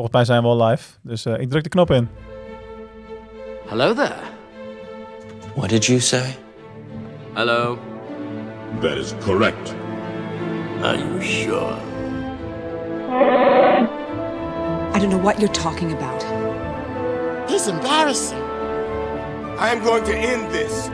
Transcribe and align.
Volgens 0.00 0.18
mij 0.18 0.36
zijn 0.36 0.42
we 0.42 0.48
al 0.48 0.66
live. 0.66 0.88
Dus 1.02 1.26
uh, 1.26 1.40
ik 1.40 1.50
druk 1.50 1.62
de 1.62 1.68
knop 1.68 1.90
in. 1.90 2.08
Hello 3.66 3.94
there. 3.94 4.14
What 5.54 5.68
did 5.68 5.84
you 5.84 6.00
say? 6.00 6.36
Hello. 7.32 7.78
That 8.80 8.96
is 8.96 9.14
correct. 9.24 9.74
Are 10.82 10.96
you 10.96 11.22
sure? 11.22 11.74
I 14.94 14.98
don't 14.98 15.10
know 15.10 15.22
what 15.22 15.38
you're 15.38 15.60
talking 15.62 15.92
about. 15.92 16.24
He's 17.50 17.66
embarrassing. 17.66 18.42
I 19.58 19.70
am 19.72 19.82
going 19.82 20.04
to 20.04 20.12
end 20.12 20.50
this. 20.50 20.88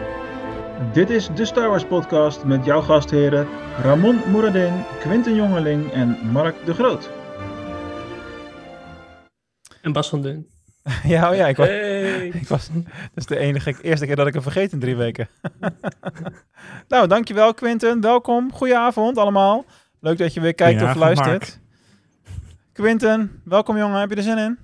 Dit 0.92 1.10
is 1.10 1.28
de 1.34 1.44
Star 1.44 1.68
Wars 1.68 1.84
podcast 1.84 2.44
met 2.44 2.64
jouw 2.64 2.80
gastheren 2.80 3.46
Ramon 3.82 4.20
Moeradin, 4.30 4.84
Quinten 5.00 5.34
Jongeling 5.34 5.92
en 5.92 6.18
Mark 6.32 6.54
de 6.64 6.74
Groot. 6.74 7.15
En 9.86 9.92
Bas 9.92 10.08
van 10.08 10.22
Dun. 10.22 10.46
ja, 11.14 11.30
oh 11.30 11.36
ja, 11.36 11.46
ik 11.46 11.56
was, 11.56 11.68
ik 12.42 12.48
was. 12.48 12.68
Dat 12.74 12.84
is 13.14 13.26
de 13.26 13.38
enige, 13.38 13.74
eerste 13.82 14.06
keer 14.06 14.16
dat 14.16 14.26
ik 14.26 14.32
hem 14.32 14.42
vergeet 14.42 14.72
in 14.72 14.78
drie 14.78 14.96
weken. 14.96 15.28
nou, 16.88 17.06
dankjewel 17.06 17.54
Quinten. 17.54 18.00
Welkom. 18.00 18.52
Goedenavond 18.52 19.18
allemaal. 19.18 19.64
Leuk 20.00 20.18
dat 20.18 20.34
je 20.34 20.40
weer 20.40 20.54
kijkt 20.54 20.82
of 20.82 20.94
luistert. 20.94 21.60
Quinten, 22.72 23.40
welkom 23.44 23.76
jongen. 23.76 24.00
Heb 24.00 24.10
je 24.10 24.16
er 24.16 24.22
zin 24.22 24.38
in? 24.38 24.58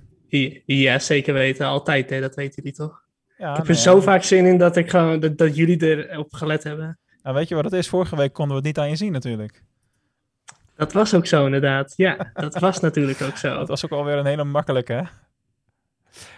Ja, 0.65 0.99
zeker 0.99 1.33
weten. 1.33 1.65
Altijd, 1.65 2.09
hè. 2.09 2.19
dat 2.21 2.35
weten 2.35 2.55
jullie 2.55 2.77
toch? 2.77 3.01
Ja, 3.37 3.51
ik 3.51 3.57
heb 3.57 3.67
er 3.67 3.75
zo 3.75 4.01
vaak 4.01 4.23
zin 4.23 4.45
in 4.45 4.57
dat, 4.57 4.77
ik 4.77 4.89
gewoon, 4.89 5.19
dat, 5.19 5.37
dat 5.37 5.55
jullie 5.55 6.09
erop 6.09 6.33
gelet 6.33 6.63
hebben. 6.63 6.99
Nou, 7.21 7.35
weet 7.35 7.47
je 7.47 7.55
wat 7.55 7.63
het 7.63 7.73
is? 7.73 7.87
Vorige 7.87 8.15
week 8.15 8.33
konden 8.33 8.51
we 8.57 8.67
het 8.67 8.75
niet 8.75 8.85
aan 8.85 8.89
je 8.89 8.95
zien 8.95 9.11
natuurlijk. 9.11 9.63
Dat 10.75 10.93
was 10.93 11.13
ook 11.13 11.25
zo 11.25 11.45
inderdaad. 11.45 11.93
Ja, 11.95 12.31
dat 12.33 12.59
was 12.59 12.79
natuurlijk 12.79 13.21
ook 13.21 13.37
zo. 13.37 13.55
Dat 13.59 13.67
was 13.67 13.85
ook 13.85 13.91
alweer 13.91 14.17
een 14.17 14.25
hele 14.25 14.43
makkelijke, 14.43 14.93
hè? 14.93 15.03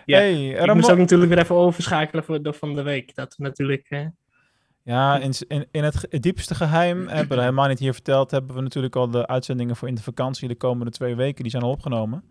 Ja, 0.05 0.17
hey, 0.17 0.48
ik 0.48 0.73
moest 0.73 0.91
ook 0.91 0.98
natuurlijk 0.98 1.30
weer 1.30 1.42
even 1.42 1.55
overschakelen 1.55 2.23
voor 2.23 2.42
de 2.42 2.53
van 2.53 2.75
de 2.75 2.81
week. 2.81 3.16
Dat 3.16 3.36
natuurlijk... 3.38 3.86
Hè... 3.89 4.08
Ja, 4.81 5.17
in, 5.17 5.33
in, 5.47 5.67
in 5.72 5.83
het, 5.83 6.08
diepste 6.09 6.55
geheim, 6.55 7.08
hebben 7.08 7.38
we 7.38 7.44
helemaal 7.44 7.67
niet 7.67 7.80
hier 7.80 7.94
verteld, 7.94 8.31
hebben 8.31 8.55
we 8.55 8.61
natuurlijk 8.61 8.95
al 8.95 9.09
de 9.09 9.27
uitzendingen 9.27 9.75
voor 9.75 9.88
in 9.88 9.95
de 9.95 10.02
vakantie 10.02 10.47
de 10.47 10.55
komende 10.55 10.92
twee 10.92 11.16
weken, 11.16 11.42
die 11.42 11.52
zijn 11.52 11.64
al 11.64 11.70
opgenomen. 11.70 12.23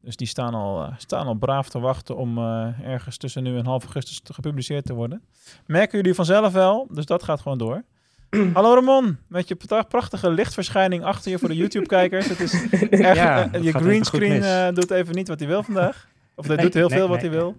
Dus 0.00 0.16
die 0.16 0.26
staan 0.26 0.54
al, 0.54 0.82
uh, 0.82 0.92
staan 0.96 1.26
al 1.26 1.34
braaf 1.34 1.68
te 1.68 1.78
wachten 1.78 2.16
om 2.16 2.38
uh, 2.38 2.68
ergens 2.82 3.16
tussen 3.16 3.42
nu 3.42 3.58
en 3.58 3.66
half 3.66 3.82
augustus 3.82 4.20
te 4.20 4.34
gepubliceerd 4.34 4.84
te 4.84 4.94
worden. 4.94 5.22
Merken 5.66 5.98
jullie 5.98 6.14
vanzelf 6.14 6.52
wel, 6.52 6.86
dus 6.90 7.06
dat 7.06 7.22
gaat 7.22 7.40
gewoon 7.40 7.58
door. 7.58 7.84
Hallo 8.54 8.74
Ramon, 8.74 9.18
met 9.28 9.48
je 9.48 9.56
prachtige 9.88 10.30
lichtverschijning 10.30 11.04
achter 11.04 11.30
je 11.30 11.38
voor 11.38 11.48
de 11.48 11.56
YouTube-kijkers. 11.56 12.28
Het 12.28 12.40
is 12.40 12.52
echt, 12.90 13.16
ja, 13.16 13.54
uh, 13.54 13.62
je 13.62 13.72
greenscreen 13.72 14.74
doet 14.74 14.90
even 14.90 15.14
niet 15.14 15.28
wat 15.28 15.38
hij 15.38 15.48
wil 15.48 15.62
vandaag. 15.62 16.08
Of 16.34 16.46
hij 16.46 16.56
doet 16.56 16.74
heel 16.74 16.90
veel 16.90 17.08
wat 17.08 17.20
hij 17.20 17.30
wil. 17.30 17.56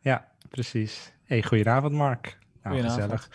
Ja, 0.00 0.28
precies. 0.50 1.12
Hey, 1.24 1.42
goedenavond 1.42 1.92
Mark. 1.92 2.38
Nou, 2.62 2.80
gezellig. 2.80 3.28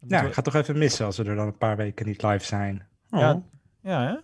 Nou, 0.00 0.26
ik 0.26 0.32
ga 0.32 0.42
toch 0.42 0.54
even 0.54 0.78
missen 0.78 1.06
als 1.06 1.16
we 1.16 1.24
er 1.24 1.36
dan 1.36 1.46
een 1.46 1.58
paar 1.58 1.76
weken 1.76 2.06
niet 2.06 2.22
live 2.22 2.44
zijn. 2.44 2.86
Oh. 3.10 3.20
Ja, 3.20 3.42
ja 3.82 4.06
hè? 4.06 4.16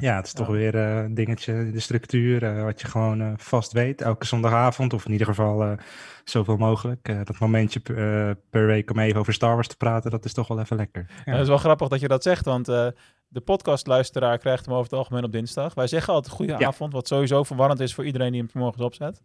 Ja, 0.00 0.16
het 0.16 0.26
is 0.26 0.32
toch 0.32 0.46
weer 0.46 0.74
uh, 0.74 0.96
een 0.96 1.14
dingetje, 1.14 1.70
de 1.70 1.80
structuur, 1.80 2.42
uh, 2.42 2.64
wat 2.64 2.80
je 2.80 2.86
gewoon 2.86 3.20
uh, 3.20 3.32
vast 3.36 3.72
weet. 3.72 4.02
Elke 4.02 4.26
zondagavond, 4.26 4.92
of 4.92 5.06
in 5.06 5.12
ieder 5.12 5.26
geval 5.26 5.76
zoveel 6.24 6.56
mogelijk. 6.56 7.26
dat 7.26 7.38
momentje 7.38 7.80
per 8.50 8.66
week 8.66 8.90
om 8.90 8.98
even 8.98 9.20
over 9.20 9.32
Star 9.32 9.54
Wars 9.54 9.68
te 9.68 9.76
praten, 9.76 10.10
dat 10.10 10.24
is 10.24 10.32
toch 10.32 10.48
wel 10.48 10.60
even 10.60 10.76
lekker. 10.76 11.06
Ja. 11.24 11.32
het 11.32 11.40
is 11.40 11.48
wel 11.48 11.56
grappig 11.56 11.88
dat 11.88 12.00
je 12.00 12.08
dat 12.08 12.22
zegt, 12.22 12.44
want 12.44 12.66
de 13.28 13.40
podcastluisteraar 13.44 14.38
krijgt 14.38 14.66
hem 14.66 14.74
over 14.74 14.90
het 14.90 14.98
algemeen 14.98 15.24
op 15.24 15.32
dinsdag. 15.32 15.74
Wij 15.74 15.86
zeggen 15.86 16.12
altijd 16.12 16.34
goede 16.34 16.56
ja. 16.58 16.66
avond, 16.66 16.92
wat 16.92 17.08
sowieso 17.08 17.42
verwarrend 17.42 17.80
is 17.80 17.94
voor 17.94 18.04
iedereen 18.04 18.32
die 18.32 18.40
hem 18.40 18.50
morgens 18.52 18.82
opzet. 18.82 19.20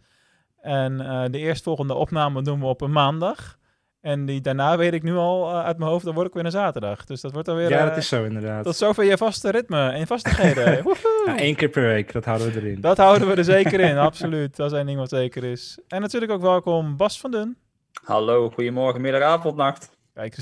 En 0.62 0.98
de 1.32 1.38
eerstvolgende 1.38 1.94
opname 1.94 2.42
doen 2.42 2.60
we 2.60 2.66
op 2.66 2.82
een 2.82 2.92
maandag. 2.92 3.60
En 4.02 4.26
die 4.26 4.42
daarna 4.42 4.78
weet 4.78 4.94
ik 4.94 5.04
nu 5.04 5.16
al 5.16 5.50
uh, 5.50 5.64
uit 5.64 5.78
mijn 5.78 5.90
hoofd, 5.90 6.06
dan 6.06 6.14
word 6.14 6.28
ik 6.28 6.34
weer 6.34 6.46
een 6.46 6.52
zaterdag. 6.52 7.06
Dus 7.06 7.22
dat 7.22 7.32
wordt 7.32 7.48
dan 7.48 7.56
weer... 7.56 7.70
Ja, 7.70 7.82
uh, 7.82 7.88
dat 7.88 7.98
is 7.98 8.08
zo 8.08 8.24
inderdaad. 8.24 8.64
Tot 8.64 8.76
zover 8.76 9.04
je 9.04 9.18
vaste 9.18 9.50
ritme 9.50 9.90
en 9.90 10.08
vastigheden. 10.08 10.84
ja, 11.26 11.38
één 11.38 11.56
keer 11.56 11.70
per 11.70 11.84
week, 11.84 12.12
dat 12.12 12.26
houden 12.26 12.52
we 12.52 12.62
erin. 12.62 12.82
Dat 12.82 12.98
houden 12.98 13.28
we 13.28 13.36
er 13.36 13.44
zeker 13.58 13.80
in, 13.80 13.98
absoluut. 13.98 14.56
Dat 14.56 14.72
is 14.72 14.78
één 14.78 14.86
ding 14.86 14.98
wat 14.98 15.10
zeker 15.10 15.44
is. 15.44 15.80
En 15.88 16.02
natuurlijk 16.02 16.32
ook 16.32 16.42
welkom 16.42 16.98
Bas 16.98 17.20
van 17.20 17.32
Dun. 17.32 17.58
Hallo, 18.04 18.50
goedemorgen, 18.50 19.02
middag, 19.02 19.22
avond, 19.22 19.56
nacht. 19.56 19.98
Kijk, 20.14 20.36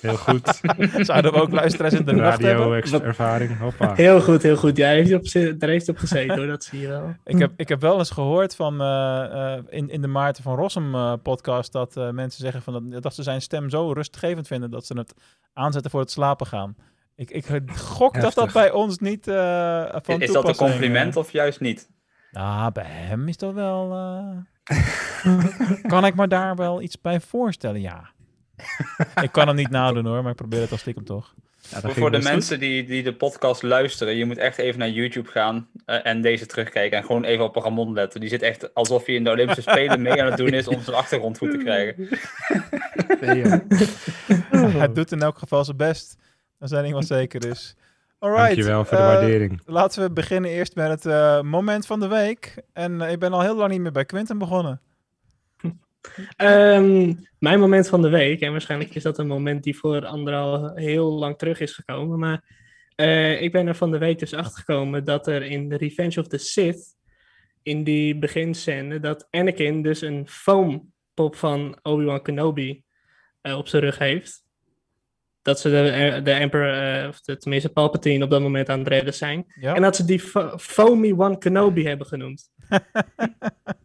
Heel 0.00 0.16
goed. 0.16 0.60
Zouden 1.06 1.32
we 1.32 1.40
ook 1.40 1.52
luisteraars 1.52 1.94
in 1.94 2.04
de 2.04 2.12
nacht 2.12 2.42
hebben? 2.42 2.82
ervaring, 3.02 3.58
hoppa. 3.58 3.94
Heel 3.94 4.20
goed, 4.20 4.42
heel 4.42 4.56
goed. 4.56 4.76
Ja, 4.76 4.88
heeft 4.88 5.12
op, 5.14 5.32
daar 5.32 5.68
heeft 5.68 5.86
hij 5.86 5.94
op 5.94 6.00
gezeten 6.00 6.36
hoor, 6.36 6.46
dat 6.46 6.64
zie 6.64 6.80
je 6.80 6.88
wel. 6.88 7.14
ik, 7.24 7.38
heb, 7.38 7.52
ik 7.56 7.68
heb 7.68 7.80
wel 7.80 7.98
eens 7.98 8.10
gehoord 8.10 8.56
van 8.56 8.80
uh, 8.80 8.86
uh, 9.32 9.58
in, 9.68 9.90
in 9.90 10.00
de 10.00 10.06
Maarten 10.06 10.42
van 10.42 10.56
Rossum 10.56 10.94
uh, 10.94 11.12
podcast 11.22 11.72
dat 11.72 11.94
mensen 11.94 12.40
zeggen 12.40 12.62
van 12.62 12.90
dat, 12.90 13.02
dat 13.02 13.14
ze 13.14 13.22
zijn 13.22 13.42
stem 13.42 13.70
zo 13.70 13.92
rustgevend 13.92 14.46
vinden 14.46 14.70
dat 14.70 14.86
ze 14.86 14.98
het 14.98 15.14
aanzetten 15.52 15.90
voor 15.90 16.00
het 16.00 16.10
slapen 16.10 16.46
gaan. 16.46 16.76
Ik, 17.14 17.30
ik 17.30 17.46
gok 17.76 18.14
Heftig. 18.14 18.34
dat 18.34 18.44
dat 18.44 18.52
bij 18.52 18.70
ons 18.70 18.98
niet 18.98 19.24
van 19.24 20.20
Is 20.20 20.32
dat 20.32 20.48
een 20.48 20.56
compliment 20.56 21.16
of 21.16 21.30
juist 21.30 21.60
niet? 21.60 21.88
Nou, 22.30 22.72
bij 22.72 22.84
hem 22.84 23.28
is 23.28 23.36
dat 23.36 23.54
wel... 23.54 23.88
kan 25.86 26.04
ik 26.04 26.14
me 26.14 26.28
daar 26.28 26.56
wel 26.56 26.82
iets 26.82 27.00
bij 27.00 27.20
voorstellen, 27.20 27.80
ja. 27.80 28.14
ik 29.22 29.32
kan 29.32 29.46
hem 29.46 29.56
niet 29.56 29.70
nadoen 29.70 30.06
hoor, 30.06 30.22
maar 30.22 30.30
ik 30.30 30.36
probeer 30.36 30.60
het 30.60 30.70
al 30.70 30.78
stiekem 30.78 31.04
toch. 31.04 31.34
Ja, 31.68 31.80
voor 31.80 32.10
de 32.10 32.22
mensen 32.22 32.60
die, 32.60 32.84
die 32.84 33.02
de 33.02 33.14
podcast 33.14 33.62
luisteren, 33.62 34.16
je 34.16 34.24
moet 34.24 34.38
echt 34.38 34.58
even 34.58 34.78
naar 34.78 34.90
YouTube 34.90 35.30
gaan 35.30 35.68
uh, 35.86 36.06
en 36.06 36.20
deze 36.20 36.46
terugkijken 36.46 36.98
en 36.98 37.04
gewoon 37.04 37.24
even 37.24 37.44
op 37.44 37.56
Ramon 37.56 37.92
letten. 37.92 38.20
Die 38.20 38.28
zit 38.28 38.42
echt 38.42 38.74
alsof 38.74 39.06
hij 39.06 39.14
in 39.14 39.24
de 39.24 39.30
Olympische 39.30 39.62
Spelen 39.62 40.02
mee 40.02 40.22
aan 40.22 40.28
het 40.28 40.36
doen 40.36 40.48
is 40.48 40.68
om 40.68 40.80
zijn 40.82 40.96
achtergrond 40.96 41.38
goed 41.38 41.50
te 41.50 41.56
krijgen. 41.56 42.08
Hij 44.78 44.92
doet 44.92 45.12
in 45.12 45.22
elk 45.22 45.38
geval 45.38 45.64
zijn 45.64 45.76
best. 45.76 46.16
Dat 46.58 46.68
zijn 46.68 46.92
wat 46.92 47.06
zeker 47.06 47.46
is. 47.46 47.76
Alright, 48.18 48.46
Dankjewel 48.46 48.84
voor 48.84 48.96
de 48.96 49.02
uh, 49.02 49.08
waardering. 49.08 49.60
Laten 49.64 50.02
we 50.02 50.10
beginnen 50.10 50.50
eerst 50.50 50.74
met 50.74 50.88
het 50.88 51.04
uh, 51.04 51.40
moment 51.40 51.86
van 51.86 52.00
de 52.00 52.08
week. 52.08 52.62
En 52.72 53.00
ik 53.00 53.18
ben 53.18 53.32
al 53.32 53.40
heel 53.40 53.56
lang 53.56 53.70
niet 53.70 53.80
meer 53.80 53.92
bij 53.92 54.04
Quinten 54.04 54.38
begonnen. 54.38 54.80
Um, 56.36 57.26
mijn 57.38 57.60
moment 57.60 57.88
van 57.88 58.02
de 58.02 58.08
week, 58.08 58.40
en 58.40 58.50
waarschijnlijk 58.50 58.94
is 58.94 59.02
dat 59.02 59.18
een 59.18 59.26
moment 59.26 59.62
die 59.62 59.76
voor 59.76 60.06
anderhalf 60.06 60.74
heel 60.74 61.12
lang 61.12 61.38
terug 61.38 61.60
is 61.60 61.72
gekomen, 61.72 62.18
maar 62.18 62.42
uh, 62.96 63.42
ik 63.42 63.52
ben 63.52 63.66
er 63.66 63.74
van 63.74 63.90
de 63.90 63.98
week 63.98 64.18
dus 64.18 64.34
achter 64.34 64.58
gekomen 64.58 65.04
dat 65.04 65.26
er 65.26 65.42
in 65.42 65.68
The 65.68 65.76
Revenge 65.76 66.20
of 66.20 66.26
the 66.26 66.38
Sith, 66.38 66.96
in 67.62 67.84
die 67.84 68.18
beginscène, 68.18 69.00
dat 69.00 69.28
Anakin 69.30 69.82
dus 69.82 70.00
een 70.00 70.28
foam 70.28 70.92
pop 71.14 71.36
van 71.36 71.78
Obi-Wan 71.82 72.22
Kenobi 72.22 72.82
uh, 73.42 73.58
op 73.58 73.68
zijn 73.68 73.82
rug 73.82 73.98
heeft. 73.98 74.44
Dat 75.42 75.60
ze 75.60 75.70
de, 75.70 76.20
de 76.22 76.30
Emperor, 76.30 77.02
uh, 77.02 77.08
of 77.08 77.20
de, 77.20 77.36
tenminste 77.36 77.68
Palpatine, 77.68 78.24
op 78.24 78.30
dat 78.30 78.40
moment 78.40 78.68
aan 78.68 78.78
het 78.78 78.88
redden 78.88 79.14
zijn. 79.14 79.52
Ja. 79.60 79.74
En 79.74 79.82
dat 79.82 79.96
ze 79.96 80.04
die 80.04 80.20
Foamy 80.58 81.12
One 81.12 81.38
Kenobi 81.38 81.86
hebben 81.86 82.06
genoemd. 82.06 82.50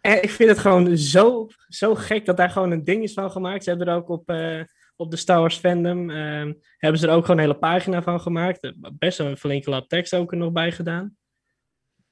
En 0.00 0.22
ik 0.22 0.30
vind 0.30 0.50
het 0.50 0.58
gewoon 0.58 0.96
zo, 0.96 1.48
zo 1.68 1.94
gek 1.94 2.26
dat 2.26 2.36
daar 2.36 2.50
gewoon 2.50 2.70
een 2.70 2.84
ding 2.84 3.02
is 3.02 3.12
van 3.12 3.30
gemaakt. 3.30 3.64
Ze 3.64 3.70
hebben 3.70 3.88
er 3.88 3.94
ook 3.94 4.08
op, 4.08 4.30
uh, 4.30 4.62
op 4.96 5.10
de 5.10 5.16
Star 5.16 5.40
Wars 5.40 5.56
fandom, 5.56 6.10
uh, 6.10 6.52
hebben 6.76 7.00
ze 7.00 7.06
er 7.06 7.14
ook 7.14 7.24
gewoon 7.24 7.36
een 7.36 7.46
hele 7.46 7.58
pagina 7.58 8.02
van 8.02 8.20
gemaakt. 8.20 8.72
Best 8.98 9.18
wel 9.18 9.26
een 9.26 9.36
flinke 9.36 9.70
lap 9.70 9.88
tekst 9.88 10.14
ook 10.14 10.32
er 10.32 10.38
nog 10.38 10.52
bij 10.52 10.72
gedaan. 10.72 11.16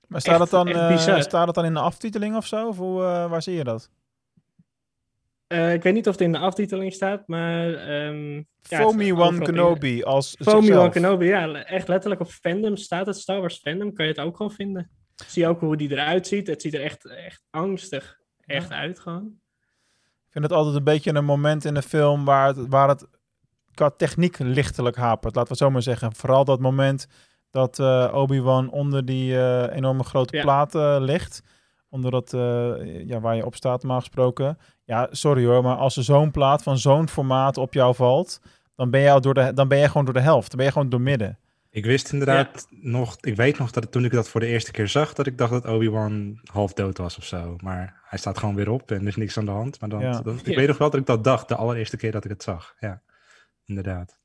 Maar 0.07 0.21
staat, 0.21 0.41
echt, 0.41 0.41
het, 0.41 0.51
dan, 0.51 0.69
uh, 0.69 1.21
staat 1.21 1.47
het 1.47 1.55
dan 1.55 1.65
in 1.65 1.75
de 1.75 1.81
aftiteling 1.81 2.37
of 2.37 2.47
zo? 2.47 2.69
Of 2.69 2.77
hoe, 2.77 3.01
waar 3.01 3.43
zie 3.43 3.55
je 3.55 3.65
dat? 3.65 3.91
ik 5.49 5.83
weet 5.83 5.95
niet 5.95 6.07
of 6.07 6.13
het 6.13 6.23
in 6.23 6.33
de 6.33 6.39
aftiteling 6.39 6.93
staat, 6.93 7.27
maar... 7.27 7.69
Um, 8.07 8.47
Foamy 8.61 9.05
ja, 9.05 9.15
One 9.15 9.39
Kenobi 9.39 10.03
als 10.03 10.37
Foamy 10.39 10.77
One 10.77 10.91
Kenobi, 10.91 11.27
ja. 11.27 11.65
Echt 11.65 11.89
letterlijk 11.89 12.21
op 12.21 12.29
fandom 12.29 12.77
staat 12.77 13.07
het. 13.07 13.17
Star 13.17 13.41
Wars 13.41 13.59
fandom 13.59 13.93
kan 13.93 14.05
je 14.05 14.11
het 14.11 14.21
ook 14.21 14.37
gewoon 14.37 14.53
vinden. 14.53 14.91
Zie 15.27 15.43
je 15.43 15.49
ook 15.49 15.61
hoe 15.61 15.77
die 15.77 15.91
eruit 15.91 16.27
ziet. 16.27 16.47
Het 16.47 16.63
ziet 16.63 16.75
er 16.75 16.83
echt, 16.83 17.07
echt 17.07 17.43
angstig 17.51 18.21
echt 18.41 18.71
uit 18.71 18.99
gewoon. 18.99 19.39
Ik 20.27 20.35
vind 20.35 20.45
het 20.45 20.53
altijd 20.53 20.77
een 20.77 20.85
beetje 20.85 21.15
een 21.15 21.25
moment 21.25 21.65
in 21.65 21.75
de 21.75 21.83
film 21.83 22.25
waar 22.25 22.47
het, 22.47 22.69
waar 22.69 22.89
het 22.89 23.07
qua 23.75 23.91
techniek 23.91 24.39
lichtelijk 24.39 24.97
hapert. 24.97 25.35
Laten 25.35 25.53
we 25.53 25.59
het 25.59 25.59
zo 25.59 25.71
maar 25.71 25.83
zeggen. 25.83 26.15
Vooral 26.15 26.45
dat 26.45 26.61
moment 26.61 27.07
dat 27.51 27.79
uh, 27.79 28.11
Obi-Wan 28.15 28.71
onder 28.71 29.05
die 29.05 29.33
uh, 29.33 29.75
enorme 29.75 30.05
grote 30.05 30.37
ja. 30.37 30.43
plaat 30.43 30.75
uh, 30.75 30.97
ligt. 31.01 31.43
Onder 31.91 32.11
dat, 32.11 32.31
ja, 33.07 33.21
waar 33.21 33.37
je 33.37 33.47
op 33.47 33.55
staat, 33.55 33.83
normaal 33.83 34.01
gesproken. 34.01 34.59
Ja, 34.85 35.09
sorry 35.11 35.45
hoor, 35.47 35.63
maar 35.63 35.77
als 35.77 35.97
er 35.97 36.05
zo'n 36.05 36.31
plaat 36.31 36.63
van 36.63 36.79
zo'n 36.79 37.09
formaat 37.09 37.57
op 37.57 37.75
jou 37.75 37.95
valt, 37.95 38.41
dan 38.75 38.91
ben, 38.91 39.01
je 39.01 39.21
door 39.21 39.35
de, 39.35 39.53
dan 39.55 39.69
ben 39.69 39.79
je 39.79 39.87
gewoon 39.87 40.05
door 40.05 40.15
de 40.15 40.21
helft. 40.21 40.49
Dan 40.49 40.57
ben 40.57 40.67
je 40.67 40.73
gewoon 40.73 40.89
door 40.89 41.01
midden. 41.01 41.39
Ik 41.79 41.85
wist 41.85 42.13
inderdaad 42.13 42.67
nog, 42.71 43.17
ik 43.21 43.37
weet 43.37 43.59
nog 43.59 43.71
dat 43.71 43.93
toen 43.93 44.05
ik 44.05 44.13
dat 44.13 44.29
voor 44.29 44.41
de 44.41 44.47
eerste 44.47 44.71
keer 44.71 44.89
zag, 44.89 45.13
dat 45.13 45.27
ik 45.27 45.39
dacht 45.39 45.51
dat 45.51 45.67
Obi-Wan 45.67 46.41
half 46.53 46.73
dood 46.73 46.99
was 46.99 47.19
of 47.19 47.25
zo. 47.25 47.57
Maar 47.63 48.01
hij 48.05 48.19
staat 48.19 48.39
gewoon 48.39 48.55
weer 48.55 48.71
op 48.71 48.91
en 48.91 49.01
er 49.01 49.07
is 49.07 49.17
niks 49.17 49.39
aan 49.39 49.45
de 49.45 49.51
hand. 49.51 49.81
Maar 49.81 49.89
dan, 49.89 50.01
ja. 50.01 50.21
dat, 50.21 50.47
ik 50.47 50.57
weet 50.57 50.69
nog 50.69 50.79
wel 50.79 50.91
dat 50.91 51.01
ik 51.01 51.07
dat 51.07 51.25
dacht 51.25 51.49
de 51.49 51.55
allereerste 51.55 51.97
keer 51.97 52.13
dat 52.13 52.25
ik 52.25 52.31
het 52.31 52.43
zag. 52.43 52.75
Ja, 52.79 53.03
inderdaad. 53.65 54.19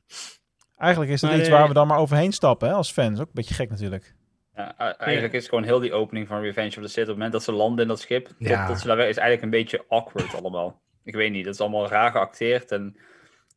Eigenlijk 0.78 1.12
is 1.12 1.22
dat 1.22 1.34
iets 1.34 1.50
waar 1.50 1.68
we 1.68 1.74
dan 1.74 1.88
maar 1.88 1.98
overheen 1.98 2.32
stappen 2.32 2.68
hè, 2.68 2.74
als 2.74 2.92
fans. 2.92 3.20
Ook 3.20 3.26
een 3.26 3.32
beetje 3.34 3.54
gek 3.54 3.70
natuurlijk. 3.70 4.16
Ja, 4.56 4.98
eigenlijk 4.98 5.34
is 5.34 5.40
het 5.40 5.50
gewoon 5.50 5.64
heel 5.64 5.80
die 5.80 5.94
opening 5.94 6.28
van 6.28 6.42
Revenge 6.42 6.76
of 6.78 6.84
the 6.84 6.88
Sith. 6.88 6.98
Op 7.02 7.08
het 7.08 7.16
moment 7.16 7.32
dat 7.32 7.44
ze 7.44 7.52
landen 7.52 7.82
in 7.82 7.88
dat 7.88 8.00
schip, 8.00 8.26
tot, 8.26 8.36
Ja. 8.38 8.68
tot 8.68 8.80
ze 8.80 8.88
daar 8.88 8.98
weg, 8.98 9.08
is 9.08 9.18
eigenlijk 9.18 9.44
een 9.54 9.60
beetje 9.60 9.86
awkward 9.88 10.36
allemaal. 10.36 10.82
Ik 11.04 11.16
weet 11.16 11.32
niet, 11.32 11.46
het 11.46 11.54
is 11.54 11.62
allemaal 11.62 11.88
raar 11.88 12.12
geacteerd. 12.12 12.72
En 12.72 12.98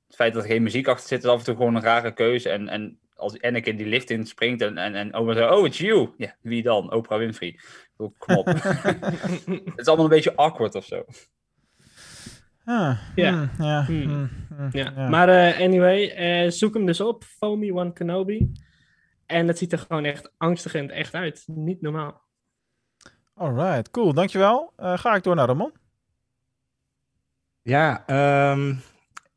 het 0.07 0.17
feit 0.17 0.35
dat 0.35 0.43
er 0.43 0.49
geen 0.49 0.63
muziek 0.63 0.89
achter 0.89 1.09
zit, 1.09 1.25
is 1.25 1.31
af 1.31 1.39
en 1.39 1.45
toe 1.45 1.57
gewoon 1.57 1.75
een 1.75 1.83
rare 1.83 2.13
keuze. 2.13 2.51
En, 2.51 2.69
en 2.69 2.99
als 3.17 3.41
Anakin 3.41 3.77
die 3.77 3.87
lift 3.87 4.11
in 4.11 4.27
springt 4.27 4.63
en, 4.63 4.79
en, 4.79 4.95
en 4.95 5.15
Obi 5.15 5.35
zegt, 5.35 5.51
oh, 5.53 5.67
it's 5.67 5.79
you. 5.79 6.11
Ja, 6.17 6.35
wie 6.41 6.63
dan? 6.63 6.93
Oprah 6.93 7.19
Winfrey. 7.19 7.49
Ik 7.49 7.91
bedoel, 7.97 8.15
Kom 8.19 8.37
op. 8.37 8.47
het 9.67 9.73
is 9.77 9.87
allemaal 9.87 10.05
een 10.05 10.11
beetje 10.11 10.37
awkward 10.37 10.75
of 10.75 10.85
zo. 10.85 11.05
Ah, 12.65 12.99
Ja. 13.15 13.31
hmm, 13.33 13.51
ja, 13.67 13.85
Hmm. 13.85 14.29
hmm, 14.49 14.69
Ja. 14.73 14.93
ja. 14.97 15.09
Maar 15.09 15.29
eh, 15.29 15.61
anyway, 15.61 16.09
eh, 16.11 16.51
zoek 16.51 16.75
hem 16.75 16.87
dus 16.87 17.01
op. 17.01 17.25
Foamy 17.25 17.71
One 17.71 17.93
Kenobi. 17.93 18.53
En 19.27 19.49
het 19.49 19.59
ziet 19.59 19.73
er 19.73 19.79
gewoon 19.79 20.05
echt 20.05 20.33
angstigend 20.37 20.91
echt 20.91 21.15
uit. 21.15 21.43
Niet 21.47 21.81
normaal. 21.81 22.25
Alright, 23.35 23.91
cool. 23.91 24.12
Dankjewel. 24.15 24.73
Eh 24.77 24.99
ga 24.99 25.15
ik 25.15 25.23
door 25.23 25.35
naar 25.35 25.47
Ramon. 25.47 25.73
Ja, 27.62 28.07
ehm, 28.07 28.75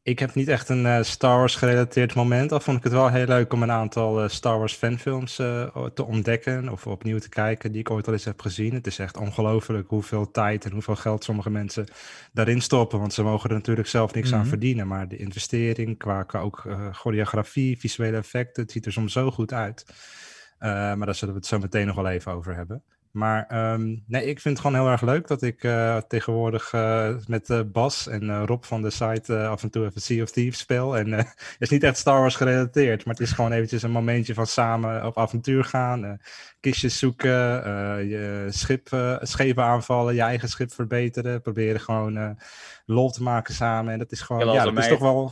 ik 0.09 0.19
heb 0.19 0.35
niet 0.35 0.47
echt 0.47 0.69
een 0.69 0.85
eh, 0.85 1.01
Star 1.03 1.37
Wars 1.37 1.55
gerelateerd 1.55 2.15
moment. 2.15 2.51
Al 2.51 2.59
vond 2.59 2.77
ik 2.77 2.83
het 2.83 2.91
wel 2.93 3.09
heel 3.09 3.25
leuk 3.25 3.53
om 3.53 3.63
een 3.63 3.71
aantal 3.71 4.23
eh, 4.23 4.29
Star 4.29 4.57
Wars 4.57 4.73
fanfilms 4.73 5.39
eh, 5.39 5.85
te 5.93 6.05
ontdekken 6.05 6.69
of 6.69 6.87
opnieuw 6.87 7.19
te 7.19 7.29
kijken 7.29 7.71
die 7.71 7.79
ik 7.79 7.89
ooit 7.89 8.07
al 8.07 8.13
eens 8.13 8.25
heb 8.25 8.41
gezien. 8.41 8.73
Het 8.73 8.87
is 8.87 8.99
echt 8.99 9.17
ongelooflijk 9.17 9.89
hoeveel 9.89 10.31
tijd 10.31 10.65
en 10.65 10.71
hoeveel 10.71 10.95
geld 10.95 11.23
sommige 11.23 11.49
mensen 11.49 11.87
daarin 12.33 12.61
stoppen. 12.61 12.99
Want 12.99 13.13
ze 13.13 13.23
mogen 13.23 13.49
er 13.49 13.55
natuurlijk 13.55 13.87
zelf 13.87 14.13
niks 14.13 14.33
aan 14.33 14.39
Mhm. 14.39 14.49
verdienen. 14.49 14.87
Maar 14.87 15.07
de 15.07 15.17
investering 15.17 15.97
qua, 15.97 16.23
qua 16.23 16.39
ook 16.39 16.63
choreografie, 16.91 17.79
visuele 17.79 18.17
effecten, 18.17 18.63
het 18.63 18.71
ziet 18.71 18.85
er 18.85 18.91
soms 18.91 19.13
zo 19.13 19.31
goed 19.31 19.53
uit. 19.53 19.85
Maar 20.59 21.05
daar 21.05 21.15
zullen 21.15 21.33
we 21.33 21.39
het 21.39 21.49
zo 21.49 21.59
meteen 21.59 21.87
nog 21.87 21.95
wel 21.95 22.07
even 22.07 22.31
over 22.31 22.55
hebben. 22.55 22.83
Maar 23.11 23.45
ehm, 23.47 23.95
nee, 24.07 24.25
ik 24.25 24.39
vind 24.39 24.57
het 24.57 24.65
gewoon 24.65 24.81
heel 24.81 24.91
erg 24.91 25.01
leuk 25.01 25.27
dat 25.27 25.41
ik 25.41 25.63
eh, 25.63 25.97
tegenwoordig 25.97 26.73
eh, 26.73 27.15
met 27.27 27.49
eh, 27.49 27.59
Bas 27.65 28.07
en 28.07 28.45
Rob 28.45 28.63
van 28.63 28.81
de 28.81 28.89
site 28.89 29.47
af 29.47 29.63
en 29.63 29.69
toe 29.69 29.85
even 29.85 30.01
Sea 30.01 30.23
of 30.23 30.31
Thieves 30.31 30.59
speel. 30.59 30.97
En 30.97 31.11
het 31.11 31.35
is 31.59 31.69
niet 31.69 31.83
echt 31.83 31.97
Star 31.97 32.19
Wars 32.19 32.35
gerelateerd, 32.35 33.05
maar 33.05 33.13
het 33.13 33.23
is 33.23 33.31
gewoon 33.31 33.51
eventjes 33.51 33.83
een 33.83 33.91
momentje 33.91 34.33
van 34.33 34.47
samen 34.47 35.05
op 35.05 35.17
avontuur 35.17 35.63
gaan. 35.63 36.19
kistjes 36.59 36.99
zoeken, 36.99 37.37
je 38.07 38.47
schip, 38.49 39.17
schepen 39.21 39.63
aanvallen, 39.63 40.15
je 40.15 40.21
eigen 40.21 40.49
schip 40.49 40.71
verbeteren. 40.73 41.41
Proberen 41.41 41.81
gewoon 41.81 42.37
lol 42.89 43.09
te 43.09 43.23
maken 43.23 43.53
samen. 43.53 43.93
En 43.93 43.99
dat 43.99 44.11
is 44.11 44.21
gewoon, 44.21 44.53
ja, 44.53 44.63
dat 44.63 44.77
is 44.77 44.87
toch 44.87 44.99
wel... 44.99 45.31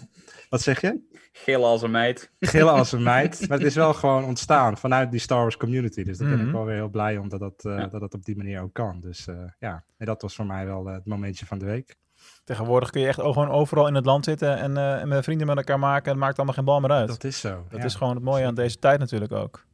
Wat 0.49 0.61
zeg 0.61 0.81
je? 0.81 0.99
Gillen 1.31 1.67
als 1.67 1.81
een 1.81 1.91
meid. 1.91 2.31
Gillen 2.39 2.73
als 2.73 2.91
een 2.91 3.03
meid. 3.03 3.39
Maar 3.47 3.57
het 3.57 3.67
is 3.67 3.75
wel 3.75 3.93
gewoon 3.93 4.23
ontstaan 4.23 4.77
vanuit 4.77 5.11
die 5.11 5.19
Star 5.19 5.41
Wars 5.41 5.57
community. 5.57 6.03
Dus 6.03 6.17
daar 6.17 6.27
ben 6.29 6.37
Mhm. 6.37 6.47
ik 6.47 6.53
wel 6.53 6.65
weer 6.65 6.75
heel 6.75 6.89
blij 6.89 7.17
om 7.17 7.29
dat 7.29 7.39
dat, 7.39 7.65
eh, 7.65 7.77
Ja. 7.77 7.87
dat, 7.87 8.01
dat 8.01 8.13
op 8.13 8.25
die 8.25 8.37
manier 8.37 8.61
ook 8.61 8.73
kan. 8.73 8.99
Dus 9.01 9.27
eh, 9.27 9.35
ja, 9.59 9.83
nee, 9.97 10.07
dat 10.07 10.21
was 10.21 10.35
voor 10.35 10.45
mij 10.45 10.65
wel 10.65 10.87
eh, 10.87 10.93
het 10.93 11.05
momentje 11.05 11.45
van 11.45 11.57
de 11.57 11.65
week. 11.65 11.95
Tegenwoordig 12.43 12.89
kun 12.89 13.01
je 13.01 13.07
echt 13.07 13.21
gewoon 13.21 13.49
overal 13.49 13.87
in 13.87 13.95
het 13.95 14.05
land 14.05 14.25
zitten 14.25 14.57
en, 14.57 14.77
eh, 14.77 15.01
en 15.01 15.07
met 15.07 15.23
vrienden 15.23 15.47
met 15.47 15.57
elkaar 15.57 15.79
maken. 15.79 16.09
Het 16.11 16.19
maakt 16.19 16.35
allemaal 16.37 16.55
geen 16.55 16.65
bal 16.65 16.79
meer 16.79 16.91
uit. 16.91 17.07
Dat 17.07 17.23
is 17.23 17.39
zo. 17.39 17.65
Dat 17.69 17.79
ja. 17.79 17.85
is 17.85 17.95
gewoon 17.95 18.15
het 18.15 18.23
mooie 18.23 18.45
aan 18.45 18.55
deze 18.55 18.79
tijd 18.79 18.99
natuurlijk 18.99 19.31
ook. 19.31 19.65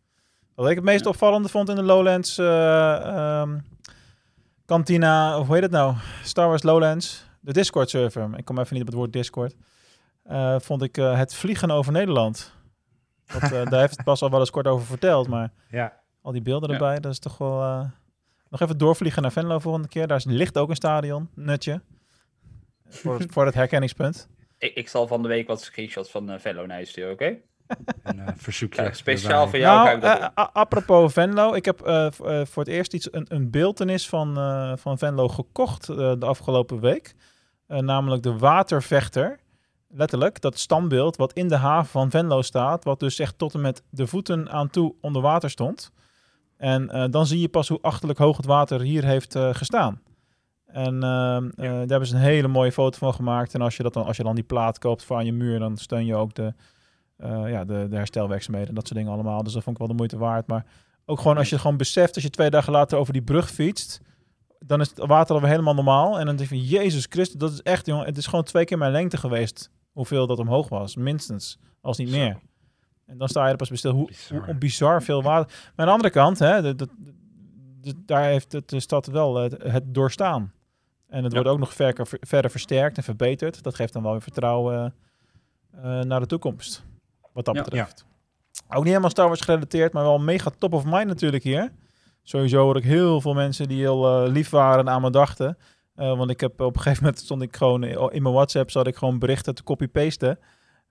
Wat 0.55 0.69
ik 0.69 0.75
het 0.75 0.85
meest 0.85 1.05
opvallende 1.05 1.49
vond 1.49 1.69
in 1.69 1.75
de 1.75 1.83
Lowlands 1.83 2.37
eh, 2.37 2.95
ehm, 3.05 3.57
kantina, 4.65 5.37
of 5.37 5.45
hoe 5.45 5.53
heet 5.55 5.63
het 5.63 5.71
nou? 5.71 5.95
Star 6.23 6.47
Wars 6.47 6.63
Lowlands, 6.63 7.25
de 7.43 7.53
Discord 7.53 7.89
server. 7.89 8.29
Ik 8.37 8.45
kom 8.45 8.59
even 8.59 8.73
niet 8.73 8.81
op 8.81 8.87
het 8.87 8.97
woord 8.97 9.13
Discord. 9.13 9.55
Eh, 10.23 10.59
vond 10.59 10.81
ik 10.81 10.97
eh, 10.97 11.17
het 11.17 11.35
vliegen 11.35 11.71
over 11.71 11.91
Nederland. 11.91 12.53
Dat, 13.25 13.41
eh, 13.41 13.49
daar 13.69 13.79
heeft 13.79 13.95
het 13.95 14.03
pas 14.05 14.21
al 14.21 14.29
wel 14.29 14.39
eens 14.39 14.49
kort 14.49 14.67
over 14.67 14.85
verteld, 14.85 15.27
maar 15.27 15.51
Ja. 15.69 15.99
al 16.21 16.31
die 16.31 16.41
beelden 16.41 16.69
Ja. 16.69 16.75
erbij, 16.75 16.99
dat 16.99 17.11
is 17.11 17.19
toch 17.19 17.37
wel... 17.37 17.61
eh, 17.61 17.85
nog 18.49 18.61
even 18.61 18.77
doorvliegen 18.77 19.21
naar 19.21 19.31
Venlo 19.31 19.59
volgende 19.59 19.87
keer. 19.87 20.07
Daar 20.07 20.17
is- 20.17 20.25
ligt 20.25 20.57
ook 20.57 20.69
een 20.69 20.75
stadion, 20.75 21.29
nutje. 21.35 21.81
Voor, 22.89 23.19
het- 23.19 23.31
voor 23.31 23.45
het 23.45 23.53
herkenningspunt. 23.55 24.29
Ik, 24.57 24.73
ik 24.75 24.89
zal 24.89 25.07
van 25.07 25.21
de 25.21 25.27
week 25.27 25.47
wat 25.47 25.61
screenshots 25.61 26.09
van 26.11 26.31
uh, 26.31 26.39
Venlo 26.39 26.65
naar 26.65 26.79
je 26.79 26.85
sturen, 26.85 27.11
oké? 27.11 27.35
Een 28.03 28.19
eh, 28.19 28.27
verzoekje. 28.35 28.81
Ja, 28.83 28.93
speciaal 28.93 29.45
erbij. 29.45 29.49
voor 29.49 29.59
jou 29.59 29.99
nou, 29.99 30.31
apropos 30.53 31.13
Venlo. 31.13 31.53
Ik 31.53 31.65
heb 31.65 31.79
voor 32.47 32.63
het 32.63 32.67
eerst 32.67 32.93
iets, 32.93 33.13
een, 33.13 33.25
een 33.29 33.49
beeltenis 33.51 34.09
van, 34.09 34.37
eh, 34.37 34.73
van 34.75 34.97
Venlo 34.97 35.27
gekocht 35.27 35.89
eh, 35.89 35.95
de 35.95 36.25
afgelopen 36.25 36.79
week. 36.79 37.15
Eh, 37.73 37.79
namelijk 37.79 38.23
de 38.23 38.37
watervechter. 38.37 39.39
Letterlijk, 39.87 40.41
dat 40.41 40.59
standbeeld 40.59 41.15
wat 41.15 41.33
in 41.33 41.47
de 41.47 41.55
haven 41.55 41.91
van 41.91 42.09
Venlo 42.09 42.41
staat. 42.41 42.83
Wat 42.83 42.99
dus 42.99 43.19
echt 43.19 43.37
tot 43.37 43.53
en 43.53 43.61
met 43.61 43.83
de 43.89 44.07
voeten 44.07 44.51
aan 44.51 44.69
toe 44.69 44.95
onder 45.01 45.21
water 45.21 45.49
stond. 45.49 45.91
En 46.57 46.89
eh, 46.89 47.05
dan 47.09 47.25
zie 47.25 47.39
je 47.39 47.49
pas 47.49 47.67
hoe 47.67 47.81
achterlijk 47.81 48.19
hoog 48.19 48.37
het 48.37 48.45
water 48.45 48.81
hier 48.81 49.03
heeft 49.03 49.35
eh, 49.35 49.53
gestaan. 49.53 50.01
En 50.65 50.99
daar 50.99 51.41
hebben 51.87 52.07
ze 52.07 52.15
een 52.15 52.21
hele 52.21 52.47
mooie 52.47 52.71
foto 52.71 52.97
van 52.97 53.13
gemaakt. 53.13 53.53
En 53.53 53.61
als 53.61 53.77
je, 53.77 53.83
dat 53.83 53.93
dan, 53.93 54.05
als 54.05 54.17
je 54.17 54.23
dan 54.23 54.35
die 54.35 54.43
plaat 54.43 54.79
koopt 54.79 55.03
voor 55.03 55.17
aan 55.17 55.25
je 55.25 55.33
muur, 55.33 55.59
dan 55.59 55.77
steun 55.77 56.05
je 56.05 56.15
ook 56.15 56.33
de, 56.33 56.53
eh, 57.17 57.49
ja, 57.49 57.65
de, 57.65 57.87
de 57.89 57.95
herstelwerkzaamheden 57.95 58.69
en 58.69 58.75
dat 58.75 58.87
soort 58.87 58.99
dingen 58.99 59.13
allemaal. 59.13 59.43
Dus 59.43 59.53
dat 59.53 59.63
vond 59.63 59.75
ik 59.75 59.81
wel 59.81 59.91
de 59.91 59.97
moeite 59.97 60.17
waard. 60.17 60.47
Maar 60.47 60.65
ook 61.05 61.19
gewoon 61.19 61.37
als 61.37 61.49
je 61.49 61.59
gewoon 61.59 61.77
beseft, 61.77 62.15
als 62.15 62.23
je 62.23 62.29
twee 62.29 62.49
dagen 62.49 62.71
later 62.71 62.97
over 62.97 63.13
die 63.13 63.21
brug 63.21 63.49
fietst, 63.51 64.01
dan 64.65 64.81
is 64.81 64.89
het 64.89 64.97
water 65.05 65.35
alweer 65.35 65.49
helemaal 65.49 65.73
normaal. 65.73 66.19
En 66.19 66.25
dan 66.25 66.35
denk 66.35 66.49
je 66.49 66.55
van, 66.55 66.65
Jezus 66.65 67.05
Christus, 67.09 67.39
dat 67.39 67.51
is 67.51 67.61
echt, 67.61 67.85
jongen, 67.85 68.05
het 68.05 68.17
is 68.17 68.25
gewoon 68.27 68.43
twee 68.43 68.65
keer 68.65 68.77
mijn 68.77 68.91
lengte 68.91 69.17
geweest. 69.17 69.69
Hoeveel 69.91 70.27
dat 70.27 70.39
omhoog 70.39 70.69
was, 70.69 70.95
minstens, 70.95 71.57
als 71.81 71.97
niet 71.97 72.09
meer. 72.09 72.39
En 73.05 73.17
dan 73.17 73.27
sta 73.29 73.45
je 73.45 73.51
er 73.51 73.57
pas 73.57 73.67
bij 73.67 73.77
stil, 73.77 73.91
hoe 73.91 74.05
bizar, 74.07 74.37
hoe, 74.37 74.45
hoe 74.45 74.55
bizar 74.55 75.03
veel 75.03 75.23
water. 75.23 75.47
Maar 75.47 75.71
aan 75.75 75.85
de 75.85 75.91
andere 75.91 76.09
kant, 76.09 76.39
hè, 76.39 76.61
de, 76.61 76.75
de, 76.75 76.87
de, 77.81 77.93
daar 78.05 78.23
heeft 78.23 78.51
het, 78.51 78.69
de 78.69 78.79
stad 78.79 79.05
wel 79.05 79.35
het, 79.35 79.63
het 79.63 79.93
doorstaan. 79.93 80.53
En 81.07 81.23
het 81.23 81.31
Ja. 81.33 81.37
wordt 81.37 81.53
ook 81.53 81.59
nog 81.59 81.73
verder, 81.73 82.07
verder 82.09 82.51
versterkt 82.51 82.97
en 82.97 83.03
verbeterd. 83.03 83.63
Dat 83.63 83.75
geeft 83.75 83.93
dan 83.93 84.03
wel 84.03 84.11
weer 84.11 84.21
vertrouwen 84.21 84.93
eh, 85.71 85.99
naar 85.99 86.19
de 86.19 86.25
toekomst. 86.25 86.83
Wat 87.33 87.45
dat 87.45 87.55
Ja. 87.55 87.63
betreft. 87.63 88.05
Ook 88.67 88.77
niet 88.77 88.87
helemaal 88.87 89.09
Star 89.09 89.27
Wars 89.27 89.41
gerelateerd, 89.41 89.93
maar 89.93 90.03
wel 90.03 90.19
mega 90.19 90.51
top 90.57 90.73
of 90.73 90.83
mind 90.85 91.07
natuurlijk 91.07 91.43
hier. 91.43 91.71
Sowieso 92.23 92.61
hoor 92.63 92.77
ik 92.77 92.83
heel 92.83 93.21
veel 93.21 93.33
mensen 93.33 93.67
die 93.67 93.79
heel 93.79 94.23
eh, 94.25 94.31
lief 94.31 94.49
waren 94.49 94.79
en 94.79 94.89
aan 94.93 95.01
me 95.01 95.09
dachten. 95.09 95.57
Eh, 95.95 96.17
want 96.17 96.29
ik 96.29 96.39
heb 96.39 96.61
op 96.61 96.75
een 96.75 96.81
gegeven 96.81 97.03
moment 97.03 97.21
stond 97.21 97.41
ik 97.41 97.55
gewoon 97.55 97.83
in 98.11 98.21
mijn 98.21 98.33
WhatsApp 98.33 98.71
zat 98.71 98.87
ik 98.87 98.95
gewoon 98.95 99.19
berichten 99.19 99.55
te 99.55 99.63
copy-pasten. 99.63 100.39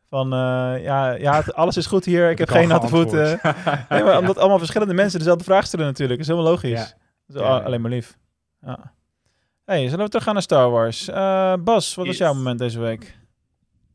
Van 0.09 0.33
eh, 0.33 0.39
ja, 0.83 1.11
ja, 1.13 1.35
het- 1.37 1.55
alles 1.55 1.77
is 1.77 1.87
goed 1.87 2.05
hier. 2.05 2.31
Ik 2.31 2.39
heb 2.39 2.49
geen 2.49 2.69
natte 2.69 2.89
voeten. 2.89 3.41
nee, 3.89 4.03
maar 4.03 4.19
omdat 4.19 4.39
allemaal 4.39 4.59
verschillende 4.59 4.95
mensen 4.95 5.19
dezelfde 5.19 5.45
vraag 5.45 5.67
stellen 5.67 5.87
natuurlijk. 5.87 6.19
Dat 6.19 6.29
is 6.29 6.35
helemaal 6.35 6.53
logisch. 6.55 6.81
Ja. 6.89 6.99
Dat 7.27 7.37
is 7.37 7.43
Ja, 7.43 7.57
ja. 7.57 7.65
alleen 7.65 7.81
maar 7.81 7.91
lief. 7.91 8.19
Ja. 8.61 8.93
Hey, 9.65 9.83
zullen 9.89 10.05
we 10.05 10.09
terug 10.09 10.25
gaan 10.25 10.33
naar 10.35 10.43
Star 10.43 10.71
Wars? 10.71 11.09
Eh, 11.09 11.55
Bas, 11.65 11.95
wat 11.95 12.07
was 12.07 12.17
Yes. 12.17 12.27
jouw 12.27 12.35
moment 12.35 12.59
deze 12.59 12.81
week? 12.81 13.19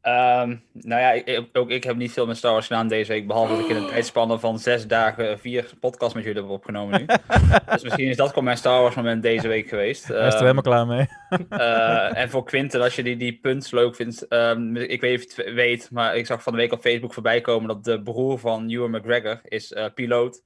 Ehm, 0.08 0.56
nou 0.72 1.02
ja, 1.02 1.12
ik, 1.12 1.26
ik- 1.28 1.50
ook 1.54 1.70
ik 1.70 1.84
heb 1.84 1.96
niet 1.96 2.12
veel 2.12 2.26
met 2.26 2.38
Star 2.38 2.52
Wars 2.52 2.68
gedaan 2.68 2.88
deze 2.88 3.12
week. 3.12 3.28
Behalve 3.28 3.52
dat 3.52 3.60
ik 3.62 3.68
in 3.70 3.76
een 3.76 3.88
tijdspanne 3.88 4.40
van 4.40 4.60
zes 4.60 4.88
dagen 4.88 5.40
vier 5.40 5.70
podcasts 5.80 6.14
met 6.16 6.24
jullie 6.24 6.42
heb 6.42 6.50
opgenomen 6.50 7.00
nu. 7.00 7.06
dus 7.72 7.84
misschien 7.84 8.08
is 8.08 8.16
dat 8.18 8.28
gewoon 8.30 8.44
mijn 8.44 8.58
Star 8.58 8.82
Wars 8.82 8.96
moment 8.96 9.22
deze 9.22 9.48
week 9.48 9.68
geweest. 9.70 10.08
Hij 10.08 10.18
is 10.18 10.22
er 10.24 10.32
Ehm, 10.32 10.40
helemaal 10.40 10.62
klaar 10.62 10.88
mee. 10.88 11.06
eh, 11.50 12.18
en 12.18 12.30
voor 12.30 12.44
Quinten, 12.46 12.82
als 12.82 12.96
je 12.96 13.04
die, 13.04 13.18
die 13.18 13.40
punts 13.42 13.72
leuk 13.72 13.96
vindt. 13.96 14.28
ehm, 14.28 14.76
ik 14.76 15.02
weet 15.02 15.12
niet 15.20 15.30
of 15.30 15.36
je 15.36 15.44
het 15.44 15.54
weet, 15.54 15.90
maar 15.92 16.16
ik 16.16 16.26
zag 16.26 16.44
van 16.44 16.54
de 16.54 16.60
week 16.60 16.72
op 16.74 16.80
Facebook 16.82 17.14
voorbij 17.14 17.42
komen 17.42 17.68
dat 17.68 17.84
de 17.84 18.02
broer 18.02 18.40
van 18.40 18.70
Ewan 18.70 18.92
McGregor 18.92 19.40
is 19.44 19.74
eh, 19.74 19.86
piloot. 19.94 20.42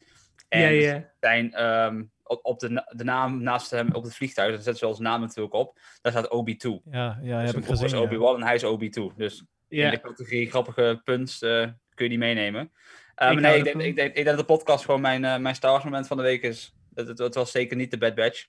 En 0.50 0.74
zijn 1.20 1.53
ehm, 1.53 2.01
op, 2.32 2.46
op 2.46 2.60
de, 2.60 2.70
na- 2.70 2.92
de 2.96 3.04
naam 3.04 3.44
naast 3.44 3.72
hem 3.72 3.90
op 3.94 4.04
het 4.04 4.16
vliegtuig, 4.16 4.48
daar 4.48 4.56
zetten 4.62 4.76
ze 4.78 4.86
wel 4.86 4.96
zijn 4.96 5.08
naam 5.08 5.22
natuurlijk 5.22 5.54
op. 5.56 5.80
Daar 6.02 6.12
staat 6.12 6.30
Obi-2. 6.30 6.70
Ja, 6.92 7.20
ja 7.22 7.40
Dus 7.42 7.52
heb 7.52 7.62
ik 7.64 7.70
is 7.70 7.80
gezien. 7.80 7.98
ja. 8.00 8.04
Obi-Wan 8.06 8.36
en 8.36 8.44
hij 8.44 8.56
is 8.56 8.64
Obi-2. 8.64 9.16
Dus 9.16 9.44
Ja. 9.68 9.86
in 9.86 9.92
de 9.92 10.02
categorie 10.02 10.50
grappige 10.50 11.02
punts 11.04 11.42
eh, 11.42 11.50
kun 11.94 12.04
je 12.06 12.10
die 12.10 12.18
meenemen. 12.18 12.72
Eh, 13.16 13.32
Ik 13.32 13.40
nee, 13.40 13.58
ik 13.58 13.64
denk, 13.64 13.82
ik, 13.82 13.96
denk, 13.96 14.08
ik 14.10 14.16
denk 14.16 14.26
dat 14.28 14.38
de 14.38 14.44
podcast 14.44 14.86
gewoon 14.86 15.02
mijn, 15.02 15.26
eh, 15.26 15.38
mijn 15.38 15.56
Star 15.56 15.72
Wars 15.72 15.84
moment 15.84 16.08
van 16.08 16.18
de 16.18 16.24
week 16.24 16.42
is. 16.44 16.74
Het, 16.94 17.08
het, 17.08 17.18
het 17.18 17.36
was 17.36 17.52
zeker 17.52 17.78
niet 17.78 17.92
de 17.92 17.98
Bad 17.98 18.16
Batch. 18.16 18.46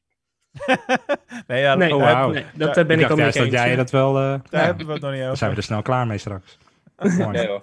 Nee, 1.47 1.61
ja, 1.61 1.75
Nee, 1.75 1.95
Oh, 1.95 2.27
nee, 2.27 2.45
dat 2.55 2.75
ben 2.75 2.91
ik, 2.91 2.99
dacht 3.01 3.13
ook 3.13 3.19
juist 3.19 3.39
niet 3.39 3.51
dat 3.51 3.55
eens. 3.61 3.63
jij 3.69 3.77
dat 3.77 3.91
wel... 3.91 4.09
eh, 4.17 4.23
daar 4.23 4.41
ja, 4.51 4.59
hebben 4.67 4.87
we 4.87 4.93
het 4.93 5.03
nog 5.03 5.11
niet 5.13 5.21
dan 5.21 5.37
zijn 5.37 5.51
we 5.51 5.57
over. 5.57 5.57
er 5.57 5.63
snel 5.63 5.83
klaar 5.83 6.07
mee 6.07 6.19
straks. 6.19 6.59
Nee, 7.33 7.47
hoor. 7.47 7.63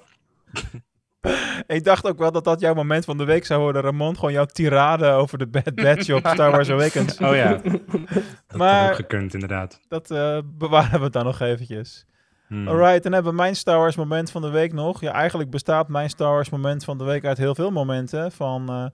Ik 1.68 1.84
dacht 1.84 2.06
ook 2.08 2.18
wel 2.18 2.32
dat 2.32 2.44
dat 2.44 2.60
jouw 2.60 2.74
moment 2.74 3.06
van 3.06 3.18
de 3.18 3.24
week 3.26 3.46
zou 3.46 3.62
worden, 3.62 3.82
Ramon. 3.82 4.16
Gewoon 4.16 4.32
jouw 4.32 4.46
tirade 4.46 5.10
over 5.10 5.38
de 5.38 5.48
Bad 5.48 5.76
Batch 5.76 6.10
op 6.10 6.28
Star 6.34 6.52
Wars 6.52 6.70
Awakens. 6.70 7.18
Oh 7.20 7.36
ja, 7.36 7.62
dat 8.48 8.58
Maar- 8.58 8.90
ook 8.90 8.96
gekund 8.96 9.34
inderdaad. 9.34 9.80
Dat 9.88 10.12
eh, 10.12 10.38
bewaren 10.46 11.02
we 11.02 11.10
dan 11.10 11.24
nog 11.26 11.40
eventjes. 11.40 12.06
Hmm. 12.48 12.68
Alright, 12.68 13.04
dan 13.04 13.12
hebben 13.14 13.32
we 13.32 13.38
mijn 13.38 13.56
Star 13.56 13.78
Wars 13.78 13.96
moment 13.96 14.32
van 14.32 14.42
de 14.42 14.50
week 14.50 14.74
nog. 14.74 15.02
Ja, 15.02 15.12
eigenlijk 15.12 15.50
bestaat 15.50 15.88
mijn 15.88 16.10
Star 16.10 16.32
Wars 16.32 16.50
moment 16.50 16.84
van 16.84 16.98
de 16.98 17.04
week 17.04 17.26
uit 17.26 17.38
heel 17.38 17.56
veel 17.56 17.72
momenten. 17.72 18.32
Van 18.32 18.70
eh, 18.70 18.86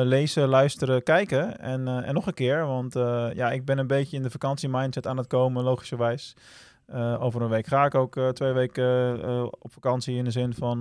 eh, 0.00 0.06
lezen, 0.06 0.48
luisteren, 0.48 1.02
kijken. 1.02 1.58
En, 1.60 1.88
eh, 1.88 2.08
en 2.08 2.14
nog 2.14 2.26
een 2.26 2.34
keer, 2.34 2.66
want 2.66 2.96
eh, 2.96 3.26
ja, 3.34 3.50
ik 3.50 3.64
ben 3.64 3.78
een 3.78 3.86
beetje 3.86 4.16
in 4.16 4.22
de 4.22 4.30
vakantiemindset 4.30 5.06
aan 5.06 5.16
het 5.16 5.26
komen, 5.26 5.64
logischerwijs. 5.64 6.36
Eh, 6.86 7.22
over 7.22 7.42
een 7.42 7.48
week 7.48 7.66
ga 7.66 7.84
ik 7.84 7.94
ook 7.94 8.16
eh, 8.16 8.28
twee 8.28 8.52
weken 8.52 9.22
eh, 9.22 9.42
op 9.42 9.72
vakantie 9.72 10.16
in 10.16 10.24
de 10.24 10.30
zin 10.30 10.54
van 10.54 10.78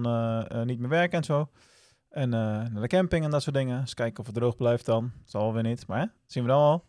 niet 0.65 0.79
meer 0.79 0.89
werken 0.89 1.17
en 1.17 1.24
zo. 1.24 1.50
En 2.15 2.33
eh, 2.33 2.39
naar 2.39 2.81
de 2.81 2.88
camping 2.88 3.25
en 3.25 3.31
dat 3.31 3.41
soort 3.41 3.55
dingen. 3.55 3.79
Eens 3.79 3.93
kijken 3.93 4.19
of 4.19 4.25
het 4.25 4.35
droog 4.35 4.55
blijft 4.55 4.85
dan. 4.85 5.12
Zal 5.25 5.41
wel 5.41 5.53
weer 5.53 5.63
niet, 5.63 5.88
maar 5.88 6.00
hè, 6.00 6.05
dat 6.05 6.31
zien 6.31 6.43
we 6.43 6.50
dan 6.50 6.59
al. 6.59 6.85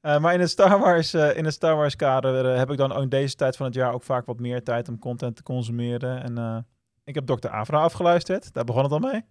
Eh, 0.00 0.18
maar 0.18 0.34
in 0.34 0.40
het 0.40 0.50
Star 0.50 0.78
Wars, 0.78 1.14
eh, 1.14 1.36
in 1.36 1.44
het 1.44 1.54
Star 1.54 1.76
Wars 1.76 1.96
kader 1.96 2.58
heb 2.58 2.70
ik 2.70 2.76
dan 2.76 2.92
ook 2.92 3.02
in 3.02 3.08
deze 3.08 3.34
tijd 3.34 3.56
van 3.56 3.66
het 3.66 3.74
jaar 3.74 3.92
ook 3.92 4.02
vaak 4.02 4.26
wat 4.26 4.40
meer 4.40 4.62
tijd 4.62 4.88
om 4.88 4.98
content 4.98 5.36
te 5.36 5.42
consumeren. 5.42 6.22
En 6.22 6.38
eh, 6.38 6.58
ik 7.04 7.14
heb 7.14 7.26
Dr. 7.26 7.48
Avra 7.48 7.78
afgeluisterd. 7.78 8.52
Daar 8.52 8.64
begon 8.64 8.82
het 8.82 8.92
al 8.92 8.98
mee. 8.98 9.24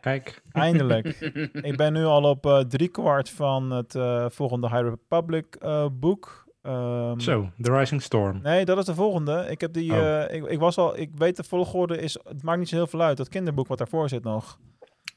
Kijk, 0.00 0.42
Eindelijk. 0.52 1.06
ik 1.70 1.76
ben 1.76 1.92
nu 1.92 2.04
al 2.04 2.22
op 2.22 2.46
eh 2.46 2.58
driekwart 2.58 3.30
van 3.30 3.70
het 3.70 3.94
eh, 3.94 4.26
volgende 4.28 4.68
High 4.68 4.82
Republic 4.82 5.54
eh, 5.54 5.86
boek. 5.92 6.41
Ehm, 6.62 7.18
zo, 7.18 7.50
The 7.62 7.72
Rising 7.76 8.02
Storm. 8.02 8.40
Nee, 8.42 8.64
dat 8.64 8.78
is 8.78 8.84
de 8.84 8.94
volgende. 8.94 9.46
Ik 9.50 9.60
heb 9.60 9.72
die. 9.72 9.92
Oh. 9.92 10.22
eh, 10.24 10.34
ik, 10.36 10.44
ik 10.44 10.58
was 10.58 10.78
al. 10.78 10.98
Ik 10.98 11.10
weet 11.14 11.36
de 11.36 11.44
volgorde 11.44 11.98
is. 11.98 12.18
Het 12.28 12.42
maakt 12.42 12.58
niet 12.58 12.68
zo 12.68 12.76
heel 12.76 12.86
veel 12.86 13.02
uit. 13.02 13.16
Dat 13.16 13.28
kinderboek 13.28 13.66
wat 13.68 13.78
daarvoor 13.78 14.08
zit 14.08 14.22
nog. 14.24 14.58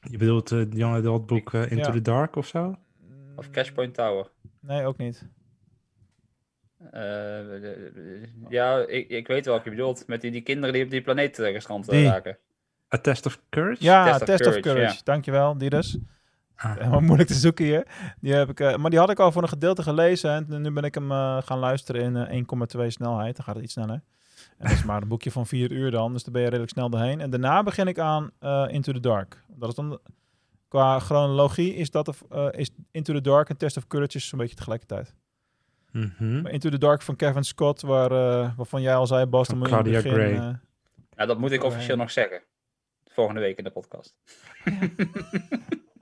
Je 0.09 0.17
bedoelt 0.17 0.49
het 0.49 0.73
Young 0.75 0.95
Adult 0.95 1.25
boek 1.25 1.53
eh, 1.53 1.61
Into 1.61 1.75
Ja. 1.75 1.91
the 1.91 2.01
Dark 2.01 2.35
of 2.35 2.47
zo? 2.47 2.75
Of 3.35 3.49
Cashpoint 3.49 3.93
Tower. 3.93 4.27
Nee, 4.61 4.85
ook 4.85 4.97
niet. 4.97 5.27
Eh, 6.91 7.39
ja, 8.49 8.77
ik, 8.87 9.09
ik 9.09 9.27
weet 9.27 9.45
wel 9.45 9.55
wat 9.55 9.63
je 9.63 9.69
bedoelt. 9.69 10.07
Met 10.07 10.21
die, 10.21 10.31
die 10.31 10.41
kinderen 10.41 10.73
die 10.73 10.83
op 10.83 10.89
die 10.89 11.01
planeet 11.01 11.35
gestrand 11.41 11.89
Die. 11.89 12.07
raken. 12.07 12.37
A 12.95 12.97
Test 12.97 13.25
of 13.25 13.39
Courage? 13.49 13.83
Ja, 13.83 14.05
Test 14.17 14.25
Test, 14.25 14.41
of 14.41 14.47
of 14.47 14.53
Courage, 14.53 14.61
Courage. 14.75 14.95
ja. 14.95 15.01
Dankjewel, 15.03 15.57
die 15.57 15.69
dus. 15.69 15.97
Ah. 16.55 16.73
Helemaal 16.77 16.99
moeilijk 17.09 17.29
te 17.29 17.35
zoeken 17.35 17.65
hier. 17.65 17.87
Die 18.19 18.33
heb 18.33 18.49
ik, 18.49 18.59
eh, 18.59 18.75
maar 18.75 18.89
die 18.89 18.99
had 18.99 19.09
ik 19.09 19.19
al 19.19 19.31
voor 19.31 19.41
een 19.41 19.47
gedeelte 19.49 19.83
gelezen. 19.83 20.31
En 20.49 20.61
nu 20.61 20.71
ben 20.71 20.83
ik 20.83 20.93
hem 20.93 21.11
eh, 21.11 21.37
gaan 21.41 21.59
luisteren 21.59 22.01
in 22.01 22.15
eh, 22.15 22.77
1,2 22.81 22.87
snelheid. 22.87 23.35
Dan 23.35 23.45
gaat 23.45 23.55
het 23.55 23.63
iets 23.63 23.73
sneller. 23.73 24.01
En 24.57 24.67
dat 24.67 24.71
is 24.77 24.83
maar 24.83 25.01
een 25.01 25.07
boekje 25.07 25.31
van 25.31 25.47
vier 25.47 25.71
uur 25.71 25.91
dan. 25.91 26.13
Dus 26.13 26.23
daar 26.23 26.31
ben 26.33 26.41
je 26.41 26.47
redelijk 26.47 26.71
snel 26.71 26.89
doorheen. 26.89 27.21
En 27.21 27.29
daarna 27.29 27.63
begin 27.63 27.87
ik 27.87 27.99
aan 27.99 28.31
eh, 28.39 28.65
Into 28.67 28.91
the 28.91 28.99
Dark. 28.99 29.43
Dat 29.47 29.69
is 29.69 29.75
dan... 29.75 29.99
Qua 30.67 30.99
chronologie 30.99 31.75
is, 31.75 31.91
dat 31.91 32.07
of, 32.07 32.23
eh, 32.29 32.47
is 32.51 32.69
Into 32.91 33.13
the 33.13 33.21
Dark 33.21 33.49
en 33.49 33.57
Test 33.57 33.77
of 33.77 33.87
Courage 33.87 34.17
is 34.17 34.27
zo'n 34.27 34.39
beetje 34.39 34.55
tegelijkertijd. 34.55 35.13
Mhm. 35.91 36.41
Maar 36.41 36.51
Into 36.51 36.69
the 36.69 36.77
Dark 36.77 37.01
van 37.01 37.15
Kevin 37.15 37.43
Scott, 37.43 37.81
waar, 37.81 38.11
eh, 38.11 38.51
waarvan 38.57 38.81
jij 38.81 38.95
al 38.95 39.07
zei, 39.07 39.25
Bas, 39.25 39.47
dan 39.47 39.57
Van 39.57 39.57
moet 39.57 39.67
Claudia 39.67 40.01
begin... 40.01 40.11
Gray. 40.11 40.33
eh, 40.33 40.53
Ja, 41.17 41.25
dat 41.25 41.37
moet 41.39 41.51
ik 41.51 41.63
officieel 41.63 41.97
nog 41.97 42.11
zeggen. 42.11 42.41
Volgende 43.05 43.41
week 43.41 43.57
in 43.57 43.63
de 43.63 43.69
podcast. 43.71 44.15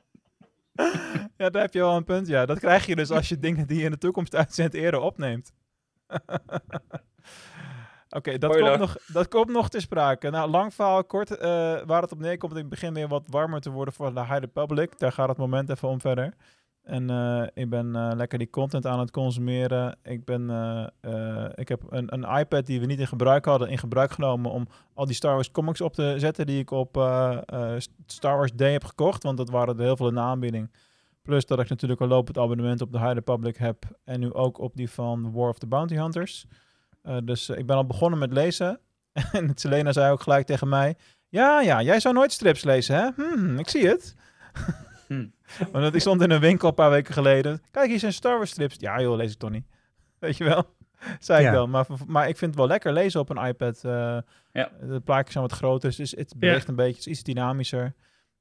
Ja, 1.38 1.50
daar 1.50 1.62
heb 1.62 1.74
je 1.74 1.80
wel 1.80 1.96
een 1.96 2.04
punt. 2.04 2.28
Ja, 2.28 2.46
dat 2.46 2.60
krijg 2.60 2.86
je 2.86 2.96
dus 2.96 3.12
als 3.12 3.30
je 3.30 3.40
dingen 3.40 3.68
die 3.68 3.78
je 3.78 3.84
in 3.86 3.92
de 3.92 3.98
toekomst 3.98 4.36
uitzendt 4.36 4.74
eerder 4.74 5.00
opneemt. 5.00 5.54
Oké, 8.10 8.38
dat, 8.38 8.58
komt 8.58 8.78
nog, 8.78 8.98
dat 9.08 9.28
komt 9.28 9.50
nog 9.50 9.70
te 9.70 9.80
sprake. 9.80 10.30
Nou, 10.30 10.50
lang 10.50 10.74
verhaal 10.74 11.04
kort. 11.04 11.38
eh, 11.38 11.82
waar 11.86 12.02
het 12.02 12.12
op 12.12 12.20
neerkomt, 12.20 12.56
ik 12.56 12.70
begin 12.70 12.94
weer 12.94 13.08
wat 13.08 13.24
warmer 13.28 13.62
te 13.62 13.70
worden 13.70 13.94
voor 13.94 14.14
de 14.14 14.20
High 14.20 14.38
Republic. 14.40 15.00
Daar 15.00 15.12
gaat 15.12 15.28
het 15.30 15.38
moment 15.38 15.70
even 15.70 15.88
om 15.88 16.02
verder. 16.02 16.34
En 16.84 17.10
eh, 17.10 17.44
ik 17.54 17.70
ben 17.70 17.96
eh, 17.96 18.12
lekker 18.16 18.38
die 18.38 18.50
content 18.50 18.86
aan 18.86 19.00
het 19.00 19.12
consumeren. 19.12 19.98
Ik, 20.04 20.26
ben, 20.26 20.50
eh, 21.02 21.46
ik 21.56 21.68
heb 21.68 21.82
een, 21.90 22.14
een 22.14 22.40
iPad 22.40 22.66
die 22.66 22.80
we 22.80 22.86
niet 22.86 23.00
in 23.00 23.08
gebruik 23.08 23.46
hadden, 23.46 23.70
in 23.70 23.78
gebruik 23.78 24.12
genomen 24.12 24.52
om 24.52 24.68
al 24.94 25.06
die 25.06 25.16
Star 25.16 25.34
Wars 25.34 25.52
comics 25.52 25.82
op 25.82 25.94
te 25.94 26.16
zetten 26.18 26.46
die 26.46 26.60
ik 26.60 26.72
op 26.72 26.94
Star 28.06 28.38
Wars 28.38 28.54
Day 28.54 28.72
heb 28.72 28.84
gekocht. 28.84 29.24
Want 29.24 29.38
dat 29.38 29.50
waren 29.50 29.78
er 29.78 29.84
heel 29.84 29.98
veel 29.98 30.08
in 30.08 30.14
de 30.14 30.20
aanbieding. 30.20 30.72
Plus 31.22 31.46
dat 31.46 31.60
ik 31.60 31.70
natuurlijk 31.70 32.02
een 32.02 32.08
lopend 32.08 32.38
abonnement 32.38 32.82
op 32.82 32.92
de 32.92 33.00
High 33.00 33.14
Republic 33.14 33.58
heb. 33.58 33.86
En 34.04 34.20
nu 34.20 34.34
ook 34.34 34.58
op 34.60 34.76
die 34.76 34.90
van 34.90 35.32
War 35.32 35.50
of 35.50 35.58
the 35.58 35.68
Bounty 35.68 35.96
Hunters. 35.96 36.46
Dus 37.24 37.50
ik 37.50 37.66
ben 37.66 37.76
al 37.76 37.86
begonnen 37.86 38.20
met 38.20 38.34
lezen. 38.34 38.80
en 39.32 39.52
Selena 39.56 39.92
zei 39.92 40.12
ook 40.12 40.22
gelijk 40.22 40.46
tegen 40.46 40.70
mij... 40.70 40.96
Ja, 41.30 41.62
ja, 41.62 41.82
jij 41.82 42.00
zou 42.00 42.14
nooit 42.14 42.32
strips 42.32 42.64
lezen, 42.64 42.96
hè? 42.96 43.10
Hmm, 43.16 43.60
ik 43.60 43.70
zie 43.70 43.88
het. 43.88 44.16
Hm. 45.08 45.26
Want 45.72 45.94
ik 45.96 46.02
stond 46.02 46.22
in 46.22 46.32
een 46.32 46.40
winkel 46.40 46.68
een 46.68 46.74
paar 46.74 46.90
weken 46.90 47.14
geleden. 47.14 47.62
Kijk, 47.72 47.90
hier 47.90 48.00
zijn 48.00 48.14
Star 48.14 48.38
Wars 48.38 48.50
strips. 48.52 48.76
Ja 48.80 49.02
joh, 49.02 49.16
lees 49.16 49.32
ik 49.32 49.38
toch 49.40 49.50
niet. 49.50 49.66
Weet 50.20 50.38
je 50.38 50.44
wel? 50.44 50.66
Zei 51.20 51.46
ik 51.46 51.52
dan. 51.54 51.70
Maar, 51.70 51.86
maar 52.08 52.28
ik 52.30 52.38
vind 52.38 52.52
het 52.52 52.60
wel 52.60 52.68
lekker 52.70 52.94
lezen 52.94 53.20
op 53.20 53.30
een 53.30 53.46
iPad. 53.46 53.84
eh, 53.84 54.18
Ja. 54.52 54.70
De 54.82 55.00
plaatjes 55.04 55.32
zijn 55.34 55.44
wat 55.48 55.54
groter. 55.58 55.96
Dus 55.98 56.12
het, 56.12 56.34
beweegt 56.38 56.68
een 56.68 56.76
beetje. 56.76 56.96
Het 56.96 57.06
is 57.06 57.12
iets 57.12 57.24
dynamischer. 57.24 57.94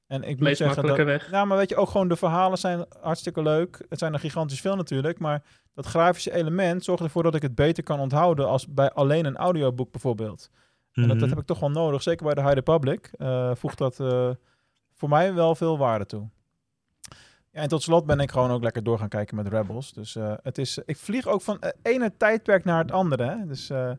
En 0.07 0.23
ik 0.23 0.29
moet 0.37 0.47
Lees 0.47 0.57
zeggen 0.57 0.85
dat... 0.85 0.97
weg. 0.97 1.31
Ja, 1.31 1.45
maar 1.45 1.57
weet 1.57 1.69
je, 1.69 1.75
ook 1.75 1.89
gewoon 1.89 2.07
de 2.07 2.15
verhalen 2.15 2.57
zijn 2.57 2.85
hartstikke 3.01 3.41
leuk. 3.41 3.85
Het 3.89 3.99
zijn 3.99 4.13
er 4.13 4.19
gigantisch 4.19 4.61
veel 4.61 4.75
natuurlijk, 4.75 5.19
maar 5.19 5.43
dat 5.73 5.85
grafische 5.85 6.33
element 6.33 6.83
zorgt 6.83 7.03
ervoor 7.03 7.23
dat 7.23 7.35
ik 7.35 7.41
het 7.41 7.55
beter 7.55 7.83
kan 7.83 7.99
onthouden 7.99 8.47
als 8.47 8.67
bij 8.67 8.91
alleen 8.91 9.25
een 9.25 9.37
audioboek 9.37 9.91
bijvoorbeeld. 9.91 10.49
En 10.93 11.01
dat, 11.01 11.09
dat 11.09 11.17
Mhm. 11.19 11.29
heb 11.29 11.39
ik 11.39 11.45
toch 11.45 11.59
wel 11.59 11.71
nodig, 11.71 12.01
zeker 12.03 12.25
bij 12.25 12.33
de 12.35 12.41
High 12.41 12.53
Republic. 12.53 13.11
eh 13.17 13.51
voegt 13.55 13.77
dat 13.77 13.99
eh, 13.99 14.29
voor 14.93 15.09
mij 15.09 15.33
wel 15.33 15.55
veel 15.55 15.77
waarde 15.77 16.05
toe. 16.05 16.29
Ja, 17.53 17.61
en 17.61 17.67
tot 17.67 17.81
slot 17.83 18.05
ben 18.05 18.19
ik 18.19 18.31
gewoon 18.31 18.51
ook 18.51 18.63
lekker 18.63 18.83
door 18.83 18.97
gaan 18.99 19.09
kijken 19.09 19.35
met 19.35 19.47
Rebels. 19.47 19.93
Dus 19.93 20.15
eh, 20.15 20.33
het 20.43 20.57
is, 20.57 20.77
ik 20.85 20.97
vlieg 20.97 21.27
ook 21.27 21.41
van 21.41 21.57
het 21.59 21.75
ene 21.81 22.11
tijdperk 22.17 22.63
naar 22.65 22.77
het 22.81 22.91
andere. 22.91 23.23
Hè? 23.23 23.47
Dus 23.47 23.69
eh 23.69 23.91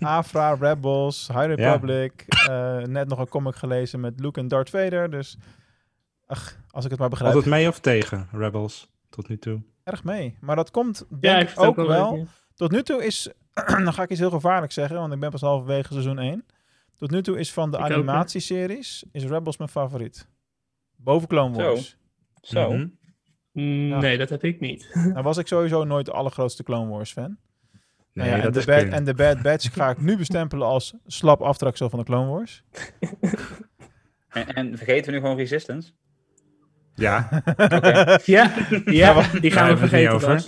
Afra, 0.18 0.54
Rebels, 0.54 1.28
High 1.28 1.46
Republic. 1.46 2.24
eh, 2.28 2.76
net 2.78 3.08
nog 3.08 3.18
een 3.18 3.28
comic 3.28 3.54
gelezen 3.54 4.00
met 4.00 4.20
Luke 4.20 4.40
en 4.40 4.48
Darth 4.48 4.70
Vader. 4.70 5.10
Dus 5.10 5.36
ach, 6.26 6.56
als 6.70 6.84
ik 6.84 6.90
het 6.90 7.00
maar 7.00 7.08
begrijp, 7.08 7.34
Altijd 7.34 7.50
mee 7.54 7.68
of 7.68 7.78
tegen 7.78 8.28
Rebels 8.32 8.90
tot 9.08 9.28
nu 9.28 9.38
toe? 9.38 9.60
erg 9.84 10.04
mee. 10.04 10.36
Maar 10.40 10.56
dat 10.56 10.70
komt 10.70 11.04
denk 11.08 11.22
Ja, 11.24 11.38
ik 11.38 11.48
het 11.48 11.58
ook 11.58 11.76
wel. 11.76 12.12
leuk, 12.12 12.20
ja. 12.24 12.26
Tot 12.54 12.70
nu 12.70 12.82
toe 12.82 13.04
is, 13.04 13.30
dan 13.84 13.92
ga 13.92 14.02
ik 14.02 14.10
iets 14.10 14.20
heel 14.20 14.30
gevaarlijks 14.30 14.74
zeggen, 14.74 14.96
want 14.96 15.12
ik 15.12 15.20
ben 15.20 15.30
pas 15.30 15.40
halverwege 15.40 15.92
seizoen 15.92 16.18
1. 16.18 16.44
Tot 16.96 17.10
nu 17.10 17.22
toe 17.22 17.38
is 17.38 17.52
van 17.52 17.70
de 17.70 17.76
Ik 17.78 17.82
animatieseries, 17.84 19.04
is 19.12 19.24
Rebels 19.24 19.56
mijn 19.56 19.70
favoriet. 19.70 20.28
Boven 20.96 21.28
Clone 21.28 21.54
Zo. 21.54 21.62
Wars. 21.62 21.88
Zo. 21.88 21.96
Mhm. 22.50 22.86
Mm, 23.52 23.88
Ja. 23.88 23.98
Nee, 23.98 24.18
dat 24.18 24.28
heb 24.28 24.44
ik 24.44 24.60
niet. 24.60 24.90
Nou 25.12 25.22
was 25.22 25.36
ik 25.38 25.46
sowieso 25.46 25.84
nooit 25.84 26.06
de 26.06 26.12
allergrootste 26.12 26.62
Clone 26.62 26.90
Wars 26.90 27.12
fan. 27.12 27.36
Nou 28.12 28.28
Nee, 28.28 28.28
ja, 28.28 28.34
en, 28.36 28.42
dat 28.42 28.52
de 28.52 28.58
is 28.58 28.64
bad, 28.64 28.82
en 28.82 29.04
de 29.04 29.14
Bad 29.14 29.42
Batch 29.42 29.72
ga 29.72 29.90
ik 29.90 30.00
nu 30.00 30.16
bestempelen 30.16 30.66
als 30.66 30.94
slap 31.06 31.40
aftreksel 31.40 31.90
van 31.90 31.98
de 31.98 32.04
Clone 32.04 32.30
Wars. 32.30 32.62
En, 34.30 34.46
en 34.46 34.76
vergeten 34.76 35.06
we 35.06 35.12
nu 35.12 35.20
gewoon 35.20 35.36
Resistance? 35.36 35.92
Ja, 36.94 37.42
Ja, 38.24 38.52
ja 38.84 39.22
die 39.40 39.50
gaan 39.50 39.68
we 39.68 39.76
vergeten. 39.88 40.42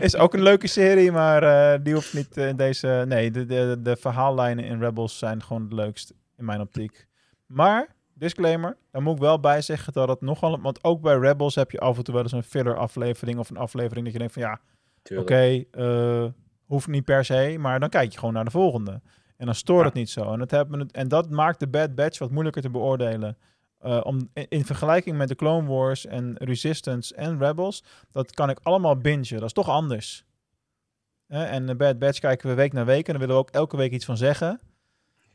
Is 0.00 0.16
ook 0.16 0.34
een 0.34 0.42
leuke 0.42 0.66
serie, 0.66 1.12
maar 1.12 1.42
eh, 1.42 1.80
die 1.82 1.94
hoeft 1.94 2.14
niet 2.14 2.36
eh, 2.36 2.48
in 2.48 2.56
deze... 2.56 3.04
Nee, 3.08 3.30
de, 3.30 3.46
de, 3.46 3.78
de 3.82 3.96
verhaallijnen 3.96 4.64
in 4.64 4.80
Rebels 4.80 5.18
zijn 5.18 5.42
gewoon 5.42 5.62
het 5.62 5.72
leukst 5.72 6.14
in 6.36 6.44
mijn 6.44 6.60
optiek. 6.60 7.06
Maar, 7.46 7.96
disclaimer, 8.18 8.76
daar 8.90 9.02
moet 9.02 9.14
ik 9.14 9.20
wel 9.20 9.40
bij 9.40 9.60
zeggen 9.60 9.92
dat 9.92 10.08
het 10.08 10.20
nogal... 10.20 10.60
Want 10.60 10.84
ook 10.84 11.00
bij 11.00 11.18
Rebels 11.18 11.54
heb 11.54 11.70
je 11.70 11.80
af 11.80 11.96
en 11.96 12.04
toe 12.04 12.14
wel 12.14 12.22
eens 12.22 12.32
een 12.32 12.42
filler 12.42 12.76
aflevering 12.76 13.38
of 13.38 13.50
een 13.50 13.56
aflevering 13.56 14.04
dat 14.04 14.12
je 14.12 14.18
denkt 14.18 14.34
van 14.34 14.42
ja, 14.42 14.60
oké, 15.18 15.64
eh, 15.70 16.24
hoeft 16.66 16.86
niet 16.86 17.04
per 17.04 17.24
se, 17.24 17.56
maar 17.58 17.80
dan 17.80 17.88
kijk 17.88 18.12
je 18.12 18.18
gewoon 18.18 18.34
naar 18.34 18.44
de 18.44 18.50
volgende. 18.50 19.00
En 19.36 19.46
dan 19.46 19.54
stoort 19.54 19.84
het 19.84 19.94
niet 19.94 20.10
zo. 20.10 20.32
En 20.32 20.38
dat, 20.38 20.50
hebben 20.50 20.90
en 20.90 21.08
dat 21.08 21.30
maakt 21.30 21.60
de 21.60 21.68
Bad 21.68 21.94
Batch 21.94 22.18
wat 22.18 22.30
moeilijker 22.30 22.62
te 22.62 22.70
beoordelen. 22.70 23.36
Eh, 23.78 24.00
om, 24.02 24.30
in, 24.32 24.46
in 24.48 24.64
vergelijking 24.64 25.16
met 25.16 25.28
de 25.28 25.34
Clone 25.34 25.68
Wars 25.68 26.06
en 26.06 26.34
Resistance 26.38 27.14
en 27.14 27.38
Rebels, 27.38 27.84
dat 28.12 28.34
kan 28.34 28.50
ik 28.50 28.58
allemaal 28.62 28.96
bingen. 28.96 29.28
Dat 29.30 29.42
is 29.42 29.52
toch 29.52 29.68
anders. 29.68 30.24
Hè, 31.26 31.44
en 31.44 31.66
de 31.66 31.76
Bad 31.76 31.98
Batch 31.98 32.18
kijken 32.18 32.48
we 32.48 32.54
week 32.54 32.72
na 32.72 32.84
week 32.84 33.06
en 33.06 33.12
daar 33.12 33.20
willen 33.20 33.34
we 33.34 33.40
ook 33.40 33.50
elke 33.50 33.76
week 33.76 33.92
iets 33.92 34.04
van 34.04 34.16
zeggen. 34.16 34.60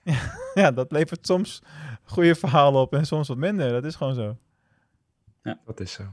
ja, 0.53 0.71
dat 0.71 0.91
levert 0.91 1.25
soms 1.25 1.61
goede 2.03 2.36
verhalen 2.36 2.81
op 2.81 2.93
en 2.93 3.05
soms 3.05 3.27
wat 3.27 3.38
minder. 3.38 3.72
Dat 3.72 3.86
is 3.86 3.95
gewoon 3.95 4.13
zo. 4.13 4.38
dat 5.65 5.79
is 5.79 5.91
zo. 5.91 6.03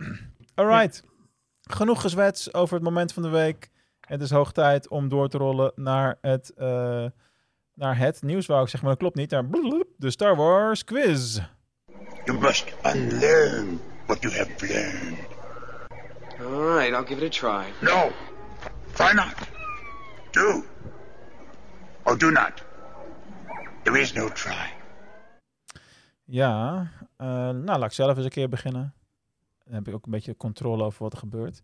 Alright. 0.54 1.04
Genoeg 1.62 2.00
gezwets 2.00 2.54
over 2.54 2.74
het 2.74 2.84
moment 2.84 3.12
van 3.12 3.22
de 3.22 3.28
week. 3.28 3.70
Het 4.00 4.20
is 4.20 4.30
hoog 4.30 4.52
tijd 4.52 4.88
om 4.88 5.08
door 5.08 5.28
te 5.28 5.38
rollen 5.38 5.72
naar 5.74 6.18
het, 6.20 6.52
eh, 6.56 7.06
naar 7.74 7.98
het 7.98 8.22
nieuws, 8.22 8.46
wou 8.46 8.62
ik 8.62 8.68
zeggen, 8.68 8.88
maar 8.88 8.98
dat 8.98 8.98
klopt 8.98 9.16
niet. 9.16 9.30
Naar 9.30 9.44
de 9.96 10.10
Star 10.10 10.36
Wars 10.36 10.84
quiz. 10.84 11.40
You 12.24 12.38
must 12.38 12.74
unlearn 12.84 13.80
what 14.06 14.22
you 14.22 14.34
have 14.34 14.50
learned. 14.58 15.18
All 16.40 16.76
right, 16.76 16.92
I'll 16.92 17.06
give 17.06 17.24
it 17.24 17.42
a 17.42 17.62
try. 17.62 17.72
No, 17.80 18.10
try 18.92 19.12
not. 19.12 19.34
Do. 20.30 20.64
Or 22.02 22.18
do 22.18 22.30
not. 22.30 22.62
There 23.82 24.00
is 24.00 24.12
no 24.12 24.28
try. 24.28 24.79
Ja, 26.30 26.90
eh, 27.16 27.26
nou 27.48 27.64
laat 27.64 27.84
ik 27.84 27.92
zelf 27.92 28.16
eens 28.16 28.24
een 28.24 28.30
keer 28.30 28.48
beginnen. 28.48 28.94
Dan 29.64 29.74
heb 29.74 29.88
ik 29.88 29.94
ook 29.94 30.04
een 30.04 30.10
beetje 30.10 30.36
controle 30.36 30.84
over 30.84 31.02
wat 31.02 31.12
er 31.12 31.18
gebeurt. 31.18 31.62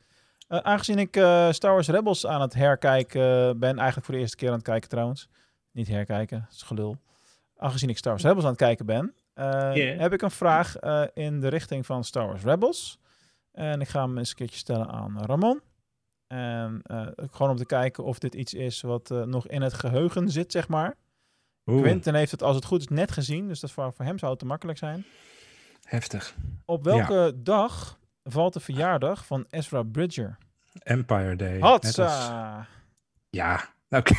Eh, 0.48 0.58
aangezien 0.58 0.98
ik 0.98 1.16
eh, 1.16 1.50
Star 1.50 1.72
Wars 1.72 1.88
Rebels 1.88 2.26
aan 2.26 2.40
het 2.40 2.54
herkijken 2.54 3.58
ben, 3.58 3.76
eigenlijk 3.76 4.06
voor 4.06 4.14
de 4.14 4.20
eerste 4.20 4.36
keer 4.36 4.48
aan 4.48 4.54
het 4.54 4.64
kijken 4.64 4.88
trouwens. 4.88 5.28
Niet 5.72 5.88
herkijken, 5.88 6.40
dat 6.40 6.52
is 6.52 6.62
gelul. 6.62 6.96
Aangezien 7.56 7.88
ik 7.88 7.98
Star 7.98 8.12
Wars 8.12 8.24
Rebels 8.24 8.44
aan 8.44 8.50
het 8.50 8.58
kijken 8.58 8.86
ben, 8.86 9.14
Yeah. 9.34 9.98
heb 9.98 10.12
ik 10.12 10.22
een 10.22 10.30
vraag 10.30 10.78
in 11.14 11.40
de 11.40 11.48
richting 11.48 11.86
van 11.86 12.04
Star 12.04 12.26
Wars 12.26 12.42
Rebels. 12.42 12.98
En 13.52 13.80
ik 13.80 13.88
ga 13.88 14.02
hem 14.02 14.18
eens 14.18 14.30
een 14.30 14.36
keertje 14.36 14.58
stellen 14.58 14.88
aan 14.88 15.18
Ramon. 15.24 15.60
En 16.26 16.82
gewoon 17.30 17.50
om 17.50 17.56
te 17.56 17.66
kijken 17.66 18.04
of 18.04 18.18
dit 18.18 18.34
iets 18.34 18.54
is 18.54 18.80
wat 18.80 19.08
nog 19.08 19.48
in 19.48 19.62
het 19.62 19.74
geheugen 19.74 20.30
zit, 20.30 20.52
zeg 20.52 20.68
maar. 20.68 20.96
Oeh, 21.66 21.82
Quentin 21.82 22.14
heeft 22.14 22.30
het 22.30 22.42
als 22.42 22.56
het 22.56 22.64
goed 22.64 22.80
is 22.80 22.88
net 22.88 23.10
gezien, 23.12 23.48
dus 23.48 23.60
dat 23.60 23.70
voor, 23.70 23.92
voor 23.92 24.04
hem 24.04 24.18
zou 24.18 24.30
het 24.30 24.40
te 24.40 24.46
makkelijk 24.46 24.78
zijn. 24.78 25.04
heftig. 25.84 26.34
Op 26.64 26.84
welke 26.84 27.32
dag 27.36 27.98
valt 28.24 28.52
de 28.52 28.60
verjaardag 28.60 29.26
van 29.26 29.46
Ezra 29.50 29.82
Bridger? 29.82 30.38
Empire 30.82 31.36
Day. 31.36 31.60
als- 31.60 31.70
Hatsa! 31.96 32.66
Ja, 33.30 33.68
oké. 33.90 34.14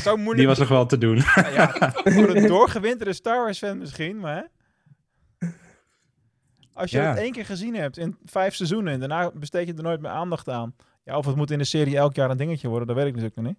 Zo 0.00 0.14
moeilijk. 0.16 0.36
Die 0.38 0.46
was 0.46 0.58
nog 0.58 0.68
wel 0.68 0.86
te 0.86 0.98
doen. 0.98 1.16
Ja, 1.34 1.68
voor 2.14 2.36
een 2.36 2.46
doorgewinterde 2.46 3.12
Star 3.12 3.36
Wars 3.44 3.58
fan 3.58 3.78
misschien, 3.78 4.18
maar... 4.18 4.48
Als 6.72 6.90
je 6.90 6.98
Ja. 6.98 7.08
het 7.08 7.18
één 7.18 7.32
keer 7.32 7.44
gezien 7.46 7.74
hebt 7.74 7.96
in 7.98 8.16
vijf 8.24 8.54
seizoenen 8.54 8.92
en 8.92 8.98
daarna 8.98 9.30
besteed 9.34 9.66
je 9.66 9.74
er 9.74 9.82
nooit 9.82 10.00
meer 10.00 10.10
aandacht 10.10 10.48
aan. 10.48 10.74
Ja, 11.04 11.16
of 11.16 11.26
het 11.26 11.36
moet 11.36 11.50
in 11.50 11.58
de 11.58 11.64
serie 11.64 11.96
elk 11.96 12.14
jaar 12.14 12.30
een 12.30 12.36
dingetje 12.36 12.68
worden, 12.68 12.86
dat 12.86 12.96
weet 12.96 13.06
ik 13.06 13.12
natuurlijk 13.14 13.36
nog 13.40 13.46
niet. 13.46 13.58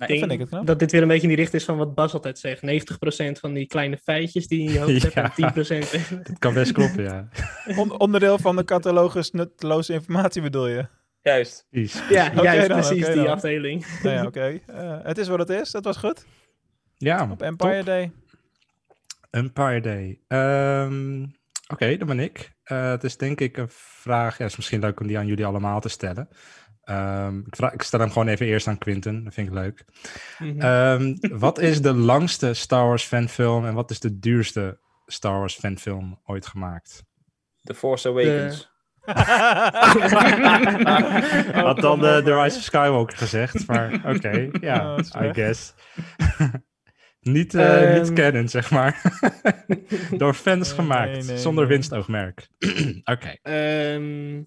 Nee, 0.00 0.08
Ik 0.08 0.14
denk 0.18 0.30
vind 0.30 0.32
ik 0.32 0.38
het 0.40 0.48
knap. 0.48 0.66
dat 0.66 0.78
dit 0.78 0.92
weer 0.92 1.02
een 1.02 1.08
beetje 1.08 1.22
in 1.22 1.28
die 1.28 1.36
richting 1.36 1.60
is 1.60 1.66
van 1.68 1.76
wat 1.76 1.94
Bas 1.94 2.12
altijd 2.12 2.38
zegt. 2.38 2.62
90% 2.62 3.38
van 3.40 3.52
die 3.52 3.66
kleine 3.66 3.96
feitjes 3.96 4.46
die 4.46 4.58
je 4.62 4.66
in 4.68 4.72
je 4.72 4.78
hoofd 4.78 5.02
hebt 5.14 5.36
Ja. 5.36 5.54
en 5.54 5.54
10% 5.54 5.90
Dat 6.28 6.38
kan 6.38 6.54
best 6.54 6.72
kloppen, 6.72 7.02
ja. 7.04 7.28
On- 7.80 7.98
onderdeel 7.98 8.38
van 8.38 8.56
de 8.56 8.64
catalogus 8.64 9.30
nutteloze 9.30 9.92
informatie 9.92 10.42
bedoel 10.42 10.66
je? 10.68 10.86
Juist. 11.22 11.66
Precies. 11.70 12.02
Ja, 12.08 12.26
Oké 12.26 12.42
juist 12.42 12.68
dan, 12.68 12.78
precies 12.80 13.06
die 13.06 13.14
dan. 13.14 13.26
afdeling. 13.26 13.86
Nou 14.02 14.14
ja, 14.16 14.24
oké. 14.26 14.60
Eh, 14.66 14.98
het 15.02 15.18
is 15.18 15.28
wat 15.28 15.38
het 15.38 15.48
is. 15.50 15.70
Dat 15.70 15.84
was 15.84 15.96
goed. 15.96 16.24
Ja, 16.96 17.28
Op 17.30 17.42
Empire 17.42 17.76
top. 17.76 17.86
Day. 17.86 18.12
Empire 19.30 19.80
Day. 19.80 20.20
Ehm, 20.28 21.24
Oké, 21.72 21.96
dan 21.96 22.06
ben 22.06 22.20
ik. 22.20 22.52
Eh, 22.62 22.90
het 22.90 23.04
is 23.04 23.16
denk 23.16 23.40
ik 23.40 23.56
een 23.56 23.68
vraag. 23.70 24.36
Ja, 24.38 24.42
het 24.42 24.50
is 24.52 24.56
misschien 24.56 24.80
leuk 24.80 25.00
om 25.00 25.06
die 25.06 25.18
aan 25.18 25.26
jullie 25.26 25.46
allemaal 25.46 25.80
te 25.80 25.88
stellen. 25.88 26.28
Ehm, 26.84 27.38
ik, 27.38 27.56
vraag, 27.56 27.72
ik 27.72 27.82
stel 27.82 28.00
hem 28.00 28.10
gewoon 28.10 28.28
even 28.28 28.46
eerst 28.46 28.66
aan 28.66 28.78
Quinten. 28.78 29.24
Dat 29.24 29.34
vind 29.34 29.48
ik 29.48 29.54
leuk. 29.54 29.84
Mhm. 30.38 30.60
Ehm, 30.60 31.16
wat 31.38 31.58
is 31.58 31.82
de 31.82 31.94
langste 31.94 32.54
Star 32.54 32.86
Wars 32.86 33.04
fanfilm 33.04 33.66
en 33.66 33.74
wat 33.74 33.90
is 33.90 34.00
de 34.00 34.18
duurste 34.18 34.78
Star 35.06 35.38
Wars 35.38 35.54
fanfilm 35.54 36.20
ooit 36.24 36.46
gemaakt? 36.46 37.04
The 37.62 37.74
Force 37.74 38.08
Awakens. 38.08 38.68
Had 41.64 41.80
dan 41.80 42.00
de, 42.00 42.20
The 42.24 42.42
Rise 42.42 42.56
of 42.56 42.62
Skywalker 42.62 43.16
gezegd, 43.16 43.66
maar 43.66 43.94
oké, 44.14 44.48
ja, 44.60 44.92
Oh, 44.92 44.98
is 44.98 45.10
I 45.14 45.32
guess. 45.32 45.74
niet, 47.20 47.54
eh 47.54 47.94
niet 48.00 48.12
canon, 48.12 48.48
zeg 48.48 48.70
maar. 48.70 49.02
Door 50.16 50.34
fans 50.34 50.68
Nee, 50.68 50.78
gemaakt, 50.78 51.12
nee, 51.12 51.22
nee, 51.22 51.38
zonder 51.38 51.64
nee. 51.66 51.72
winstoogmerk. 51.72 52.48
oké, 53.04 53.36
Ehm, 53.42 54.42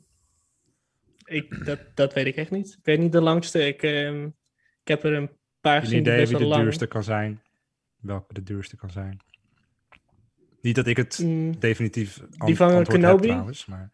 ik, 1.24 1.66
dat, 1.66 1.80
dat 1.94 2.14
weet 2.14 2.26
ik 2.26 2.36
echt 2.36 2.52
niet. 2.52 2.68
Ik 2.80 2.86
weet 2.86 3.00
niet 3.00 3.12
de 3.12 3.22
langste. 3.22 3.68
Ik, 3.68 3.84
ehm, 3.84 4.24
ik 4.82 4.88
heb 4.88 5.04
er 5.04 5.14
een 5.14 5.30
paar 5.62 5.76
een 5.76 5.82
gezien 5.82 6.04
die 6.04 6.08
idee 6.14 6.18
best 6.20 6.30
wie 6.30 6.38
wel 6.40 6.48
de 6.48 6.54
lang. 6.54 6.64
duurste 6.64 6.88
kan 6.88 7.04
zijn? 7.04 7.42
Welke 8.00 8.34
de 8.34 8.44
duurste 8.44 8.76
kan 8.76 8.90
zijn? 8.92 9.20
Niet 10.62 10.76
dat 10.76 10.88
ik 10.88 10.98
het 10.98 11.20
Mm, 11.24 11.60
definitief 11.60 12.20
an- 12.38 12.46
Die 12.48 12.56
van 12.56 12.66
antwoord 12.68 12.88
heb 12.92 13.02
Kenobi? 13.02 13.28
trouwens, 13.28 13.66
maar... 13.66 13.92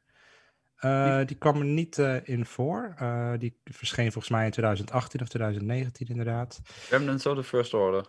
Eh, 0.75 1.19
die 1.25 1.37
kwam 1.37 1.57
er 1.59 1.65
niet 1.65 1.97
eh, 1.97 2.15
in 2.23 2.45
voor. 2.45 2.93
Eh, 2.97 3.31
die 3.37 3.59
verscheen 3.63 4.11
volgens 4.11 4.29
mij 4.33 4.45
in 4.45 4.51
2018 4.51 5.21
of 5.21 5.27
2019 5.27 6.07
inderdaad. 6.07 6.61
Remnants 6.89 7.25
of 7.25 7.35
the 7.35 7.43
First 7.43 7.73
Order. 7.73 8.05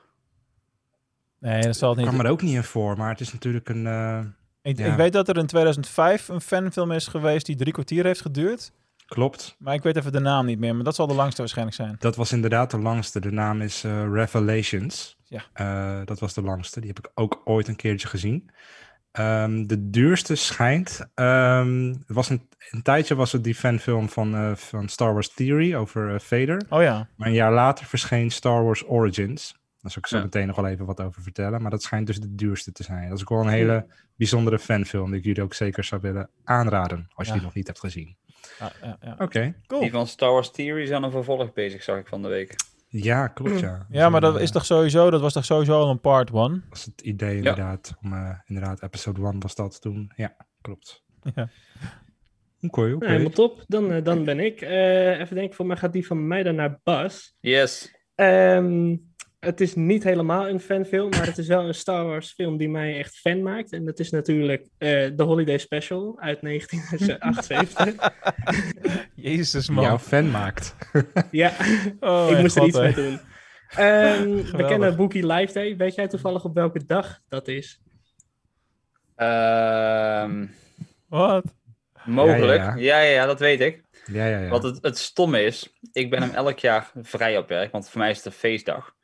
Nee, 1.38 1.62
dat 1.62 1.76
zal 1.76 1.88
het 1.90 1.98
niet. 1.98 2.08
kwam 2.08 2.20
er 2.20 2.30
ook 2.30 2.42
niet 2.42 2.54
in 2.54 2.62
voor, 2.64 2.96
maar 2.96 3.08
het 3.10 3.20
is 3.20 3.32
natuurlijk 3.32 3.68
een... 3.68 3.86
eh, 3.86 4.24
Ik, 4.62 4.78
Ja. 4.78 4.86
ik 4.90 4.96
weet 4.96 5.12
dat 5.12 5.28
er 5.28 5.36
in 5.36 5.46
2005 5.46 6.28
een 6.28 6.40
fanfilm 6.40 6.92
is 6.92 7.06
geweest 7.06 7.46
die 7.46 7.56
drie 7.56 7.72
kwartier 7.72 8.04
heeft 8.04 8.20
geduurd. 8.20 8.72
Klopt. 9.14 9.56
Maar 9.58 9.74
ik 9.74 9.82
weet 9.82 9.96
even 9.96 10.12
de 10.12 10.20
naam 10.20 10.46
niet 10.46 10.58
meer. 10.58 10.74
Maar 10.74 10.84
dat 10.84 10.94
zal 10.94 11.06
de 11.06 11.14
langste 11.14 11.40
waarschijnlijk 11.40 11.76
zijn. 11.76 11.96
Dat 11.98 12.16
was 12.16 12.32
inderdaad 12.32 12.70
de 12.70 12.78
langste. 12.78 13.20
De 13.20 13.30
naam 13.32 13.60
is 13.60 13.84
eh, 13.84 14.12
Revelations. 14.12 15.16
Ja. 15.24 15.42
Eh, 15.52 16.00
dat 16.04 16.18
was 16.20 16.34
de 16.34 16.42
langste. 16.42 16.80
Die 16.80 16.88
heb 16.88 16.98
ik 16.98 17.10
ook 17.14 17.40
ooit 17.44 17.68
een 17.68 17.76
keertje 17.76 18.08
gezien. 18.08 18.50
Ehm, 19.12 19.66
de 19.66 19.90
duurste 19.90 20.34
schijnt. 20.34 21.06
ehm, 21.14 21.86
het 21.88 22.04
was 22.16 22.28
een, 22.28 22.48
een 22.70 22.82
tijdje 22.82 23.14
was 23.14 23.32
het 23.32 23.44
die 23.44 23.54
fanfilm 23.54 24.08
van, 24.08 24.34
eh, 24.34 24.54
van 24.54 24.88
Star 24.88 25.12
Wars 25.12 25.34
Theory 25.34 25.74
over 25.74 26.20
Vader. 26.20 26.62
Oh 26.68 26.82
ja. 26.82 27.08
Maar 27.16 27.28
een 27.28 27.34
jaar 27.34 27.52
later 27.52 27.86
verscheen 27.86 28.30
Star 28.30 28.64
Wars 28.64 28.84
Origins. 28.86 29.58
Daar 29.80 29.90
zal 29.90 30.02
ik 30.02 30.08
zo 30.08 30.16
Ja. 30.16 30.22
meteen 30.22 30.46
nog 30.46 30.56
wel 30.56 30.66
even 30.66 30.86
wat 30.86 31.00
over 31.00 31.22
vertellen. 31.22 31.62
Maar 31.62 31.70
dat 31.70 31.82
schijnt 31.82 32.06
dus 32.06 32.20
de 32.20 32.34
duurste 32.34 32.72
te 32.72 32.82
zijn. 32.82 33.08
Dat 33.08 33.16
is 33.16 33.22
ook 33.22 33.28
wel 33.28 33.40
een 33.40 33.48
hele 33.48 33.86
bijzondere 34.16 34.58
fanfilm. 34.58 35.10
Die 35.10 35.18
ik 35.18 35.24
jullie 35.24 35.42
ook 35.42 35.54
zeker 35.54 35.84
zou 35.84 36.00
willen 36.00 36.30
aanraden. 36.44 37.08
Als 37.14 37.26
je 37.26 37.32
Ja. 37.32 37.38
die 37.38 37.46
nog 37.46 37.54
niet 37.54 37.66
hebt 37.66 37.78
gezien. 37.80 38.16
Ja, 38.58 38.72
ja, 38.82 38.98
ja. 39.00 39.16
Oké. 39.18 39.54
Cool. 39.66 39.80
Die 39.80 39.90
van 39.90 40.06
Star 40.06 40.32
Wars 40.32 40.50
Theory 40.50 40.82
is 40.82 40.90
aan 40.90 41.02
een 41.02 41.10
vervolg 41.10 41.52
bezig, 41.52 41.82
zag 41.82 41.98
ik 41.98 42.06
van 42.06 42.22
de 42.22 42.28
week. 42.28 42.54
Ja, 42.88 43.26
klopt 43.26 43.60
ja. 43.60 43.86
Ja, 43.90 44.08
maar 44.08 44.20
dat 44.20 44.40
is 44.40 44.50
toch 44.50 44.64
sowieso, 44.64 45.10
dat 45.10 45.20
was 45.20 45.32
toch 45.32 45.44
sowieso 45.44 45.80
al 45.80 45.90
een 45.90 46.00
part 46.00 46.32
one. 46.32 46.60
was 46.68 46.84
het 46.84 47.00
idee 47.00 47.36
inderdaad. 47.36 47.96
Om, 48.02 48.12
eh, 48.12 48.38
inderdaad, 48.46 48.82
episode 48.82 49.20
1 49.20 49.40
was 49.40 49.54
dat 49.54 49.80
toen. 49.80 50.12
Ja, 50.16 50.36
klopt. 50.60 51.04
Ja. 51.34 51.50
Oké, 52.62 52.80
oké. 52.80 52.88
nou, 52.88 53.06
helemaal 53.06 53.30
top. 53.30 53.64
Dan, 53.66 53.92
eh, 53.92 54.04
dan 54.04 54.24
ben 54.24 54.40
ik. 54.40 54.60
Eh, 54.60 55.20
even 55.20 55.36
denken, 55.36 55.54
voor 55.54 55.66
mij 55.66 55.76
gaat 55.76 55.92
die 55.92 56.06
van 56.06 56.26
mij 56.26 56.42
dan 56.42 56.54
naar 56.54 56.80
Bas. 56.82 57.36
Yes. 57.40 57.94
Ehm, 58.14 58.96
het 59.40 59.60
is 59.60 59.74
niet 59.74 60.04
helemaal 60.04 60.48
een 60.48 60.60
fanfilm, 60.60 61.08
maar 61.10 61.26
het 61.26 61.38
is 61.38 61.46
wel 61.46 61.66
een 61.66 61.74
Star 61.74 62.04
Wars 62.04 62.32
film 62.32 62.56
die 62.56 62.68
mij 62.68 62.98
echt 62.98 63.18
fan 63.18 63.42
maakt. 63.42 63.72
En 63.72 63.84
dat 63.84 63.98
is 63.98 64.10
natuurlijk 64.10 64.66
eh 64.78 65.06
The 65.06 65.22
Holiday 65.22 65.58
Special 65.58 66.18
uit 66.18 66.40
1978. 66.46 68.12
Jezus 69.14 69.68
man. 69.68 69.84
Jouw 69.84 69.98
fan 69.98 70.30
maakt. 70.30 70.74
ja, 71.30 71.52
Oh, 72.00 72.30
ik 72.30 72.38
moest 72.38 72.56
er 72.56 72.66
iets 72.66 72.78
mee 72.78 72.94
doen. 72.94 73.20
Ehm, 73.70 74.56
we 74.56 74.64
kennen 74.68 74.96
Bookie 74.96 75.26
Live 75.26 75.52
Day. 75.52 75.76
Weet 75.76 75.94
jij 75.94 76.08
toevallig 76.08 76.44
op 76.44 76.54
welke 76.54 76.84
dag 76.84 77.18
dat 77.28 77.48
is? 77.48 77.80
Ehm, 79.16 80.46
Wat? 81.08 81.54
mogelijk. 82.04 82.60
Ja, 82.60 82.74
Ja 82.74 82.74
ja, 82.74 82.98
ja, 82.98 83.02
ja. 83.02 83.10
ja. 83.10 83.26
dat 83.26 83.38
weet 83.38 83.60
ik. 83.60 83.82
Ja, 84.06 84.26
ja, 84.26 84.38
ja. 84.38 84.48
Wat 84.48 84.62
het, 84.62 84.78
het 84.82 84.98
stomme 84.98 85.42
is, 85.42 85.78
ik 85.92 86.10
ben 86.10 86.22
hem 86.22 86.30
elk 86.30 86.58
jaar 86.58 86.90
vrij 87.02 87.38
op 87.38 87.48
werk, 87.48 87.72
want 87.72 87.90
voor 87.90 88.00
mij 88.00 88.10
is 88.10 88.16
het 88.16 88.26
een 88.26 88.32
feestdag. 88.32 88.94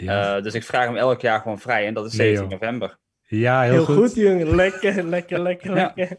Ja. 0.00 0.36
Eh, 0.36 0.42
dus 0.42 0.54
ik 0.54 0.62
vraag 0.62 0.84
hem 0.86 0.96
elk 0.96 1.20
jaar 1.20 1.40
gewoon 1.40 1.58
vrij 1.58 1.86
en 1.86 1.94
dat 1.94 2.06
is 2.06 2.12
Nee, 2.12 2.26
17 2.36 2.50
joh. 2.50 2.60
november. 2.60 2.98
ja, 3.22 3.62
heel, 3.62 3.72
Heel 3.72 3.84
goed. 3.84 3.96
goed, 3.96 4.14
jongen. 4.14 4.54
Lekker, 4.54 5.04
lekker, 5.04 5.40
lekker, 5.40 5.76
Ja. 5.76 5.92
lekker. 5.94 6.16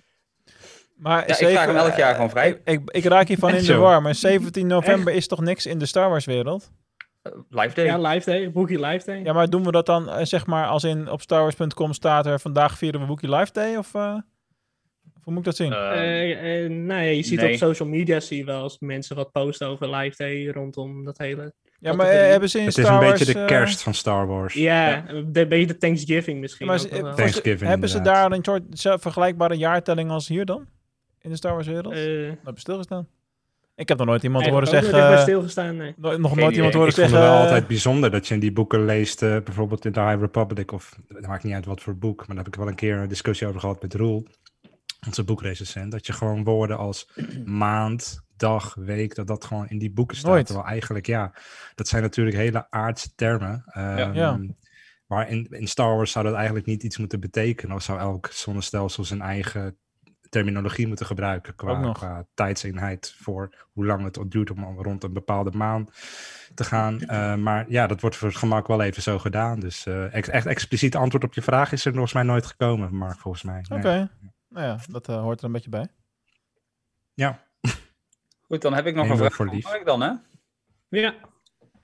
Maar 0.96 1.28
Ja, 1.28 1.40
ik 1.40 1.48
vraag 1.48 1.66
hem 1.66 1.76
elk 1.76 1.96
jaar 1.96 2.14
gewoon 2.16 2.30
vrij. 2.30 2.50
Ik, 2.50 2.60
ik, 2.64 2.82
ik 2.92 3.04
raak 3.04 3.28
hiervan 3.28 3.54
in 3.56 3.64
de 3.66 3.76
war, 3.76 4.02
maar 4.02 4.16
17 4.16 4.68
november 4.68 5.14
is 5.14 5.28
toch 5.28 5.42
niks 5.42 5.66
in 5.66 5.78
de 5.78 5.86
Star 5.86 6.10
Wars 6.10 6.26
wereld? 6.26 6.72
Eh, 7.22 7.32
Live 7.50 7.76
Day. 7.76 7.86
Ja, 7.86 7.98
Live 7.98 8.30
Day. 8.30 8.52
Bookie 8.52 8.80
Live 8.86 9.06
Day. 9.06 9.22
Ja, 9.24 9.34
maar 9.34 9.50
doen 9.50 9.64
we 9.64 9.72
dat 9.72 9.86
dan, 9.86 10.10
eh, 10.10 10.26
zeg 10.26 10.46
maar, 10.46 10.68
als 10.68 10.84
in 10.84 11.10
op 11.10 11.22
starwars.com 11.22 11.94
staat 11.94 12.26
er 12.26 12.40
vandaag 12.40 12.78
vieren 12.78 13.02
we 13.02 13.08
Wookiee 13.08 13.36
Live 13.36 13.52
Day? 13.52 13.76
Of, 13.76 13.94
eh, 13.96 14.18
of 15.16 15.24
hoe 15.24 15.34
moet 15.34 15.38
ik 15.38 15.44
dat 15.44 15.56
zien? 15.56 15.72
Ja, 15.72 15.94
je 17.00 17.24
ziet 17.24 17.40
nee. 17.42 17.52
op 17.52 17.58
social 17.58 17.90
media 17.90 18.20
zie 18.20 18.38
je 18.38 18.44
wel 18.46 18.64
eens 18.64 18.80
mensen 18.80 19.16
wat 19.16 19.32
posten 19.32 19.68
over 19.68 19.96
Live 19.96 20.16
Day 20.18 20.48
rondom 20.48 21.06
dat 21.06 21.18
hele... 21.18 21.54
ja, 21.82 21.94
maar 21.94 22.08
eh, 22.08 22.30
hebben 22.30 22.50
ze 22.50 22.60
in 22.60 22.66
Het 22.66 22.78
is 22.78 22.84
Star 22.84 22.96
een 23.02 23.08
Wars... 23.08 23.20
beetje 23.20 23.34
de 23.34 23.40
eh, 23.40 23.46
kerst 23.46 23.82
van 23.82 23.94
Star 23.94 24.28
Wars. 24.28 24.54
Ja, 24.54 25.10
een 25.10 25.32
beetje 25.32 25.66
de 25.66 25.78
Thanksgiving 25.78 26.40
misschien. 26.40 26.66
maar 26.68 26.76
ook 26.76 26.82
ze- 26.82 26.88
nog 26.90 27.00
wel. 27.02 27.10
eh, 27.10 27.16
Thanksgiving, 27.16 27.70
hebben 27.70 27.90
ze 27.90 28.02
daar 28.02 28.32
een 28.32 28.44
soort 28.44 29.02
vergelijkbare 29.02 29.56
jaartelling 29.58 30.10
als 30.12 30.28
hier 30.28 30.46
dan? 30.46 30.66
In 31.22 31.30
de 31.30 31.36
Star 31.36 31.54
Wars 31.54 31.68
wereld? 31.68 31.94
Eh, 31.94 32.00
Dat 32.28 32.38
heb 32.44 32.54
je 32.54 32.60
stilgestaan. 32.60 33.08
Ik 33.76 33.88
heb 33.88 33.98
nog 33.98 34.08
nooit 34.08 34.24
iemand 34.24 34.48
horen 34.48 34.68
zeggen... 34.68 34.92
bij 34.92 35.18
stilgestaan, 35.22 35.76
nee. 35.78 35.94
no- 35.98 36.18
nog 36.18 36.36
nooit 36.36 36.56
iemand 36.56 36.74
horen 36.74 36.90
Ik 36.90 36.96
vond 36.96 37.08
zeggen... 37.10 37.28
het 37.28 37.36
wel 37.36 37.42
altijd 37.42 37.68
bijzonder 37.68 38.12
dat 38.12 38.28
je 38.28 38.34
in 38.34 38.40
die 38.40 38.52
boeken 38.52 38.86
leest, 38.86 39.22
eh, 39.22 39.38
bijvoorbeeld 39.44 39.86
in 39.86 39.92
The 39.92 40.00
High 40.02 40.20
Republic, 40.20 40.72
of 40.72 41.00
het 41.08 41.28
maakt 41.28 41.44
niet 41.44 41.54
uit 41.54 41.66
wat 41.66 41.82
voor 41.82 41.96
boek, 41.98 42.18
maar 42.18 42.28
daar 42.36 42.46
heb 42.46 42.48
ik 42.54 42.56
wel 42.60 42.68
een 42.68 42.76
keer 42.76 42.98
een 42.98 43.08
discussie 43.08 43.48
over 43.48 43.60
gehad 43.60 43.82
met 43.82 43.94
Roel, 43.94 44.26
onze 45.08 45.24
boekrecensent, 45.24 45.92
dat 45.92 46.06
je 46.06 46.14
gewoon 46.14 46.44
woorden 46.44 46.78
als 46.78 47.10
maand, 47.46 48.22
dag, 48.42 48.74
week, 48.76 49.16
dat 49.16 49.28
dat 49.28 49.46
gewoon 49.46 49.70
in 49.70 49.78
die 49.80 49.92
boeken 49.92 50.18
staat. 50.18 50.32
Nooit. 50.32 50.46
Terwijl 50.46 50.68
eigenlijk, 50.68 51.06
ja, 51.06 51.34
dat 51.76 51.88
zijn 51.88 52.02
natuurlijk 52.02 52.36
hele 52.38 52.68
aardse 52.70 53.16
termen. 53.16 53.64
ehm, 53.66 54.14
Ja. 54.14 54.40
Maar 55.08 55.30
in, 55.30 55.48
in 55.50 55.68
Star 55.68 55.96
Wars 55.96 56.12
zou 56.12 56.26
dat 56.26 56.34
eigenlijk 56.34 56.66
niet 56.66 56.84
iets 56.84 56.98
moeten 56.98 57.20
betekenen, 57.20 57.76
of 57.76 57.82
zou 57.84 58.00
elk 58.00 58.28
zonnestelsel 58.28 59.04
zijn 59.04 59.22
eigen 59.22 59.78
terminologie 60.30 60.88
moeten 60.88 61.06
gebruiken 61.06 61.56
qua, 61.56 62.26
tijdseenheid 62.34 63.16
voor 63.18 63.68
hoe 63.72 63.86
lang 63.86 64.04
het 64.04 64.32
duurt 64.32 64.52
om 64.52 64.82
rond 64.82 65.04
een 65.04 65.14
bepaalde 65.14 65.52
maan 65.58 65.88
te 66.54 66.64
gaan. 66.64 67.02
Eh, 67.02 67.36
maar 67.36 67.66
ja, 67.70 67.88
dat 67.88 68.02
wordt 68.02 68.16
voor 68.16 68.28
het 68.28 68.38
gemak 68.38 68.68
wel 68.68 68.82
even 68.82 69.02
zo 69.02 69.20
gedaan. 69.20 69.60
Dus 69.60 69.86
eh, 69.86 70.14
ex- 70.14 70.28
echt 70.30 70.46
expliciet 70.46 70.96
antwoord 70.96 71.24
op 71.24 71.34
je 71.34 71.42
vraag 71.42 71.72
is 71.72 71.86
er 71.86 71.92
volgens 71.92 72.14
mij 72.14 72.24
nooit 72.24 72.46
gekomen, 72.46 72.96
Mark, 72.96 73.20
volgens 73.20 73.44
mij. 73.44 73.66
Oké. 73.70 74.10
Nou 74.50 74.66
ja, 74.66 74.78
dat 74.90 75.10
eh, 75.10 75.22
hoort 75.22 75.40
er 75.40 75.46
een 75.46 75.52
beetje 75.52 75.70
bij. 75.70 75.88
Ja, 77.14 77.44
Goed, 78.52 78.62
dan 78.62 78.74
heb 78.74 78.86
ik 78.86 78.96
nog 78.96 79.04
Neem 79.04 79.12
een 79.12 79.18
vraag. 79.18 79.34
voor 79.36 79.50
lief. 79.50 79.64
Mag 79.64 79.76
ik 79.76 79.86
dan, 79.86 80.02
hè? 80.02 80.12
Ja, 80.90 81.14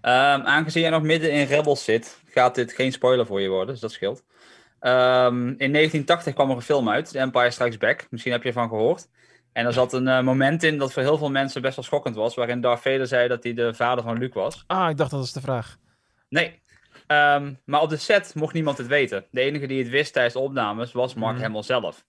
Ehm, 0.01 0.41
aangezien 0.41 0.82
jij 0.82 0.91
nog 0.91 1.01
midden 1.01 1.32
in 1.32 1.45
Rebels 1.45 1.84
zit, 1.84 2.21
gaat 2.25 2.56
dit 2.56 2.73
geen 2.73 2.91
spoiler 2.91 3.25
voor 3.25 3.41
je 3.41 3.49
worden, 3.49 3.67
dus 3.67 3.80
dat 3.80 3.91
scheelt. 3.91 4.23
Ehm, 4.80 5.47
in 5.58 5.71
1980 5.71 6.34
kwam 6.34 6.49
er 6.49 6.56
een 6.56 6.62
film 6.62 6.89
uit, 6.89 7.12
The 7.12 7.19
Empire 7.19 7.51
Strikes 7.51 7.77
Back. 7.77 8.08
Misschien 8.10 8.32
heb 8.32 8.41
je 8.41 8.47
ervan 8.47 8.69
gehoord. 8.69 9.08
En 9.53 9.65
er 9.65 9.73
zat 9.73 9.93
een 9.93 10.08
eh, 10.08 10.21
moment 10.21 10.63
in 10.63 10.77
dat 10.77 10.93
voor 10.93 11.01
heel 11.03 11.17
veel 11.17 11.32
mensen 11.32 11.62
best 11.62 11.75
wel 11.75 11.86
schokkend 11.86 12.15
was, 12.15 12.36
waarin 12.36 12.62
Darth 12.62 12.82
Vader 12.82 13.08
zei 13.08 13.27
dat 13.27 13.43
hij 13.43 13.53
de 13.53 13.73
vader 13.73 14.03
van 14.03 14.17
Luke 14.17 14.39
was. 14.39 14.63
Ah, 14.67 14.89
ik 14.89 14.97
dacht 14.97 15.12
dat 15.12 15.19
was 15.19 15.34
de 15.34 15.41
vraag. 15.41 15.77
Nee. 16.30 16.62
Ehm, 17.08 17.53
maar 17.65 17.82
op 17.82 17.89
de 17.89 17.97
set 17.97 18.36
mocht 18.36 18.53
niemand 18.53 18.77
het 18.77 18.88
weten. 18.88 19.25
De 19.32 19.41
enige 19.41 19.67
die 19.67 19.80
het 19.84 19.89
wist 19.91 20.13
tijdens 20.13 20.34
de 20.34 20.39
opnames 20.41 20.91
was 20.91 21.13
Mark 21.13 21.34
Mhm. 21.36 21.43
Hamill 21.43 21.63
zelf. 21.63 22.06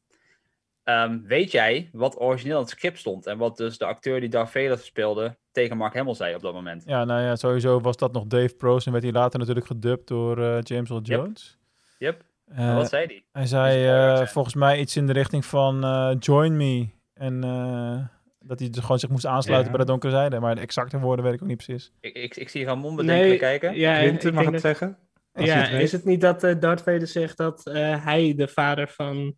Ehm, 0.88 1.18
weet 1.22 1.50
jij 1.50 1.88
wat 1.92 2.20
origineel 2.20 2.56
in 2.56 2.62
het 2.62 2.70
script 2.70 2.98
stond 2.98 3.26
en 3.26 3.38
wat 3.38 3.56
dus 3.56 3.78
de 3.78 3.84
acteur 3.84 4.20
die 4.20 4.28
Darth 4.28 4.50
Vader 4.50 4.78
speelde 4.78 5.36
tegen 5.52 5.76
Mark 5.76 5.94
Hamill 5.94 6.14
zei 6.14 6.34
op 6.34 6.40
dat 6.42 6.52
moment? 6.54 6.82
Ja, 6.86 7.04
nou 7.04 7.22
ja, 7.22 7.36
sowieso 7.36 7.80
was 7.80 7.96
dat 7.96 8.12
nog 8.12 8.26
Dave 8.26 8.54
Prost 8.54 8.86
en 8.86 8.92
werd 8.92 9.04
hij 9.04 9.12
later 9.12 9.38
natuurlijk 9.38 9.66
gedubt 9.66 10.08
door 10.08 10.38
eh, 10.42 10.58
James 10.62 10.90
Earl 10.90 11.00
Yep. 11.02 11.18
Jones. 11.20 11.58
Yep. 11.98 12.22
Eh, 12.46 12.74
wat 12.74 12.88
zei 12.88 13.06
hij? 13.06 13.24
Hij 13.32 13.46
zei 13.46 13.86
eh, 13.86 14.26
volgens 14.26 14.54
mij 14.54 14.78
iets 14.78 14.96
in 14.96 15.06
de 15.06 15.12
richting 15.12 15.44
van 15.44 15.84
eh, 15.84 16.10
join 16.18 16.56
me. 16.56 16.88
En 17.14 17.44
eh, 17.44 17.98
dat 18.40 18.58
hij 18.58 18.70
dus 18.70 18.82
gewoon 18.82 18.98
zich 18.98 19.08
moest 19.10 19.26
aansluiten 19.26 19.70
Ja. 19.70 19.76
bij 19.76 19.86
de 19.86 19.90
donkere 19.90 20.12
zijde. 20.12 20.40
Maar 20.40 20.54
de 20.54 20.60
exacte 20.60 20.98
woorden 20.98 21.24
weet 21.24 21.34
ik 21.34 21.42
ook 21.42 21.48
niet 21.48 21.64
precies. 21.64 21.92
Ik, 22.00 22.14
ik, 22.14 22.36
ik 22.36 22.48
zie 22.48 22.64
Ramon 22.64 22.96
bedenkelijk 22.96 23.28
Nee, 23.30 23.38
kijken. 23.38 23.74
ja, 23.78 23.98
Quinten, 23.98 24.28
ik 24.28 24.34
mag 24.34 24.44
het 24.44 24.52
dat- 24.52 24.62
zeggen? 24.62 24.98
Als 25.32 25.46
Ja, 25.46 25.54
het 25.56 25.80
is 25.82 25.92
het 25.92 26.04
niet 26.04 26.20
dat 26.20 26.40
Darth 26.40 26.82
Vader 26.82 27.06
zegt 27.06 27.36
dat 27.36 27.66
eh, 27.66 28.04
hij 28.04 28.34
de 28.36 28.48
vader 28.48 28.88
van 28.88 29.36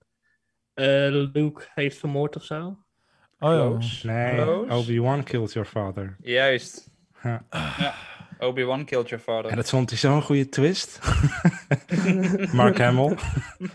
Luke 1.33 1.63
heeft 1.75 1.99
vermoord 1.99 2.37
of 2.37 2.45
zo? 2.45 2.79
Oh 3.39 3.81
ja. 3.81 4.13
Nee, 4.13 4.35
Close. 4.35 4.73
Obi-Wan 4.75 5.25
killed 5.25 5.53
your 5.53 5.69
father. 5.69 6.17
Juist. 6.21 6.91
Ja. 7.23 7.47
Ja. 7.51 7.95
Obi-Wan 8.39 8.85
killed 8.85 9.09
your 9.09 9.25
father. 9.25 9.51
En 9.51 9.57
dat 9.57 9.69
vond 9.69 9.91
hij 9.91 9.99
zo'n 9.99 10.23
goede 10.23 10.49
twist. 10.49 11.01
Mark 12.53 12.79
Hamill. 12.79 13.17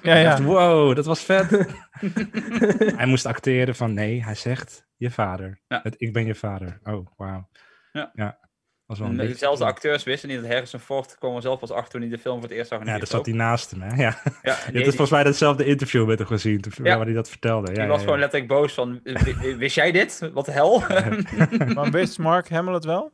Ja, 0.01 0.15
ja. 0.15 0.31
Echt, 0.31 0.43
wow, 0.43 0.95
dat 0.95 1.05
was 1.05 1.23
vet. 1.23 1.49
hij 2.97 3.05
moest 3.05 3.25
acteren 3.25 3.75
van 3.75 3.93
nee, 3.93 4.23
hij 4.23 4.35
zegt 4.35 4.87
je 4.97 5.11
vader. 5.11 5.61
Ja. 5.67 5.79
Het, 5.83 5.95
ik 5.97 6.13
ben 6.13 6.25
je 6.25 6.35
vader. 6.35 6.79
Oh, 6.83 7.07
wauw. 7.17 7.49
Ja. 7.91 8.11
ja. 8.13 8.39
Was 8.85 8.97
wel 8.99 9.07
een 9.07 9.13
En 9.13 9.19
beetje- 9.19 9.33
Dezelfde 9.33 9.65
acteurs 9.65 10.03
wisten 10.03 10.29
niet 10.29 10.41
dat 10.41 10.51
Harrison 10.51 10.79
Ford 10.79 11.15
kwam 11.19 11.35
er 11.35 11.41
zelf 11.41 11.59
pas 11.59 11.71
achter 11.71 11.91
toen 11.91 12.01
hij 12.01 12.09
de 12.09 12.17
film 12.17 12.39
voor 12.39 12.47
het 12.49 12.57
eerst 12.57 12.69
zag. 12.69 12.79
de 12.79 12.85
Ja, 12.85 12.97
daar 12.97 13.07
zat 13.07 13.25
hij 13.25 13.35
naast 13.35 13.71
hem, 13.71 13.81
hè? 13.81 13.87
Ja. 14.03 14.17
Ja, 14.41 14.57
die- 14.71 14.77
het 14.77 14.85
volgens 14.85 15.09
mij 15.09 15.23
datzelfde 15.23 15.65
interview 15.65 16.07
met 16.07 16.17
hem 16.19 16.27
gezien, 16.27 16.63
Ja. 16.83 16.95
waar 16.97 17.05
hij 17.05 17.15
dat 17.15 17.29
vertelde. 17.29 17.67
Die 17.71 17.81
Ja, 17.81 17.87
was 17.87 17.95
ja, 17.95 18.01
gewoon 18.03 18.15
ja. 18.15 18.21
letterlijk 18.21 18.51
boos 18.51 18.73
van, 18.73 18.99
"W- 19.03 19.55
wist 19.57 19.75
jij 19.75 19.91
dit? 19.91 20.29
Wat 20.33 20.45
de 20.45 20.51
hel? 20.51 20.79
Maar 21.75 21.91
wist 21.91 22.17
Mark 22.19 22.49
Hamill 22.49 22.73
het 22.73 22.85
wel? 22.85 23.11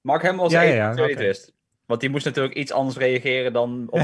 Mark 0.00 0.22
Hamill 0.22 0.40
was 0.42 0.52
Ja, 0.52 0.60
de 0.60 0.66
ja, 0.66 0.74
ja, 0.74 1.06
die 1.06 1.16
wist. 1.16 1.52
Want 1.86 2.00
die 2.00 2.10
moest 2.10 2.24
natuurlijk 2.24 2.54
iets 2.54 2.72
anders 2.72 2.96
reageren 2.96 3.52
dan 3.52 3.86
op 3.90 4.00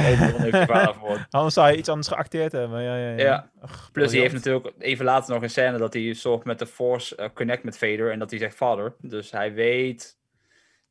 voor. 1.01 1.27
Anders 1.31 1.55
zou 1.55 1.71
je 1.71 1.77
iets 1.77 1.89
anders 1.89 2.09
geacteerd 2.09 2.53
hebben. 2.53 2.83
Ja, 2.83 2.97
ja, 2.97 3.09
ja. 3.11 3.17
Ja. 3.17 3.51
Ach, 3.61 3.89
Plus 3.93 4.11
die 4.11 4.21
heeft 4.21 4.35
natuurlijk 4.35 4.73
even 4.79 5.05
later 5.05 5.35
nog 5.35 5.43
een 5.43 5.51
scène 5.51 5.79
dat 5.79 5.93
hij 5.93 6.13
soort 6.13 6.45
met 6.45 6.59
de 6.59 6.67
Force 6.67 7.17
eh, 7.17 7.29
connect 7.35 7.63
met 7.65 7.79
Vader 7.79 8.11
en 8.13 8.19
dat 8.19 8.31
hij 8.31 8.39
zegt 8.39 8.57
vader. 8.57 8.95
Dus 9.01 9.31
hij 9.31 9.53
weet 9.55 10.18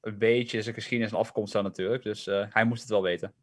een 0.01 0.17
beetje 0.17 0.61
zijn 0.61 0.75
geschiedenis 0.75 1.13
en 1.13 1.19
afkomst 1.19 1.53
dan 1.53 1.63
natuurlijk. 1.63 2.03
Dus 2.03 2.27
eh, 2.27 2.45
hij 2.49 2.65
moest 2.65 2.81
het 2.81 2.89
wel 2.89 3.01
weten. 3.01 3.33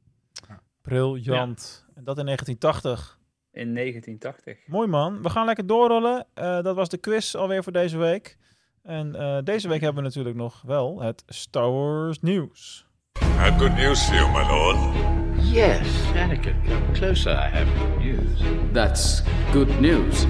Briljant. 0.82 1.86
En 1.94 2.04
dat 2.04 2.18
in 2.18 2.24
1980. 2.24 3.18
In 3.52 3.74
1980. 3.74 4.66
Mooi 4.66 4.88
man. 4.88 5.22
We 5.22 5.30
gaan 5.30 5.46
lekker 5.46 5.66
doorrollen. 5.66 6.26
Eh, 6.34 6.62
dat 6.62 6.76
was 6.76 6.88
de 6.88 6.98
quiz 6.98 7.34
alweer 7.34 7.62
voor 7.62 7.72
deze 7.72 7.98
week. 7.98 8.36
En 8.82 9.14
eh, 9.14 9.38
deze 9.44 9.68
week 9.68 9.80
hebben 9.80 10.02
we 10.02 10.08
natuurlijk 10.08 10.36
nog 10.36 10.62
wel 10.62 11.00
het 11.00 11.22
Star 11.26 11.70
Wars 11.70 12.20
nieuws. 12.20 12.86
I 13.20 13.24
have 13.24 13.58
good 13.58 13.76
news 13.76 14.02
for 14.02 14.14
you, 14.14 14.30
my 14.30 14.50
lord. 14.50 15.12
Yes, 15.52 16.12
Anakin, 16.14 16.62
come 16.64 16.92
closer. 16.92 17.32
I 17.32 17.48
have 17.48 17.76
good 17.76 17.98
news. 17.98 18.42
That's 18.72 19.22
good 19.52 19.80
news. 19.80 20.26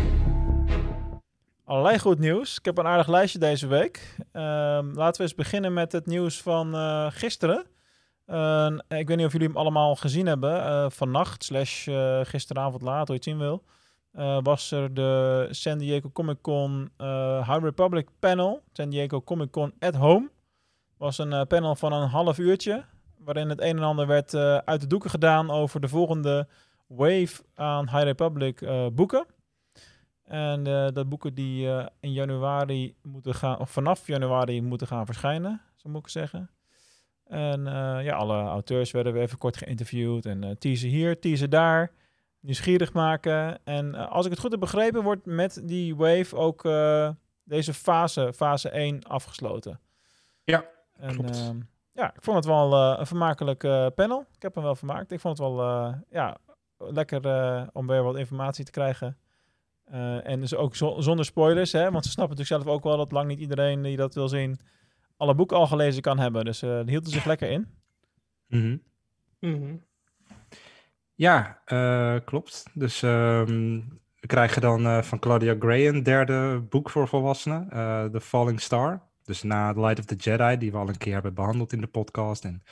Allerlei 1.64 1.98
goed 1.98 2.18
nieuws. 2.18 2.59
Ik 2.59 2.64
heb 2.64 2.79
een 2.79 2.87
aardig 2.87 3.09
lijstje 3.09 3.38
deze 3.38 3.66
week. 3.66 4.16
Ehm, 4.33 4.92
laten 4.92 5.16
we 5.16 5.22
eens 5.22 5.35
beginnen 5.35 5.72
met 5.72 5.92
het 5.92 6.07
nieuws 6.07 6.42
van 6.42 6.74
eh, 6.74 7.07
gisteren. 7.11 7.66
Eh, 8.27 8.66
ik 8.88 9.09
weet 9.09 9.16
niet 9.16 9.27
of 9.27 9.33
jullie 9.33 9.48
hem 9.48 9.57
allemaal 9.57 9.96
gezien 9.96 10.27
hebben. 10.27 10.64
Eh, 10.64 10.87
vannacht, 10.88 11.44
slash 11.44 11.88
eh, 11.88 12.20
gisteravond 12.22 12.83
laat, 12.83 13.09
hoe 13.09 13.16
je 13.16 13.22
het 13.22 13.24
zien 13.24 13.38
wil. 13.38 13.62
was 14.42 14.70
er 14.70 14.94
de 14.94 15.48
San 15.50 15.79
Diego 15.79 16.11
Comic 16.12 16.40
Con 16.40 16.90
High 17.46 17.62
Republic 17.62 18.09
panel. 18.18 18.62
San 18.72 18.90
Diego 18.90 19.22
Comic 19.22 19.50
Con 19.50 19.72
at 19.79 19.94
Home. 19.94 20.31
Was 20.96 21.18
een 21.18 21.46
panel 21.46 21.74
van 21.74 21.92
een 21.92 22.09
half 22.09 22.38
uurtje. 22.38 22.85
Waarin 23.18 23.48
het 23.48 23.61
een 23.61 23.77
en 23.77 23.83
ander 23.83 24.07
werd 24.07 24.35
uit 24.64 24.81
de 24.81 24.87
doeken 24.87 25.11
gedaan 25.11 25.50
over 25.50 25.81
de 25.81 25.88
volgende 25.88 26.48
wave 26.87 27.42
aan 27.55 27.88
High 27.88 28.03
Republic 28.03 28.68
boeken. 28.92 29.27
En 30.24 30.66
eh, 30.66 30.88
dat 30.92 31.08
boeken 31.08 31.34
die 31.34 31.68
eh, 31.68 31.87
in 32.00 32.12
januari 32.12 32.94
moeten 33.02 33.34
gaan, 33.34 33.58
of 33.58 33.70
vanaf 33.70 34.06
januari 34.06 34.62
moeten 34.62 34.87
gaan 34.87 35.06
verschijnen, 35.06 35.60
zo 35.76 35.88
moet 35.88 36.00
ik 36.00 36.08
zeggen. 36.08 36.50
En 37.24 37.66
eh, 37.66 38.04
ja, 38.04 38.14
alle 38.14 38.42
auteurs 38.42 38.90
werden 38.90 39.12
weer 39.12 39.22
even 39.22 39.38
kort 39.38 39.56
geïnterviewd 39.56 40.26
en 40.26 40.58
teasen 40.58 40.88
hier, 40.88 41.20
teasen 41.20 41.50
daar, 41.50 41.92
nieuwsgierig 42.40 42.92
maken. 42.92 43.64
En 43.64 43.94
als 43.94 44.24
ik 44.24 44.30
het 44.30 44.40
goed 44.40 44.50
heb 44.50 44.60
begrepen, 44.60 45.02
wordt 45.02 45.26
met 45.26 45.60
die 45.64 45.96
wave 45.96 46.37
ook 46.37 46.62
deze 47.44 47.74
fase, 47.74 48.32
fase 48.32 48.68
1, 48.68 49.02
afgesloten. 49.02 49.80
Ja, 50.44 50.64
En, 50.92 51.14
klopt. 51.14 51.52
ja, 51.92 52.14
ik 52.14 52.22
vond 52.22 52.37
het 52.37 52.46
wel 52.46 52.98
een 52.98 53.06
vermakelijk 53.06 53.58
panel. 53.94 54.26
Ik 54.34 54.42
heb 54.42 54.54
hem 54.54 54.64
wel 54.64 54.74
vermaakt. 54.74 55.12
Ik 55.12 55.20
vond 55.20 55.38
het 55.38 55.46
wel 55.46 55.94
ja, 56.10 56.37
lekker 56.78 57.68
om 57.72 57.87
weer 57.87 58.02
wat 58.02 58.16
informatie 58.16 58.64
te 58.64 58.70
krijgen. 58.70 59.18
Eh, 59.85 60.27
en 60.29 60.40
dus 60.40 60.55
ook 60.55 60.77
zo- 60.77 61.01
zonder 61.01 61.25
spoilers, 61.25 61.73
hè, 61.73 61.90
want 61.90 62.05
ze 62.05 62.11
snappen 62.11 62.37
natuurlijk 62.37 62.64
zelf 62.64 62.77
ook 62.77 62.85
wel 62.85 62.97
dat 62.97 63.12
lang 63.12 63.29
niet 63.29 63.38
iedereen 63.40 63.83
die 63.83 63.97
dat 63.97 64.14
wil 64.14 64.29
zien 64.29 64.59
alle 65.16 65.35
boeken 65.35 65.57
al 65.57 65.66
gelezen 65.66 66.03
kan 66.03 66.18
hebben. 66.18 66.44
Dus 66.44 66.62
eh 66.62 66.77
die 66.81 66.90
hielden 66.90 67.11
zich 67.12 67.25
lekker 67.25 67.51
in. 67.51 67.66
Mhm. 68.47 68.77
Mhm. 69.40 69.77
Ja, 71.14 71.61
eh, 71.64 72.16
klopt. 72.25 72.64
Dus 72.73 73.03
ehm, 73.03 73.81
we 74.20 74.27
krijgen 74.27 74.62
dan 74.62 74.87
eh, 74.87 75.03
van 75.03 75.18
Claudia 75.18 75.55
Gray 75.59 75.88
een 75.88 76.03
derde 76.03 76.61
boek 76.68 76.90
voor 76.90 77.09
volwassenen, 77.09 77.70
eh 77.70 78.05
The 78.05 78.20
Falling 78.20 78.61
Star. 78.61 79.03
Dus 79.25 79.42
na 79.42 79.73
The 79.73 79.81
Light 79.81 79.99
of 79.99 80.05
the 80.05 80.14
Jedi, 80.14 80.57
die 80.59 80.70
we 80.73 80.77
al 80.79 80.88
een 80.88 80.99
keer 80.99 81.12
hebben 81.12 81.35
behandeld 81.35 81.73
in 81.73 81.81
de 81.81 81.87
podcast. 81.87 82.44
En 82.44 82.62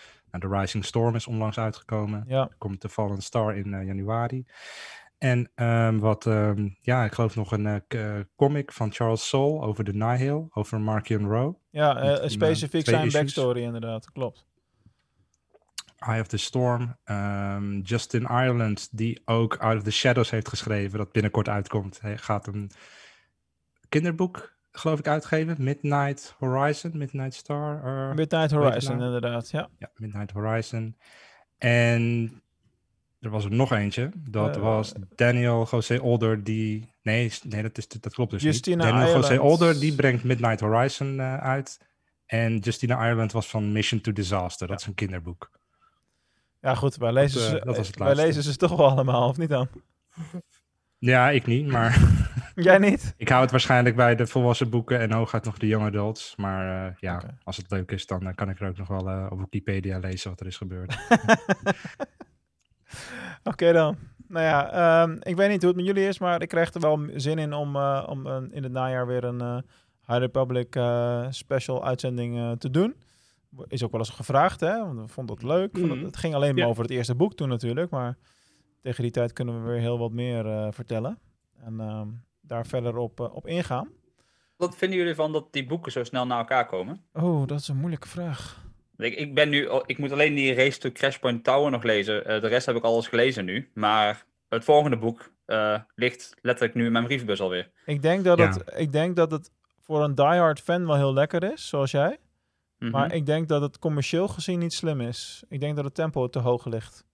The 0.41 0.49
Rising 0.49 0.85
Storm 0.85 1.15
is 1.15 1.27
onlangs 1.27 1.59
uitgekomen. 1.59 2.25
Ja, 2.27 2.49
komt 2.59 2.81
The 2.81 2.89
Fallen 2.89 3.23
Star 3.23 3.57
in 3.57 3.75
eh, 3.75 3.87
januari. 3.87 4.45
En 5.23 5.51
ehm, 5.55 5.99
wat, 5.99 6.27
ehm, 6.27 6.69
ja, 6.81 7.05
ik 7.05 7.13
geloof 7.13 7.37
nog 7.37 7.53
een 7.53 7.67
eh, 7.67 8.17
eh, 8.19 8.25
comic 8.37 8.73
van 8.73 8.93
Charles 8.93 9.29
Soule 9.29 9.61
over 9.61 9.85
de 9.85 9.95
Nihil, 9.95 10.49
over 10.53 10.81
Markian 10.81 11.27
Row. 11.29 11.55
ja 11.71 11.97
eh, 11.97 12.11
Met 12.11 12.23
een, 12.23 12.31
specifiek 12.31 12.85
zijn 12.85 13.07
issues. 13.07 13.21
backstory 13.21 13.63
inderdaad, 13.63 14.13
klopt. 14.13 14.47
Eye 15.99 16.21
of 16.21 16.27
the 16.27 16.37
Storm. 16.37 16.97
ehm, 17.05 17.81
Justin 17.81 18.23
Ireland, 18.23 18.89
die 18.93 19.23
ook 19.25 19.57
Out 19.57 19.77
of 19.77 19.83
the 19.83 19.91
Shadows 19.91 20.31
heeft 20.31 20.49
geschreven, 20.49 20.99
dat 20.99 21.13
binnenkort 21.13 21.49
uitkomt. 21.49 22.01
Hij 22.01 22.19
gaat 22.19 22.47
een 22.47 22.71
kinderboek, 23.89 24.57
geloof 24.71 24.99
ik, 24.99 25.07
uitgeven. 25.07 25.57
Midnight 25.59 26.35
Horizon, 26.39 26.91
Midnight 26.99 27.35
Star. 27.35 27.85
eh, 27.85 28.15
Midnight 28.17 28.51
Horizon 28.51 28.97
nou? 28.97 29.07
inderdaad, 29.07 29.51
ja. 29.51 29.69
Ja, 29.79 29.91
Midnight 29.95 30.31
Horizon. 30.31 30.97
En 31.59 32.31
er 33.23 33.31
was 33.31 33.45
er 33.45 33.51
nog 33.51 33.73
eentje. 33.73 34.11
Dat 34.17 34.57
Eh, 34.57 34.63
was 34.63 34.93
Daniel 35.15 35.67
José 35.71 36.01
Older, 36.01 36.45
die... 36.45 36.89
Nee, 37.03 37.33
nee 37.43 37.63
dat, 37.63 37.79
is, 37.79 37.89
dat 37.89 38.15
klopt 38.15 38.31
dus 38.31 38.43
Justina 38.43 38.85
niet. 38.85 38.93
Daniel 38.93 39.15
José. 39.15 39.41
Older, 39.41 39.81
die 39.81 39.95
brengt 39.95 40.25
Midnight 40.25 40.61
Horizon 40.61 41.21
eh, 41.21 41.37
uit. 41.37 41.79
En 42.27 42.59
Justina 42.59 43.07
Ireland 43.07 43.33
was 43.33 43.47
van 43.47 43.73
Mission 43.73 44.01
to 44.01 44.13
Disaster. 44.13 44.67
Dat 44.67 44.81
is 44.81 44.87
een 44.87 44.95
kinderboek. 44.95 45.51
Ja 46.61 46.75
goed, 46.75 46.97
wij 46.97 47.13
lezen, 47.13 47.41
Dat, 47.41 47.51
eh, 47.51 47.59
ze, 47.59 47.65
dat 47.65 47.77
was 47.77 47.87
het 47.87 47.97
wij 47.97 48.15
lezen 48.15 48.43
ze 48.43 48.57
toch 48.57 48.77
wel 48.77 48.89
allemaal, 48.91 49.29
of 49.29 49.37
niet 49.37 49.49
dan? 49.49 49.69
Ja, 50.99 51.31
ik 51.31 51.47
niet, 51.47 51.67
maar 51.67 51.99
Jij 52.55 52.79
niet? 52.79 53.15
ik 53.17 53.29
hou 53.29 53.43
het 53.43 53.51
waarschijnlijk 53.51 53.97
bij 53.97 54.15
de 54.17 54.27
volwassen 54.27 54.71
boeken 54.71 54.99
en 54.99 55.13
hooguit 55.13 55.45
nog 55.45 55.59
de 55.59 55.67
young 55.67 55.87
adults. 55.87 56.35
Maar 56.37 56.87
eh, 56.87 56.95
ja, 57.01 57.23
als 57.45 57.57
het 57.57 57.71
leuk 57.71 57.91
is, 57.91 58.07
dan 58.07 58.27
eh, 58.27 58.35
kan 58.35 58.51
ik 58.51 58.61
er 58.61 58.69
ook 58.69 58.77
nog 58.77 58.89
wel 58.89 59.09
eh, 59.11 59.27
op 59.31 59.39
Wikipedia 59.39 59.99
lezen 59.99 60.31
wat 60.31 60.41
er 60.41 60.47
is 60.47 60.57
gebeurd. 60.57 60.97
Oké 63.51 63.73
dan. 63.73 63.97
Nou 64.29 64.45
ja, 64.45 64.71
ehm, 64.73 65.17
ik 65.23 65.37
weet 65.37 65.49
niet 65.51 65.59
hoe 65.63 65.69
het 65.69 65.77
met 65.77 65.87
jullie 65.87 66.09
is, 66.09 66.19
maar 66.19 66.43
ik 66.43 66.49
krijg 66.49 66.75
er 66.75 66.81
wel 66.81 67.01
zin 67.15 67.39
in 67.39 67.53
om, 67.53 67.77
eh, 67.77 68.07
om 68.09 68.27
in 68.51 68.63
het 68.63 68.73
najaar 68.73 69.07
weer 69.07 69.25
een 69.25 69.41
eh 69.41 69.59
High 70.07 70.19
Republic 70.21 70.77
eh, 70.77 71.27
special 71.31 71.85
uitzending 71.85 72.59
te 72.61 72.71
doen. 72.71 72.95
Is 73.69 73.83
ook 73.85 73.91
wel 73.91 74.01
eens 74.01 74.11
gevraagd, 74.11 74.61
hè? 74.61 74.79
Want 74.79 74.99
we 75.01 75.09
vonden 75.09 75.35
het 75.35 75.45
leuk. 75.45 75.77
Het, 75.77 75.87
Mhm. 75.87 76.05
het 76.05 76.17
ging 76.17 76.35
alleen 76.35 76.55
maar 76.55 76.65
Ja. 76.65 76.69
over 76.71 76.83
het 76.83 76.93
eerste 76.93 77.15
boek 77.15 77.35
toen 77.35 77.49
natuurlijk, 77.49 77.91
maar 77.91 78.17
tegen 78.81 79.03
die 79.03 79.13
tijd 79.13 79.33
kunnen 79.33 79.63
we 79.65 79.71
weer 79.71 79.81
heel 79.81 79.99
wat 79.99 80.13
meer 80.13 80.73
vertellen. 80.73 81.19
En 81.65 81.81
ehm, 81.81 82.09
daar 82.41 82.67
verder 82.67 82.97
op, 82.97 83.21
op 83.21 83.47
ingaan. 83.47 83.89
Wat 84.57 84.77
vinden 84.77 84.99
jullie 84.99 85.15
van 85.15 85.33
dat 85.33 85.53
die 85.53 85.67
boeken 85.67 85.93
zo 85.93 86.05
snel 86.05 86.27
naar 86.27 86.39
elkaar 86.39 86.67
komen? 86.67 87.05
Oh, 87.13 87.47
dat 87.47 87.61
is 87.61 87.69
een 87.69 87.77
moeilijke 87.77 88.09
vraag. 88.09 88.65
Ik, 88.97 89.15
ik, 89.15 89.35
ben 89.35 89.49
nu, 89.49 89.69
ik 89.87 89.99
moet 89.99 90.13
alleen 90.13 90.35
die 90.35 90.55
Race 90.55 90.79
to 90.79 90.91
Crashpoint 90.93 91.45
Tower 91.45 91.71
nog 91.71 91.83
lezen. 91.83 92.25
Eh, 92.27 92.41
de 92.41 92.49
rest 92.49 92.67
heb 92.67 92.77
ik 92.77 92.83
alles 92.85 93.09
gelezen 93.09 93.45
nu. 93.45 93.71
Maar 93.75 94.25
het 94.49 94.65
volgende 94.65 94.97
boek 94.97 95.31
eh, 95.45 95.79
ligt 95.95 96.35
letterlijk 96.43 96.75
nu 96.75 96.87
in 96.87 96.93
mijn 96.93 97.05
brievenbus 97.05 97.41
alweer. 97.41 97.71
Ik 97.87 98.03
denk 98.03 98.25
dat, 98.25 98.39
Ja. 98.39 98.49
het, 98.49 98.63
ik 98.77 98.93
denk 98.93 99.17
dat 99.17 99.31
het 99.31 99.51
voor 99.81 100.05
een 100.05 100.15
diehard 100.15 100.61
fan 100.61 100.87
wel 100.87 100.97
heel 100.97 101.13
lekker 101.13 101.53
is, 101.53 101.69
zoals 101.69 101.91
jij. 101.91 102.19
Mhm. 102.79 102.91
Maar 102.91 103.13
ik 103.15 103.27
denk 103.27 103.49
dat 103.49 103.63
het 103.63 103.79
commercieel 103.79 104.29
gezien 104.29 104.59
niet 104.59 104.73
slim 104.73 105.01
is. 105.01 105.43
Ik 105.49 105.61
denk 105.61 105.77
dat 105.77 105.85
het 105.85 105.95
tempo 105.95 106.29
te 106.29 106.39
hoog 106.39 106.65
ligt. 106.67 107.05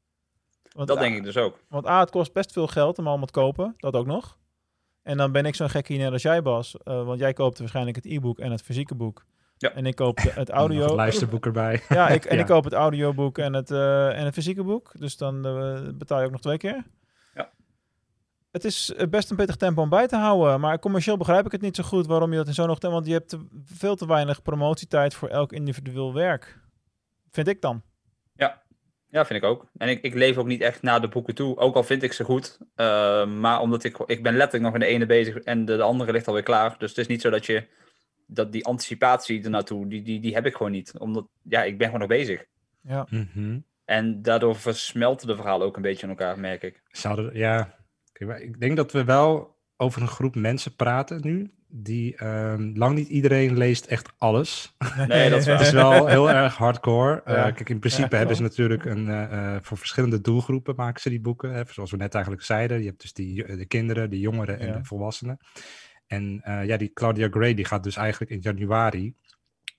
Want 0.72 0.88
Dat 0.88 0.96
A- 0.96 1.00
denk 1.00 1.16
ik 1.16 1.24
dus 1.24 1.36
ook. 1.36 1.58
Want 1.68 1.86
A, 1.86 2.00
het 2.00 2.10
kost 2.10 2.32
best 2.32 2.52
veel 2.52 2.66
geld 2.66 2.98
om 2.98 3.06
allemaal 3.06 3.26
te 3.26 3.32
kopen. 3.32 3.74
Dat 3.76 3.94
ook 3.94 4.06
nog. 4.06 4.38
En 5.02 5.16
dan 5.16 5.32
ben 5.32 5.46
ik 5.46 5.54
zo'n 5.54 5.70
gekkie 5.70 5.98
net 5.98 6.12
als 6.12 6.22
jij, 6.22 6.42
Bas. 6.42 6.76
eh, 6.84 7.04
want 7.04 7.18
jij 7.20 7.32
koopt 7.32 7.58
waarschijnlijk 7.58 7.96
het 7.96 8.04
e-book 8.06 8.38
en 8.38 8.50
het 8.50 8.62
fysieke 8.62 8.94
boek. 8.94 9.24
Ja. 9.58 9.72
En 9.72 9.86
ik 9.86 9.94
koop 9.94 10.18
het 10.42 10.50
audio. 10.50 10.82
het 10.82 10.90
luisterboek 10.90 11.46
erbij. 11.46 11.80
Ja, 11.88 12.08
ik, 12.08 12.24
en 12.24 12.34
Ja. 12.36 12.40
ik 12.40 12.46
koop 12.46 12.64
het 12.64 12.72
audioboek 12.72 13.38
en 13.38 13.52
het, 13.52 13.70
eh, 13.70 14.18
en 14.18 14.24
het 14.24 14.34
fysieke 14.34 14.62
boek. 14.64 14.90
Dus 14.98 15.16
dan 15.16 15.46
eh, 15.46 15.80
betaal 15.94 16.18
je 16.20 16.26
ook 16.26 16.32
nog 16.32 16.40
twee 16.40 16.56
keer. 16.56 16.84
Ja. 17.34 17.50
Het 18.50 18.64
is 18.64 18.94
eh, 18.94 19.06
best 19.08 19.30
een 19.30 19.36
pittig 19.36 19.56
tempo 19.56 19.82
om 19.82 19.88
bij 19.88 20.06
te 20.06 20.16
houden. 20.16 20.60
Maar 20.60 20.78
commercieel 20.78 21.16
begrijp 21.16 21.46
ik 21.46 21.52
het 21.52 21.60
niet 21.60 21.76
zo 21.76 21.82
goed 21.82 22.06
waarom 22.06 22.30
je 22.30 22.36
dat 22.36 22.46
in 22.46 22.54
zo'n 22.54 22.66
hoog 22.68 22.78
tempo... 22.78 22.94
Want 22.96 23.08
je 23.08 23.12
hebt 23.12 23.28
te- 23.28 23.46
veel 23.64 23.96
te 23.96 24.06
weinig 24.06 24.42
promotietijd 24.42 25.14
voor 25.14 25.28
elk 25.28 25.52
individueel 25.52 26.14
werk. 26.14 26.58
Vind 27.30 27.48
ik 27.48 27.60
dan. 27.60 27.82
Ja, 29.10 29.24
vind 29.26 29.42
ik 29.42 29.48
ook. 29.50 29.66
En 29.76 29.88
ik, 29.88 30.02
ik 30.02 30.14
leef 30.14 30.36
ook 30.36 30.46
niet 30.46 30.60
echt 30.60 30.82
naar 30.82 31.00
de 31.00 31.08
boeken 31.08 31.34
toe, 31.34 31.56
ook 31.56 31.74
al 31.74 31.82
vind 31.82 32.02
ik 32.02 32.12
ze 32.12 32.24
goed. 32.24 32.58
Maar 33.40 33.60
omdat 33.60 33.84
ik, 33.84 33.98
ik 34.06 34.22
ben 34.22 34.32
letterlijk 34.36 34.64
nog 34.64 34.74
in 34.74 34.80
de 34.80 34.86
ene 34.94 35.06
bezig 35.06 35.36
en 35.38 35.64
de, 35.64 35.76
de 35.76 35.82
andere 35.82 36.12
ligt 36.12 36.26
alweer 36.28 36.42
klaar. 36.42 36.74
Dus 36.78 36.88
het 36.88 36.98
is 36.98 37.06
niet 37.06 37.20
zo 37.20 37.30
dat 37.30 37.46
je, 37.46 37.66
dat 38.30 38.52
die 38.52 38.64
anticipatie 38.64 39.44
ernaartoe, 39.44 39.88
die, 39.88 40.02
die, 40.02 40.20
die 40.20 40.34
heb 40.34 40.46
ik 40.46 40.56
gewoon 40.56 40.72
niet. 40.72 40.98
Omdat, 40.98 41.26
ja, 41.42 41.62
ik 41.62 41.78
ben 41.78 41.86
gewoon 41.86 42.00
nog 42.00 42.18
bezig. 42.18 42.44
Ja. 42.80 43.06
Mhm. 43.10 43.58
En 43.84 44.22
daardoor 44.22 44.56
versmelten 44.56 45.26
de 45.26 45.36
verhalen 45.36 45.66
ook 45.66 45.76
een 45.76 45.82
beetje 45.82 46.02
aan 46.02 46.08
elkaar, 46.08 46.38
merk 46.38 46.62
ik. 46.62 46.82
Zouden, 46.90 47.36
ja, 47.36 47.74
ik 48.38 48.60
denk 48.60 48.76
dat 48.76 48.92
we 48.92 49.04
wel 49.04 49.56
over 49.76 50.02
een 50.02 50.08
groep 50.08 50.34
mensen 50.34 50.74
praten 50.76 51.20
nu. 51.22 51.50
Die 51.70 52.16
ehm, 52.16 52.70
lang 52.74 52.94
niet 52.94 53.08
iedereen 53.08 53.56
leest 53.56 53.86
echt 53.86 54.12
alles. 54.18 54.76
Nee, 55.06 55.30
dat 55.30 55.38
is 55.38 55.46
Het 55.52 55.60
is 55.60 55.70
wel 55.70 56.06
heel 56.06 56.30
erg 56.30 56.56
hardcore. 56.56 57.22
Eh, 57.22 57.42
kijk, 57.42 57.68
in 57.68 57.78
principe 57.78 58.08
Ja, 58.10 58.16
hebben 58.16 58.36
ze 58.36 58.42
natuurlijk 58.42 58.84
een, 58.84 59.08
eh, 59.08 59.54
eh, 59.54 59.62
voor 59.62 59.76
verschillende 59.76 60.20
doelgroepen 60.20 60.74
maken 60.76 61.00
ze 61.00 61.08
die 61.08 61.20
boeken. 61.20 61.52
Hè, 61.52 61.62
zoals 61.66 61.90
we 61.90 61.96
net 61.96 62.14
eigenlijk 62.14 62.44
zeiden. 62.44 62.78
Je 62.78 62.86
hebt 62.86 63.00
dus 63.00 63.12
die, 63.12 63.56
de 63.56 63.66
kinderen, 63.66 64.10
de 64.10 64.18
jongeren 64.18 64.58
en 64.58 64.66
Ja. 64.66 64.72
de 64.72 64.84
volwassenen. 64.84 65.38
En 66.08 66.40
eh, 66.42 66.64
ja, 66.64 66.76
die 66.76 66.92
Claudia 66.92 67.28
Gray 67.30 67.54
die 67.54 67.64
gaat 67.64 67.82
dus 67.82 67.96
eigenlijk 67.96 68.30
in 68.30 68.40
januari. 68.40 69.14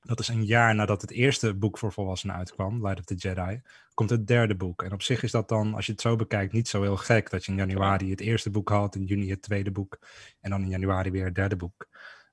Dat 0.02 0.20
is 0.20 0.28
een 0.28 0.46
jaar 0.46 0.76
nadat 0.76 1.02
het 1.02 1.12
eerste 1.12 1.54
boek 1.54 1.78
voor 1.78 1.94
volwassenen 1.94 2.36
uitkwam, 2.36 2.82
Light 2.82 3.00
of 3.00 3.06
the 3.06 3.16
Jedi, 3.16 3.62
komt 3.94 4.10
het 4.10 4.28
derde 4.28 4.56
boek. 4.56 4.84
En 4.84 4.92
op 4.92 5.02
zich 5.02 5.24
is 5.24 5.32
dat 5.32 5.50
dan, 5.50 5.74
als 5.74 5.86
je 5.86 5.92
het 5.92 6.02
zo 6.02 6.16
bekijkt, 6.16 6.54
niet 6.54 6.68
zo 6.68 6.82
heel 6.82 6.98
gek 6.98 7.30
dat 7.30 7.46
je 7.46 7.52
in 7.52 7.58
januari 7.58 8.10
het 8.10 8.20
eerste 8.20 8.50
boek 8.50 8.70
had, 8.70 8.96
in 8.96 9.04
juni 9.04 9.30
het 9.30 9.42
tweede 9.42 9.72
boek 9.72 10.00
en 10.42 10.50
dan 10.50 10.62
in 10.62 10.70
januari 10.70 11.12
weer 11.12 11.26
het 11.26 11.36
derde 11.36 11.56
boek. 11.56 11.88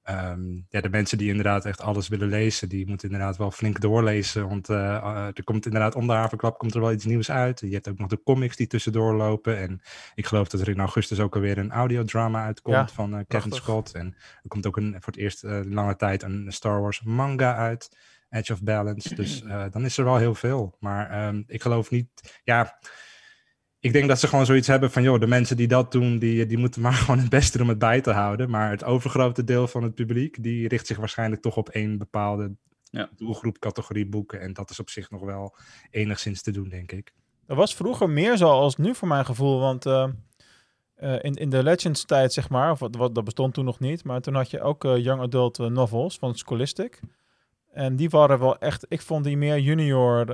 Ehm, 0.06 0.60
ja, 0.68 0.80
de 0.80 0.88
mensen 0.88 1.18
die 1.18 1.28
inderdaad 1.28 1.64
echt 1.64 1.80
alles 1.80 2.08
willen 2.08 2.28
lezen, 2.28 2.68
die 2.68 2.86
moeten 2.86 3.10
inderdaad 3.10 3.36
wel 3.36 3.50
flink 3.50 3.80
doorlezen. 3.80 4.48
Want 4.48 4.68
eh, 4.68 4.96
eh, 4.96 5.26
er 5.26 5.44
komt 5.44 5.66
inderdaad 5.66 5.94
om 5.94 6.06
de 6.06 6.52
komt 6.56 6.74
er 6.74 6.80
wel 6.80 6.92
iets 6.92 7.04
nieuws 7.04 7.30
uit. 7.30 7.60
Je 7.60 7.72
hebt 7.72 7.88
ook 7.88 7.98
nog 7.98 8.08
de 8.08 8.22
comics 8.22 8.56
die 8.56 8.66
tussendoor 8.66 9.14
lopen. 9.14 9.58
En 9.58 9.80
ik 10.14 10.26
geloof 10.26 10.48
dat 10.48 10.60
er 10.60 10.68
in 10.68 10.78
augustus 10.78 11.20
ook 11.20 11.34
alweer 11.34 11.58
een 11.58 11.70
audiodrama 11.70 12.44
uitkomt 12.44 12.76
Ja, 12.76 12.88
van 12.88 13.16
eh, 13.16 13.20
Kevin 13.26 13.48
prachtig. 13.50 13.56
Scott. 13.56 13.94
En 13.94 14.14
er 14.42 14.48
komt 14.48 14.66
ook 14.66 14.76
een, 14.76 14.92
voor 14.92 15.12
het 15.12 15.16
eerst 15.16 15.44
eh, 15.44 15.60
lange 15.64 15.96
tijd 15.96 16.22
een 16.22 16.46
Star 16.48 16.80
Wars 16.80 17.02
manga 17.02 17.56
uit. 17.56 17.96
Edge 18.30 18.52
of 18.52 18.62
Balance. 18.62 19.14
Dus 19.14 19.42
dan 19.72 19.84
is 19.84 19.98
er 19.98 20.04
wel 20.04 20.16
heel 20.16 20.34
veel. 20.34 20.76
Maar 20.80 21.10
ehm, 21.10 21.42
ik 21.46 21.62
geloof 21.62 21.90
niet. 21.90 22.40
Ja, 22.44 22.78
ik 23.86 23.92
denk 23.92 24.08
dat 24.08 24.20
ze 24.20 24.28
gewoon 24.28 24.46
zoiets 24.46 24.66
hebben 24.66 24.90
van, 24.90 25.02
joh, 25.02 25.20
de 25.20 25.26
mensen 25.26 25.56
die 25.56 25.66
dat 25.68 25.92
doen, 25.92 26.18
die, 26.18 26.46
die 26.46 26.58
moeten 26.58 26.82
maar 26.82 26.92
gewoon 27.04 27.18
het 27.18 27.28
beste 27.28 27.52
doen 27.52 27.62
om 27.66 27.68
het 27.68 27.78
bij 27.78 28.00
te 28.00 28.10
houden. 28.10 28.50
Maar 28.50 28.70
het 28.70 28.84
overgrote 28.84 29.44
deel 29.44 29.68
van 29.68 29.82
het 29.82 29.94
publiek, 29.94 30.42
die 30.42 30.68
richt 30.68 30.86
zich 30.86 30.96
waarschijnlijk 30.96 31.42
toch 31.42 31.56
op 31.56 31.68
één 31.68 31.98
bepaalde 31.98 32.56
Ja. 32.90 33.08
doelgroep, 33.16 33.58
categorie 33.58 34.06
boeken. 34.06 34.40
En 34.40 34.52
dat 34.52 34.70
is 34.70 34.80
op 34.80 34.90
zich 34.90 35.10
nog 35.10 35.20
wel 35.22 35.56
enigszins 35.90 36.42
te 36.42 36.50
doen, 36.50 36.68
denk 36.68 36.92
ik. 36.92 37.12
Dat 37.46 37.56
was 37.56 37.74
vroeger 37.74 38.10
meer 38.10 38.36
zo 38.36 38.48
als 38.48 38.76
nu 38.76 38.94
voor 38.94 39.08
mijn 39.08 39.24
gevoel. 39.24 39.60
Want 39.60 39.86
eh, 39.86 40.08
eh, 40.94 41.18
in, 41.20 41.34
in 41.34 41.50
de 41.50 41.62
Legends 41.62 42.04
tijd, 42.04 42.32
zeg 42.32 42.48
maar, 42.48 42.70
of 42.70 42.78
wat, 42.78 42.96
wat, 42.96 43.14
dat 43.14 43.24
bestond 43.24 43.54
toen 43.54 43.64
nog 43.64 43.78
niet. 43.80 44.04
Maar 44.04 44.20
toen 44.20 44.34
had 44.34 44.50
je 44.50 44.60
ook 44.60 44.84
eh, 44.84 44.96
young 44.96 45.20
adult 45.20 45.58
novels 45.58 46.18
van 46.18 46.34
Scholastic. 46.34 47.00
En 47.72 47.96
die 47.96 48.10
waren 48.10 48.38
wel 48.38 48.58
echt, 48.58 48.86
ik 48.88 49.02
vond 49.02 49.24
die 49.24 49.36
meer 49.36 49.58
junior. 49.58 50.26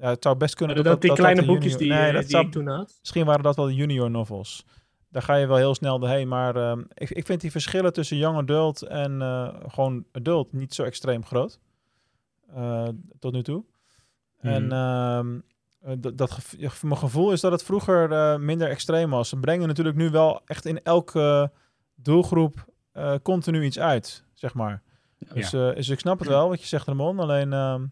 Ja, 0.00 0.08
het 0.08 0.22
zou 0.22 0.36
best 0.36 0.54
kunnen 0.54 0.76
Waren 0.76 0.90
dat 0.92 1.00
die 1.02 1.12
kleine 1.12 1.44
boekjes 1.44 1.72
junior- 1.72 1.78
die, 1.88 1.98
Nee, 1.98 2.08
eh, 2.08 2.12
dat 2.14 2.22
die 2.22 2.30
zou- 2.30 2.46
ik 2.46 2.52
toen 2.52 2.66
had? 2.66 2.96
Misschien 3.00 3.24
waren 3.26 3.42
dat 3.42 3.56
wel 3.56 3.64
de 3.66 3.74
junior 3.74 4.10
novels. 4.10 4.64
Daar 5.08 5.22
ga 5.22 5.34
je 5.34 5.46
wel 5.46 5.56
heel 5.56 5.74
snel 5.74 5.98
doorheen. 5.98 6.28
Maar 6.28 6.56
ehm, 6.56 6.82
ik, 6.94 7.10
ik 7.10 7.26
vind 7.26 7.40
die 7.40 7.50
verschillen 7.50 7.92
tussen 7.92 8.16
young 8.16 8.36
adult 8.36 8.82
en 8.82 9.22
eh, 9.22 9.48
gewoon 9.68 10.04
adult 10.12 10.52
niet 10.52 10.74
zo 10.74 10.82
extreem 10.82 11.24
groot. 11.24 11.58
Eh, 12.54 12.88
tot 13.18 13.32
nu 13.32 13.42
toe. 13.42 13.64
En 14.40 14.64
Mhm. 14.66 14.72
ehm, 14.72 15.38
eh, 15.80 15.92
dat, 15.98 16.18
dat 16.18 16.38
mijn 16.82 16.96
gevoel 16.96 17.32
is 17.32 17.40
dat 17.40 17.52
het 17.52 17.62
vroeger 17.64 18.40
minder 18.40 18.68
extreem 18.68 19.10
was. 19.10 19.28
Ze 19.28 19.36
brengen 19.36 19.68
natuurlijk 19.68 19.96
nu 19.96 20.10
wel 20.10 20.40
echt 20.44 20.64
in 20.66 20.82
elke 20.82 21.50
doelgroep 21.94 22.64
continu 23.22 23.64
iets 23.64 23.78
uit, 23.78 24.24
zeg 24.34 24.54
maar. 24.54 24.82
Dus, 25.34 25.50
dus 25.50 25.88
ik 25.88 25.98
snap 25.98 26.18
het 26.18 26.28
wel 26.28 26.48
wat 26.48 26.60
je 26.60 26.66
zegt, 26.66 26.86
Ramon. 26.86 27.18
Alleen, 27.18 27.52
ehm, 27.52 27.84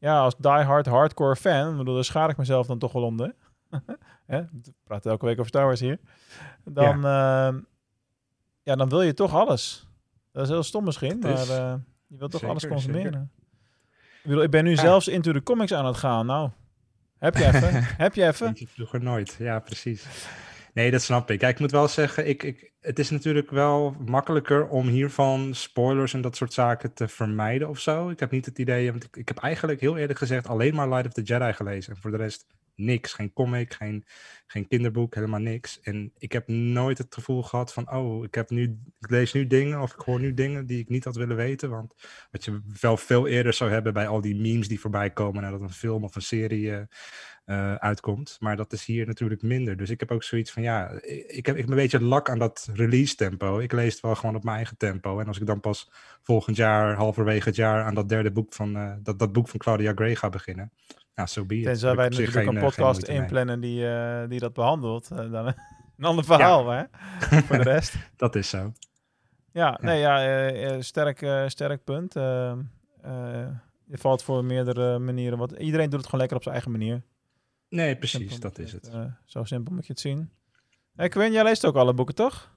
ja, 0.00 0.20
als 0.20 0.36
diehard 0.36 0.86
hardcore 0.86 1.36
fan, 1.36 1.76
bedoel, 1.76 1.94
daar 1.94 2.04
schaar 2.04 2.28
ik 2.30 2.36
mezelf 2.36 2.66
dan 2.66 2.78
toch 2.78 2.92
wel 2.92 3.02
om, 3.02 3.20
hè? 3.20 3.28
Ik 4.62 4.72
praat 4.84 5.06
elke 5.06 5.24
week 5.24 5.34
over 5.38 5.48
Star 5.48 5.64
Wars 5.64 5.80
hier. 5.80 5.98
Dan, 6.64 7.00
ja. 7.00 7.52
ja, 8.62 8.76
dan 8.76 8.88
wil 8.88 9.02
je 9.02 9.14
toch 9.14 9.34
alles. 9.34 9.86
Dat 10.32 10.42
is 10.42 10.48
heel 10.48 10.62
stom 10.62 10.84
misschien, 10.84 11.18
maar 11.18 11.32
eh, 11.32 11.74
je 12.06 12.16
wilt 12.16 12.30
toch 12.30 12.44
alles 12.44 12.66
consumeren. 12.68 13.30
Ik 14.22 14.22
bedoel, 14.28 14.42
ik 14.42 14.50
ben 14.50 14.64
nu 14.64 14.70
Ja. 14.70 14.76
zelfs 14.76 15.08
into 15.08 15.32
de 15.32 15.42
comics 15.42 15.72
aan 15.74 15.86
het 15.86 15.96
gaan. 15.96 16.26
Nou, 16.26 16.50
heb 17.18 17.36
je 17.36 17.46
even? 17.46 17.82
heb 18.04 18.14
je 18.14 18.26
even? 18.26 18.56
Vroeger 18.66 19.02
nooit. 19.02 19.36
Ja, 19.38 19.58
precies. 19.58 20.06
Nee, 20.72 20.90
dat 20.90 21.02
snap 21.02 21.30
ik. 21.30 21.40
Ja, 21.40 21.48
ik 21.48 21.58
moet 21.58 21.70
wel 21.70 21.88
zeggen, 21.88 22.28
ik, 22.28 22.42
ik, 22.42 22.72
het 22.80 22.98
is 22.98 23.10
natuurlijk 23.10 23.50
wel 23.50 23.96
makkelijker 24.06 24.68
om 24.68 24.88
hiervan 24.88 25.54
spoilers 25.54 26.14
en 26.14 26.20
dat 26.20 26.36
soort 26.36 26.52
zaken 26.52 26.92
te 26.92 27.08
vermijden 27.08 27.68
of 27.68 27.78
zo. 27.78 28.08
Ik 28.08 28.20
heb 28.20 28.30
niet 28.30 28.46
het 28.46 28.58
idee, 28.58 28.90
want 28.90 29.04
ik, 29.04 29.16
ik 29.16 29.28
heb 29.28 29.38
eigenlijk 29.38 29.80
heel 29.80 29.96
eerlijk 29.96 30.18
gezegd 30.18 30.46
alleen 30.46 30.74
maar 30.74 30.88
Light 30.88 31.06
of 31.06 31.12
the 31.12 31.22
Jedi 31.22 31.52
gelezen. 31.52 31.94
En 31.94 32.00
voor 32.00 32.10
de 32.10 32.16
rest 32.16 32.46
niks. 32.80 33.12
Geen 33.12 33.32
comic, 33.32 33.74
geen, 33.74 34.04
geen 34.46 34.68
kinderboek, 34.68 35.14
helemaal 35.14 35.40
niks. 35.40 35.80
En 35.80 36.12
ik 36.18 36.32
heb 36.32 36.48
nooit 36.48 36.98
het 36.98 37.14
gevoel 37.14 37.42
gehad 37.42 37.72
van, 37.72 37.92
oh, 37.92 38.24
ik, 38.24 38.34
heb 38.34 38.50
nu, 38.50 38.78
ik 39.00 39.10
lees 39.10 39.32
nu 39.32 39.46
dingen 39.46 39.80
of 39.80 39.92
ik 39.92 40.00
hoor 40.00 40.20
nu 40.20 40.34
dingen 40.34 40.66
die 40.66 40.78
ik 40.78 40.88
niet 40.88 41.04
had 41.04 41.16
willen 41.16 41.36
weten. 41.36 41.70
Want 41.70 41.94
wat 42.30 42.44
je 42.44 42.60
wel 42.80 42.96
veel 42.96 43.26
eerder 43.26 43.52
zou 43.52 43.70
hebben 43.70 43.92
bij 43.92 44.08
al 44.08 44.20
die 44.20 44.36
memes 44.40 44.68
die 44.68 44.80
voorbij 44.80 45.10
komen 45.10 45.42
nadat 45.42 45.60
een 45.60 45.70
film 45.70 46.04
of 46.04 46.14
een 46.14 46.22
serie 46.22 46.74
eh, 46.74 46.82
eh, 47.44 47.74
uitkomt. 47.74 48.36
Maar 48.40 48.56
dat 48.56 48.72
is 48.72 48.84
hier 48.84 49.06
natuurlijk 49.06 49.42
minder. 49.42 49.76
Dus 49.76 49.90
ik 49.90 50.00
heb 50.00 50.10
ook 50.10 50.22
zoiets 50.22 50.50
van, 50.50 50.62
ja, 50.62 50.90
ik, 51.02 51.46
heb, 51.46 51.56
ik 51.56 51.60
heb 51.60 51.68
een 51.68 51.74
beetje 51.74 52.02
lak 52.02 52.28
aan 52.30 52.38
dat 52.38 52.68
release 52.74 53.14
tempo. 53.14 53.58
Ik 53.58 53.72
lees 53.72 53.92
het 53.92 54.02
wel 54.02 54.14
gewoon 54.14 54.36
op 54.36 54.44
mijn 54.44 54.56
eigen 54.56 54.76
tempo. 54.76 55.20
En 55.20 55.26
als 55.26 55.40
ik 55.40 55.46
dan 55.46 55.60
pas 55.60 55.90
volgend 56.22 56.56
jaar, 56.56 56.94
halverwege 56.94 57.48
het 57.48 57.56
jaar, 57.56 57.84
aan 57.84 57.94
dat 57.94 58.08
derde 58.08 58.30
boek 58.30 58.52
van, 58.52 58.76
eh, 58.76 58.92
dat, 59.02 59.18
dat 59.18 59.32
boek 59.32 59.48
van 59.48 59.58
Claudia 59.58 59.92
Gray 59.94 60.14
ga 60.14 60.28
beginnen. 60.28 60.72
Nou, 61.14 61.28
zo 61.28 61.44
be 61.44 61.56
it. 61.56 61.64
Tenzij 61.64 61.94
wij 61.94 62.08
natuurlijk 62.08 62.36
geen, 62.36 62.48
een 62.48 62.56
eh, 62.56 62.62
podcast 62.62 63.02
inplannen 63.02 63.60
die, 63.60 63.84
die 64.28 64.40
dat 64.40 64.52
behandelt. 64.52 65.10
eh, 65.10 65.30
dan 65.30 65.46
een 65.98 66.04
ander 66.04 66.24
verhaal, 66.24 66.70
hè? 66.70 66.82
Voor 67.46 67.56
de 67.56 67.62
rest. 67.62 67.94
Dat 68.16 68.34
is 68.34 68.48
zo. 68.48 68.72
Ja, 69.52 69.78
nee, 69.82 69.98
ja, 69.98 70.82
sterk, 70.82 71.50
sterk 71.50 71.84
punt. 71.84 72.16
Eh, 72.16 72.52
eh, 73.02 73.48
je 73.84 73.98
valt 73.98 74.22
voor 74.22 74.44
meerdere 74.44 74.98
manieren. 74.98 75.38
Wat, 75.38 75.52
iedereen 75.52 75.90
doet 75.90 75.98
het 75.98 76.04
gewoon 76.04 76.20
lekker 76.20 76.36
op 76.36 76.42
zijn 76.42 76.54
eigen 76.54 76.72
manier. 76.72 77.02
Nee, 77.70 77.96
precies, 77.96 78.18
Simpel 78.30 78.38
dat 78.40 78.58
is 78.58 78.72
het. 78.72 78.88
eh, 78.88 79.04
zo 79.24 79.44
simpel 79.44 79.74
moet 79.74 79.86
je 79.86 79.92
het 79.92 80.00
zien. 80.00 80.30
Hey, 80.96 81.08
Quinn, 81.08 81.32
jij 81.32 81.42
leest 81.44 81.66
ook 81.66 81.76
alle 81.76 81.94
boeken, 81.94 82.14
toch? 82.14 82.50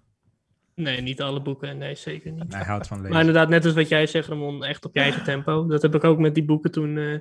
Nee, 0.76 1.02
niet 1.02 1.21
alle 1.21 1.41
boeken. 1.41 1.78
Nee, 1.78 1.95
zeker 1.95 2.32
niet. 2.32 2.54
Hij 2.54 2.63
houdt 2.63 2.88
van 2.88 2.97
lezen. 2.97 3.12
Maar 3.12 3.19
inderdaad, 3.19 3.49
net 3.49 3.65
als 3.65 3.73
wat 3.73 3.88
jij 3.89 4.08
zegt, 4.08 4.28
Ramon, 4.28 4.63
echt 4.63 4.86
op 4.86 4.93
je 4.93 4.99
eigen 4.99 5.23
tempo. 5.23 5.67
Dat 5.67 5.82
heb 5.82 5.95
ik 5.95 6.04
ook 6.04 6.17
met 6.19 6.34
die 6.36 6.45
boeken 6.45 6.71
toen, 6.71 6.97
eh, 6.97 7.19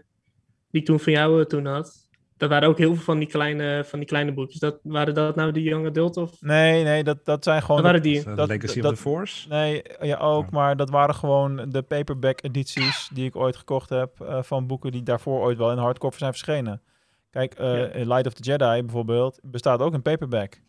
die 0.71 0.81
ik 0.81 0.85
toen 0.85 1.01
van 1.01 1.13
jou 1.13 1.41
eh, 1.41 1.47
toen 1.47 1.67
had. 1.67 2.11
Dat 2.37 2.51
waren 2.51 2.69
ook 2.69 2.79
heel 2.79 2.95
veel 2.95 3.05
van 3.05 3.19
die 3.19 3.29
kleine, 3.29 3.85
van 3.85 3.99
die 3.99 4.09
kleine 4.09 4.33
boekjes. 4.33 4.61
Dat, 4.61 4.79
waren 4.83 5.15
dat 5.15 5.37
nou 5.37 5.53
de 5.53 5.63
Young 5.63 5.87
Adult 5.87 6.17
of... 6.17 6.41
Nee, 6.41 6.85
nee, 6.85 7.05
dat, 7.05 7.25
dat 7.25 7.45
zijn 7.45 7.61
gewoon... 7.61 7.77
Dat 7.77 7.85
waren 7.85 8.03
die. 8.03 8.19
Uh, 8.27 8.37
dat- 8.37 8.49
Legacy 8.49 8.81
dat- 8.81 8.91
of 8.91 8.97
the 8.97 9.03
Force? 9.03 9.49
Nee, 9.49 9.83
ja 10.01 10.17
ook, 10.17 10.51
maar 10.51 10.77
dat 10.77 10.91
waren 10.91 11.15
gewoon 11.15 11.71
de 11.71 11.83
paperback 11.83 12.43
edities 12.43 13.11
die 13.15 13.25
ik 13.25 13.37
ooit 13.37 13.57
gekocht 13.57 13.89
heb 13.89 14.21
eh, 14.21 14.43
van 14.43 14.67
boeken 14.67 14.93
die 14.93 15.03
daarvoor 15.03 15.41
ooit 15.41 15.59
wel 15.59 15.71
in 15.71 15.79
hardcover 15.79 16.19
zijn 16.19 16.33
verschenen. 16.33 16.83
Kijk, 17.33 17.55
eh, 17.55 17.95
Ja. 17.95 18.05
Light 18.15 18.27
of 18.27 18.33
the 18.33 18.43
Jedi 18.43 18.83
bijvoorbeeld 18.83 19.39
bestaat 19.43 19.81
ook 19.81 19.93
in 19.95 20.03
paperback. 20.03 20.61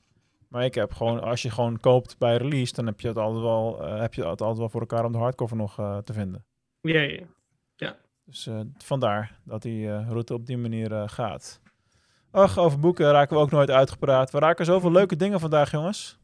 Maar 0.48 0.66
ik 0.66 0.76
heb 0.76 0.94
gewoon, 0.94 1.22
als 1.22 1.42
je 1.42 1.50
gewoon 1.50 1.80
koopt 1.80 2.18
bij 2.18 2.38
release, 2.38 2.74
dan 2.74 2.86
heb 2.86 3.00
je 3.00 3.08
het 3.08 3.18
altijd 3.18 3.44
wel, 3.44 3.84
eh, 3.84 4.00
heb 4.00 4.14
je 4.14 4.22
het 4.22 4.42
altijd 4.42 4.58
wel 4.58 4.70
voor 4.70 4.80
elkaar 4.80 5.06
om 5.06 5.12
de 5.12 5.18
hardcover 5.18 5.58
nog 5.58 5.80
eh, 5.80 5.98
te 5.98 6.14
vinden. 6.14 6.46
Ja, 6.82 7.02
ja. 7.02 7.26
ja. 7.76 7.96
Dus 8.26 8.50
vandaar 8.78 9.40
dat 9.44 9.62
die 9.62 10.04
route 10.04 10.34
op 10.34 10.46
die 10.46 10.58
manier 10.58 11.10
gaat. 11.10 11.62
Ach, 12.32 12.58
over 12.58 12.80
boeken 12.80 13.12
raken 13.12 13.36
we 13.36 13.42
ook 13.42 13.52
nooit 13.52 13.70
uitgepraat. 13.70 14.32
We 14.32 14.40
raken 14.40 14.66
zoveel 14.66 14.92
leuke 14.92 15.16
dingen 15.16 15.40
vandaag, 15.40 15.72
jongens. 15.72 16.20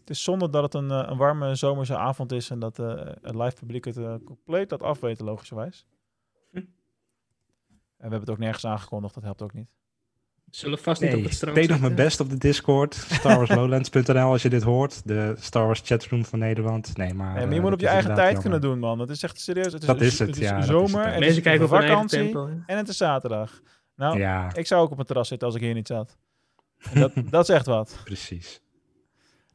Het 0.00 0.10
is 0.10 0.22
zonde 0.22 0.50
dat 0.50 0.62
het 0.62 0.74
een, 0.74 0.90
een 0.90 1.16
warme 1.16 1.54
zomerse 1.54 1.96
avond 1.96 2.32
is 2.32 2.50
en 2.50 2.58
dat 2.58 2.76
het 2.76 3.34
live 3.34 3.54
publiek 3.54 3.84
het 3.84 4.24
compleet 4.24 4.70
laat 4.70 4.82
afweten, 4.82 5.24
logischerwijs. 5.24 5.86
En 7.96 8.10
we 8.10 8.16
hebben 8.16 8.20
het 8.20 8.30
ook 8.30 8.38
nergens 8.38 8.66
aangekondigd, 8.66 9.14
dat 9.14 9.22
helpt 9.22 9.42
ook 9.42 9.52
niet. 9.52 9.68
Zullen 10.50 10.78
vast 10.78 11.00
niet 11.00 11.10
Nee, 11.10 11.18
op 11.18 11.24
het 11.24 11.32
ik 11.32 11.38
strand 11.38 11.56
deed 11.56 11.68
nog 11.68 11.80
mijn 11.80 11.94
best 11.94 12.20
op 12.20 12.30
de 12.30 12.38
Discord. 12.38 12.94
StarWarsLowlands.nl 12.94 14.30
als 14.30 14.42
je 14.42 14.48
dit 14.48 14.62
hoort. 14.62 15.02
De 15.08 15.34
Star 15.38 15.66
Wars 15.66 15.80
chatroom 15.84 16.24
van 16.24 16.38
Nederland. 16.38 16.96
Nee, 16.96 17.14
maar, 17.14 17.26
Nee, 17.26 17.34
maar 17.34 17.42
eh, 17.48 17.54
je 17.54 17.60
moet 17.60 17.64
dat 17.70 17.72
op 17.72 17.80
je 17.80 17.88
eigen 17.88 18.14
tijd 18.14 18.38
kunnen 18.38 18.60
doen, 18.60 18.78
man. 18.78 18.98
Dat 18.98 19.10
is 19.10 19.22
echt 19.22 19.40
serieus. 19.40 19.72
Het 19.72 19.80
is, 19.82 19.86
Dat 19.86 20.00
is 20.00 20.18
het, 20.18 20.28
het 20.28 20.38
ja, 20.38 20.56
is 20.58 20.66
zomer 20.66 20.96
het. 20.98 21.04
en 21.06 21.10
het 21.10 21.18
Mensen 21.20 21.36
is 21.36 21.42
kijken 21.42 21.64
op 21.64 21.70
vakantie 21.70 22.18
tempo. 22.18 22.48
en 22.66 22.76
het 22.76 22.88
is 22.88 22.96
zaterdag. 22.96 23.60
Nou, 23.96 24.18
Ja, 24.18 24.54
ik 24.54 24.66
zou 24.66 24.82
ook 24.82 24.90
op 24.90 24.98
het 24.98 25.06
terras 25.06 25.28
zitten 25.28 25.46
als 25.46 25.56
ik 25.56 25.62
hier 25.62 25.74
niet 25.74 25.86
zat. 25.86 26.16
En 26.92 27.00
dat, 27.00 27.12
dat 27.30 27.48
is 27.48 27.54
echt 27.54 27.66
wat. 27.66 28.00
precies. 28.04 28.60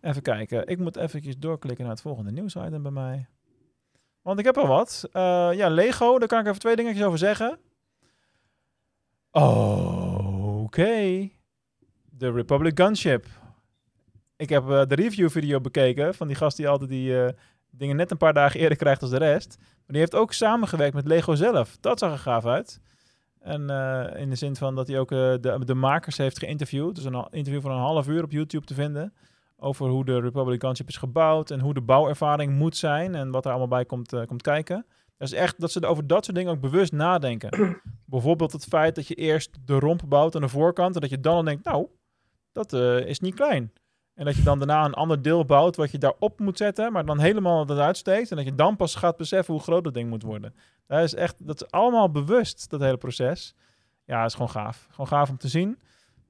Even 0.02 0.22
kijken. 0.22 0.68
Ik 0.68 0.80
moet 0.80 0.96
eventjes 0.96 1.38
doorklikken 1.38 1.84
naar 1.84 1.94
het 1.94 2.02
volgende 2.04 2.32
nieuwsitem 2.32 2.82
bij 2.82 2.92
mij. 2.92 3.28
Want 4.22 4.40
ik 4.40 4.46
heb 4.46 4.58
al 4.58 4.68
wat. 4.68 5.08
Eh, 5.12 5.50
ja, 5.54 5.70
Lego, 5.70 6.20
daar 6.20 6.28
kan 6.28 6.40
ik 6.40 6.48
even 6.48 6.60
twee 6.60 6.76
dingetjes 6.76 7.04
over 7.06 7.18
zeggen. 7.18 7.58
Oké. 9.32 11.30
De 12.10 12.32
Republic 12.32 12.80
Gunship. 12.80 13.26
Ik 14.38 14.50
heb 14.50 14.70
eh, 14.70 14.86
de 14.86 14.96
review 14.96 15.30
video 15.30 15.62
bekeken 15.62 16.16
van 16.16 16.28
die 16.28 16.36
gast 16.36 16.58
die 16.58 16.68
altijd 16.68 16.90
die 16.90 17.24
eh, 17.24 17.34
dingen 17.70 17.96
net 17.96 18.12
een 18.12 18.18
paar 18.18 18.34
dagen 18.34 18.60
eerder 18.60 18.78
krijgt 18.78 19.02
als 19.02 19.12
de 19.12 19.18
rest. 19.18 19.56
Maar 19.60 19.68
die 19.88 19.98
heeft 20.00 20.16
ook 20.16 20.34
samengewerkt 20.34 20.94
met 20.94 21.08
Lego 21.08 21.36
zelf. 21.36 21.78
Dat 21.80 22.00
zag 22.00 22.12
er 22.12 22.18
gaaf 22.18 22.46
uit. 22.46 22.82
En 23.40 23.70
eh, 23.70 24.22
in 24.22 24.30
de 24.30 24.36
zin 24.36 24.56
van 24.56 24.76
dat 24.76 24.88
hij 24.88 25.00
ook 25.00 25.10
de, 25.10 25.62
de 25.66 25.74
makers 25.74 26.18
heeft 26.18 26.40
geïnterviewd. 26.40 26.96
Dus 26.96 27.04
een 27.04 27.28
interview 27.32 27.62
van 27.62 27.72
een 27.72 27.78
half 27.78 28.08
uur 28.08 28.24
op 28.24 28.32
YouTube 28.32 28.66
te 28.66 28.74
vinden. 28.74 29.14
Over 29.58 29.88
hoe 29.88 30.06
de 30.06 30.20
Republic 30.20 30.62
Gunship 30.62 30.88
is 30.88 30.98
gebouwd 30.98 31.52
en 31.52 31.60
hoe 31.60 31.74
de 31.74 31.82
bouwervaring 31.82 32.54
moet 32.58 32.78
zijn. 32.78 33.16
En 33.16 33.32
wat 33.32 33.46
er 33.46 33.50
allemaal 33.52 33.68
bij 33.68 33.86
komt, 33.86 34.26
komt 34.26 34.42
kijken. 34.42 34.86
Dat 35.20 35.28
is 35.28 35.34
echt 35.34 35.60
dat 35.60 35.72
ze 35.72 35.86
over 35.86 36.08
dat 36.08 36.26
soort 36.26 36.38
dingen 36.38 36.52
ook 36.52 36.62
bewust 36.62 36.92
nadenken. 36.92 37.82
Bijvoorbeeld 38.06 38.52
het 38.52 38.66
feit 38.66 38.96
dat 38.96 39.08
je 39.08 39.16
eerst 39.16 39.58
de 39.66 39.80
romp 39.80 40.02
bouwt 40.06 40.36
aan 40.36 40.42
de 40.42 40.48
voorkant. 40.48 40.96
En 40.96 41.02
dat 41.02 41.10
je 41.10 41.20
dan 41.20 41.36
al 41.36 41.44
denkt, 41.44 41.66
nou, 41.66 41.88
dat 42.52 42.74
eh, 42.74 43.06
is 43.06 43.20
niet 43.20 43.36
klein. 43.36 43.74
En 44.14 44.26
dat 44.26 44.36
je 44.36 44.44
dan 44.44 44.58
daarna 44.58 44.86
een 44.86 44.94
ander 44.94 45.22
deel 45.22 45.46
bouwt 45.46 45.76
wat 45.76 45.92
je 45.92 45.98
daarop 45.98 46.40
moet 46.40 46.58
zetten, 46.58 46.92
maar 46.92 47.06
dan 47.06 47.20
helemaal 47.20 47.70
eruit 47.70 47.98
steekt. 47.98 48.32
En 48.32 48.38
dat 48.38 48.46
je 48.46 48.56
dan 48.56 48.76
pas 48.76 48.96
gaat 48.96 49.18
beseffen 49.18 49.54
hoe 49.54 49.64
groot 49.64 49.84
dat 49.84 49.94
ding 49.94 50.10
moet 50.10 50.24
worden. 50.24 50.56
Dat 50.88 51.04
is 51.04 51.16
echt, 51.16 51.48
dat 51.48 51.62
is 51.62 51.72
allemaal 51.72 52.12
bewust, 52.12 52.70
dat 52.70 52.82
hele 52.82 52.98
proces. 52.98 53.56
Ja, 54.06 54.26
is 54.26 54.34
gewoon 54.34 54.50
gaaf. 54.50 54.88
Gewoon 54.90 55.08
gaaf 55.08 55.30
om 55.30 55.38
te 55.38 55.48
zien. 55.48 55.80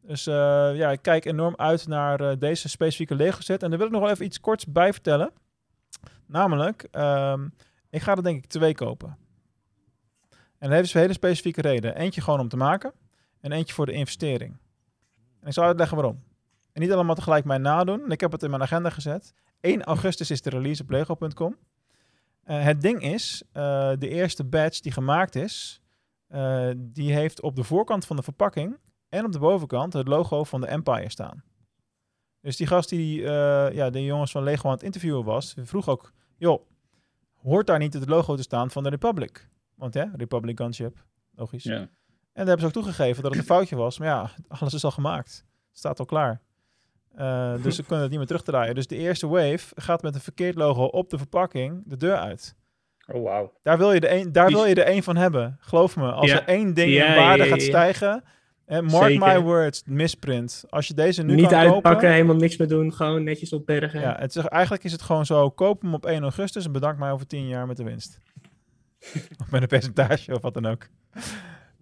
Dus 0.02 0.28
eh, 0.28 0.76
ja, 0.76 0.92
ik 0.92 1.02
kijk 1.02 1.26
enorm 1.26 1.54
uit 1.56 1.88
naar 1.88 2.22
eh, 2.22 2.38
deze 2.40 2.70
specifieke 2.70 3.16
Lego 3.16 3.42
set. 3.42 3.64
En 3.64 3.70
daar 3.70 3.78
wil 3.78 3.88
ik 3.88 3.94
nog 3.94 4.02
wel 4.02 4.12
even 4.12 4.26
iets 4.26 4.40
korts 4.40 4.66
bij 4.66 4.94
vertellen. 4.94 5.32
Namelijk, 6.26 6.88
ehm, 6.92 7.48
ik 7.90 8.02
ga 8.02 8.16
er 8.16 8.24
denk 8.24 8.44
ik 8.44 8.50
twee 8.50 8.74
kopen. 8.74 9.18
En 10.30 10.70
dat 10.70 10.72
heeft 10.72 10.94
een 10.94 11.02
hele 11.02 11.14
specifieke 11.14 11.62
reden. 11.62 11.96
Eentje 11.96 12.22
gewoon 12.22 12.40
om 12.40 12.50
te 12.50 12.58
maken 12.58 12.94
en 13.40 13.52
eentje 13.52 13.74
voor 13.74 13.86
de 13.86 13.92
investering. 13.92 14.58
En 15.40 15.48
ik 15.48 15.54
zal 15.54 15.64
uitleggen 15.64 15.98
waarom. 15.98 16.24
En 16.72 16.82
niet 16.82 16.92
allemaal 16.92 17.16
tegelijk 17.16 17.46
mij 17.46 17.58
nadoen. 17.58 18.04
En 18.04 18.12
Ik 18.12 18.22
heb 18.22 18.32
het 18.32 18.44
in 18.44 18.50
mijn 18.50 18.62
agenda 18.62 18.90
gezet. 18.90 19.34
1 19.60 19.84
augustus 19.84 20.32
is 20.32 20.42
de 20.42 20.50
release 20.50 20.82
op 20.82 20.90
lego.com. 20.90 21.58
Eh, 22.44 22.64
het 22.64 22.82
ding 22.82 23.02
is, 23.02 23.44
eh, 23.52 23.92
de 23.98 24.10
eerste 24.10 24.44
batch 24.44 24.80
die 24.80 24.92
gemaakt 24.92 25.36
is, 25.36 25.82
eh, 26.28 26.70
die 26.78 27.14
heeft 27.14 27.42
op 27.42 27.56
de 27.56 27.64
voorkant 27.64 28.06
van 28.06 28.16
de 28.16 28.24
verpakking 28.24 28.78
en 29.10 29.26
op 29.26 29.32
de 29.32 29.40
bovenkant 29.40 29.94
het 29.94 30.08
logo 30.08 30.44
van 30.44 30.62
de 30.62 30.68
Empire 30.68 31.10
staan. 31.10 31.44
Dus 32.42 32.58
die 32.58 32.68
gast 32.68 32.90
die 32.90 33.22
ja, 33.72 33.90
de 33.90 34.04
jongens 34.04 34.32
van 34.32 34.44
Lego 34.44 34.68
aan 34.68 34.74
het 34.74 34.84
interviewen 34.84 35.24
was, 35.24 35.56
vroeg 35.64 35.90
ook, 35.90 36.14
joh, 36.38 36.66
hoort 37.42 37.68
daar 37.68 37.80
niet 37.80 37.94
het 37.94 38.10
logo 38.10 38.36
te 38.36 38.42
staan 38.42 38.72
van 38.72 38.84
de 38.84 38.90
Republic? 38.90 39.50
Want 39.76 39.94
ja, 39.94 40.12
Republic 40.16 40.58
Gunship, 40.58 40.98
logisch. 41.36 41.64
Ja. 41.64 41.74
En 42.34 42.46
daar 42.46 42.58
hebben 42.58 42.60
ze 42.60 42.66
ook 42.66 42.84
toegegeven 42.84 43.24
dat 43.24 43.32
het 43.32 43.42
een 43.42 43.48
foutje 43.56 43.76
was. 43.76 44.00
Maar 44.00 44.08
ja, 44.08 44.30
alles 44.48 44.74
is 44.74 44.84
al 44.84 44.92
gemaakt. 44.92 45.46
Het 45.70 45.78
staat 45.78 46.00
al 46.00 46.06
klaar. 46.06 46.42
Eh, 47.16 47.54
dus 47.64 47.76
ze 47.76 47.82
kunnen 47.82 48.00
het 48.02 48.10
niet 48.10 48.18
meer 48.20 48.28
terugdraaien. 48.28 48.76
Dus 48.76 48.88
de 48.88 48.96
eerste 48.96 49.28
wave 49.28 49.74
gaat 49.76 50.02
met 50.02 50.16
een 50.16 50.22
verkeerd 50.22 50.56
logo 50.56 50.84
op 50.84 51.10
de 51.10 51.18
verpakking 51.18 51.84
de 51.86 51.98
deur 51.98 52.18
uit. 52.18 52.56
Oh, 53.08 53.24
wauw. 53.24 53.54
Daar 53.64 53.78
wil 53.78 53.94
je 53.94 54.00
er 54.00 54.10
één, 54.10 54.32
daar 54.32 54.48
wil 54.48 54.66
je 54.66 54.84
één 54.84 55.04
van 55.04 55.16
hebben. 55.16 55.58
Geloof 55.60 55.96
me. 55.96 56.12
Als 56.12 56.30
Ja. 56.32 56.42
er 56.42 56.48
één 56.48 56.74
ding 56.74 56.92
Ja, 56.92 57.06
in 57.06 57.16
waarde 57.16 57.46
gaat 57.46 57.62
stijgen. 57.62 58.24
En 58.70 58.86
mark 58.86 59.12
Zeker. 59.12 59.28
my 59.28 59.40
words, 59.40 59.84
misprint. 59.86 60.64
Als 60.70 60.88
je 60.88 60.94
deze 60.94 61.24
nu 61.24 61.36
Niet 61.36 61.48
kan 61.48 61.58
uitpakken, 61.58 61.92
kopen. 61.94 62.12
helemaal 62.12 62.36
niks 62.36 62.58
meer 62.58 62.68
doen. 62.68 62.94
Gewoon 62.94 63.24
netjes 63.24 63.54
opbergen. 63.54 64.02
Ja, 64.02 64.16
het 64.20 64.36
is, 64.36 64.46
eigenlijk 64.46 64.84
is 64.84 64.92
het 64.92 65.02
gewoon 65.02 65.26
zo. 65.26 65.50
Koop 65.50 65.82
hem 65.82 65.94
op 65.94 66.06
1 66.06 66.22
augustus 66.22 66.66
en 66.66 66.72
bedank 66.72 66.98
mij 66.98 67.12
over 67.12 67.28
10 67.28 67.48
jaar 67.48 67.68
met 67.68 67.78
de 67.78 67.84
winst. 67.84 68.20
of 69.42 69.52
met 69.52 69.62
een 69.62 69.68
percentage 69.68 70.34
of 70.34 70.42
wat 70.42 70.54
dan 70.54 70.66
ook. 70.66 70.88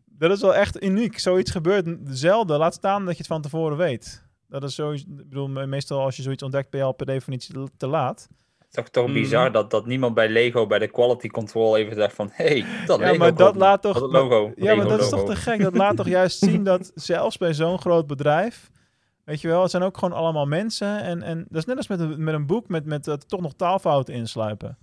Dat 0.06 0.32
is 0.32 0.42
wel 0.42 0.56
echt 0.56 0.84
uniek. 0.84 1.20
Zoiets 1.20 1.52
gebeurt 1.52 1.88
zelden. 2.04 2.58
Laat 2.58 2.74
staan 2.74 3.02
dat 3.02 3.12
je 3.12 3.18
het 3.18 3.28
van 3.28 3.42
tevoren 3.42 3.78
weet. 3.78 4.26
Dat 4.50 4.64
is 4.64 4.74
sowieso, 4.76 5.06
ik 5.10 5.16
bedoel, 5.16 5.48
me- 5.48 5.66
meestal 5.68 6.02
als 6.02 6.16
je 6.16 6.22
zoiets 6.22 6.44
ontdekt 6.44 6.70
ben 6.70 6.80
je 6.80 6.86
al 6.86 6.92
per 6.94 7.06
definitie 7.06 7.56
te 7.78 7.88
laat. 7.88 8.28
Het 8.68 8.78
is 8.78 8.84
toch, 8.84 8.90
toch 8.90 9.06
Mhm. 9.06 9.14
bizar 9.14 9.52
dat, 9.52 9.72
dat 9.72 9.86
niemand 9.86 10.14
bij 10.14 10.30
Lego, 10.30 10.68
bij 10.68 10.80
de 10.80 10.88
quality 10.88 11.28
control 11.28 11.78
even 11.78 11.96
zegt 11.96 12.16
van... 12.16 12.30
hey, 12.34 12.66
dat 12.86 13.00
Ja, 13.00 13.06
Lego 13.06 13.18
maar 13.18 13.36
dat 13.36 13.56
laat 13.56 13.82
toch. 13.82 14.00
Dat 14.00 14.12
logo. 14.12 14.52
ja, 14.56 14.76
maar 14.76 14.88
dat 14.88 15.00
is 15.00 15.10
toch 15.10 15.26
te 15.26 15.36
gek. 15.36 15.62
Dat 15.62 15.76
laat 15.76 15.96
toch 15.98 16.08
juist 16.08 16.40
zien 16.40 16.64
dat 16.64 16.92
zelfs 16.96 17.38
bij 17.38 17.54
zo'n 17.54 17.80
groot 17.80 18.08
bedrijf. 18.08 18.70
Weet 19.24 19.42
je 19.42 19.48
wel, 19.48 19.62
het 19.62 19.72
zijn 19.72 19.84
ook 19.84 19.98
gewoon 19.98 20.18
allemaal 20.18 20.46
mensen. 20.46 21.02
En, 21.02 21.22
en 21.22 21.46
dat 21.50 21.58
is 21.58 21.66
net 21.66 21.78
als 21.78 21.88
met 21.88 22.00
een, 22.00 22.24
met 22.24 22.34
een 22.34 22.46
boek 22.46 22.68
met, 22.68 22.86
met 22.86 23.04
dat 23.04 23.30
toch 23.30 23.42
nog 23.42 23.54
taalfouten 23.54 24.14
insluipen. 24.14 24.78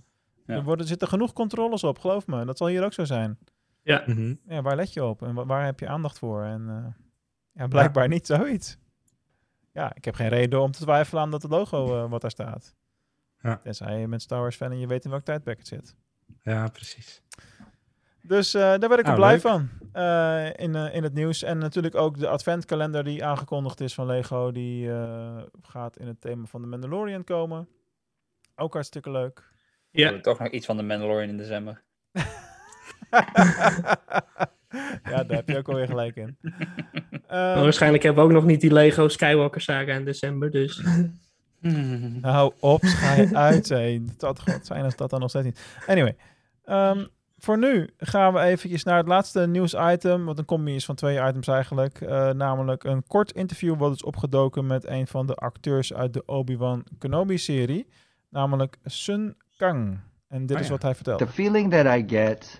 Ja. 0.45 0.53
Er 0.55 0.63
worden, 0.63 0.87
zitten 0.87 1.07
genoeg 1.07 1.33
controles 1.33 1.83
op, 1.83 1.99
geloof 1.99 2.27
me. 2.27 2.45
Dat 2.45 2.57
zal 2.57 2.67
hier 2.67 2.83
ook 2.83 2.93
zo 2.93 3.03
zijn. 3.05 3.37
Ja. 3.83 4.03
Mhm. 4.05 4.33
Ja, 4.47 4.61
waar 4.61 4.75
let 4.75 4.93
je 4.93 5.03
op 5.05 5.21
en 5.21 5.33
wa- 5.33 5.45
waar 5.45 5.65
heb 5.65 5.79
je 5.79 5.87
aandacht 5.87 6.19
voor? 6.19 6.43
En 6.43 6.65
eh, 6.69 7.03
ja, 7.61 7.67
blijkbaar 7.67 8.07
niet 8.07 8.25
zoiets. 8.25 8.77
Ja, 9.71 9.95
ik 9.95 10.05
heb 10.05 10.15
geen 10.15 10.27
reden 10.29 10.61
om 10.61 10.71
te 10.71 10.79
twijfelen 10.83 11.21
aan 11.23 11.31
dat 11.31 11.41
het 11.41 11.51
logo 11.51 12.03
eh, 12.03 12.09
wat 12.09 12.21
daar 12.21 12.31
staat. 12.31 12.75
Ja. 13.41 13.59
Tenzij 13.63 13.99
je 13.99 14.07
met 14.07 14.21
Star 14.21 14.39
Wars 14.39 14.55
fan 14.55 14.71
en 14.71 14.79
je 14.79 14.87
weet 14.87 15.03
in 15.05 15.09
welk 15.11 15.23
tijdperk 15.23 15.57
het 15.57 15.67
zit. 15.67 15.95
Ja, 16.43 16.67
precies. 16.67 17.21
Dus 18.21 18.53
eh, 18.53 18.61
daar 18.61 18.79
werd 18.89 18.99
ik 18.99 19.05
wel 19.05 19.17
Nou, 19.17 19.17
blij 19.17 19.31
leuk. 19.31 19.41
van 19.41 19.69
eh, 19.93 20.47
in, 20.65 20.75
eh, 20.75 20.95
in 20.95 21.03
het 21.03 21.13
nieuws. 21.13 21.43
En 21.43 21.57
natuurlijk 21.57 21.95
ook 21.95 22.17
de 22.19 22.27
adventkalender 22.27 23.03
die 23.03 23.25
aangekondigd 23.25 23.79
is 23.81 23.93
van 23.93 24.05
Lego. 24.05 24.51
Die 24.51 24.91
eh, 24.91 25.41
gaat 25.61 25.97
in 25.97 26.07
het 26.07 26.21
thema 26.21 26.45
van 26.45 26.61
de 26.61 26.67
Mandalorian 26.67 27.23
komen. 27.23 27.67
Ook 28.55 28.73
hartstikke 28.73 29.11
leuk. 29.11 29.43
Ja. 29.91 30.13
Oh, 30.13 30.19
Toch 30.19 30.39
nog 30.39 30.49
iets 30.49 30.65
van 30.65 30.77
de 30.77 30.83
Mandalorian 30.83 31.29
in 31.29 31.37
december. 31.37 31.83
ja, 35.03 35.23
daar 35.23 35.25
heb 35.37 35.49
je 35.49 35.57
ook 35.57 35.67
alweer 35.69 35.87
gelijk 35.87 36.15
in. 36.15 36.37
Waarschijnlijk 37.27 38.03
hebben 38.03 38.23
we 38.23 38.29
ook 38.29 38.35
nog 38.35 38.45
niet 38.45 38.61
die 38.61 38.73
Lego 38.73 39.07
Skywalker 39.07 39.61
saga 39.61 39.93
in 39.93 40.05
december. 40.05 40.51
Dus 40.51 40.83
Nou, 42.21 42.53
op, 42.59 42.81
ga 42.83 43.13
je 43.13 43.35
uit. 43.35 43.69
Het 43.69 44.19
zou 44.19 44.35
zijn 44.61 44.83
als 44.83 44.95
dat 44.95 45.09
dan 45.09 45.19
nog 45.19 45.29
steeds 45.29 45.45
niet. 45.45 45.59
Anyway, 45.87 46.15
ehm, 46.63 47.05
voor 47.37 47.57
nu 47.57 47.89
gaan 47.97 48.33
we 48.33 48.39
eventjes 48.39 48.83
naar 48.83 48.97
het 48.97 49.07
laatste 49.07 49.47
nieuwsitem. 49.47 50.25
Wat 50.25 50.37
een 50.37 50.45
combi 50.45 50.75
is 50.75 50.85
van 50.85 50.95
twee 50.95 51.27
items 51.27 51.47
eigenlijk. 51.47 52.01
Eh, 52.01 52.29
namelijk 52.29 52.83
een 52.83 53.03
kort 53.07 53.31
interview 53.31 53.77
wat 53.77 53.95
is 53.95 54.03
opgedoken 54.03 54.67
met 54.67 54.87
een 54.87 55.07
van 55.07 55.27
de 55.27 55.35
acteurs 55.35 55.93
uit 55.93 56.13
de 56.13 56.25
Obi-Wan 56.25 56.85
Kenobi-serie. 56.97 57.87
Namelijk 58.29 58.77
Sun 58.83 59.35
Kang. 59.57 59.99
En 60.27 60.45
dit 60.45 60.55
Oh 60.55 60.61
is 60.61 60.67
ja. 60.67 60.73
wat 60.73 60.81
hij 60.81 60.95
vertelt. 60.95 61.19
The 61.19 61.27
feeling 61.27 61.71
that 61.71 61.85
I 61.97 62.03
get 62.07 62.57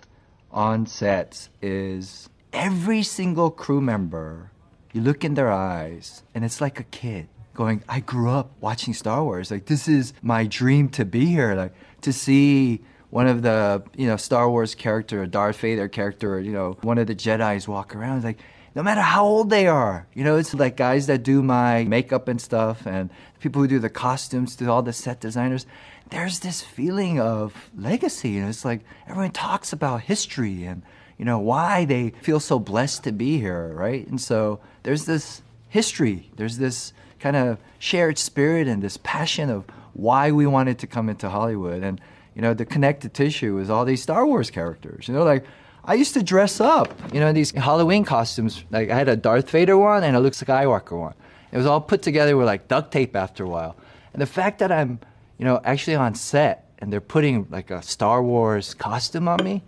on 0.50 0.86
set 0.86 1.50
is 1.58 2.28
every 2.50 3.02
single 3.02 3.54
crew 3.54 3.80
member, 3.80 4.50
you 4.90 5.04
look 5.04 5.22
in 5.22 5.34
their 5.34 5.52
eyes, 5.52 6.22
and 6.32 6.44
it's 6.44 6.58
like 6.60 6.80
a 6.80 6.84
kid 6.90 7.26
going, 7.56 7.82
I 7.88 8.00
grew 8.00 8.30
up 8.30 8.52
watching 8.60 8.94
Star 8.94 9.24
Wars. 9.24 9.50
Like, 9.50 9.66
this 9.66 9.88
is 9.88 10.12
my 10.22 10.46
dream 10.46 10.88
to 10.90 11.04
be 11.04 11.26
here. 11.26 11.54
Like, 11.54 11.74
to 12.02 12.12
see 12.12 12.82
one 13.10 13.26
of 13.26 13.42
the, 13.42 13.82
you 13.96 14.06
know, 14.06 14.16
Star 14.16 14.48
Wars 14.48 14.74
character, 14.74 15.26
Darth 15.26 15.58
Vader 15.58 15.88
character, 15.88 16.38
you 16.38 16.52
know, 16.52 16.76
one 16.82 16.98
of 16.98 17.06
the 17.06 17.14
Jedi's 17.14 17.66
walk 17.66 17.96
around. 17.96 18.18
It's 18.18 18.24
like, 18.24 18.38
no 18.74 18.82
matter 18.82 19.00
how 19.00 19.24
old 19.24 19.48
they 19.48 19.66
are, 19.66 20.06
you 20.12 20.22
know, 20.22 20.36
it's 20.36 20.52
like 20.52 20.76
guys 20.76 21.06
that 21.06 21.22
do 21.22 21.42
my 21.42 21.84
makeup 21.84 22.28
and 22.28 22.38
stuff 22.38 22.86
and 22.86 23.08
people 23.40 23.62
who 23.62 23.68
do 23.68 23.78
the 23.78 23.88
costumes, 23.88 24.54
do 24.54 24.70
all 24.70 24.82
the 24.82 24.92
set 24.92 25.18
designers. 25.18 25.64
There's 26.10 26.40
this 26.40 26.60
feeling 26.60 27.18
of 27.18 27.70
legacy. 27.74 28.36
And 28.36 28.50
it's 28.50 28.66
like 28.66 28.82
everyone 29.08 29.30
talks 29.30 29.72
about 29.72 30.02
history 30.02 30.64
and, 30.64 30.82
you 31.16 31.24
know, 31.24 31.38
why 31.38 31.86
they 31.86 32.10
feel 32.20 32.38
so 32.38 32.58
blessed 32.58 33.04
to 33.04 33.12
be 33.12 33.38
here, 33.38 33.72
right? 33.72 34.06
And 34.06 34.20
so 34.20 34.60
there's 34.82 35.06
this 35.06 35.40
history, 35.70 36.30
there's 36.36 36.58
this 36.58 36.92
kind 37.20 37.36
of 37.36 37.58
shared 37.78 38.18
spirit 38.18 38.68
and 38.68 38.82
this 38.82 38.98
passion 38.98 39.50
of 39.50 39.64
why 39.94 40.30
we 40.30 40.46
wanted 40.46 40.78
to 40.80 40.86
come 40.86 41.08
into 41.08 41.28
Hollywood. 41.28 41.82
And, 41.82 42.00
you 42.34 42.42
know, 42.42 42.54
the 42.54 42.66
connective 42.66 43.12
tissue 43.12 43.58
is 43.58 43.70
all 43.70 43.84
these 43.84 44.02
Star 44.02 44.26
Wars 44.26 44.50
characters. 44.50 45.08
You 45.08 45.14
know, 45.14 45.24
like 45.24 45.44
I 45.84 45.94
used 45.94 46.14
to 46.14 46.22
dress 46.22 46.60
up, 46.60 46.92
you 47.12 47.20
know, 47.20 47.32
these 47.32 47.52
Halloween 47.52 48.04
costumes. 48.04 48.64
Like 48.70 48.90
I 48.90 48.96
had 48.96 49.08
a 49.08 49.16
Darth 49.16 49.50
Vader 49.50 49.78
one 49.78 50.04
and 50.04 50.16
a 50.16 50.20
Luke 50.20 50.34
Skywalker 50.34 50.98
one. 50.98 51.14
It 51.52 51.56
was 51.56 51.66
all 51.66 51.80
put 51.80 52.02
together 52.02 52.36
with 52.36 52.46
like 52.46 52.68
duct 52.68 52.92
tape 52.92 53.16
after 53.16 53.44
a 53.44 53.48
while. 53.48 53.76
And 54.12 54.20
the 54.20 54.26
fact 54.26 54.58
that 54.58 54.72
I'm, 54.72 54.98
you 55.38 55.44
know, 55.44 55.60
actually 55.64 55.96
on 55.96 56.14
set 56.14 56.70
and 56.78 56.92
they're 56.92 57.00
putting 57.00 57.46
like 57.50 57.70
a 57.70 57.82
Star 57.82 58.22
Wars 58.22 58.74
costume 58.74 59.28
on 59.28 59.42
me. 59.42 59.62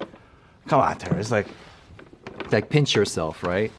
Come 0.67 0.81
on, 0.81 0.99
Tara. 0.99 1.19
It's 1.19 1.31
like, 1.31 1.47
like 2.53 2.69
pinch 2.69 2.95
yourself, 2.95 3.43
right? 3.43 3.73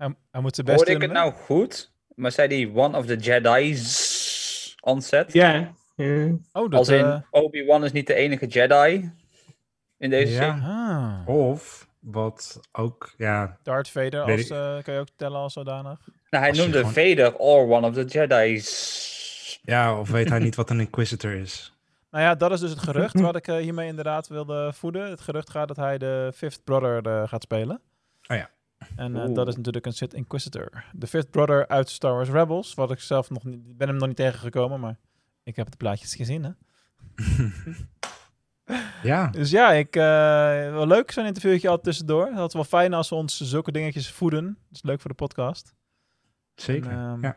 Hij, 0.00 0.14
hij 0.30 0.40
moet 0.40 0.54
zijn 0.54 0.66
best 0.66 0.78
Hoorde 0.78 0.92
ik 0.94 1.00
het 1.02 1.12
nou 1.12 1.32
goed? 1.32 1.90
Maar 2.14 2.32
zei 2.32 2.48
die 2.48 2.74
one 2.74 2.96
of 2.98 3.06
the 3.06 3.16
Jedi's 3.16 4.74
on 4.80 5.02
set? 5.02 5.32
Ja. 5.32 5.72
ja. 5.96 6.26
Oh, 6.52 6.70
dat... 6.70 6.72
Als 6.72 6.88
in, 6.88 7.04
eh, 7.04 7.20
Obi-Wan 7.30 7.84
is 7.84 7.92
niet 7.92 8.06
de 8.06 8.14
enige 8.14 8.46
Jedi 8.46 9.12
in 9.98 10.10
deze 10.10 10.32
Ja. 10.32 10.58
ah, 11.26 11.34
Of 11.34 11.88
wat 11.98 12.60
ook, 12.72 13.14
ja, 13.16 13.58
Darth 13.62 13.88
Vader, 13.90 14.20
als, 14.22 14.40
ik- 14.40 14.50
eh, 14.50 14.82
kan 14.82 14.94
je 14.94 15.00
ook 15.00 15.08
tellen 15.16 15.38
als 15.40 15.52
zodanig? 15.52 15.98
Nou, 16.30 16.42
hij 16.44 16.48
Als 16.48 16.58
noemde 16.58 16.78
gewoon- 16.78 16.92
Vader 16.92 17.36
or 17.36 17.68
one 17.70 17.86
of 17.86 17.94
the 17.94 18.04
Jedi's. 18.04 19.60
ja, 19.62 19.98
of 19.98 20.10
weet 20.10 20.28
hij 20.28 20.38
niet 20.38 20.54
wat 20.54 20.70
een 20.70 20.80
Inquisitor 20.80 21.32
is? 21.32 21.72
Nou 22.10 22.24
ja, 22.24 22.34
dat 22.34 22.52
is 22.52 22.60
dus 22.60 22.70
het 22.70 22.78
gerucht 22.78 23.20
wat 23.30 23.36
ik 23.36 23.48
eh, 23.48 23.56
hiermee 23.56 23.88
inderdaad 23.88 24.28
wilde 24.28 24.72
voeden. 24.72 25.10
Het 25.10 25.20
gerucht 25.20 25.50
gaat 25.50 25.68
dat 25.68 25.76
hij 25.76 25.98
de 25.98 26.32
Fifth 26.34 26.64
Brother 26.64 27.06
eh, 27.06 27.28
gaat 27.28 27.42
spelen. 27.42 27.80
Oh 28.28 28.36
ja. 28.36 28.50
En 28.96 29.16
eh, 29.16 29.34
dat 29.34 29.48
is 29.48 29.56
natuurlijk 29.56 29.86
een 29.86 29.92
Sith 29.92 30.14
Inquisitor. 30.14 30.84
De 30.92 31.06
Fifth 31.06 31.30
Brother 31.30 31.68
uit 31.68 31.90
Star 31.90 32.14
Wars 32.14 32.28
Rebels, 32.28 32.74
wat 32.74 32.90
ik 32.90 33.00
zelf 33.00 33.30
nog 33.30 33.44
niet, 33.44 33.76
ben 33.76 33.88
hem 33.88 33.96
nog 33.96 34.06
niet 34.06 34.16
tegengekomen, 34.16 34.80
maar 34.80 34.96
ik 35.42 35.56
heb 35.56 35.70
de 35.70 35.76
plaatjes 35.76 36.14
gezien, 36.14 36.44
hè. 36.44 36.50
Ja, 39.02 39.26
Dus 39.26 39.50
ja, 39.50 39.72
ik, 39.72 39.96
eh, 39.96 40.02
wel 40.72 40.86
leuk 40.86 41.10
zo'n 41.10 41.26
interviewtje 41.26 41.68
altijd 41.68 41.86
tussendoor. 41.86 42.30
Dat 42.34 42.48
is 42.48 42.54
wel 42.54 42.64
fijn 42.64 42.94
als 42.94 43.08
we 43.08 43.14
ons 43.14 43.40
zulke 43.40 43.72
dingetjes 43.72 44.10
voeden. 44.10 44.44
Dat 44.44 44.54
is 44.76 44.82
leuk 44.82 45.00
voor 45.00 45.10
de 45.10 45.16
podcast. 45.16 45.74
zeker. 46.54 46.90
En, 46.90 46.98
ehm, 46.98 47.22
ja. 47.22 47.36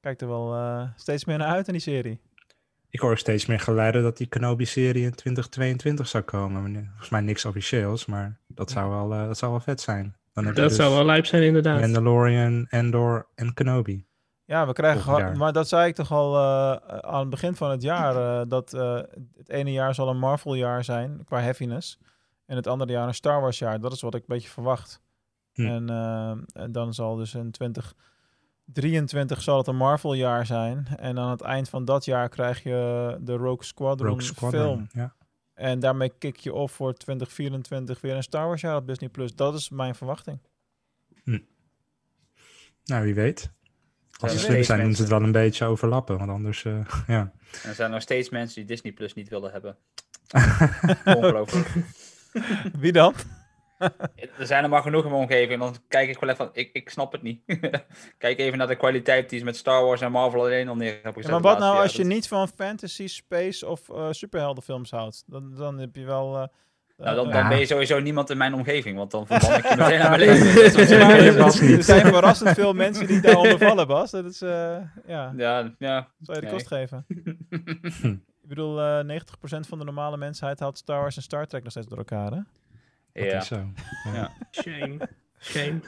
Kijk 0.00 0.20
er 0.20 0.28
wel 0.28 0.54
eh, 0.54 0.88
steeds 0.96 1.24
meer 1.24 1.38
naar 1.38 1.48
uit 1.48 1.66
in 1.66 1.72
die 1.72 1.82
serie. 1.82 2.20
Ik 2.90 3.00
hoor 3.00 3.18
steeds 3.18 3.46
meer 3.46 3.60
geluiden 3.60 4.02
dat 4.02 4.16
die 4.16 4.26
Kenobi-serie 4.26 5.04
in 5.04 5.14
2022 5.14 6.08
zou 6.08 6.24
komen. 6.24 6.84
Volgens 6.86 7.08
mij 7.08 7.20
niks 7.20 7.44
officieels, 7.44 8.06
maar 8.06 8.38
dat 8.46 8.70
zou 8.70 8.90
wel, 8.90 9.26
dat 9.26 9.38
zou 9.38 9.50
wel 9.50 9.60
vet 9.60 9.80
zijn. 9.80 10.16
Dan 10.38 10.46
heb 10.46 10.56
je 10.56 10.60
Dat 10.60 10.70
dus 10.70 10.78
zou 10.78 10.94
wel 10.94 11.04
lijp 11.04 11.26
zijn, 11.26 11.42
inderdaad. 11.42 11.80
Mandalorian, 11.80 12.66
Endor 12.68 13.28
en 13.34 13.54
Kenobi. 13.54 14.06
Ja, 14.44 14.66
we 14.66 14.72
krijgen 14.72 15.02
gewoon, 15.02 15.36
maar 15.36 15.52
dat 15.52 15.68
zei 15.68 15.88
ik 15.88 15.94
toch 15.94 16.12
al 16.12 16.36
eh, 16.36 16.98
aan 16.98 17.20
het 17.20 17.30
begin 17.30 17.56
van 17.56 17.70
het 17.70 17.82
jaar, 17.82 18.16
eh, 18.16 18.48
dat 18.48 18.72
eh, 18.72 19.00
het 19.36 19.48
ene 19.48 19.72
jaar 19.72 19.94
zal 19.94 20.08
een 20.08 20.18
Marvel-jaar 20.18 20.84
zijn 20.84 21.24
qua 21.24 21.40
heaviness 21.40 21.98
en 22.46 22.56
het 22.56 22.66
andere 22.66 22.92
jaar 22.92 23.06
een 23.06 23.14
Star 23.14 23.40
Wars-jaar. 23.40 23.80
Dat 23.80 23.92
is 23.92 24.00
wat 24.00 24.14
ik 24.14 24.20
een 24.20 24.34
beetje 24.34 24.48
verwacht. 24.48 25.00
Hm. 25.52 25.66
En, 25.66 25.88
en 26.52 26.72
dan 26.72 26.94
zal 26.94 27.16
dus 27.16 27.34
in 27.34 27.50
2023 27.50 29.42
zal 29.42 29.58
het 29.58 29.66
een 29.66 29.76
Marvel-jaar 29.76 30.46
zijn 30.46 30.86
en 30.96 31.18
aan 31.18 31.30
het 31.30 31.40
eind 31.40 31.68
van 31.68 31.84
dat 31.84 32.04
jaar 32.04 32.28
krijg 32.28 32.62
je 32.62 33.16
de 33.20 33.36
Rogue 33.36 33.64
Squadron, 33.64 34.08
Rogue 34.08 34.22
Squadron. 34.22 34.62
film. 34.62 34.86
Ja. 34.92 35.14
En 35.58 35.80
daarmee 35.80 36.12
kick 36.18 36.36
je 36.36 36.52
op 36.52 36.70
voor 36.70 36.94
2024 36.94 38.00
weer 38.00 38.14
een 38.14 38.22
Star 38.22 38.46
Wars-jaar 38.46 38.76
op 38.76 38.86
Disney+. 38.86 39.08
Plus. 39.08 39.34
Dat 39.34 39.54
is 39.54 39.68
mijn 39.68 39.94
verwachting. 39.94 40.38
Nou, 42.84 43.04
wie 43.04 43.14
weet. 43.14 43.50
Als 44.18 44.32
ze 44.32 44.38
slim 44.38 44.62
zijn, 44.62 44.80
doen 44.80 44.94
ze 44.94 45.00
het 45.00 45.10
wel 45.10 45.22
een 45.22 45.32
beetje 45.32 45.64
overlappen. 45.64 46.18
Want 46.18 46.30
anders, 46.30 46.64
eh, 46.64 46.80
ja. 47.06 47.32
En 47.62 47.68
er 47.68 47.74
zijn 47.74 47.90
nog 47.90 48.02
steeds 48.02 48.28
mensen 48.28 48.54
die 48.56 48.64
Disney 48.64 48.92
Plus 48.92 49.14
niet 49.14 49.28
willen 49.28 49.52
hebben. 49.52 49.76
Ongelooflijk. 51.16 51.72
Wie 52.78 52.92
dan? 52.92 53.14
Er 54.38 54.46
zijn 54.46 54.62
er 54.62 54.68
maar 54.68 54.82
genoeg 54.82 55.04
in 55.04 55.10
mijn 55.10 55.22
omgeving. 55.22 55.60
Dan 55.60 55.74
kijk 55.88 56.08
ik 56.08 56.18
wel 56.20 56.30
even 56.30 56.44
van, 56.44 56.54
ik, 56.54 56.70
ik 56.72 56.90
snap 56.90 57.12
het 57.12 57.22
niet. 57.22 57.40
kijk 58.18 58.38
even 58.38 58.58
naar 58.58 58.66
de 58.66 58.76
kwaliteit 58.76 59.30
die 59.30 59.38
ze 59.38 59.44
met 59.44 59.56
Star 59.56 59.84
Wars 59.84 60.00
en 60.00 60.10
Marvel 60.12 60.40
alleen 60.40 60.68
al 60.68 60.76
neer 60.76 60.92
hebben 60.92 61.12
gezet. 61.12 61.30
Ja, 61.30 61.32
maar 61.38 61.50
wat 61.52 61.58
nou 61.58 61.82
als 61.82 61.92
je 61.94 62.04
niet 62.04 62.28
van 62.28 62.48
fantasy, 62.48 63.06
space 63.06 63.66
of 63.66 63.88
eh, 63.90 64.06
superheldenfilms 64.10 64.90
houdt? 64.90 65.22
Dan, 65.26 65.54
dan 65.54 65.78
heb 65.78 65.96
je 65.96 66.04
wel... 66.04 66.36
eh, 66.38 66.46
Nou, 66.96 67.16
dan, 67.16 67.26
eh, 67.26 67.32
dan 67.32 67.42
Ja. 67.42 67.48
ben 67.48 67.58
je 67.58 67.66
sowieso 67.66 67.98
niemand 68.00 68.30
in 68.30 68.36
mijn 68.36 68.54
omgeving, 68.54 68.96
want 68.96 69.10
dan 69.10 69.26
verban 69.26 69.54
ik 69.58 69.68
je 69.68 69.76
meteen 69.82 69.98
naar 69.98 70.10
mijn 70.10 70.20
leven. 70.20 70.62
Er- 70.62 71.82
zijn 71.82 72.06
verrassend 72.06 72.48
veel 72.54 72.72
mensen 72.72 73.06
die 73.06 73.20
daaronder 73.20 73.58
vallen, 73.58 73.86
Bas. 73.86 74.10
Dat 74.10 74.24
is, 74.24 74.40
eh, 74.42 74.76
ja, 75.06 75.32
Ja, 75.36 75.74
ja. 75.78 76.08
zal 76.20 76.34
je 76.34 76.40
de 76.40 76.46
nee. 76.46 76.54
kost 76.54 76.66
geven. 76.66 77.04
Ik 78.42 78.54
bedoel, 78.54 78.80
eh 78.80 79.04
90% 79.04 79.66
van 79.68 79.78
de 79.78 79.84
normale 79.84 80.16
mensheid 80.16 80.60
haalt 80.60 80.78
Star 80.78 81.00
Wars 81.00 81.16
en 81.16 81.22
Star 81.22 81.46
Trek 81.46 81.62
nog 81.62 81.70
steeds 81.70 81.86
door 81.86 81.98
elkaar, 81.98 82.30
hè? 82.32 82.38
Dat 83.18 83.30
Ja. 83.30 83.38
is 83.38 83.46
zo. 83.46 83.66
Ja. 84.04 84.32
Shame. 84.50 85.08
Shame. 85.40 85.80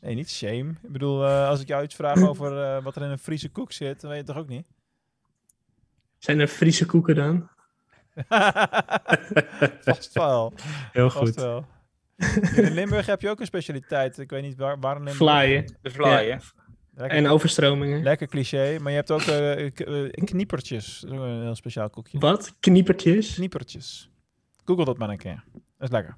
Nee, 0.00 0.14
niet 0.14 0.30
shame. 0.30 0.70
Ik 0.82 0.92
bedoel, 0.92 1.24
eh, 1.26 1.48
als 1.48 1.60
ik 1.60 1.68
jou 1.68 1.82
iets 1.84 1.94
vraag 1.94 2.22
over 2.28 2.62
eh, 2.62 2.82
wat 2.84 2.96
er 2.96 3.02
in 3.02 3.10
een 3.10 3.18
Friese 3.18 3.48
koek 3.48 3.72
zit, 3.72 4.00
dan 4.00 4.10
weet 4.10 4.18
je 4.18 4.24
het 4.26 4.34
toch 4.34 4.44
ook 4.44 4.48
niet? 4.50 4.66
Zijn 6.18 6.40
er 6.40 6.46
Friese 6.48 6.86
koeken 6.86 7.14
dan? 7.14 7.48
Vast 9.84 10.12
wel. 10.12 10.52
Heel 10.92 11.10
Vast 11.10 11.24
goed. 11.26 11.34
wel. 11.34 11.66
In 12.56 12.72
Limburg 12.72 13.06
heb 13.06 13.20
je 13.20 13.28
ook 13.30 13.40
een 13.40 13.46
specialiteit. 13.46 14.18
Ik 14.18 14.30
weet 14.30 14.42
niet 14.42 14.56
waar, 14.56 14.80
waar 14.80 14.96
in 14.96 15.02
Limburg. 15.04 15.16
Flyen. 15.16 15.66
De. 15.82 16.38
Lekker, 16.94 17.18
En 17.18 17.26
overstromingen. 17.26 18.02
lekker 18.02 18.26
cliché. 18.28 18.78
Maar 18.80 18.90
je 18.90 18.96
hebt 18.96 19.10
ook 19.10 19.20
eh, 19.20 19.66
eh, 19.66 20.12
kniepertjes. 20.24 20.98
Dat 21.00 21.10
is 21.12 21.18
ook 21.18 21.24
een 21.24 21.42
heel 21.42 21.54
speciaal 21.54 21.90
koekje. 21.90 22.18
Wat? 22.18 22.54
Kniepertjes? 22.60 23.34
Kniepertjes. 23.34 24.10
Google 24.64 24.84
dat 24.84 24.98
maar 24.98 25.08
een 25.08 25.16
keer. 25.18 25.44
Dat 25.82 25.90
is 25.90 25.96
lekker. 25.96 26.16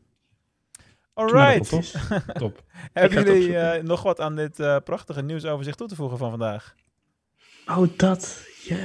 Alright. 1.14 1.92
Top. 2.38 2.62
Hebben 2.92 3.24
jullie 3.24 3.58
eh, 3.58 3.82
nog 3.82 4.02
wat 4.02 4.20
aan 4.20 4.36
dit 4.36 4.60
eh, 4.60 4.76
prachtige 4.84 5.22
nieuwsoverzicht 5.22 5.78
toe 5.78 5.88
te 5.88 5.94
voegen 5.94 6.18
van 6.18 6.30
vandaag? 6.30 6.74
Oh, 7.66 7.88
dat. 7.96 8.46
Ja. 8.64 8.78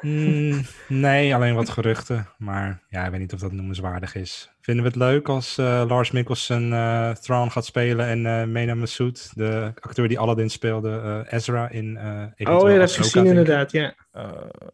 Mm, 0.00 0.62
nee, 0.88 1.34
alleen 1.34 1.54
wat 1.54 1.68
geruchten. 1.68 2.28
Maar 2.38 2.82
ja, 2.88 3.04
ik 3.04 3.10
weet 3.10 3.20
niet 3.20 3.32
of 3.32 3.40
dat 3.40 3.52
noemenswaardig 3.52 4.14
is. 4.14 4.50
Vinden 4.60 4.84
we 4.84 4.88
het 4.88 4.98
leuk 4.98 5.28
als 5.28 5.58
eh, 5.58 5.84
Lars 5.88 6.10
Mikkelsen 6.10 6.72
eh 6.72 7.10
Thrawn 7.10 7.48
gaat 7.48 7.64
spelen 7.64 8.06
en 8.06 8.26
eh 8.26 8.46
Mena 8.46 8.74
Massoud, 8.74 9.30
de 9.34 9.72
acteur 9.80 10.08
die 10.08 10.18
Aladdin 10.18 10.50
speelde, 10.50 11.24
eh, 11.28 11.38
Ezra 11.38 11.68
in 11.68 11.96
eh 11.96 12.54
Oh 12.54 12.70
ja, 12.70 12.78
dat 12.78 12.94
heb 12.94 13.04
gezien 13.04 13.26
inderdaad, 13.26 13.72
ja. 13.72 13.94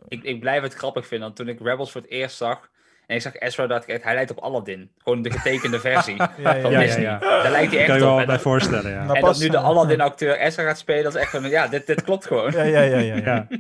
Ik, 0.09 0.23
ik 0.23 0.41
blijf 0.41 0.63
het 0.63 0.75
grappig 0.75 1.07
vinden, 1.07 1.27
want 1.27 1.39
toen 1.39 1.49
ik 1.49 1.61
Rebels 1.61 1.93
voor 1.93 2.01
het 2.01 2.11
eerst 2.11 2.37
zag, 2.37 2.71
en 3.07 3.17
ik 3.17 3.23
zag 3.23 3.35
Ezra, 3.39 3.67
dacht 3.67 3.83
ik 3.83 3.89
echt, 3.89 4.03
hij 4.03 4.15
lijkt 4.15 4.31
op 4.31 4.39
Aladdin. 4.39 4.91
Gewoon 4.99 5.23
de 5.23 5.31
getekende 5.31 5.81
versie 5.91 6.17
ja, 6.17 6.33
ja, 6.39 6.61
van 6.61 6.71
Ja, 6.71 6.79
ja, 6.81 6.85
Disney. 6.87 7.03
ja. 7.05 7.19
Daar 7.19 7.51
lijkt 7.51 7.71
hij 7.71 7.79
echt 7.81 7.89
Kan 7.89 7.99
je 7.99 8.09
op. 8.09 8.17
wel 8.17 8.27
bij 8.27 8.39
voorstellen, 8.39 8.91
ja. 8.91 9.15
En 9.15 9.21
dat 9.23 9.39
nu 9.39 9.49
de 9.49 9.59
Aladdin-acteur 9.59 10.39
Ezra 10.39 10.63
gaat 10.65 10.79
spelen, 10.79 11.03
dat 11.05 11.15
is 11.15 11.21
echt 11.21 11.31
van, 11.31 11.43
ja, 11.49 11.69
dit, 11.69 11.87
dit 11.87 12.03
klopt 12.03 12.27
gewoon. 12.27 12.51
ja, 12.53 12.63
ja, 12.63 12.81
ja, 12.81 12.99
ja, 12.99 13.17
ja. 13.17 13.47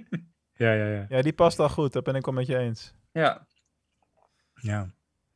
Ja, 0.56 0.72
ja, 0.72 0.84
ja. 0.84 0.94
ja. 0.94 1.06
Ja, 1.08 1.22
die 1.22 1.32
past 1.32 1.58
al 1.58 1.68
goed. 1.68 1.92
Dat 1.92 2.04
ben 2.04 2.14
ik 2.14 2.24
wel 2.24 2.34
met 2.34 2.46
je 2.46 2.58
eens. 2.58 2.94
Ja, 3.12 3.46
ja. 4.54 4.88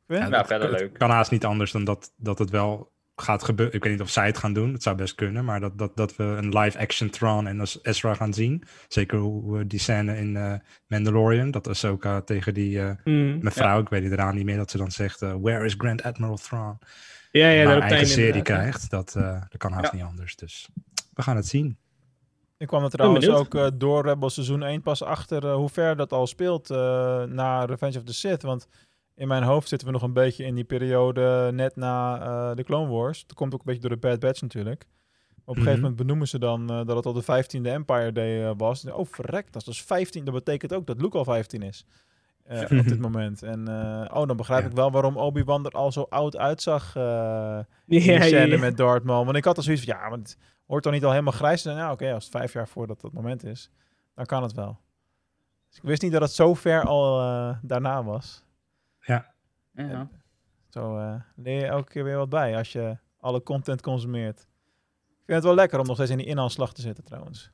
Quinn? 0.05 0.21
Ja, 0.21 0.27
nou, 0.27 0.31
dat- 0.31 0.47
verder 0.47 0.69
het 0.71 0.79
leuk. 0.79 0.97
kan 0.97 1.09
haast 1.09 1.31
niet 1.31 1.45
anders 1.45 1.71
dan 1.71 1.83
dat, 1.83 2.11
dat 2.17 2.39
het 2.39 2.49
wel 2.49 2.91
gaat 3.21 3.43
gebeuren. 3.43 3.75
Ik 3.75 3.83
weet 3.83 3.91
niet 3.91 4.01
of 4.01 4.09
zij 4.09 4.25
het 4.25 4.37
gaan 4.37 4.53
doen, 4.53 4.73
het 4.73 4.83
zou 4.83 4.95
best 4.95 5.15
kunnen. 5.15 5.45
Maar 5.45 5.59
dat, 5.59 5.77
dat, 5.77 5.95
dat 5.95 6.15
we 6.15 6.23
een 6.23 6.57
live-action 6.57 7.09
Tron 7.09 7.47
en 7.47 7.59
als 7.59 7.79
Ezra 7.81 8.13
gaan 8.13 8.33
zien. 8.33 8.63
Zeker 8.87 9.17
hoe 9.17 9.57
we 9.57 9.67
die 9.67 9.79
scène 9.79 10.17
in 10.17 10.35
eh, 10.37 10.53
Mandalorian, 10.87 11.51
dat 11.51 11.67
Ahsoka 11.67 12.21
tegen 12.21 12.53
die 12.53 12.79
eh, 12.81 12.91
Mm. 13.03 13.37
mevrouw, 13.41 13.79
ik 13.81 13.89
weet 13.89 14.03
het 14.03 14.11
eraan 14.11 14.35
niet 14.35 14.45
meer, 14.45 14.57
dat 14.57 14.71
ze 14.71 14.77
dan 14.77 14.91
zegt, 14.91 15.21
eh, 15.21 15.33
where 15.41 15.65
is 15.65 15.75
Grand 15.77 16.03
Admiral 16.03 16.37
Thrawn? 16.37 16.77
Ja, 17.31 17.49
ja, 17.49 17.73
dat 17.73 17.81
eigen 17.81 18.07
serie 18.07 18.41
krijgt, 18.41 18.89
dat, 18.89 19.15
eh, 19.15 19.41
dat 19.49 19.57
kan 19.57 19.71
haast 19.71 19.91
Ja. 19.91 19.97
niet 19.97 20.05
anders. 20.07 20.35
Dus 20.35 20.69
we 21.13 21.21
gaan 21.21 21.35
het 21.35 21.47
zien. 21.47 21.77
Ik 22.57 22.67
kwam 22.67 22.83
er 22.83 22.89
trouwens 22.89 23.29
ook 23.29 23.79
door 23.79 24.05
Rebels 24.05 24.33
seizoen 24.33 24.63
1 24.63 24.81
pas 24.81 25.03
achter 25.03 25.51
hoe 25.51 25.69
ver 25.69 25.95
dat 25.95 26.11
al 26.11 26.27
speelt 26.27 26.69
eh, 26.69 26.77
na 27.23 27.65
Revenge 27.65 27.97
of 27.97 28.03
the 28.03 28.13
Sith. 28.13 28.41
Want 28.41 28.67
in 29.17 29.27
mijn 29.27 29.43
hoofd 29.43 29.67
zitten 29.67 29.87
we 29.87 29.93
nog 29.93 30.01
een 30.03 30.13
beetje 30.13 30.43
in 30.45 30.55
die 30.55 30.63
periode 30.63 31.49
net 31.53 31.75
na 31.75 32.21
eh, 32.21 32.55
de 32.55 32.63
Clone 32.63 32.91
Wars. 32.91 33.25
Dat 33.27 33.35
komt 33.35 33.53
ook 33.53 33.59
een 33.59 33.65
beetje 33.65 33.81
door 33.81 33.99
de 33.99 34.07
Bad 34.07 34.19
Batch 34.19 34.41
natuurlijk. 34.41 34.81
Op 34.83 35.55
een 35.55 35.61
Mhm. 35.61 35.61
gegeven 35.61 35.79
moment 35.81 35.95
benoemen 35.95 36.27
ze 36.27 36.39
dan 36.39 36.69
eh, 36.69 36.85
dat 36.85 36.95
het 36.95 37.05
al 37.05 37.13
de 37.13 37.21
15e 37.23 37.69
Empire 37.69 38.11
Day 38.11 38.43
eh, 38.45 38.51
was. 38.57 38.85
Oh, 38.91 39.05
verrek, 39.09 39.45
dat 39.53 39.55
is 39.61 39.67
dus 39.67 39.83
15. 39.83 40.25
Dat 40.25 40.33
betekent 40.33 40.73
ook 40.73 40.85
dat 40.87 41.01
Luke 41.01 41.17
al 41.17 41.23
15 41.23 41.61
is. 41.61 41.85
eh, 42.43 42.79
op 42.79 42.87
dit 42.87 42.99
moment. 42.99 43.43
En 43.43 43.67
eh, 43.67 44.17
oh, 44.17 44.27
dan 44.27 44.37
begrijp 44.37 44.61
Ja. 44.63 44.69
ik 44.69 44.75
wel 44.75 44.91
waarom 44.91 45.17
Obi-Wan 45.17 45.65
er 45.65 45.71
al 45.71 45.91
zo 45.91 46.05
oud 46.09 46.37
uitzag. 46.37 46.95
eh 46.95 47.59
in 47.87 48.01
Ja, 48.01 48.19
die 48.19 48.21
scène 48.27 48.47
ja. 48.47 48.59
met 48.59 48.77
Darth 48.77 49.03
Maul. 49.03 49.25
Want 49.25 49.37
ik 49.37 49.45
had 49.45 49.57
al 49.57 49.63
zoiets 49.63 49.83
van, 49.85 49.95
ja, 49.97 50.09
maar 50.09 50.17
het 50.17 50.37
hoort 50.67 50.83
toch 50.83 50.93
niet 50.93 51.03
al 51.05 51.11
helemaal 51.11 51.33
grijs 51.33 51.61
te 51.61 51.67
zijn? 51.69 51.77
Nou, 51.81 51.91
oké, 51.93 52.13
als 52.13 52.23
het 52.23 52.33
vijf 52.33 52.53
jaar 52.53 52.67
voordat 52.67 53.01
dat 53.01 53.13
moment 53.13 53.43
is, 53.43 53.71
dan 54.15 54.25
kan 54.25 54.43
het 54.43 54.53
wel. 54.53 54.79
Dus 55.69 55.77
ik 55.77 55.83
wist 55.83 56.01
niet 56.01 56.11
dat 56.11 56.21
het 56.21 56.31
zo 56.31 56.53
ver 56.53 56.83
al 56.85 57.19
eh, 57.21 57.57
daarna 57.61 58.03
was. 58.03 58.43
Ja. 59.85 60.09
Zo 60.69 60.97
eh, 60.97 61.13
leer 61.35 61.59
je 61.59 61.65
elke 61.65 61.91
keer 61.91 62.03
weer 62.03 62.17
wat 62.17 62.29
bij 62.29 62.57
als 62.57 62.71
je 62.71 62.97
alle 63.19 63.43
content 63.43 63.81
consumeert. 63.81 64.39
Ik 64.39 65.23
vind 65.25 65.37
het 65.37 65.43
wel 65.43 65.55
lekker 65.55 65.79
om 65.79 65.85
nog 65.85 65.95
steeds 65.95 66.11
in 66.11 66.17
die 66.17 66.25
inhaalslag 66.25 66.73
te 66.73 66.81
zitten 66.81 67.03
trouwens. 67.03 67.51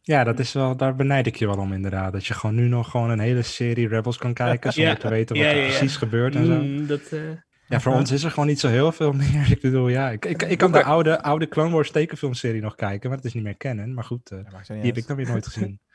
Ja, 0.00 0.24
dat 0.24 0.38
is 0.38 0.52
wel, 0.52 0.76
daar 0.76 0.96
benijd 0.96 1.26
ik 1.26 1.36
je 1.36 1.46
wel 1.46 1.58
om 1.58 1.72
inderdaad. 1.72 2.12
Dat 2.12 2.26
je 2.26 2.34
gewoon 2.34 2.54
nu 2.54 2.68
nog 2.68 2.90
gewoon 2.90 3.10
een 3.10 3.18
hele 3.18 3.42
serie 3.42 3.88
Rebels 3.88 4.18
kan 4.18 4.34
kijken 4.34 4.72
zonder 4.72 4.92
Ja. 4.92 4.98
te 4.98 5.08
weten 5.08 5.36
wat 5.36 5.44
Ja, 5.44 5.52
er 5.52 5.66
precies 5.66 5.96
gebeurt 5.96 6.34
en 6.34 6.46
zo. 6.46 6.52
Mm, 6.62 6.86
dat, 6.86 7.00
eh, 7.00 7.20
Ja, 7.68 7.80
voor 7.80 7.92
ons 7.92 8.10
is 8.10 8.22
er 8.22 8.30
gewoon 8.30 8.46
niet 8.46 8.60
zo 8.60 8.68
heel 8.68 8.92
veel 8.92 9.12
meer. 9.22 9.50
Ik 9.50 9.60
bedoel, 9.60 9.88
ja, 9.88 10.10
ik, 10.10 10.24
ik, 10.24 10.42
ik 10.42 10.58
kan 10.58 10.72
de 10.72 10.84
oude, 10.84 11.22
oude 11.22 11.48
Clone 11.48 11.70
Wars 11.74 11.90
tekenfilmserie 11.90 12.60
nog 12.60 12.74
kijken, 12.74 13.08
maar 13.08 13.16
dat 13.18 13.26
is 13.26 13.34
niet 13.34 13.42
meer 13.44 13.56
kennen. 13.56 13.94
Maar 13.94 14.04
goed, 14.04 14.30
eh, 14.30 14.38
die 14.66 14.76
heb 14.76 14.96
ik 14.96 15.06
dan 15.06 15.16
weer 15.16 15.26
nooit 15.28 15.46
gezien. 15.46 15.80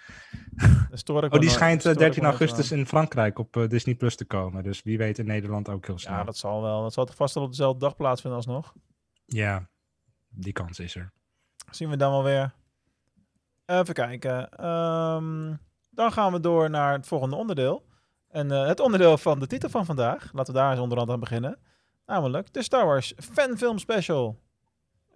Oh, 1.33 1.39
die 1.39 1.49
schijnt 1.49 1.75
eh, 1.75 1.79
stoor 1.79 1.91
ik 1.91 1.97
13 1.97 2.23
me 2.23 2.29
nooit 2.29 2.39
augustus 2.39 2.71
in 2.71 2.85
Frankrijk 2.85 3.39
op 3.39 3.57
eh, 3.57 3.67
Disney 3.67 3.95
Plus 3.95 4.15
te 4.15 4.25
komen. 4.25 4.63
Dus 4.63 4.83
wie 4.83 4.97
weet 4.97 5.19
in 5.19 5.25
Nederland 5.25 5.69
ook 5.69 5.85
heel 5.85 5.99
snel. 5.99 6.13
Ja, 6.13 6.23
dat 6.23 6.37
zal 6.37 6.61
wel. 6.61 6.81
Dat 6.81 6.93
zal 6.93 7.05
toch 7.05 7.15
vast 7.15 7.33
wel 7.33 7.43
op 7.43 7.49
dezelfde 7.49 7.79
dag 7.79 7.95
plaatsvinden 7.95 8.39
alsnog. 8.39 8.73
Ja, 9.25 9.69
die 10.29 10.53
kans 10.53 10.79
is 10.79 10.95
er. 10.95 11.11
Zien 11.71 11.89
we 11.89 11.95
dan 11.97 12.11
wel 12.11 12.23
weer. 12.23 12.53
Even 13.65 13.93
kijken. 13.93 14.49
Ehm, 14.49 15.55
dan 15.89 16.11
gaan 16.11 16.31
we 16.31 16.39
door 16.39 16.69
naar 16.69 16.93
het 16.93 17.07
volgende 17.07 17.35
onderdeel. 17.35 17.85
En 18.29 18.51
eh, 18.51 18.67
het 18.67 18.79
onderdeel 18.79 19.17
van 19.17 19.39
de 19.39 19.47
titel 19.47 19.69
van 19.69 19.85
vandaag. 19.85 20.29
Laten 20.33 20.53
we 20.53 20.59
daar 20.59 20.71
eens 20.71 20.79
onderhand 20.79 21.11
aan 21.11 21.19
beginnen. 21.19 21.57
Namelijk 22.05 22.53
de 22.53 22.63
Star 22.63 22.85
Wars 22.85 23.13
fanfilm 23.17 23.77
special. 23.77 24.39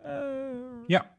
Eh, 0.03 0.13
Ja. 0.87 1.15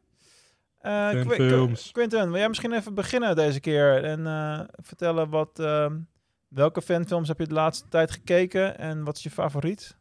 Eh, 0.82 1.10
Qu- 1.10 1.22
Qu- 1.22 1.28
Fanfilms. 1.34 1.90
Quinten, 1.92 2.28
wil 2.30 2.38
jij 2.38 2.48
misschien 2.48 2.72
even 2.72 2.94
beginnen 2.94 3.36
deze 3.36 3.60
keer 3.60 4.04
en 4.04 4.26
eh, 4.26 4.60
vertellen 4.82 5.28
wat, 5.28 5.58
ehm, 5.58 5.98
welke 6.48 6.82
fanfilms 6.82 7.28
heb 7.28 7.38
je 7.38 7.46
de 7.46 7.54
laatste 7.54 7.88
tijd 7.88 8.10
gekeken 8.10 8.78
en 8.78 9.04
wat 9.04 9.16
is 9.16 9.22
je 9.22 9.30
favoriet? 9.30 9.96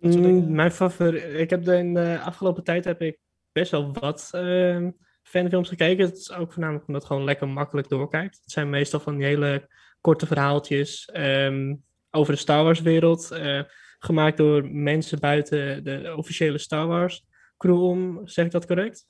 Mm, 0.00 0.54
mijn 0.54 0.70
favoriet. 0.72 1.24
Ik 1.40 1.50
heb 1.50 1.64
de, 1.64 1.76
in 1.76 1.94
de 1.94 2.20
afgelopen 2.24 2.64
tijd 2.64 2.84
heb 2.84 3.02
ik 3.02 3.18
best 3.52 3.70
wel 3.70 3.92
wat 3.92 4.28
ehm, 4.32 4.90
fanfilms 5.22 5.68
gekeken. 5.68 6.04
Het 6.04 6.16
is 6.16 6.32
ook 6.32 6.52
voornamelijk 6.52 6.86
omdat 6.86 7.02
het 7.02 7.10
gewoon 7.10 7.26
lekker 7.26 7.48
makkelijk 7.48 7.88
doorkijkt. 7.88 8.38
Het 8.42 8.50
zijn 8.50 8.70
meestal 8.70 9.00
van 9.00 9.16
die 9.16 9.26
hele 9.26 9.68
korte 10.00 10.26
verhaaltjes 10.26 11.04
ehm, 11.04 11.74
over 12.10 12.32
de 12.32 12.38
Star 12.38 12.64
Wars 12.64 12.80
wereld. 12.80 13.30
eh, 13.30 13.62
gemaakt 13.98 14.36
door 14.36 14.68
mensen 14.70 15.20
buiten 15.20 15.84
de 15.84 16.14
officiële 16.16 16.58
Star 16.58 16.86
Wars 16.86 17.26
crew 17.56 17.82
om. 17.82 18.20
Zeg 18.28 18.44
ik 18.44 18.50
dat 18.50 18.66
correct? 18.66 19.06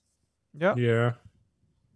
Ja. 0.50 0.72
Ja. 0.76 1.20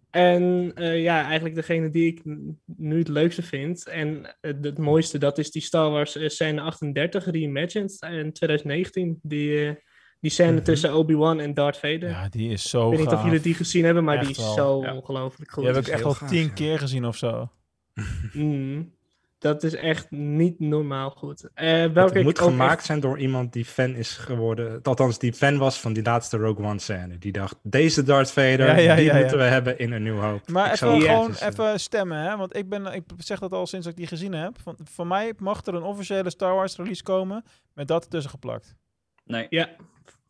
En 0.09 0.71
eh, 0.75 1.01
ja, 1.01 1.23
eigenlijk 1.23 1.55
degene 1.55 1.89
die 1.89 2.07
ik 2.07 2.21
nu 2.65 2.97
het 2.97 3.07
leukste 3.07 3.41
vind. 3.41 3.87
En 3.87 4.35
eh, 4.41 4.53
het 4.61 4.77
mooiste, 4.77 5.17
dat 5.17 5.37
is 5.37 5.51
die 5.51 5.61
Star 5.61 5.89
Wars 5.91 6.15
eh, 6.15 6.29
scène 6.29 6.61
38 6.61 7.25
reimagined 7.25 7.97
in 8.01 8.31
2019. 8.33 9.19
Die, 9.21 9.77
die 10.19 10.31
scène 10.31 10.51
Mhm. 10.51 10.63
tussen 10.63 10.95
Obi-Wan 10.95 11.39
en 11.39 11.53
Darth 11.53 11.77
Vader. 11.77 12.09
Ja, 12.09 12.29
die 12.29 12.49
is 12.51 12.69
zo 12.69 12.91
ik 12.91 12.97
weet 12.97 13.05
niet 13.07 13.15
of 13.15 13.23
jullie 13.23 13.39
die 13.39 13.53
gezien 13.53 13.85
hebben, 13.85 14.03
maar 14.03 14.15
Echt 14.17 14.25
die 14.27 14.35
is 14.35 14.43
wel. 14.43 14.53
zo 14.53 14.81
Ja. 14.81 14.95
ongelooflijk 14.95 15.51
goed. 15.51 15.63
Die 15.63 15.73
heb 15.73 15.83
ik 15.85 15.91
echt 15.91 16.03
al 16.03 16.15
tien 16.27 16.53
keer 16.53 16.79
gezien 16.79 17.05
of 17.05 17.17
zo. 17.17 17.51
Mm, 18.33 18.94
dat 19.51 19.63
is 19.63 19.75
echt 19.75 20.11
niet 20.11 20.59
normaal 20.59 21.09
goed. 21.09 21.49
Eh 21.53 21.71
Het 21.71 21.91
welke 21.93 22.21
moet 22.21 22.37
ik 22.37 22.41
ook 22.41 22.49
gemaakt 22.49 22.77
echt- 22.77 22.85
zijn 22.85 22.99
door 22.99 23.19
iemand 23.19 23.53
die 23.53 23.65
fan 23.65 23.95
is 23.95 24.17
geworden. 24.17 24.79
Althans, 24.83 25.19
die 25.19 25.33
fan 25.33 25.57
was 25.57 25.79
van 25.79 25.93
die 25.93 26.03
laatste 26.03 26.37
Rogue 26.37 26.65
One 26.65 26.79
scène. 26.79 27.17
Die 27.17 27.31
dacht, 27.31 27.55
deze 27.63 28.03
Darth 28.03 28.31
Vader, 28.31 28.59
Ja, 28.65 28.75
ja, 28.77 28.95
die 28.95 29.05
ja, 29.05 29.13
ja. 29.13 29.19
moeten 29.19 29.37
we 29.37 29.43
hebben 29.43 29.79
in 29.79 29.91
een 29.91 30.03
nieuw 30.03 30.19
hoop. 30.19 30.47
Maar 30.49 30.65
Ik 30.65 30.73
even 30.73 30.87
zou- 30.87 31.01
gewoon 31.01 31.35
eh, 31.35 31.47
even 31.47 31.79
stemmen, 31.79 32.17
hè? 32.17 32.37
Want 32.37 32.55
ik, 32.55 32.69
ben, 32.69 32.85
ik 32.93 33.03
zeg 33.17 33.39
dat 33.39 33.51
al 33.51 33.67
sinds 33.67 33.87
ik 33.87 33.95
die 33.95 34.07
gezien 34.07 34.33
heb. 34.33 34.55
Van, 34.63 34.77
voor 34.91 35.07
mij 35.07 35.33
mag 35.37 35.65
er 35.65 35.73
een 35.75 35.83
officiële 35.83 36.29
Star 36.29 36.53
Wars 36.55 36.75
release 36.75 37.03
komen 37.03 37.43
met 37.73 37.87
dat 37.87 38.03
ertussen 38.03 38.31
geplakt. 38.31 38.75
Nee. 39.25 39.47
Ja, 39.49 39.69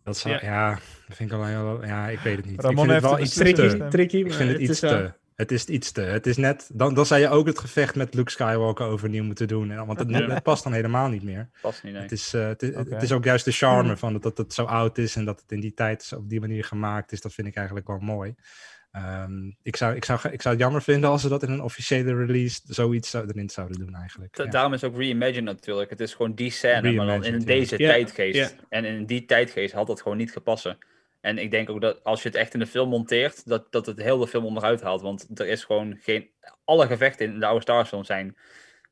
Dat 0.04 0.18
zou, 0.18 0.34
Ja. 0.34 0.40
ja. 0.44 0.70
dat 1.08 1.16
vind 1.16 1.32
ik 1.32 1.38
wel 1.38 1.46
heel... 1.46 1.86
Ja, 1.86 2.08
ik 2.08 2.20
weet 2.20 2.38
het 2.38 2.46
niet. 2.46 2.62
Ramon 2.62 2.90
ik 2.90 2.92
vind 2.92 2.92
heeft 2.92 3.02
het 3.02 3.12
wel 3.12 3.20
het 3.20 3.26
iets 3.28 3.34
te... 3.36 3.44
tricky, 3.44 3.90
tricky, 3.90 4.18
Ik 4.18 4.34
vind 4.34 4.50
het 4.50 4.60
het 4.62 4.70
iets 4.70 4.80
wel- 4.80 4.92
te... 4.92 5.14
Het 5.36 5.52
is 5.52 5.66
iets 5.66 5.92
te. 5.92 6.02
Het 6.02 6.28
is 6.28 6.38
net... 6.38 6.70
Dan, 6.74 6.94
dan 6.94 7.06
zou 7.06 7.22
je 7.22 7.30
ook 7.30 7.48
het 7.48 7.60
gevecht 7.60 7.96
met 7.96 8.14
Luke 8.14 8.32
Skywalker 8.32 8.86
overnieuw 8.86 9.24
moeten 9.24 9.48
doen. 9.48 9.72
En- 9.72 9.86
Want 9.86 10.00
het, 10.00 10.10
Ja. 10.10 10.28
het 10.30 10.44
past 10.44 10.64
dan 10.64 10.74
helemaal 10.74 11.10
niet 11.10 11.24
meer. 11.24 11.50
Past 11.62 11.84
niet, 11.84 11.94
nee. 11.94 12.02
Het 12.02 12.12
is, 12.12 12.34
eh, 12.34 12.48
het, 12.48 12.64
is, 12.64 12.70
Oké. 12.76 12.94
het 12.94 13.04
is 13.04 13.12
ook 13.12 13.24
juist 13.24 13.46
de 13.46 13.52
charme 13.52 13.98
van 13.98 14.14
dat, 14.14 14.24
dat 14.24 14.38
het 14.38 14.54
zo 14.54 14.64
oud 14.64 14.98
is 14.98 15.16
en 15.16 15.26
dat 15.26 15.42
het 15.42 15.52
in 15.52 15.60
die 15.60 15.74
tijd 15.74 16.14
op 16.18 16.30
die 16.30 16.40
manier 16.40 16.64
gemaakt 16.64 17.12
is. 17.12 17.22
Dat 17.22 17.34
vind 17.34 17.48
ik 17.48 17.56
eigenlijk 17.56 17.88
wel 17.88 18.00
mooi. 18.00 18.36
Ehm, 18.92 19.52
ik, 19.64 19.76
zou, 19.76 19.96
ik, 19.96 20.06
zou, 20.06 20.20
ik 20.32 20.42
zou 20.42 20.54
het 20.56 20.64
jammer 20.64 20.82
vinden 20.82 21.10
als 21.10 21.22
ze 21.22 21.30
dat 21.30 21.44
in 21.44 21.52
een 21.52 21.62
officiële 21.62 22.16
release 22.26 22.60
zoiets 22.68 23.10
zou, 23.10 23.28
erin 23.28 23.50
zouden 23.50 23.80
doen 23.80 23.96
eigenlijk. 23.96 24.36
Da- 24.36 24.44
Ja. 24.44 24.50
Daarom 24.50 24.74
is 24.74 24.84
ook 24.84 24.98
reimagined 24.98 25.44
natuurlijk. 25.44 25.90
Het 25.90 26.00
is 26.00 26.14
gewoon 26.14 26.34
die 26.34 26.52
scène, 26.52 26.92
maar 26.92 27.06
dan 27.06 27.24
in 27.24 27.40
deze 27.40 27.78
tijdgeest. 27.78 28.56
En 28.70 28.86
in 28.86 29.06
die 29.06 29.26
tijdgeest 29.26 29.74
had 29.74 29.88
dat 29.88 30.02
gewoon 30.02 30.18
niet 30.18 30.32
gepassen. 30.32 30.78
En 31.26 31.38
ik 31.38 31.52
denk 31.52 31.70
ook 31.70 31.82
dat 31.82 32.04
als 32.04 32.22
je 32.24 32.28
het 32.30 32.38
echt 32.38 32.54
in 32.54 32.60
de 32.60 32.68
film 32.68 32.90
monteert, 32.90 33.48
dat, 33.48 33.72
dat 33.72 33.86
het 33.86 34.02
heel 34.02 34.18
de 34.18 34.28
film 34.28 34.46
onderuit 34.46 34.82
haalt. 34.82 35.02
Want 35.02 35.40
er 35.40 35.48
is 35.48 35.64
gewoon 35.64 35.98
geen... 36.02 36.30
Alle 36.64 36.88
gevechten 36.88 37.26
in 37.26 37.40
de 37.40 37.46
oude 37.46 37.62
Star 37.62 37.88
Wars 37.92 38.08
zijn 38.08 38.38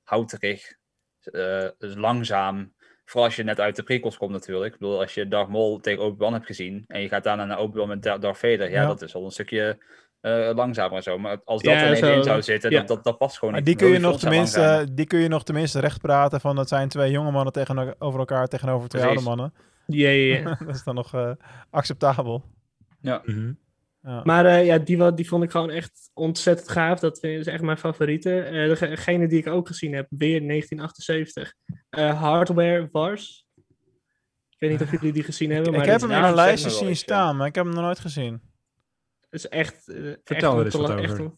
houterig, 0.04 0.74
eh, 1.22 1.68
dus 1.78 1.96
langzaam. 1.96 2.74
Vooral 3.06 3.26
als 3.26 3.36
je 3.36 3.44
net 3.44 3.60
uit 3.60 3.76
de 3.76 3.84
prequels 3.84 4.18
komt 4.18 4.32
natuurlijk. 4.32 4.74
Ik 4.74 4.80
bedoel, 4.80 5.00
als 5.00 5.14
je 5.14 5.28
Darth 5.28 5.50
Maul 5.50 5.80
tegen 5.80 6.04
Obi-Wan 6.04 6.34
hebt 6.34 6.46
gezien 6.46 6.84
en 6.88 7.02
je 7.02 7.08
gaat 7.08 7.24
daarna 7.24 7.46
naar 7.46 7.60
Obi-Wan 7.60 7.88
met 7.88 8.04
Dar- 8.04 8.20
Darth 8.20 8.38
Vader, 8.38 8.70
ja, 8.72 8.82
Ja. 8.82 8.88
dat 8.88 9.02
is 9.02 9.16
al 9.16 9.26
een 9.26 9.32
stukje 9.32 9.78
eh, 10.22 10.50
langzamer 10.56 10.96
en 10.98 11.04
zo. 11.04 11.18
Maar 11.18 11.38
als 11.46 11.62
dat 11.62 11.74
Ja, 11.74 11.82
er 11.86 11.96
zo- 11.96 12.14
in 12.14 12.24
zou 12.24 12.42
zitten, 12.42 12.72
ja. 12.72 12.78
dat, 12.80 12.88
dat, 12.88 13.04
dat 13.04 13.18
past 13.18 13.38
gewoon 13.38 13.54
Maar 13.54 13.64
niet. 13.64 13.70
die 13.80 13.88
kun, 13.88 13.94
je 13.94 14.00
nog 14.00 14.10
langzamer. 14.22 14.46
tenminste, 14.46 14.94
die 14.94 15.06
kun 15.06 15.20
je 15.20 15.28
nog 15.28 15.44
tenminste 15.44 15.80
recht 15.80 16.02
praten 16.02 16.42
van 16.42 16.56
dat 16.56 16.68
zijn 16.68 16.90
twee 16.90 17.12
jonge 17.12 17.32
mannen 17.32 17.54
tegenover 17.54 18.20
elkaar 18.20 18.48
tegenover 18.48 18.90
twee 18.90 19.02
Precies. 19.02 19.26
oude 19.26 19.36
mannen. 19.38 19.54
Ja, 19.94 20.10
ja, 20.10 20.38
ja. 20.38 20.56
dat 20.66 20.76
is 20.76 20.84
dan 20.84 20.96
nog 20.96 21.14
eh, 21.14 21.32
acceptabel. 21.70 22.44
Ja. 23.00 23.22
Mhm. 23.26 23.54
Ja. 24.02 24.22
Maar 24.24 24.46
eh, 24.46 24.66
ja, 24.66 24.78
die, 24.78 25.14
die 25.14 25.28
vond 25.28 25.44
ik 25.44 25.52
gewoon 25.52 25.70
echt 25.70 26.10
ontzettend 26.14 26.70
gaaf. 26.70 27.00
Dat 27.00 27.24
is 27.24 27.48
echt 27.48 27.62
mijn 27.64 27.78
favoriete. 27.78 28.40
Eh, 28.42 28.80
degene 28.80 29.28
die 29.28 29.40
ik 29.40 29.48
ook 29.48 29.68
gezien 29.68 29.94
heb, 29.94 30.08
weer 30.10 30.48
1978. 30.48 31.54
Eh, 31.90 32.22
Hardware 32.22 32.90
Wars. 32.92 33.46
Ik 34.50 34.60
weet 34.60 34.72
niet 34.72 34.82
of 34.82 34.92
jullie 34.92 35.14
die 35.14 35.24
gezien 35.24 35.52
hebben. 35.52 35.72
ik 35.72 35.78
maar 35.78 35.86
heb 35.88 36.02
het 36.02 36.10
hem 36.10 36.20
in 36.20 36.26
een 36.28 36.36
lijstje 36.36 36.70
zien 36.70 36.96
staan, 36.96 37.38
maar 37.38 37.48
ik 37.48 37.56
heb 37.56 37.66
hem 37.66 37.74
nog 37.74 37.84
nooit 37.84 38.00
gezien. 38.00 38.42
Het 39.30 39.34
is 39.44 39.48
echt. 39.48 39.88
eh, 39.88 39.96
Vertel 40.24 40.52
echt 40.52 40.60
er 40.60 40.66
eens 40.66 40.76
wat 40.76 40.90
echt 41.00 41.12
over. 41.12 41.26
Eh, 41.26 41.32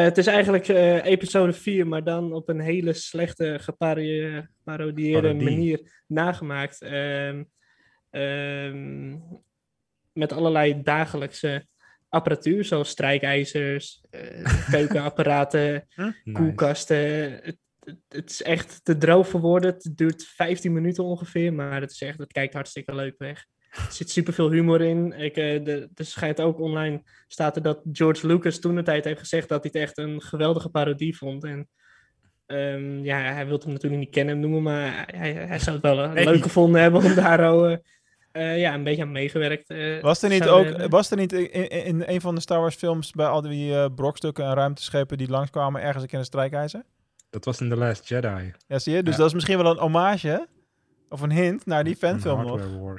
het 0.00 0.18
is 0.18 0.26
eigenlijk 0.26 0.68
eh, 0.68 1.04
episode 1.04 1.52
4, 1.52 1.86
maar 1.86 2.04
dan 2.04 2.32
op 2.32 2.48
een 2.48 2.60
hele 2.60 2.92
slechte 2.92 3.58
geparodieerde 3.60 4.58
Parodie. 4.64 5.50
manier 5.50 6.02
nagemaakt. 6.06 6.82
Ehm, 6.82 7.42
ehm, 8.10 9.16
met 10.12 10.32
allerlei 10.32 10.82
dagelijkse 10.82 11.66
apparatuur, 12.08 12.64
zoals 12.64 12.88
strijkijzers, 12.88 14.02
eh, 14.10 14.70
keukenapparaten, 14.70 15.86
koelkasten. 16.32 17.32
Het, 17.42 17.58
het, 17.84 17.98
het 18.08 18.30
is 18.30 18.42
echt 18.42 18.84
te 18.84 18.98
droog 18.98 19.28
voor 19.28 19.40
woorden. 19.40 19.72
Het 19.72 19.92
duurt 19.94 20.24
15 20.24 20.72
minuten 20.72 21.04
ongeveer, 21.04 21.52
maar 21.52 21.80
het, 21.80 21.90
is 21.90 22.02
echt, 22.02 22.18
het 22.18 22.32
kijkt 22.32 22.54
hartstikke 22.54 22.94
leuk 22.94 23.14
weg. 23.18 23.44
Er 23.72 23.86
zit 23.92 24.10
superveel 24.10 24.50
humor 24.50 24.80
in. 24.80 25.12
Ik, 25.12 25.36
eh, 25.36 25.64
de, 25.64 25.88
er 25.94 26.04
schijnt 26.04 26.40
ook 26.40 26.60
online, 26.60 27.02
staat 27.28 27.56
er 27.56 27.62
dat 27.62 27.80
George 27.92 28.26
Lucas 28.26 28.58
toen 28.58 28.74
de 28.74 28.82
tijd 28.82 29.04
heeft 29.04 29.18
gezegd 29.20 29.48
dat 29.48 29.62
hij 29.62 29.70
het 29.72 29.82
echt 29.82 29.98
een 29.98 30.22
geweldige 30.22 30.68
parodie 30.68 31.16
vond. 31.16 31.44
En 31.44 31.68
ehm, 32.46 33.04
ja, 33.04 33.18
hij 33.18 33.46
wil 33.46 33.58
hem 33.58 33.72
natuurlijk 33.72 34.02
niet 34.02 34.10
kennen 34.10 34.40
noemen, 34.40 34.62
maar 34.62 35.04
hij, 35.16 35.32
hij 35.32 35.58
zou 35.58 35.76
het 35.76 35.84
wel 35.84 36.02
eh, 36.04 36.24
leuk 36.24 36.42
gevonden 36.42 36.80
hebben 36.82 37.02
om 37.04 37.14
daar 37.14 37.52
oh, 37.52 37.72
eh, 37.72 37.78
eh, 38.32 38.58
ja, 38.60 38.74
een 38.74 38.84
beetje 38.84 39.02
aan 39.02 39.12
meegewerkt. 39.12 39.70
eh, 39.70 40.00
Was 40.00 40.22
er 40.22 40.28
niet 40.28 40.48
ook, 40.48 40.64
hebben. 40.64 40.90
was 40.90 41.10
er 41.10 41.16
niet 41.16 41.32
in, 41.32 42.02
een 42.06 42.20
van 42.20 42.34
de 42.34 42.40
Star 42.40 42.60
Wars 42.60 42.74
films 42.76 43.10
bij 43.10 43.26
al 43.26 43.40
die 43.40 43.74
eh, 43.74 43.86
brokstukken 43.94 44.44
en 44.44 44.54
ruimteschepen 44.54 45.18
die 45.18 45.28
langskwamen 45.28 45.82
ergens 45.82 46.02
een 46.02 46.08
keer 46.08 46.18
een 46.18 46.24
strijkijzer? 46.24 46.82
Dat 47.30 47.44
was 47.44 47.60
in 47.60 47.68
The 47.68 47.76
Last 47.76 48.08
Jedi. 48.08 48.52
Ja, 48.66 48.78
zie 48.78 48.94
je? 48.94 49.02
Dus 49.02 49.12
Ja. 49.12 49.18
dat 49.18 49.28
is 49.28 49.34
misschien 49.34 49.56
wel 49.62 49.70
een 49.70 49.78
hommage, 49.78 50.28
hè? 50.28 50.38
Of 51.08 51.20
een 51.20 51.32
hint 51.32 51.66
naar 51.66 51.84
die 51.84 51.96
fanfilm 51.96 52.40
nog. 52.42 52.60
Hardware 52.60 52.98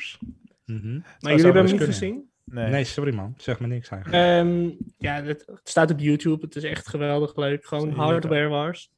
Mhm. 0.65 0.93
maar 0.93 1.31
jullie 1.31 1.43
hebben 1.43 1.53
hem 1.53 1.63
niet 1.63 1.75
kunnen. 1.75 1.95
gezien? 1.95 2.29
Nee. 2.45 2.69
Nee. 2.69 2.83
sorry 2.83 3.15
man. 3.15 3.33
Zeg 3.37 3.59
me 3.59 3.67
niks 3.67 3.89
eigenlijk. 3.89 4.23
Ehm, 4.23 4.69
ja, 4.97 5.23
het, 5.23 5.43
het 5.45 5.69
staat 5.69 5.91
op 5.91 5.99
YouTube. 5.99 6.45
Het 6.45 6.55
is 6.55 6.63
echt 6.63 6.87
geweldig 6.87 7.35
leuk. 7.35 7.65
Gewoon 7.65 7.91
hardware 7.91 8.47
wars. 8.47 8.91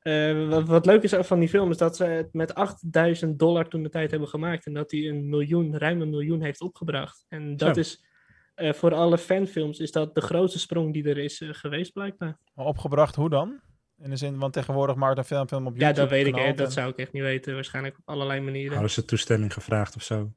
Eh, 0.00 0.48
wat, 0.48 0.68
wat 0.68 0.86
leuk 0.86 1.02
is 1.02 1.14
van 1.18 1.38
die 1.38 1.48
film 1.48 1.70
is 1.70 1.76
dat 1.76 1.96
ze 1.96 2.04
het 2.04 2.32
met 2.32 2.54
8000 2.54 3.38
dollar 3.38 3.68
toen 3.68 3.82
de 3.82 3.88
tijd 3.88 4.10
hebben 4.10 4.28
gemaakt. 4.28 4.66
En 4.66 4.72
dat 4.72 4.90
hij 4.90 5.08
een 5.08 5.28
miljoen, 5.28 5.78
ruim 5.78 6.00
een 6.00 6.10
miljoen 6.10 6.42
heeft 6.42 6.60
opgebracht. 6.60 7.24
En 7.28 7.56
dat 7.56 7.74
Zo. 7.74 7.80
is 7.80 8.04
eh, 8.54 8.72
voor 8.72 8.94
alle 8.94 9.18
fanfilms 9.18 9.78
is 9.78 9.92
dat 9.92 10.14
de 10.14 10.20
grootste 10.20 10.58
sprong 10.58 10.92
die 10.92 11.08
er 11.08 11.18
is 11.18 11.40
eh, 11.40 11.48
geweest 11.52 11.92
blijkbaar. 11.92 12.38
Maar 12.54 12.66
opgebracht, 12.66 13.14
hoe 13.14 13.30
dan? 13.30 13.60
In 14.02 14.10
de 14.10 14.16
zin, 14.16 14.38
want 14.38 14.52
tegenwoordig 14.52 14.96
maakt 14.96 15.18
een 15.18 15.24
film, 15.24 15.48
film 15.48 15.66
op 15.66 15.72
Ja, 15.76 15.78
YouTube. 15.78 16.00
dat 16.00 16.10
weet 16.10 16.26
ik. 16.26 16.56
Dat 16.56 16.72
zou 16.72 16.90
ik 16.90 16.96
echt 16.96 17.12
niet 17.12 17.22
weten. 17.22 17.54
Waarschijnlijk 17.54 17.98
op 17.98 18.08
allerlei 18.08 18.40
manieren. 18.40 18.72
Hadden 18.72 18.90
ze 18.90 19.04
toestemming 19.04 19.52
gevraagd 19.52 19.96
of 19.96 20.02
zo? 20.02 20.32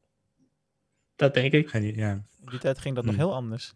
Dat 1.15 1.33
denk 1.33 1.53
ik. 1.53 1.69
Geen, 1.69 1.95
ja. 1.95 2.11
In 2.11 2.49
die 2.49 2.59
tijd 2.59 2.79
ging 2.79 2.95
dat 2.95 3.05
nog 3.05 3.13
Hmm. 3.15 3.23
heel 3.23 3.33
anders. 3.35 3.73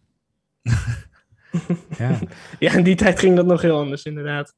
ja. 1.98 2.20
Ja, 2.60 2.74
in 2.74 2.84
die 2.84 2.96
tijd 2.96 3.20
ging 3.20 3.36
dat 3.36 3.46
nog 3.46 3.62
heel 3.62 3.78
anders, 3.78 4.04
inderdaad. 4.04 4.56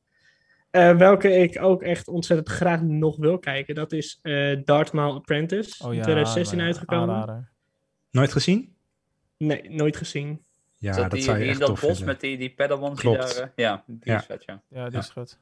Eh, 0.72 0.98
welke 0.98 1.30
ik 1.30 1.62
ook 1.62 1.82
echt 1.84 2.08
ontzettend 2.08 2.50
graag 2.50 2.82
nog 2.82 3.18
wil 3.18 3.40
kijken, 3.40 3.76
dat 3.76 3.92
is 3.92 4.20
eh 4.22 4.58
Darth 4.64 4.92
Maul 4.92 5.14
Apprentice. 5.16 5.84
Oh 5.84 5.90
in 5.90 5.96
ja, 5.98 6.04
2016 6.04 6.58
nou 6.58 6.70
ja, 6.70 6.76
uitgekomen. 6.76 7.16
aanrader. 7.16 7.50
Nooit 8.12 8.32
gezien? 8.32 8.76
Nee, 9.38 9.70
nooit 9.70 9.98
gezien. 9.98 10.44
Ja, 10.78 10.94
Zat 10.94 11.02
dat 11.02 11.12
die, 11.12 11.22
zou 11.22 11.38
je 11.38 11.42
die 11.44 11.52
echt 11.52 11.60
in 11.60 11.66
dat 11.66 11.76
tof 11.76 11.80
bos 11.88 11.98
vinden. 11.98 12.14
met 12.14 12.22
die, 12.22 12.38
die 12.38 12.50
pedalwans 12.54 13.02
die 13.02 13.10
Klopt. 13.16 13.36
daar... 13.38 13.44
eh, 13.44 13.50
ja, 13.56 13.84
die 13.88 14.00
Ja. 14.12 14.18
is 14.20 14.26
vet, 14.26 14.44
ja. 14.46 14.62
Ja, 14.70 14.84
die 14.84 14.94
Ja. 14.94 15.00
is 15.00 15.10
goed. 15.10 15.40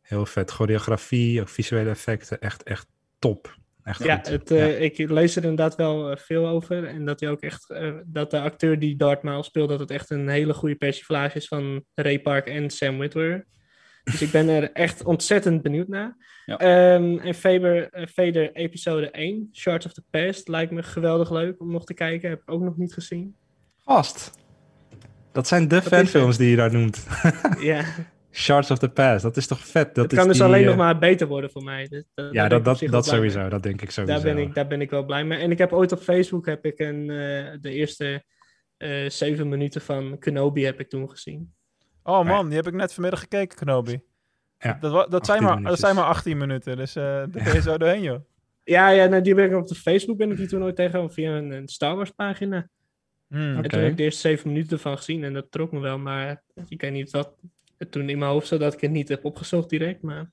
Heel 0.00 0.26
vet. 0.26 0.50
Choreografie, 0.50 1.40
ook 1.40 1.48
visuele 1.48 1.90
effecten. 1.90 2.40
Echt, 2.40 2.62
echt 2.62 2.86
top. 3.18 3.56
Echt 3.84 4.04
Ja, 4.04 4.20
het, 4.22 4.50
eh, 4.50 4.80
ik 4.80 4.98
lees 4.98 5.36
er 5.36 5.42
inderdaad 5.42 5.74
wel 5.74 6.10
eh, 6.10 6.16
veel 6.16 6.48
over. 6.48 6.84
En 6.84 7.04
dat 7.04 7.20
hij 7.20 7.30
ook 7.30 7.40
echt, 7.40 7.70
eh, 7.70 7.92
dat 8.06 8.30
de 8.30 8.40
acteur 8.40 8.78
die 8.78 8.96
Darth 8.96 9.22
Maul 9.22 9.42
speelt, 9.42 9.68
dat 9.68 9.80
het 9.80 9.90
echt 9.90 10.10
een 10.10 10.28
hele 10.28 10.54
goede 10.54 10.74
persiflage 10.74 11.36
is 11.36 11.48
van 11.48 11.84
Ray 11.94 12.20
Park 12.20 12.46
en 12.46 12.70
Sam 12.70 12.98
Witwer. 12.98 13.46
Dus 14.04 14.22
ik 14.22 14.30
ben 14.30 14.48
er 14.48 14.72
echt 14.72 15.04
ontzettend 15.04 15.62
benieuwd 15.62 15.88
naar. 15.88 16.16
Ja. 16.46 16.58
Ehm, 16.58 17.18
en 17.18 17.34
Faber, 17.34 17.90
eh, 17.90 18.06
Vader 18.06 18.52
episode 18.52 19.08
1, 19.12 19.48
Shards 19.52 19.86
of 19.86 19.92
the 19.92 20.02
Past, 20.10 20.48
lijkt 20.48 20.72
me 20.72 20.82
geweldig 20.82 21.30
leuk 21.30 21.60
om 21.60 21.70
nog 21.70 21.84
te 21.84 21.94
kijken. 21.94 22.28
Heb 22.28 22.40
ik 22.40 22.50
ook 22.50 22.62
nog 22.62 22.76
niet 22.76 22.92
gezien. 22.92 23.36
Gast. 23.84 24.30
Dat 25.32 25.48
zijn 25.48 25.68
de 25.68 25.82
fanfilms 25.82 26.36
die 26.36 26.50
je 26.50 26.56
daar 26.56 26.72
noemt. 26.72 27.06
ja, 27.60 27.84
Shards 28.34 28.70
of 28.70 28.78
the 28.78 28.88
Past, 28.88 29.22
dat 29.22 29.36
is 29.36 29.46
toch 29.46 29.66
vet? 29.66 29.94
Dat 29.94 30.04
het 30.04 30.12
is 30.12 30.18
kan 30.18 30.28
dus 30.28 30.36
die, 30.36 30.46
alleen 30.46 30.62
eh, 30.62 30.66
nog 30.66 30.76
maar 30.76 30.98
beter 30.98 31.26
worden 31.26 31.50
voor 31.50 31.62
mij. 31.62 31.88
Dus 31.88 32.04
Ja, 32.30 32.48
dat, 32.48 32.64
dat, 32.64 32.78
dat 32.78 32.90
mee. 32.90 33.02
sowieso. 33.02 33.48
Dat 33.48 33.62
denk 33.62 33.82
ik 33.82 33.90
sowieso. 33.90 34.22
Daar 34.22 34.34
ben, 34.34 34.42
ik, 34.42 34.54
daar 34.54 34.66
ben 34.66 34.80
ik 34.80 34.90
wel 34.90 35.04
blij 35.04 35.24
mee. 35.24 35.38
En 35.38 35.50
ik 35.50 35.58
heb 35.58 35.72
ooit 35.72 35.92
op 35.92 36.00
Facebook 36.00 36.46
heb 36.46 36.64
ik 36.64 36.78
een, 36.78 37.10
eh, 37.10 37.52
de 37.60 37.70
eerste 37.70 38.24
eh, 38.76 39.08
zeven 39.08 39.48
minuten 39.48 39.80
van 39.80 40.18
Kenobi 40.18 40.64
heb 40.64 40.80
ik 40.80 40.88
toen 40.88 41.10
gezien. 41.10 41.52
Oh 42.02 42.24
man, 42.24 42.46
die 42.46 42.56
heb 42.56 42.66
ik 42.66 42.74
net 42.74 42.92
vanmiddag 42.92 43.20
gekeken, 43.20 43.56
Kenobi. 43.56 44.00
Ja, 44.58 44.78
Dat, 44.80 45.10
dat, 45.10 45.26
zijn 45.26 45.44
18 45.44 45.62
maar, 45.62 45.70
dat 45.70 45.78
zijn 45.78 45.94
maar 45.94 46.04
18 46.04 46.36
minuten, 46.36 46.76
dus 46.76 46.96
eh 46.96 47.02
daar 47.04 47.28
ben 47.28 47.52
je 47.52 47.60
zo 47.60 47.78
doorheen, 47.78 48.02
joh. 48.02 48.20
Ja, 48.64 48.88
ja 48.88 49.06
nou, 49.06 49.22
die 49.22 49.34
ben 49.34 49.50
ik 49.50 49.56
op 49.56 49.68
de 49.68 49.74
Facebook 49.74 50.16
ben 50.16 50.30
ik 50.30 50.36
die 50.36 50.46
toen 50.46 50.62
ooit 50.62 50.76
tegengekomen 50.76 51.12
via 51.12 51.36
een, 51.36 51.50
een 51.50 51.68
Star 51.68 51.96
Wars 51.96 52.10
pagina. 52.10 52.68
Hmm. 53.28 53.56
En 53.56 53.68
toen 53.68 53.80
heb 53.80 53.90
ik 53.90 53.96
de 53.96 54.02
eerste 54.02 54.20
zeven 54.20 54.48
minuten 54.48 54.72
ervan 54.76 54.96
gezien 54.96 55.24
en 55.24 55.32
dat 55.32 55.50
trok 55.50 55.72
me 55.72 55.80
wel. 55.80 55.98
Maar 55.98 56.42
ik 56.68 56.80
weet 56.80 56.92
niet 56.92 57.10
wat 57.10 57.34
toen 57.90 58.08
in 58.08 58.18
mijn 58.18 58.30
hoofd 58.30 58.46
zat 58.46 58.60
dat 58.60 58.74
ik 58.74 58.80
het 58.80 58.90
niet 58.90 59.08
heb 59.08 59.24
opgezocht 59.24 59.68
direct. 59.70 60.02
Maar 60.02 60.32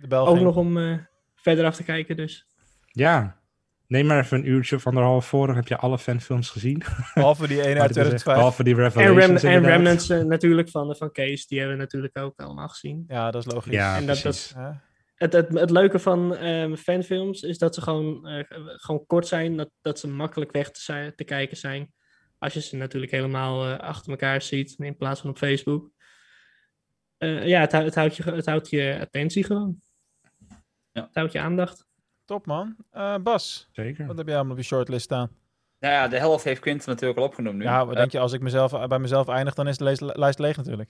De 0.00 0.06
bel 0.06 0.26
ook 0.26 0.32
ging. 0.34 0.44
nog 0.46 0.56
om 0.56 0.78
eh, 0.78 0.98
verder 1.34 1.64
af 1.64 1.76
te 1.76 1.84
kijken 1.84 2.16
dus. 2.16 2.46
Ja. 2.86 3.44
Neem 3.88 4.06
maar 4.06 4.18
even 4.24 4.38
een 4.38 4.48
uurtje 4.48 4.76
of 4.76 4.86
anderhalf 4.86 5.26
voor, 5.26 5.46
dan 5.46 5.56
heb 5.56 5.68
je 5.68 5.76
alle 5.76 5.98
fanfilms 5.98 6.50
gezien. 6.50 6.82
Behalve 7.14 7.46
die 7.46 7.60
ene 7.66 7.68
uit 7.68 7.78
Maar 7.78 7.88
dit 7.88 7.96
is 7.96 8.02
echt- 8.12 8.22
2005. 8.22 8.34
Behalve 8.36 8.64
die 8.64 8.74
En, 8.74 8.80
Revelations 8.80 9.42
Rem- 9.42 9.50
en 9.50 9.56
inderdaad. 9.56 9.80
Remnants 9.80 10.08
eh, 10.10 10.22
natuurlijk 10.22 10.68
van, 10.70 10.96
van 10.96 11.12
Case, 11.12 11.46
die 11.48 11.58
hebben 11.58 11.76
we 11.76 11.82
natuurlijk 11.82 12.18
ook 12.18 12.40
allemaal 12.40 12.68
gezien. 12.68 13.04
Ja, 13.08 13.30
dat 13.30 13.46
is 13.46 13.52
logisch. 13.52 13.72
Ja, 13.72 13.96
En 13.96 14.06
dat- 14.06 14.20
precies. 14.20 14.52
Ja. 14.56 14.82
Het, 15.14 15.32
het, 15.32 15.48
het 15.58 15.70
leuke 15.70 15.98
van 15.98 16.36
ehm, 16.36 16.74
fanfilms 16.74 17.42
is 17.42 17.58
dat 17.58 17.74
ze 17.74 17.80
gewoon, 17.80 18.26
eh, 18.26 18.44
gewoon 18.76 19.06
kort 19.06 19.26
zijn, 19.26 19.56
dat, 19.56 19.70
dat 19.82 19.98
ze 19.98 20.08
makkelijk 20.08 20.52
weg 20.52 20.70
te, 20.70 20.80
zijn, 20.80 21.14
te 21.14 21.24
kijken 21.24 21.56
zijn. 21.56 21.92
Als 22.38 22.52
je 22.54 22.60
ze 22.60 22.76
natuurlijk 22.76 23.12
helemaal 23.12 23.66
eh, 23.66 23.78
achter 23.78 24.10
elkaar 24.10 24.42
ziet, 24.42 24.74
in 24.78 24.96
plaats 24.96 25.20
van 25.20 25.30
op 25.30 25.38
Facebook. 25.38 25.90
Eh, 27.18 27.46
ja, 27.46 27.60
het, 27.60 27.72
hou- 27.72 27.84
het, 27.84 27.94
houdt 27.94 28.16
je, 28.16 28.22
het 28.22 28.46
houdt 28.46 28.70
je 28.70 28.98
attentie 29.00 29.44
gewoon. 29.44 29.80
Ja. 30.92 31.02
Het 31.02 31.14
houdt 31.14 31.32
je 31.32 31.40
aandacht. 31.40 31.86
Top 32.24 32.46
man. 32.46 32.76
Eh, 32.90 33.16
Bas, 33.18 33.68
Zeker. 33.72 34.06
wat 34.06 34.16
heb 34.16 34.26
jij 34.26 34.34
allemaal 34.34 34.52
op 34.52 34.58
je 34.58 34.64
shortlist 34.64 35.04
staan? 35.04 35.30
Nou 35.80 35.94
ja, 35.94 36.08
de 36.08 36.18
helft 36.18 36.44
heeft 36.44 36.60
Quinten 36.60 36.88
natuurlijk 36.90 37.18
al 37.18 37.24
opgenomen 37.24 37.58
nu. 37.58 37.64
Ja, 37.64 37.84
wat 37.84 37.94
Eh, 37.94 38.00
denk 38.00 38.12
je, 38.12 38.18
als 38.18 38.32
ik 38.32 38.40
mezelf, 38.40 38.86
bij 38.88 38.98
mezelf 38.98 39.28
eindig, 39.28 39.54
dan 39.54 39.68
is 39.68 39.76
de 39.78 39.84
lees- 39.84 40.00
lijst 40.00 40.38
leeg 40.38 40.56
natuurlijk. 40.56 40.88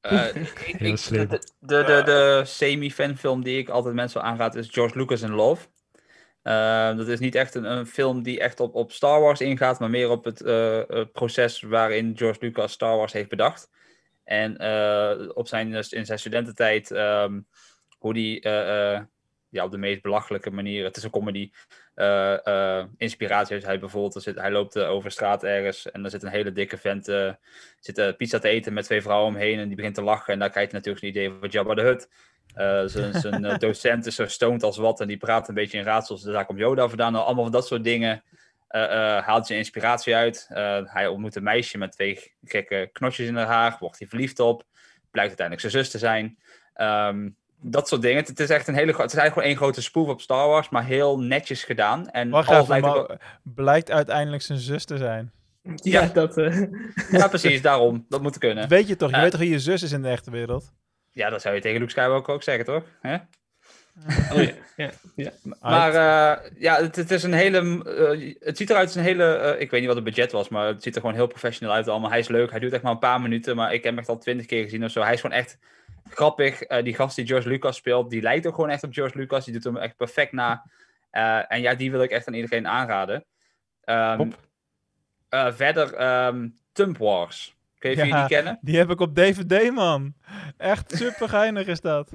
Eh, 0.00 0.26
ik- 0.36 0.58
ik-. 0.78 1.08
De, 1.08 1.26
de, 1.26 1.82
de, 1.84 2.02
de 2.04 2.42
semi-fanfilm 2.44 3.42
die 3.42 3.58
ik 3.58 3.68
altijd 3.68 3.94
mensen 3.94 4.22
aanraad 4.22 4.54
is 4.54 4.68
George 4.70 4.98
Lucas 4.98 5.22
in 5.22 5.30
Love. 5.30 5.66
Eh, 6.42 6.96
dat 6.96 7.08
is 7.08 7.18
niet 7.20 7.34
echt 7.34 7.54
een, 7.54 7.64
een 7.64 7.86
film 7.86 8.22
die 8.22 8.40
echt 8.40 8.60
op, 8.60 8.74
op 8.74 8.92
Star 8.92 9.20
Wars 9.20 9.40
ingaat, 9.40 9.78
maar 9.80 9.90
meer 9.90 10.10
op 10.10 10.24
het 10.24 10.42
proces 11.12 11.60
waarin 11.60 12.16
George 12.16 12.38
Lucas 12.40 12.72
Star 12.72 12.96
Wars 12.96 13.12
heeft 13.12 13.28
bedacht. 13.28 13.70
En 14.26 14.56
eh, 14.56 15.28
op 15.34 15.48
zijn, 15.48 15.72
in 15.90 16.06
zijn 16.06 16.18
studententijd, 16.18 16.90
ehm, 16.90 17.40
hoe 17.98 18.14
die 18.14 18.40
eh, 18.40 18.94
eh, 18.94 19.02
ja, 19.48 19.64
op 19.64 19.70
de 19.70 19.78
meest 19.78 20.02
belachelijke 20.02 20.50
manier, 20.50 20.84
het 20.84 20.96
is 20.96 21.02
een 21.02 21.10
comedy, 21.10 21.50
inspiratie 22.96 23.54
heeft 23.54 23.66
hij 23.66 23.78
bijvoorbeeld. 23.78 24.14
Er 24.14 24.20
zit, 24.20 24.36
hij 24.36 24.50
loopt 24.50 24.78
over 24.78 25.10
straat 25.10 25.44
ergens 25.44 25.90
en 25.90 26.04
er 26.04 26.10
zit 26.10 26.22
een 26.22 26.28
hele 26.28 26.52
dikke 26.52 26.76
vent 26.76 27.04
zit 27.80 28.16
pizza 28.16 28.38
te 28.38 28.48
eten 28.48 28.72
met 28.72 28.84
twee 28.84 29.02
vrouwen 29.02 29.28
omheen 29.28 29.58
en 29.58 29.66
die 29.66 29.76
begint 29.76 29.94
te 29.94 30.02
lachen. 30.02 30.32
En 30.32 30.38
daar 30.38 30.50
krijg 30.50 30.68
je 30.68 30.74
natuurlijk 30.74 31.04
een 31.04 31.10
idee 31.10 31.32
van 31.40 31.48
Jabba 31.48 31.74
de 31.74 31.82
Hut. 31.82 32.08
Zijn 33.20 33.58
docent 33.58 34.06
is 34.06 34.14
zo 34.14 34.26
stoned 34.26 34.62
als 34.62 34.76
wat 34.76 35.00
en 35.00 35.08
die 35.08 35.16
praat 35.16 35.48
een 35.48 35.54
beetje 35.54 35.78
in 35.78 35.84
raadsels. 35.84 36.22
Dus 36.22 36.32
daar 36.32 36.46
komt 36.46 36.58
Yoda 36.58 36.88
vandaan. 36.88 37.14
Allemaal 37.14 37.44
van 37.44 37.52
dat 37.52 37.66
soort 37.66 37.84
dingen 37.84 38.22
haalt 39.20 39.46
zijn 39.46 39.58
inspiratie 39.58 40.14
uit. 40.14 40.46
Eh, 40.48 40.80
hij 40.84 41.06
ontmoet 41.06 41.36
een 41.36 41.42
meisje 41.42 41.78
met 41.78 41.92
twee 41.92 42.32
gekke 42.44 42.88
knotjes 42.92 43.26
in 43.28 43.36
haar 43.36 43.46
haar. 43.46 43.76
Wordt 43.80 43.98
hij 43.98 44.08
verliefd 44.08 44.40
op. 44.40 44.64
Blijkt 45.10 45.40
uiteindelijk 45.40 45.60
zijn 45.60 45.84
zus 45.84 45.90
te 45.92 45.98
zijn. 45.98 46.38
Ehm, 46.74 47.28
dat 47.60 47.88
soort 47.88 48.02
dingen. 48.02 48.24
Het, 48.24 48.40
is 48.40 48.50
echt 48.50 48.68
een 48.68 48.74
hele 48.74 48.86
Het 48.92 48.96
is 49.12 49.18
eigenlijk 49.18 49.32
gewoon 49.32 49.48
één 49.48 49.56
grote 49.56 49.82
spoof 49.82 50.08
op 50.08 50.20
Star 50.20 50.48
Wars, 50.48 50.68
maar 50.68 50.84
heel 50.84 51.18
netjes 51.18 51.64
gedaan. 51.64 52.08
En 52.10 52.30
Wacht 52.30 52.50
even, 52.50 52.84
ook 52.84 53.16
blijkt 53.42 53.90
uiteindelijk 53.90 54.42
zijn 54.42 54.58
zus 54.58 54.84
te 54.84 54.96
zijn. 54.96 55.32
Ja, 55.62 56.00
Ja. 56.02 56.06
dat... 56.06 56.36
eh, 56.38 56.62
Ja, 57.10 57.28
precies, 57.28 57.62
daarom. 57.62 58.06
Dat 58.08 58.22
moet 58.22 58.38
kunnen. 58.38 58.68
Weet 58.68 58.88
je 58.88 58.96
toch, 58.96 59.10
je 59.10 59.14
Eh. 59.16 59.22
weet 59.22 59.30
toch 59.30 59.40
wie 59.40 59.50
je 59.50 59.58
zus 59.58 59.82
is 59.82 59.92
in 59.92 60.02
de 60.02 60.08
echte 60.08 60.30
wereld? 60.30 60.72
Ja, 61.10 61.30
dat 61.30 61.42
zou 61.42 61.54
je 61.54 61.60
tegen 61.60 61.78
Luke 61.78 61.90
Skywalker 61.90 62.34
ook 62.34 62.42
zeggen, 62.42 62.64
toch? 62.64 62.84
Hè? 63.00 63.16
Oh 64.32 64.42
ja, 64.42 64.52
ja, 64.76 64.90
ja. 65.16 65.30
Maar 65.60 65.88
eh, 65.90 66.50
ja, 66.58 66.76
het, 66.76 66.96
het 66.96 67.10
is 67.10 67.22
een 67.22 67.32
hele. 67.32 67.58
eh, 67.84 68.34
het 68.40 68.56
ziet 68.56 68.70
eruit 68.70 68.86
als 68.86 68.94
een 68.94 69.02
hele. 69.02 69.34
eh, 69.34 69.60
ik 69.60 69.70
weet 69.70 69.80
niet 69.80 69.88
wat 69.88 69.96
het 69.96 70.04
budget 70.04 70.32
was, 70.32 70.48
maar 70.48 70.66
het 70.66 70.82
ziet 70.82 70.94
er 70.94 71.00
gewoon 71.00 71.16
heel 71.16 71.26
professioneel 71.26 71.74
uit 71.74 71.88
allemaal. 71.88 72.10
Hij 72.10 72.18
is 72.18 72.28
leuk, 72.28 72.50
hij 72.50 72.60
duurt 72.60 72.72
echt 72.72 72.82
maar 72.82 72.92
een 72.92 72.98
paar 72.98 73.20
minuten, 73.20 73.56
maar 73.56 73.68
ik 73.72 73.82
heb 73.82 73.84
hem 73.84 73.98
echt 73.98 74.08
al 74.08 74.18
twintig 74.18 74.46
keer 74.46 74.62
gezien 74.62 74.84
of 74.84 74.90
zo. 74.90 75.02
Hij 75.02 75.12
is 75.14 75.20
gewoon 75.20 75.36
echt 75.36 75.58
grappig. 76.08 76.62
Eh, 76.62 76.84
die 76.84 76.94
gast 76.94 77.16
die 77.16 77.26
George 77.26 77.48
Lucas 77.48 77.76
speelt, 77.76 78.10
die 78.10 78.22
lijkt 78.22 78.46
ook 78.46 78.54
gewoon 78.54 78.70
echt 78.70 78.82
op 78.82 78.92
George 78.92 79.18
Lucas. 79.18 79.44
Die 79.44 79.54
doet 79.54 79.64
hem 79.64 79.76
echt 79.76 79.96
perfect 79.96 80.32
na. 80.32 80.70
Eh, 81.10 81.52
en 81.52 81.60
ja, 81.60 81.74
die 81.74 81.90
wil 81.90 82.02
ik 82.02 82.10
echt 82.10 82.28
aan 82.28 82.34
iedereen 82.34 82.68
aanraden. 82.68 83.24
Ehm, 83.84 84.30
eh, 85.28 85.52
verder, 85.52 85.94
ehm 85.94 86.48
Tump 86.72 86.98
Wars. 86.98 87.55
Kun 87.78 87.90
je 87.90 87.96
Ja. 88.06 88.18
die 88.20 88.36
kennen? 88.36 88.58
Die 88.60 88.76
heb 88.76 88.90
ik 88.90 89.00
op 89.00 89.14
DVD, 89.14 89.70
man. 89.70 90.14
Echt 90.56 90.92
super 90.96 91.28
geinig 91.28 91.66
is 91.66 91.80
dat. 91.80 92.10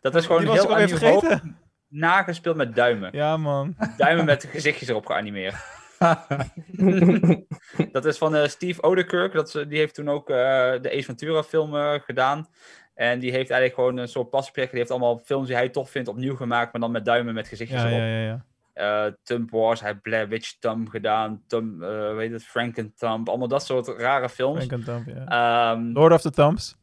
Dat 0.00 0.14
is 0.14 0.26
gewoon 0.26 0.40
Die 0.40 0.50
was 0.50 1.00
heel 1.00 1.32
ik 1.32 1.40
nagespeeld 1.88 2.56
met 2.56 2.74
duimen. 2.74 3.08
Ja, 3.12 3.36
man. 3.36 3.76
Duimen 3.96 4.24
met 4.24 4.44
gezichtjes 4.44 4.88
erop 4.88 5.06
geanimeerd. 5.06 5.54
Dat 7.92 8.04
is 8.04 8.18
van 8.18 8.34
eh, 8.36 8.48
Steve 8.48 8.82
Odekirk. 8.82 9.32
Dat 9.32 9.46
is, 9.54 9.64
die 9.68 9.78
heeft 9.78 9.94
toen 9.94 10.08
ook 10.08 10.30
eh, 10.30 10.36
de 10.80 10.90
Ace 10.92 11.02
Ventura 11.02 11.42
film 11.42 11.76
eh, 11.76 11.94
gedaan. 12.00 12.46
En 12.94 13.18
die 13.18 13.30
heeft 13.30 13.50
eigenlijk 13.50 13.74
gewoon 13.74 13.96
een 13.96 14.08
soort 14.08 14.30
pasproject. 14.30 14.70
Die 14.70 14.80
heeft 14.80 14.92
allemaal 14.92 15.18
films 15.24 15.46
die 15.46 15.56
hij 15.56 15.68
tof 15.68 15.90
vindt 15.90 16.08
opnieuw 16.08 16.36
gemaakt. 16.36 16.72
Maar 16.72 16.80
dan 16.80 16.90
met 16.90 17.04
duimen 17.04 17.34
met 17.34 17.48
gezichtjes 17.48 17.80
Ja, 17.82 17.86
erop. 17.88 17.98
ja, 17.98 18.20
ja. 18.20 18.44
Eh, 18.80 19.06
Thumb 19.22 19.50
Wars, 19.50 19.80
hij 19.80 19.88
heeft 19.88 20.02
Blair 20.02 20.28
Witch 20.28 20.58
Thumb 20.58 20.88
gedaan. 20.88 21.42
Thumb, 21.46 21.82
eh 21.82 22.14
weet 22.14 22.32
het, 22.32 22.44
Frankenthumb. 22.44 23.28
Allemaal 23.28 23.48
dat 23.48 23.66
soort 23.66 23.88
rare 23.88 24.28
films. 24.28 24.66
Ja. 24.66 25.72
Ehm, 25.72 25.92
Lord 25.92 26.12
of 26.12 26.20
the 26.20 26.30
Thumbs. 26.30 26.76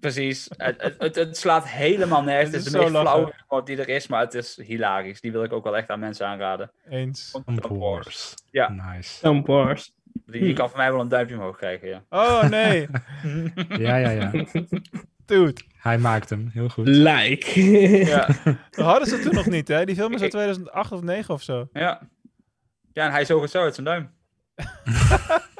precies. 0.00 0.50
het, 0.56 1.14
het, 1.14 1.36
slaat 1.36 1.68
helemaal 1.68 2.22
nergens. 2.32 2.54
Het 2.54 2.64
Het 2.64 2.66
is 2.66 2.72
de 2.72 2.78
zo 2.78 2.90
meest 2.90 3.00
flauwe 3.00 3.32
humor 3.48 3.64
die 3.64 3.76
er 3.76 3.88
is. 3.88 4.06
Maar 4.06 4.20
het 4.20 4.34
is 4.34 4.56
hilarisch. 4.62 5.20
Die 5.20 5.32
wil 5.32 5.44
ik 5.44 5.52
ook 5.52 5.64
wel 5.64 5.76
echt 5.76 5.88
aan 5.88 6.00
mensen 6.00 6.26
aanraden. 6.26 6.70
Eens. 6.88 7.30
Thumb 7.44 7.66
Wars. 7.66 8.34
Ja. 8.50 8.68
Nice. 8.68 9.20
Thumb 9.20 9.46
Wars. 9.46 9.92
Die, 10.26 10.40
die 10.40 10.54
kan 10.54 10.68
van 10.68 10.78
mij 10.78 10.92
wel 10.92 11.00
een 11.00 11.08
duimpje 11.08 11.36
omhoog 11.36 11.56
krijgen, 11.56 11.88
ja. 11.88 12.02
Oh, 12.08 12.42
nee. 12.42 12.88
Ja, 13.84 13.96
ja, 13.96 14.10
ja. 14.10 14.30
Dude. 15.32 15.60
Hij 15.76 15.98
maakt 15.98 16.30
hem. 16.30 16.50
Heel 16.52 16.68
goed. 16.68 16.86
Like. 16.88 17.60
Ja. 18.04 18.26
Dat 18.70 18.84
hadden 18.84 19.08
ze 19.08 19.18
toen 19.18 19.34
nog 19.34 19.46
niet, 19.46 19.68
hè? 19.68 19.84
Die 19.84 19.94
film 19.94 20.12
is 20.12 20.20
uit 20.20 20.24
Ik- 20.24 20.30
2008 20.30 20.92
of 20.92 20.98
2009 21.00 21.34
of 21.34 21.42
zo. 21.42 21.68
Ja. 21.72 22.00
Ja, 22.92 23.04
en 23.06 23.10
hij 23.10 23.24
zoog 23.24 23.42
het 23.42 23.50
zo 23.50 23.62
uit 23.62 23.74
zijn 23.74 23.86
duim. 23.86 24.10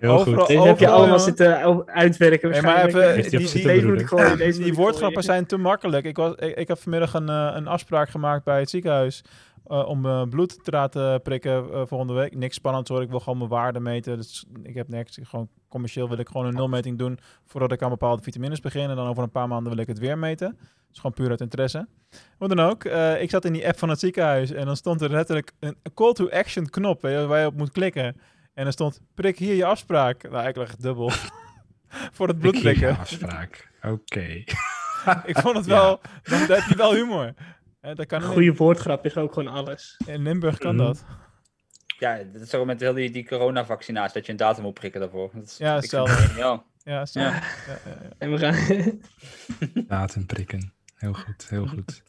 Heel 0.00 0.10
Overal- 0.10 0.38
goed. 0.38 0.46
Deze 0.48 0.66
heb 0.66 0.78
je 0.78 0.88
allemaal 0.88 1.18
zitten 1.18 1.62
o- 1.64 1.82
uitwerken 1.86 2.50
Nee, 2.50 2.62
maar 2.62 2.74
waarschijnlijk. 2.74 3.16
even, 3.18 3.30
die, 3.30 3.38
die, 3.38 3.48
zitten 3.48 3.70
Deze 3.70 3.86
moet 3.86 3.94
broeden? 3.96 4.02
ik 4.02 4.08
gooien, 4.22 4.38
deze 4.38 4.58
moet 4.58 4.68
die 4.68 4.74
woordgrappen 4.76 5.22
zijn 5.22 5.46
te 5.46 5.56
makkelijk. 5.56 6.04
Ik, 6.04 6.16
was, 6.16 6.34
ik, 6.34 6.56
ik 6.56 6.68
heb 6.68 6.78
vanmiddag 6.78 7.14
een, 7.14 7.28
eh, 7.28 7.52
een 7.54 7.66
afspraak 7.66 8.08
gemaakt 8.08 8.44
bij 8.44 8.58
het 8.58 8.70
ziekenhuis 8.70 9.24
eh, 9.72 9.86
om 9.86 10.06
eh, 10.06 10.22
bloed 10.22 10.64
te 10.64 10.70
laten 10.70 11.22
prikken 11.22 11.72
eh, 11.72 11.82
volgende 11.86 12.12
week. 12.12 12.34
Niks 12.36 12.54
spannends 12.56 12.90
hoor, 12.90 13.02
ik 13.02 13.10
wil 13.10 13.20
gewoon 13.20 13.38
mijn 13.38 13.50
waarde 13.50 13.80
meten. 13.80 14.16
Dus 14.16 14.44
ik 14.62 14.74
heb 14.74 14.88
niks. 14.88 15.18
Gewoon 15.22 15.48
commercieel 15.68 16.08
wil 16.08 16.18
ik 16.18 16.28
gewoon 16.28 16.46
een 16.46 16.54
nulmeting 16.54 16.98
doen 16.98 17.18
voordat 17.46 17.72
ik 17.72 17.82
aan 17.82 17.90
bepaalde 17.90 18.22
vitamines 18.22 18.60
begin. 18.60 18.90
En 18.90 18.96
dan 18.96 19.06
over 19.06 19.22
een 19.22 19.30
paar 19.30 19.48
maanden 19.48 19.72
wil 19.72 19.80
ik 19.82 19.86
het 19.88 19.98
weer 19.98 20.18
meten. 20.18 20.58
Dus 20.88 20.96
gewoon 20.96 21.12
puur 21.12 21.30
uit 21.30 21.40
interesse. 21.40 21.86
Hoe 22.38 22.48
dan 22.48 22.60
ook, 22.60 22.84
ik 23.20 23.30
zat 23.30 23.44
in 23.44 23.52
die 23.52 23.66
app 23.66 23.78
van 23.78 23.88
het 23.88 23.98
ziekenhuis 23.98 24.50
en 24.50 24.66
dan 24.66 24.76
stond 24.76 25.00
er 25.00 25.10
letterlijk 25.10 25.52
een 25.60 25.76
call 25.94 26.12
to 26.12 26.28
action 26.30 26.70
knop 26.70 27.00
waar 27.00 27.40
je 27.40 27.46
op 27.46 27.56
moet 27.56 27.72
klikken. 27.72 28.16
En 28.54 28.66
er 28.66 28.72
stond, 28.72 29.00
prik 29.14 29.38
hier 29.38 29.54
je 29.54 29.64
afspraak. 29.64 30.30
Nou, 30.30 30.48
ik 30.48 30.56
lag 30.56 30.76
dubbel. 30.76 31.10
Voor 32.16 32.28
het 32.28 32.38
bloed 32.38 32.54
Ik 32.54 32.60
kreeg 32.60 32.74
een 32.74 32.78
prikken. 32.80 33.00
afspraak. 33.00 33.68
Oké. 33.82 34.26
Ik 35.30 35.38
vond 35.38 35.56
het 35.56 35.66
Ja. 35.72 35.74
wel, 35.74 36.00
dan 36.22 36.38
heb 36.38 36.64
je 36.68 36.76
wel 36.76 36.94
humor. 36.94 37.34
Dat 37.82 38.06
kan 38.06 38.22
goede 38.22 38.54
woordgrap 38.54 39.04
is 39.04 39.16
ook 39.16 39.32
gewoon 39.32 39.52
alles. 39.52 39.96
in 40.06 40.22
Limburg 40.22 40.58
kan 40.58 40.74
Mhm. 40.74 40.84
dat. 40.84 41.04
Ja, 41.98 42.22
dat 42.32 42.42
is 42.42 42.54
ook 42.54 42.66
met 42.66 42.80
heel 42.80 42.92
die, 42.94 43.10
die 43.10 43.26
coronavaccinatie, 43.26 44.14
dat 44.14 44.26
je 44.26 44.32
een 44.32 44.38
datum 44.38 44.62
moet 44.62 44.74
prikken 44.74 45.00
daarvoor. 45.00 45.30
Dat 45.34 45.44
is, 45.44 45.56
Ja, 45.56 45.74
hetzelfde. 45.74 46.38
Ja. 46.40 46.62
Ja. 46.84 47.06
Ja, 47.12 47.22
ja, 47.22 47.40
ja. 47.84 48.08
En 48.18 48.30
we 48.30 48.38
gaan... 48.38 49.00
Laten 49.88 50.26
prikken. 50.26 50.72
Heel 50.96 51.12
goed, 51.12 51.46
heel 51.48 51.66
goed. 51.66 52.02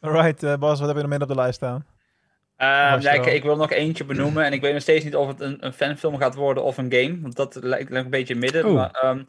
Alright, 0.00 0.42
eh, 0.42 0.56
Bas, 0.56 0.78
wat 0.78 0.86
heb 0.88 0.96
je 0.96 1.02
nog 1.02 1.10
meer 1.10 1.22
op 1.22 1.28
de 1.28 1.34
lijst 1.34 1.54
staan? 1.54 1.86
Ehm, 2.56 3.00
ja, 3.00 3.12
ik, 3.12 3.42
wil 3.42 3.56
nog 3.56 3.70
eentje 3.70 4.04
benoemen 4.04 4.44
en 4.44 4.52
ik 4.52 4.60
weet 4.60 4.72
nog 4.72 4.82
steeds 4.82 5.04
niet 5.04 5.16
of 5.16 5.28
het 5.28 5.40
een, 5.40 5.66
een 5.66 5.72
fanfilm 5.72 6.16
gaat 6.18 6.34
worden 6.34 6.62
of 6.62 6.78
een 6.78 6.92
game. 6.92 7.20
Want 7.20 7.36
dat 7.36 7.54
lijkt, 7.54 7.90
lijkt 7.90 8.04
een 8.04 8.10
beetje 8.10 8.34
in 8.34 8.42
het 8.42 8.52
midden. 8.52 8.70
Oeh. 8.70 8.80
Maar, 8.80 8.90
ehm, 8.90 9.22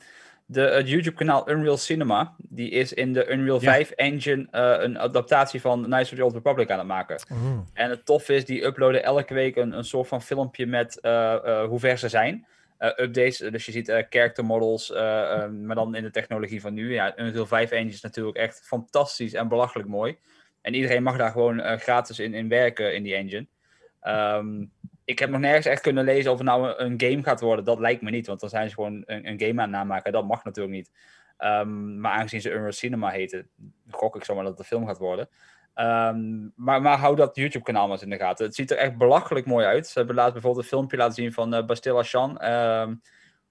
de, 0.46 0.62
het 0.62 0.90
YouTube-kanaal 0.90 1.50
Unreal 1.50 1.78
Cinema, 1.78 2.36
die 2.38 2.70
is 2.70 2.94
in 2.94 3.14
de 3.14 3.28
Unreal 3.32 3.62
Ja. 3.62 3.72
5 3.72 3.92
engine 3.92 4.48
eh, 4.52 4.76
een 4.80 5.00
adaptatie 5.00 5.62
van 5.62 5.84
Knights 5.84 6.12
of 6.12 6.18
the 6.18 6.24
Old 6.24 6.34
Republic 6.34 6.70
aan 6.72 6.78
het 6.78 6.88
maken. 6.88 7.16
En 7.74 7.90
het 7.90 8.06
tof 8.06 8.30
is, 8.30 8.46
die 8.46 8.64
uploaden 8.66 9.04
elke 9.04 9.34
week 9.34 9.56
een, 9.56 9.72
een 9.78 9.84
soort 9.84 10.08
van 10.08 10.22
filmpje 10.22 10.66
met 10.66 11.00
eh, 11.00 11.34
eh, 11.34 11.68
hoe 11.68 11.80
ver 11.80 11.98
ze 11.98 12.10
zijn. 12.10 12.46
Eh, 12.78 12.90
updates, 12.96 13.38
dus 13.38 13.66
je 13.66 13.72
ziet 13.72 13.90
eh, 13.90 14.04
character 14.10 14.46
models, 14.46 14.92
eh, 14.92 15.32
eh, 15.44 15.50
maar 15.52 15.76
dan 15.76 15.96
in 15.96 16.04
de 16.04 16.12
technologie 16.12 16.62
van 16.62 16.74
nu. 16.74 16.94
Ja, 16.94 17.20
Unreal 17.20 17.46
5 17.46 17.72
engine 17.72 17.92
is 17.94 18.02
natuurlijk 18.02 18.38
echt 18.38 18.62
fantastisch 18.64 19.34
en 19.34 19.48
belachelijk 19.48 19.90
mooi. 19.90 20.18
En 20.62 20.74
iedereen 20.74 21.04
mag 21.04 21.18
daar 21.18 21.32
gewoon 21.32 21.60
eh, 21.60 21.78
gratis 21.78 22.20
in, 22.20 22.34
in 22.34 22.50
werken 22.50 22.96
in 22.96 23.04
die 23.04 23.16
engine. 23.16 23.46
Ehm, 24.02 24.66
ik 25.06 25.20
heb 25.20 25.30
nog 25.30 25.40
nergens 25.40 25.66
echt 25.66 25.82
kunnen 25.82 26.04
lezen 26.04 26.32
of 26.32 26.38
het 26.38 26.48
nou 26.48 26.74
een, 26.78 27.02
game 27.02 27.24
gaat 27.24 27.42
worden. 27.42 27.66
Dat 27.66 27.80
lijkt 27.80 28.02
me 28.02 28.10
niet, 28.10 28.28
want 28.28 28.40
dan 28.40 28.50
zijn 28.50 28.70
ze 28.70 28.76
gewoon 28.76 29.04
een, 29.06 29.28
een 29.28 29.40
game 29.40 29.62
aan 29.62 29.68
het 29.68 29.70
namaken. 29.70 30.12
Dat 30.12 30.28
mag 30.28 30.44
natuurlijk 30.44 30.76
niet. 30.76 30.92
Ehm, 31.38 32.00
maar 32.00 32.12
aangezien 32.12 32.42
ze 32.42 32.52
Unreal 32.52 32.72
Cinema 32.72 33.10
heten, 33.10 33.50
gok 33.90 34.16
ik 34.16 34.24
zomaar 34.24 34.44
dat 34.44 34.52
het 34.52 34.62
een 34.62 34.78
film 34.78 34.88
gaat 34.88 34.98
worden. 34.98 35.30
Ehm, 35.74 36.48
maar, 36.56 36.82
maar 36.82 36.98
hou 36.98 37.16
dat 37.16 37.36
YouTube-kanaal 37.36 37.84
maar 37.84 37.92
eens 37.92 38.04
in 38.04 38.10
de 38.10 38.18
gaten. 38.18 38.46
Het 38.46 38.56
ziet 38.56 38.72
er 38.72 38.78
echt 38.78 38.98
belachelijk 38.98 39.46
mooi 39.46 39.66
uit. 39.66 39.88
Ze 39.88 39.98
hebben 39.98 40.16
laatst 40.16 40.34
bijvoorbeeld 40.34 40.64
een 40.64 40.70
filmpje 40.70 40.98
laten 40.98 41.14
zien 41.14 41.34
van 41.34 41.54
eh 41.54 41.66
Bastille. 41.66 42.40
Ehm, 42.40 42.96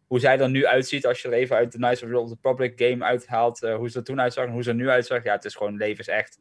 hoe 0.06 0.20
zij 0.20 0.38
er 0.38 0.50
nu 0.50 0.66
uitziet 0.66 1.06
als 1.06 1.22
je 1.22 1.28
er 1.28 1.34
even 1.34 1.56
uit 1.56 1.72
de 1.72 1.78
Knights 1.78 2.02
of 2.02 2.08
the 2.08 2.18
Old 2.18 2.30
Republic 2.30 2.72
game 2.76 3.04
uithaalt. 3.04 3.62
eh, 3.62 3.76
hoe 3.76 3.90
ze 3.90 3.98
er 3.98 4.04
toen 4.04 4.20
uitzag 4.20 4.44
en 4.44 4.52
hoe 4.52 4.62
ze 4.62 4.68
er 4.70 4.76
nu 4.76 4.88
uitzag. 4.88 5.22
Ja, 5.24 5.32
het 5.32 5.44
is 5.44 5.54
gewoon 5.54 5.76
levensecht. 5.76 6.38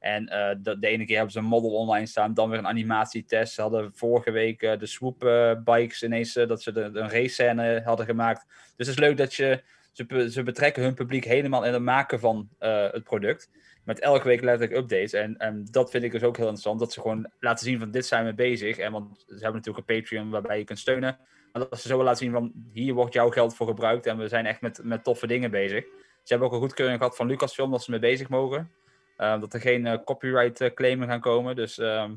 En 0.00 0.28
eh, 0.28 0.56
de, 0.58 0.78
de 0.78 0.86
ene 0.86 1.04
keer 1.04 1.16
hebben 1.16 1.32
ze 1.32 1.38
een 1.38 1.44
model 1.44 1.70
online 1.70 2.06
staan, 2.06 2.34
dan 2.34 2.50
weer 2.50 2.58
een 2.58 2.66
animatietest. 2.66 3.54
Ze 3.54 3.60
hadden 3.60 3.92
vorige 3.94 4.30
week 4.30 4.62
eh, 4.62 4.78
de 4.78 4.86
swoop 4.86 5.24
eh, 5.24 5.52
bikes 5.64 6.02
ineens, 6.02 6.32
dat 6.32 6.62
ze 6.62 6.80
een 6.80 7.10
race 7.10 7.28
scène 7.28 7.82
hadden 7.84 8.06
gemaakt. 8.06 8.46
Dus 8.76 8.86
het 8.86 8.96
is 8.96 9.02
leuk 9.02 9.16
dat 9.16 9.34
je, 9.34 9.62
ze, 9.92 10.30
ze 10.30 10.42
betrekken 10.42 10.82
hun 10.82 10.94
publiek 10.94 11.24
helemaal 11.24 11.64
in 11.64 11.72
het 11.72 11.82
maken 11.82 12.20
van 12.20 12.48
het 12.58 13.04
product. 13.04 13.50
Met 13.84 14.00
elke 14.00 14.28
week 14.28 14.42
letterlijk 14.42 14.80
updates. 14.80 15.12
En, 15.12 15.36
en 15.36 15.66
dat 15.70 15.90
vind 15.90 16.04
ik 16.04 16.12
dus 16.12 16.22
ook 16.22 16.36
heel 16.36 16.44
interessant. 16.44 16.80
Dat 16.80 16.92
ze 16.92 17.00
gewoon 17.00 17.30
laten 17.40 17.64
zien 17.64 17.78
van 17.78 17.90
dit 17.90 18.06
zijn 18.06 18.24
we 18.24 18.34
bezig. 18.34 18.78
En 18.78 18.92
want 18.92 19.18
ze 19.26 19.32
hebben 19.32 19.54
natuurlijk 19.54 19.88
een 19.88 19.96
Patreon 20.00 20.30
waarbij 20.30 20.58
je 20.58 20.64
kunt 20.64 20.78
steunen. 20.78 21.18
Maar 21.52 21.68
dat 21.68 21.80
ze 21.80 21.88
zo 21.88 22.02
laten 22.02 22.18
zien 22.18 22.32
van 22.32 22.52
hier 22.72 22.94
wordt 22.94 23.14
jouw 23.14 23.30
geld 23.30 23.54
voor 23.54 23.66
gebruikt. 23.66 24.06
En 24.06 24.18
we 24.18 24.28
zijn 24.28 24.46
echt 24.46 24.60
met, 24.60 24.80
met 24.82 25.04
toffe 25.04 25.26
dingen 25.26 25.50
bezig. 25.50 25.84
Ze 26.28 26.34
hebben 26.34 26.48
ook 26.48 26.54
een 26.54 26.60
goedkeuring 26.60 26.98
gehad 26.98 27.16
van 27.16 27.26
Lucasfilm 27.26 27.70
dat 27.70 27.82
ze 27.82 27.90
mee 27.90 28.00
bezig 28.00 28.28
mogen. 28.28 28.70
Eh, 29.18 29.40
dat 29.40 29.54
er 29.54 29.60
geen 29.60 29.86
eh, 29.86 29.98
copyright 30.04 30.60
eh, 30.60 30.74
claimen 30.74 31.08
gaan 31.08 31.20
komen. 31.20 31.56
Dus 31.56 31.78
ehm, 31.78 32.10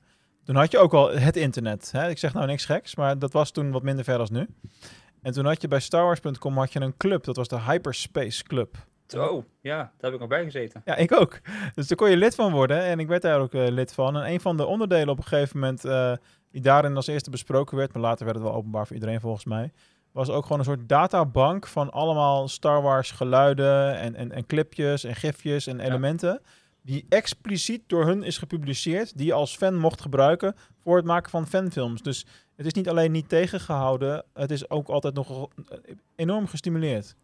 toen 0.43 0.55
had 0.55 0.71
je 0.71 0.77
ook 0.77 0.93
al 0.93 1.11
het 1.11 1.35
internet. 1.35 1.91
Hè? 1.91 2.09
Ik 2.09 2.17
zeg 2.17 2.33
nou 2.33 2.45
niks 2.45 2.65
geks, 2.65 2.95
maar 2.95 3.19
dat 3.19 3.33
was 3.33 3.51
toen 3.51 3.71
wat 3.71 3.83
minder 3.83 4.03
ver 4.05 4.19
als 4.19 4.29
nu. 4.29 4.47
En 5.21 5.33
toen 5.33 5.45
had 5.45 5.61
je 5.61 5.67
bij 5.67 5.79
StarWars.com 5.79 6.57
had 6.57 6.73
je 6.73 6.81
een 6.81 6.97
club, 6.97 7.23
dat 7.23 7.35
was 7.35 7.47
de 7.47 7.61
Hyperspace 7.61 8.43
Club. 8.43 8.75
Zo, 9.07 9.45
ja, 9.61 9.77
daar 9.77 9.93
heb 9.99 10.13
ik 10.13 10.19
nog 10.19 10.29
bij 10.29 10.43
gezeten. 10.43 10.81
Ja, 10.85 10.95
ik 10.95 11.11
ook. 11.11 11.39
Dus 11.75 11.87
daar 11.87 11.97
kon 11.97 12.09
je 12.09 12.17
lid 12.17 12.35
van 12.35 12.51
worden 12.51 12.83
en 12.83 12.99
ik 12.99 13.07
werd 13.07 13.21
daar 13.21 13.39
ook 13.39 13.53
eh, 13.53 13.67
lid 13.67 13.93
van. 13.93 14.17
En 14.17 14.31
een 14.31 14.41
van 14.41 14.57
de 14.57 14.65
onderdelen 14.65 15.09
op 15.09 15.17
een 15.17 15.23
gegeven 15.23 15.59
moment, 15.59 15.85
eh, 15.85 16.13
die 16.51 16.61
daarin 16.61 16.95
als 16.95 17.07
eerste 17.07 17.29
besproken 17.29 17.77
werd, 17.77 17.93
maar 17.93 18.01
later 18.01 18.25
werd 18.25 18.37
het 18.37 18.45
wel 18.45 18.55
openbaar 18.55 18.87
voor 18.87 18.95
iedereen 18.95 19.19
volgens 19.19 19.45
mij, 19.45 19.71
was 20.11 20.29
ook 20.29 20.43
gewoon 20.43 20.59
een 20.59 20.65
soort 20.65 20.89
databank 20.89 21.67
van 21.67 21.91
allemaal 21.91 22.47
Star 22.47 22.81
Wars 22.81 23.11
geluiden 23.11 23.97
en, 23.97 24.15
en, 24.15 24.31
en 24.31 24.45
clipjes 24.45 25.03
en 25.03 25.15
gifjes 25.15 25.67
en 25.67 25.79
elementen. 25.79 26.41
Die 26.81 27.05
expliciet 27.09 27.83
door 27.87 28.05
hun 28.05 28.23
is 28.23 28.37
gepubliceerd, 28.37 29.17
die 29.17 29.25
je 29.25 29.33
als 29.33 29.57
fan 29.57 29.75
mocht 29.75 30.01
gebruiken 30.01 30.55
voor 30.83 30.95
het 30.95 31.05
maken 31.05 31.29
van 31.29 31.47
fanfilms. 31.47 32.01
Dus 32.01 32.25
het 32.55 32.65
is 32.65 32.73
niet 32.73 32.89
alleen 32.89 33.11
niet 33.11 33.29
tegengehouden, 33.29 34.23
het 34.33 34.51
is 34.51 34.69
ook 34.69 34.87
altijd 34.87 35.13
nog 35.13 35.47
eh, 35.69 35.77
enorm 36.15 36.47
gestimuleerd. 36.47 37.15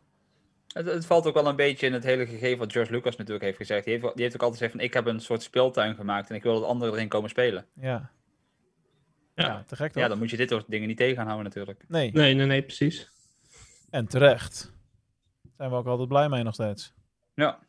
Het, 0.74 0.86
het 0.86 1.06
valt 1.06 1.28
ook 1.28 1.34
wel 1.34 1.48
een 1.48 1.56
beetje 1.56 1.88
in 1.88 1.94
het 1.94 2.04
hele 2.04 2.26
gegeven 2.26 2.58
wat 2.58 2.72
George 2.72 2.92
Lucas 2.92 3.16
natuurlijk 3.16 3.46
heeft 3.46 3.58
gezegd. 3.58 3.86
Die 3.86 3.94
heeft, 3.94 4.14
die 4.14 4.24
heeft 4.24 4.36
ook 4.36 4.42
altijd 4.42 4.60
gezegd 4.60 4.72
van 4.72 4.86
ik 4.86 4.94
heb 4.94 5.06
een 5.06 5.20
soort 5.20 5.44
speeltuin 5.44 5.96
gemaakt 5.96 6.30
en 6.30 6.36
ik 6.36 6.44
wil 6.44 6.60
dat 6.60 6.70
anderen 6.70 6.94
erin 6.94 7.08
komen 7.08 7.30
spelen. 7.30 7.66
Ja. 7.74 8.12
Ja, 9.36 9.64
te 9.68 9.76
gek 9.76 9.92
toch? 9.92 10.02
Ja, 10.02 10.08
dan 10.08 10.18
moet 10.18 10.30
je 10.30 10.38
dit 10.38 10.50
soort 10.50 10.66
dingen 10.68 10.88
niet 10.88 10.98
tegenhouden 10.98 11.44
natuurlijk. 11.44 11.86
Nee. 11.88 12.12
Nee, 12.12 12.34
nee, 12.34 12.46
nee, 12.46 12.62
precies. 12.62 13.12
En 13.90 14.08
terecht. 14.08 14.74
Zijn 15.58 15.70
we 15.70 15.76
ook 15.76 15.88
altijd 15.88 16.08
blij 16.08 16.30
mee 16.30 16.44
nog 16.44 16.54
steeds. 16.54 16.94
Ja. 17.34 17.60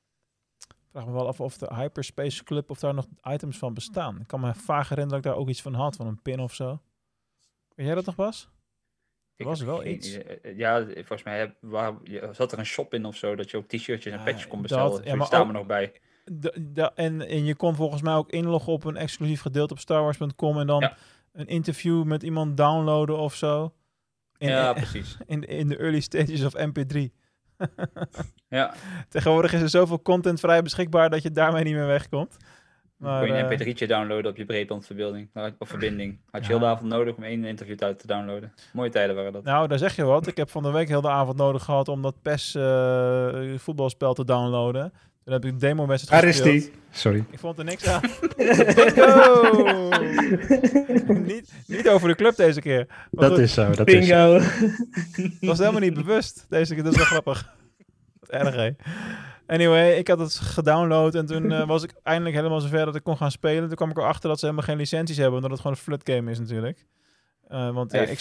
Ik 0.68 1.00
vraag 1.00 1.06
me 1.06 1.12
wel 1.12 1.26
af 1.26 1.40
of 1.40 1.58
de 1.58 1.74
Hyperspace 1.74 2.44
Club 2.44 2.70
of 2.70 2.78
daar 2.78 2.94
nog 2.94 3.06
items 3.22 3.58
van 3.58 3.74
bestaan. 3.74 4.20
Ik 4.20 4.26
kan 4.26 4.40
me 4.40 4.54
vaag 4.54 4.88
herinneren 4.88 5.08
dat 5.08 5.18
ik 5.18 5.32
daar 5.32 5.42
ook 5.42 5.48
iets 5.48 5.62
van 5.62 5.74
had, 5.74 5.96
van 5.96 6.06
een 6.06 6.22
pin 6.22 6.40
of 6.40 6.54
zo. 6.54 6.80
Weet 7.74 7.86
jij 7.86 7.94
dat 7.94 8.04
nog, 8.04 8.14
Bas? 8.14 8.48
Er 9.36 9.44
was 9.44 9.60
wel 9.60 9.78
geen 9.78 9.92
iets. 9.92 10.08
idee. 10.14 10.22
Eh, 10.40 10.56
Ja, 10.56 10.84
volgens 10.94 11.22
mij 11.22 11.38
heb, 11.38 11.54
waar, 11.60 11.92
zat 12.32 12.52
er 12.52 12.58
een 12.58 12.66
shop 12.66 12.94
in 12.94 13.04
of 13.04 13.16
zo 13.16 13.34
dat 13.34 13.50
je 13.50 13.56
ook 13.56 13.68
t-shirtjes 13.68 14.12
en 14.12 14.22
patches 14.24 14.46
kon 14.46 14.62
bestellen. 14.62 14.90
dat- 14.90 15.04
ja, 15.04 15.14
maar 15.14 15.26
staan 15.26 15.46
we 15.46 15.52
nog 15.52 15.66
bij. 15.66 15.92
En, 16.94 17.20
en 17.28 17.44
je 17.44 17.54
kon 17.54 17.74
volgens 17.74 18.02
mij 18.02 18.14
ook 18.14 18.30
inloggen 18.30 18.72
op 18.72 18.84
een 18.84 18.96
exclusief 18.96 19.40
gedeelte 19.40 19.72
op 19.72 19.78
StarWars.com 19.78 20.58
en 20.58 20.66
dan 20.66 20.80
Ja. 20.80 20.96
een 21.32 21.46
interview 21.46 22.04
met 22.04 22.22
iemand 22.22 22.56
downloaden 22.56 23.18
of 23.18 23.34
zo. 23.34 23.74
In, 24.38 24.48
Ja, 24.48 24.72
precies. 24.82 25.16
In, 25.26 25.42
in 25.48 25.68
de 25.68 25.76
early 25.76 26.00
stages 26.00 26.44
of 26.44 26.54
MP3. 26.56 27.12
Ja. 28.48 28.74
Tegenwoordig 29.08 29.52
is 29.52 29.60
er 29.60 29.68
zoveel 29.68 30.02
content 30.02 30.40
vrij 30.40 30.62
beschikbaar 30.62 31.10
dat 31.10 31.22
je 31.22 31.30
daarmee 31.30 31.64
niet 31.64 31.74
meer 31.74 31.86
wegkomt. 31.86 32.36
Maar, 32.96 33.24
Kun 33.24 33.34
je 33.36 33.42
eh, 33.42 33.50
een 33.50 33.58
mp3'tje 33.76 33.86
downloaden 33.86 34.30
op 34.30 34.36
je 34.36 34.44
breedbandverbinding 34.44 35.28
of 35.58 35.68
verbinding. 35.68 36.18
Had 36.30 36.46
je 36.46 36.52
Ja. 36.52 36.58
heel 36.58 36.66
de 36.66 36.72
avond 36.74 36.90
nodig 36.90 37.14
om 37.14 37.22
één 37.22 37.44
interview 37.44 37.82
uit 37.82 37.98
te 37.98 38.06
downloaden. 38.06 38.52
Mooie 38.72 38.90
tijden 38.90 39.16
waren 39.16 39.32
dat. 39.32 39.44
Nou, 39.44 39.68
daar 39.68 39.78
zeg 39.78 39.96
je 39.96 40.04
wat. 40.04 40.26
Ik 40.26 40.36
heb 40.36 40.50
van 40.50 40.62
de 40.62 40.70
week 40.70 40.88
heel 40.88 41.00
de 41.00 41.08
avond 41.08 41.36
nodig 41.36 41.64
gehad 41.64 41.88
om 41.88 42.02
dat 42.02 42.14
PES 42.22 42.54
eh, 42.54 43.54
voetbalspel 43.56 44.14
te 44.14 44.24
downloaden. 44.24 44.92
Toen 45.24 45.32
heb 45.32 45.44
ik 45.44 45.50
een 45.52 45.58
demo 45.58 45.86
wedstrijd 45.86 46.22
Waar 46.22 46.30
is 46.30 46.36
gespeeld. 46.40 46.62
die? 46.62 46.72
Sorry. 46.90 47.24
Ik 47.30 47.38
vond 47.38 47.58
er 47.58 47.64
niks 47.64 47.86
aan. 47.88 48.00
Niet, 51.26 51.52
niet 51.66 51.88
over 51.88 52.08
de 52.08 52.14
club 52.14 52.36
deze 52.36 52.60
keer. 52.60 52.84
Maar 52.88 53.06
Dat 53.10 53.30
goed. 53.30 53.38
is 53.38 53.54
zo, 53.54 53.70
dat 53.70 53.88
is 53.88 54.08
was 55.40 55.58
helemaal 55.58 55.80
niet 55.80 55.94
bewust 55.94 56.46
deze 56.48 56.74
keer. 56.74 56.82
Dat 56.82 56.92
is 56.92 56.98
wel 56.98 57.06
grappig. 57.20 57.54
Wat 58.20 58.30
erg, 58.30 58.54
hè? 58.54 58.70
Anyway, 59.46 59.98
ik 59.98 60.08
had 60.08 60.18
het 60.18 60.34
gedownload 60.34 61.14
en 61.14 61.26
toen 61.26 61.52
eh, 61.52 61.66
was 61.74 61.82
ik 61.82 61.94
eindelijk 62.02 62.36
helemaal 62.36 62.60
zover 62.60 62.84
dat 62.84 62.94
ik 62.94 63.02
kon 63.02 63.16
gaan 63.16 63.30
spelen. 63.30 63.66
Toen 63.66 63.76
kwam 63.76 63.90
ik 63.90 63.96
erachter 63.96 64.28
dat 64.28 64.38
ze 64.38 64.44
helemaal 64.44 64.66
geen 64.66 64.76
licenties 64.76 65.16
hebben, 65.16 65.34
omdat 65.34 65.50
het 65.50 65.60
gewoon 65.60 65.76
een 65.76 65.82
flut 65.82 66.08
game 66.10 66.30
is 66.30 66.38
natuurlijk. 66.38 66.86
Eh, 67.48 67.70
want 67.70 67.92
ja, 67.92 67.98
Nee, 67.98 68.10
ik, 68.10 68.20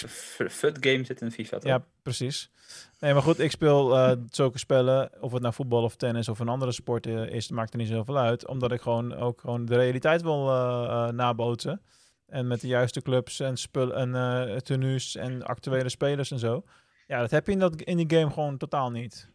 game 0.79 1.03
zit 1.03 1.21
in 1.21 1.31
FIFA 1.31 1.57
toch? 1.57 1.69
ja, 1.69 1.85
precies. 2.01 2.51
Nee, 2.99 3.13
maar 3.13 3.21
goed, 3.21 3.39
ik 3.39 3.51
speel 3.51 3.97
eh, 3.97 4.17
zulke 4.29 4.57
spellen, 4.57 5.09
of 5.21 5.31
het 5.31 5.41
nou 5.41 5.53
voetbal 5.53 5.83
of 5.83 5.95
tennis 5.95 6.29
of 6.29 6.39
een 6.39 6.47
andere 6.47 6.71
sport 6.71 7.05
is, 7.07 7.49
maakt 7.49 7.73
er 7.73 7.79
niet 7.79 7.87
zoveel 7.87 8.17
uit. 8.17 8.47
Omdat 8.47 8.71
ik 8.71 8.81
gewoon 8.81 9.13
ook 9.15 9.41
gewoon 9.41 9.65
de 9.65 9.75
realiteit 9.75 10.21
wil 10.21 10.49
eh, 10.49 10.83
eh, 11.07 11.13
nabootsen. 11.13 11.81
En 12.27 12.47
met 12.47 12.61
de 12.61 12.67
juiste 12.67 13.01
clubs 13.01 13.39
en 13.39 13.57
spul 13.57 13.93
en 13.93 14.15
eh 14.15 14.55
tenues 14.55 15.15
en 15.15 15.43
actuele 15.43 15.89
spelers 15.89 16.31
en 16.31 16.39
zo. 16.39 16.63
Ja, 17.07 17.19
dat 17.19 17.31
heb 17.31 17.45
je 17.45 17.51
in, 17.51 17.59
dat, 17.59 17.81
in 17.81 17.97
die 17.97 18.17
game 18.19 18.31
gewoon 18.31 18.57
totaal 18.57 18.91
niet. 18.91 19.31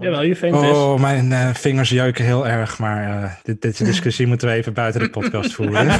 Jawel. 0.00 0.24
Juventus. 0.24 0.60
Oh, 0.60 1.00
mijn 1.00 1.32
eh, 1.32 1.54
vingers 1.54 1.90
jeuken 1.90 2.24
heel 2.24 2.48
erg, 2.48 2.78
maar 2.78 3.22
eh, 3.22 3.32
dit, 3.42 3.62
deze 3.62 3.84
discussie 3.92 4.26
moeten 4.26 4.48
we 4.48 4.54
even 4.54 4.72
buiten 4.72 5.00
de 5.00 5.10
podcast 5.10 5.54
voeren. 5.54 5.86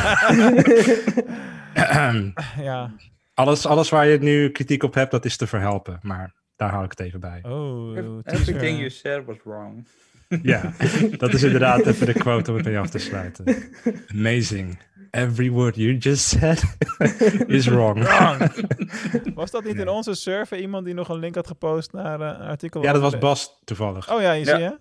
ja. 2.63 2.91
alles, 3.35 3.67
alles 3.67 3.89
waar 3.89 4.07
je 4.07 4.19
nu 4.19 4.51
kritiek 4.51 4.83
op 4.83 4.95
hebt, 4.95 5.11
dat 5.11 5.25
is 5.25 5.37
te 5.37 5.47
verhelpen, 5.47 5.99
maar 6.03 6.35
daar 6.57 6.71
hou 6.71 6.85
ik 6.85 6.91
het 6.91 7.01
even 7.01 7.21
bij. 7.21 7.41
Oh, 7.43 7.97
Everything 8.25 8.79
you 8.79 8.91
said 8.91 9.25
was 9.25 9.37
wrong. 9.45 9.87
Ja, 10.43 10.73
dat 11.17 11.35
is 11.35 11.43
inderdaad 11.43 11.87
even 11.87 12.07
de 12.07 12.13
quote 12.25 12.51
om 12.51 12.57
het 12.57 12.67
mee 12.67 12.79
af 12.79 12.91
te 12.91 12.99
sluiten. 12.99 13.45
Amazing. 14.09 14.79
Every 15.17 15.51
word 15.51 15.77
you 15.77 15.97
just 15.99 16.29
said 16.29 16.63
is 17.57 17.67
wrong. 17.67 18.03
Wrong. 18.05 18.51
Was 19.35 19.51
dat 19.51 19.65
niet 19.65 19.77
in 19.77 19.89
onze 19.89 20.15
server 20.15 20.59
iemand 20.59 20.85
die 20.85 20.95
nog 20.95 21.09
een 21.09 21.19
link 21.19 21.35
had 21.35 21.47
gepost 21.47 21.93
naar 21.93 22.21
eh, 22.21 22.27
een 22.27 22.47
artikel? 22.47 22.83
Ja, 22.83 22.93
dat 22.93 23.03
was 23.03 23.19
Bas 23.19 23.61
toevallig. 23.65 24.13
Oh 24.13 24.21
ja, 24.21 24.33
je 24.33 24.45
Ja. 24.45 24.55
zie 24.57 24.65
je? 24.65 24.79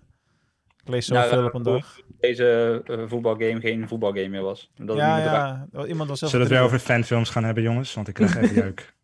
Ik 0.84 0.88
lees 0.92 1.08
Nou, 1.08 1.22
zoveel 1.22 1.38
eh, 1.38 1.44
op 1.44 1.54
een 1.54 1.62
dag. 1.62 2.00
Deze 2.20 2.82
eh, 2.86 2.98
voetbalgame 3.06 3.60
geen 3.60 3.88
voetbalgame 3.88 4.28
meer 4.28 4.42
was. 4.42 4.70
Dat 4.76 4.96
Ja, 4.96 5.18
ja. 5.18 5.84
Iemand 5.86 6.08
was 6.08 6.18
zelf 6.18 6.30
Zullen 6.30 6.46
we 6.46 6.52
het 6.54 6.62
weer 6.62 6.72
over 6.72 6.78
fanfilms 6.86 7.30
gaan 7.30 7.44
hebben, 7.44 7.62
jongens? 7.62 7.94
Want 7.94 8.08
ik 8.08 8.14
krijg 8.14 8.36
even 8.36 8.54
jeuk. 8.64 8.94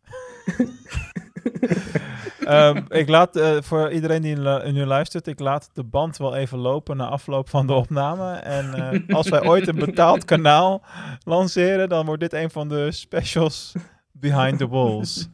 Ehm, 2.45 2.81
ik 2.89 3.09
laat 3.09 3.35
eh, 3.35 3.57
voor 3.61 3.91
iedereen 3.91 4.21
die 4.21 4.35
nu 4.71 4.85
luistert, 4.85 5.27
ik 5.27 5.39
laat 5.39 5.69
de 5.73 5.83
band 5.83 6.17
wel 6.17 6.35
even 6.35 6.57
lopen 6.57 6.97
na 6.97 7.07
afloop 7.07 7.49
van 7.49 7.67
de 7.67 7.73
opname. 7.73 8.33
En 8.33 8.73
eh, 8.73 9.15
als 9.17 9.29
wij 9.29 9.43
ooit 9.45 9.67
een 9.67 9.75
betaald 9.75 10.25
kanaal 10.25 10.83
lanceren, 11.23 11.89
dan 11.89 12.05
wordt 12.05 12.21
dit 12.21 12.33
een 12.33 12.49
van 12.49 12.69
de 12.69 12.91
specials 12.91 13.71
behind 14.11 14.57
the 14.57 14.67
walls. 14.67 15.29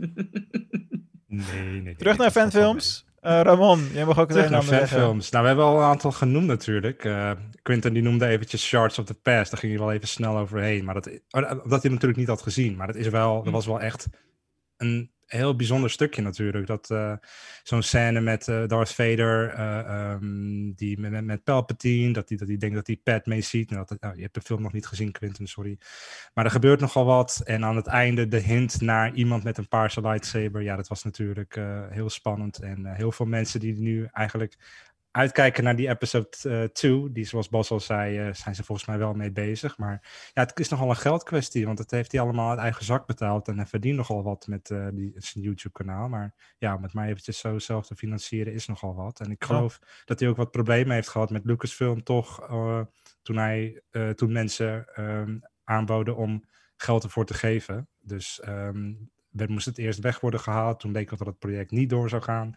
Nee, 1.28 1.64
nee, 1.64 1.82
nee. 1.82 1.96
Terug 1.96 2.18
naar 2.18 2.32
fanfilms. 2.32 3.06
Eh, 3.20 3.42
Ramon, 3.42 3.88
jij 3.94 4.06
mag 4.06 4.20
ook 4.20 4.34
het 4.34 4.50
naar 4.50 4.64
fanfilms. 4.64 5.30
Nou, 5.30 5.42
we 5.42 5.48
hebben 5.48 5.66
al 5.68 5.78
een 5.78 5.84
aantal 5.84 6.12
genoemd 6.12 6.48
natuurlijk. 6.48 7.06
Eh, 7.06 7.32
Quinten 7.62 7.94
die 7.94 8.02
noemde 8.04 8.26
eventjes 8.26 8.68
Shards 8.68 9.00
of 9.00 9.06
the 9.06 9.14
Past. 9.14 9.52
Daar 9.52 9.60
ging 9.60 9.72
hij 9.72 9.82
wel 9.82 9.92
even 9.92 10.08
snel 10.08 10.38
overheen. 10.38 10.86
Maar 10.86 10.94
dat, 10.94 11.08
oh, 11.08 11.50
dat 11.70 11.82
hij 11.82 11.92
natuurlijk 11.92 12.20
niet 12.20 12.28
had 12.28 12.42
gezien. 12.42 12.76
Maar 12.76 12.88
dat, 12.88 12.96
is 12.96 13.08
wel, 13.08 13.38
Hm. 13.38 13.44
dat 13.44 13.54
was 13.54 13.66
wel 13.66 13.82
echt 13.82 14.08
een 14.78 15.12
heel 15.30 15.56
bijzonder 15.56 15.90
stukje 15.90 16.22
natuurlijk. 16.22 16.68
Dat 16.68 16.90
eh, 16.90 17.14
zo'n 17.64 17.82
scène 17.82 18.22
met 18.22 18.48
eh, 18.48 18.68
Darth 18.68 18.94
Vader, 18.94 19.50
eh, 19.50 19.80
ehm, 19.80 20.72
die 20.72 21.00
met, 21.00 21.26
met, 21.26 21.44
Palpatine, 21.44 22.14
dat 22.14 22.30
hij 22.30 22.38
dat 22.38 22.48
die 22.48 22.58
denkt 22.58 22.76
dat 22.76 22.88
hij 22.88 23.00
Padme 23.04 23.42
ziet. 23.42 23.70
Nou, 23.70 23.86
dat, 23.88 23.98
oh, 24.02 24.16
je 24.16 24.22
hebt 24.22 24.34
de 24.34 24.42
film 24.42 24.62
nog 24.62 24.74
niet 24.74 24.88
gezien, 24.88 25.12
Quinten, 25.12 25.48
sorry. 25.48 25.78
Maar 26.34 26.46
er 26.46 26.52
gebeurt 26.52 26.80
nogal 26.80 27.06
wat. 27.06 27.42
En 27.44 27.66
aan 27.66 27.76
het 27.76 27.88
einde 27.88 28.28
de 28.28 28.40
hint 28.40 28.82
naar 28.82 29.14
iemand 29.14 29.44
met 29.44 29.58
een 29.58 29.68
paarse 29.68 30.02
lightsaber. 30.02 30.62
Ja, 30.62 30.76
dat 30.76 30.88
was 30.88 31.04
natuurlijk 31.04 31.60
heel 31.90 32.10
spannend. 32.10 32.60
En 32.60 32.86
heel 32.86 33.12
veel 33.12 33.26
mensen 33.26 33.60
die 33.60 33.80
nu 33.80 34.08
eigenlijk 34.12 34.58
uitkijken 35.12 35.64
naar 35.64 35.76
die 35.76 35.90
episode 35.90 36.70
2. 36.74 37.12
die, 37.12 37.26
zoals 37.26 37.50
Bas 37.50 37.72
al 37.72 37.80
zei, 37.80 38.18
eh, 38.18 38.34
zijn 38.34 38.56
ze 38.56 38.64
volgens 38.64 38.88
mij 38.88 38.98
wel 38.98 39.14
mee 39.14 39.32
bezig. 39.32 39.78
Maar 39.78 40.30
ja, 40.34 40.42
het 40.42 40.60
is 40.60 40.70
nogal 40.70 40.90
een 40.90 40.96
geldkwestie. 40.96 41.66
Want 41.66 41.80
het 41.80 41.92
heeft 41.92 42.12
hij 42.12 42.22
allemaal 42.22 42.50
uit 42.50 42.60
eigen 42.60 42.86
zak 42.86 43.08
betaald. 43.08 43.48
En 43.48 43.56
hij 43.56 43.66
verdient 43.66 43.98
nogal 43.98 44.24
wat 44.24 44.48
met 44.48 44.70
eh, 44.70 44.88
die, 44.94 45.14
zijn 45.16 45.44
YouTube-kanaal. 45.44 46.10
Maar 46.10 46.34
ja, 46.58 46.76
om 46.76 46.84
het 46.84 46.94
maar 46.94 47.08
eventjes 47.08 47.40
zo 47.40 47.60
zelf 47.60 47.86
te 47.86 47.96
financieren 47.96 48.54
is 48.54 48.68
nogal 48.68 48.96
wat. 48.96 49.20
En 49.20 49.32
ik 49.32 49.44
geloof 49.44 49.80
dat 50.06 50.20
hij 50.20 50.30
ook 50.30 50.38
wat 50.38 50.52
problemen 50.52 50.94
heeft 50.94 51.10
gehad 51.10 51.30
met 51.30 51.46
Lucasfilm 51.46 52.04
toch. 52.04 52.42
eh, 52.42 52.82
toen, 53.22 53.38
hij, 53.38 53.82
eh, 53.90 54.10
toen 54.10 54.32
mensen 54.32 54.88
ehm, 54.94 55.40
aanboden 55.64 56.16
om 56.16 56.44
geld 56.76 57.04
ervoor 57.04 57.26
te 57.26 57.34
geven. 57.34 57.88
Dus 58.00 58.42
er 59.36 59.50
moest 59.52 59.66
het 59.66 59.78
eerst 59.78 60.00
weg 60.00 60.20
worden 60.20 60.40
gehaald. 60.40 60.80
Toen 60.80 60.92
bleek 60.92 61.10
dat 61.10 61.20
het 61.20 61.40
project 61.40 61.72
niet 61.72 61.90
door 61.90 62.10
zou 62.10 62.22
gaan. 62.22 62.56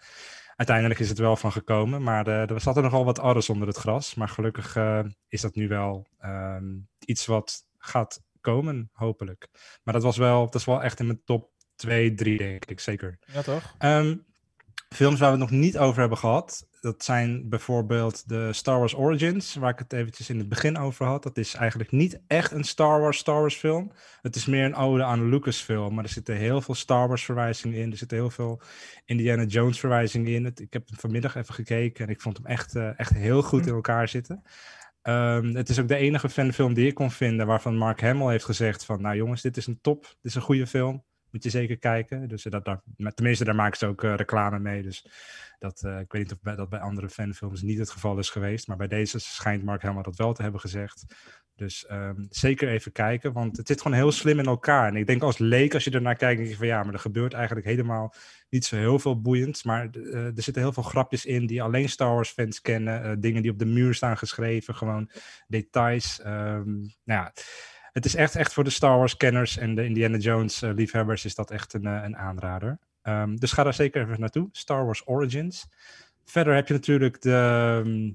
Uiteindelijk 0.56 1.00
is 1.00 1.08
het 1.08 1.18
wel 1.18 1.36
van 1.36 1.52
gekomen, 1.52 2.02
maar 2.02 2.26
er 2.26 2.60
zat 2.60 2.76
er 2.76 2.82
nogal 2.82 3.04
wat 3.04 3.18
alles 3.18 3.48
onder 3.48 3.68
het 3.68 3.76
gras. 3.76 4.14
Maar 4.14 4.28
gelukkig 4.28 4.76
eh, 4.76 5.00
is 5.28 5.40
dat 5.40 5.54
nu 5.54 5.68
wel 5.68 6.06
ehm, 6.18 6.64
iets 6.98 7.26
wat 7.26 7.64
gaat 7.78 8.22
komen, 8.40 8.90
hopelijk. 8.92 9.48
Maar 9.82 9.94
dat 9.94 10.02
was 10.02 10.16
wel, 10.16 10.44
dat 10.44 10.54
is 10.54 10.64
wel 10.64 10.82
echt 10.82 11.00
in 11.00 11.06
mijn 11.06 11.22
top 11.24 11.50
2, 11.74 12.14
3, 12.14 12.38
denk 12.38 12.64
ik, 12.64 12.80
zeker. 12.80 13.18
Ja, 13.32 13.42
toch? 13.42 13.74
Ehm, 13.78 14.16
films 14.88 15.20
waar 15.20 15.32
we 15.32 15.38
het 15.38 15.50
nog 15.50 15.60
niet 15.60 15.78
over 15.78 16.00
hebben 16.00 16.18
gehad, 16.18 16.66
dat 16.82 17.04
zijn 17.04 17.48
bijvoorbeeld 17.48 18.28
de 18.28 18.52
Star 18.52 18.78
Wars 18.78 18.94
Origins, 18.94 19.54
waar 19.54 19.70
ik 19.70 19.78
het 19.78 19.92
eventjes 19.92 20.30
in 20.30 20.38
het 20.38 20.48
begin 20.48 20.78
over 20.78 21.06
had. 21.06 21.22
Dat 21.22 21.36
is 21.36 21.54
eigenlijk 21.54 21.90
niet 21.90 22.20
echt 22.26 22.52
een 22.52 22.64
Star 22.64 23.00
Wars 23.00 23.18
Star 23.18 23.40
Wars 23.40 23.56
film. 23.56 23.92
Het 24.22 24.36
is 24.36 24.46
meer 24.46 24.64
een 24.64 24.74
ode 24.74 25.04
aan 25.04 25.28
Lucasfilm, 25.28 25.94
maar 25.94 26.04
er 26.04 26.10
zitten 26.10 26.36
heel 26.36 26.60
veel 26.60 26.74
Star 26.74 27.08
Wars 27.08 27.24
verwijzingen 27.24 27.78
in. 27.78 27.90
Er 27.90 27.96
zitten 27.96 28.16
heel 28.16 28.30
veel 28.30 28.60
Indiana 29.04 29.44
Jones 29.44 29.80
verwijzingen 29.80 30.32
in. 30.32 30.44
Het, 30.44 30.60
ik 30.60 30.72
heb 30.72 30.88
hem 30.88 30.98
vanmiddag 30.98 31.34
even 31.34 31.54
gekeken 31.54 32.04
en 32.04 32.10
ik 32.10 32.20
vond 32.20 32.36
hem 32.36 32.46
echt, 32.46 32.76
eh, 32.76 32.98
echt 32.98 33.12
heel 33.12 33.42
goed 33.42 33.66
in 33.66 33.74
elkaar 33.74 34.08
zitten. 34.08 34.42
Ehm, 35.02 35.54
het 35.54 35.68
is 35.68 35.80
ook 35.80 35.88
de 35.88 35.96
enige 35.96 36.28
fanfilm 36.28 36.74
die 36.74 36.86
ik 36.86 36.94
kon 36.94 37.10
vinden 37.10 37.46
waarvan 37.46 37.76
Mark 37.76 38.00
Hamill 38.00 38.30
heeft 38.30 38.44
gezegd 38.44 38.84
van, 38.84 39.02
nou 39.02 39.16
jongens, 39.16 39.42
dit 39.42 39.56
is 39.56 39.66
een 39.66 39.80
top, 39.80 40.02
dit 40.02 40.16
is 40.22 40.34
een 40.34 40.42
goede 40.42 40.66
film. 40.66 41.04
Moet 41.32 41.42
je 41.42 41.50
zeker 41.50 41.78
kijken. 41.78 42.28
Dus 42.28 42.42
dat, 42.42 42.64
dat, 42.64 42.82
maar 42.96 43.14
tenminste, 43.14 43.44
daar 43.44 43.54
maken 43.54 43.78
ze 43.78 43.86
ook 43.86 44.04
eh, 44.04 44.14
reclame 44.14 44.58
mee. 44.58 44.82
Dus 44.82 45.06
dat, 45.58 45.82
eh, 45.84 46.00
ik 46.00 46.12
weet 46.12 46.22
niet 46.22 46.32
of 46.32 46.56
dat 46.56 46.68
bij 46.68 46.80
andere 46.80 47.08
fanfilms 47.08 47.62
niet 47.62 47.78
het 47.78 47.90
geval 47.90 48.18
is 48.18 48.30
geweest. 48.30 48.66
Maar 48.66 48.76
bij 48.76 48.88
deze 48.88 49.18
schijnt 49.18 49.64
Mark 49.64 49.82
Hamill 49.82 50.02
dat 50.02 50.16
wel 50.16 50.32
te 50.32 50.42
hebben 50.42 50.60
gezegd. 50.60 51.04
Dus 51.56 51.86
ehm, 51.86 52.24
zeker 52.28 52.68
even 52.68 52.92
kijken, 52.92 53.32
want 53.32 53.56
het 53.56 53.66
zit 53.66 53.80
gewoon 53.80 53.96
heel 53.96 54.12
slim 54.12 54.38
in 54.38 54.46
elkaar. 54.46 54.88
En 54.88 54.96
ik 54.96 55.06
denk 55.06 55.22
als 55.22 55.38
leek, 55.38 55.74
als 55.74 55.84
je 55.84 55.90
ernaar 55.90 56.16
kijkt, 56.16 56.38
denk 56.38 56.50
je 56.50 56.56
van 56.56 56.66
ja, 56.66 56.82
maar 56.82 56.92
er 56.92 56.98
gebeurt 56.98 57.32
eigenlijk 57.32 57.66
helemaal 57.66 58.14
niet 58.48 58.64
zo 58.64 58.76
heel 58.76 58.98
veel 58.98 59.20
boeiends. 59.20 59.62
Maar 59.62 59.90
eh, 59.90 60.24
er 60.24 60.42
zitten 60.42 60.62
heel 60.62 60.72
veel 60.72 60.82
grapjes 60.82 61.24
in 61.24 61.46
die 61.46 61.62
alleen 61.62 61.88
Star 61.88 62.14
Wars 62.14 62.30
fans 62.30 62.60
kennen. 62.60 63.02
eh, 63.02 63.12
dingen 63.18 63.42
die 63.42 63.50
op 63.50 63.58
de 63.58 63.64
muur 63.64 63.94
staan 63.94 64.18
geschreven, 64.18 64.74
gewoon 64.74 65.10
details. 65.46 66.20
Ehm, 66.20 66.70
nou 66.80 66.90
ja, 67.04 67.32
het 67.92 68.04
is 68.04 68.14
echt, 68.14 68.36
echt 68.36 68.52
voor 68.52 68.64
de 68.64 68.70
Star 68.70 68.98
Wars 68.98 69.16
kenners 69.16 69.56
en 69.56 69.74
de 69.74 69.84
Indiana 69.84 70.16
Jones 70.16 70.62
eh, 70.62 70.70
liefhebbers 70.74 71.24
is 71.24 71.34
dat 71.34 71.50
echt 71.50 71.72
een, 71.72 71.86
eh, 71.86 72.02
een 72.02 72.16
aanrader. 72.16 72.78
Ehm, 73.02 73.36
dus 73.36 73.52
ga 73.52 73.62
daar 73.62 73.74
zeker 73.74 74.02
even 74.02 74.20
naartoe. 74.20 74.48
Star 74.52 74.84
Wars 74.84 75.02
Origins. 75.06 75.66
Verder 76.24 76.54
heb 76.54 76.68
je 76.68 76.74
natuurlijk 76.74 77.20
de 77.20 77.82
ehm, 77.84 78.10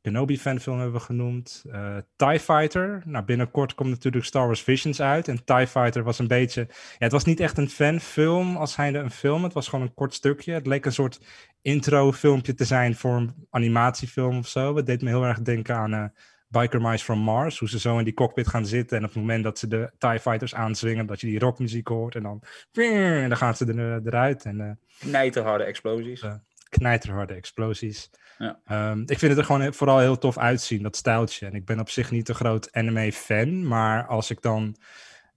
Kenobi 0.00 0.38
fanfilm 0.38 0.78
hebben 0.78 0.94
we 0.94 1.06
genoemd. 1.06 1.64
Eh 1.70 1.96
TIE 2.16 2.40
Fighter. 2.40 3.02
Nou, 3.04 3.24
binnenkort 3.24 3.74
komt 3.74 3.90
natuurlijk 3.90 4.24
Star 4.24 4.46
Wars 4.46 4.62
Visions 4.62 5.00
uit. 5.00 5.28
En 5.28 5.44
TIE 5.44 5.66
Fighter 5.66 6.02
was 6.02 6.18
een 6.18 6.26
beetje... 6.26 6.66
Ja, 6.68 6.76
het 6.98 7.12
was 7.12 7.24
niet 7.24 7.40
echt 7.40 7.58
een 7.58 7.68
fanfilm 7.68 8.56
als 8.56 8.72
zijnde 8.72 8.98
een 8.98 9.10
film. 9.10 9.42
Het 9.42 9.52
was 9.52 9.68
gewoon 9.68 9.84
een 9.84 9.94
kort 9.94 10.14
stukje. 10.14 10.52
Het 10.52 10.66
leek 10.66 10.84
een 10.84 10.92
soort 10.92 11.20
intro-filmpje 11.62 12.54
te 12.54 12.64
zijn 12.64 12.94
voor 12.94 13.16
een 13.16 13.34
animatiefilm 13.50 14.38
of 14.38 14.48
zo. 14.48 14.76
Het 14.76 14.86
deed 14.86 15.02
me 15.02 15.08
heel 15.08 15.24
erg 15.24 15.42
denken 15.42 15.76
aan... 15.76 16.12
Biker 16.50 16.80
Mice 16.80 17.04
from 17.04 17.18
Mars, 17.18 17.58
hoe 17.58 17.68
ze 17.68 17.78
zo 17.78 17.98
in 17.98 18.04
die 18.04 18.14
cockpit 18.14 18.48
gaan 18.48 18.66
zitten 18.66 18.96
en 18.96 19.04
op 19.04 19.10
het 19.10 19.18
moment 19.18 19.44
dat 19.44 19.58
ze 19.58 19.66
de 19.66 19.90
TIE 19.98 20.20
Fighters 20.20 20.54
aanzwingen, 20.54 21.06
dat 21.06 21.20
je 21.20 21.26
die 21.26 21.38
rockmuziek 21.38 21.88
hoort 21.88 22.14
en 22.14 22.22
dan, 22.22 22.42
en 22.72 23.28
dan 23.28 23.36
gaan 23.36 23.56
ze 23.56 23.66
er, 23.66 24.06
eruit 24.06 24.44
en 24.44 24.58
uh, 24.58 24.70
Knijterharde 24.98 25.64
explosies. 25.64 26.24
knijterharde 26.68 27.34
explosies. 27.34 28.10
Ja. 28.38 28.90
Um, 28.90 29.00
ik 29.00 29.18
vind 29.18 29.30
het 29.32 29.38
er 29.38 29.44
gewoon 29.44 29.74
vooral 29.74 29.98
heel 29.98 30.18
tof 30.18 30.38
uitzien, 30.38 30.82
dat 30.82 30.96
stijltje. 30.96 31.46
En 31.46 31.54
ik 31.54 31.64
ben 31.64 31.80
op 31.80 31.90
zich 31.90 32.10
niet 32.10 32.28
een 32.28 32.34
groot 32.34 32.72
anime-fan, 32.72 33.66
maar 33.66 34.06
als 34.06 34.30
ik 34.30 34.42
dan 34.42 34.76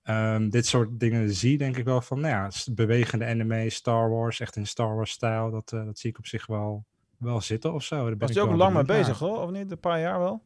um, 0.09 0.49
dit 0.49 0.66
soort 0.66 0.99
dingen 0.99 1.34
zie, 1.34 1.57
denk 1.57 1.78
ik 1.78 1.86
wel 1.86 2.01
van, 2.01 2.20
nou 2.20 2.34
ja, 2.34 2.51
bewegende 2.72 3.26
anime, 3.26 3.70
Star 3.70 4.09
Wars, 4.09 4.39
echt 4.39 4.55
in 4.55 4.68
Star 4.68 4.95
Wars-stijl, 4.95 5.51
dat, 5.51 5.72
uh, 5.72 5.86
dat 5.86 5.99
zie 5.99 6.09
ik 6.09 6.18
op 6.18 6.28
zich 6.28 6.45
wel, 6.45 6.86
wel 7.18 7.41
zitten 7.41 7.74
of 7.74 7.84
zo. 7.84 7.95
Daar 7.95 8.05
ben 8.05 8.20
Was 8.20 8.30
ik 8.30 8.36
je 8.36 8.41
ook 8.41 8.55
lang 8.55 8.74
mee 8.74 8.84
bezig, 8.84 9.20
hoor? 9.20 9.41
Of 9.41 9.49
niet? 9.49 9.72
Een 9.72 9.80
paar 9.80 9.99
jaar 9.99 10.20
wel? 10.20 10.43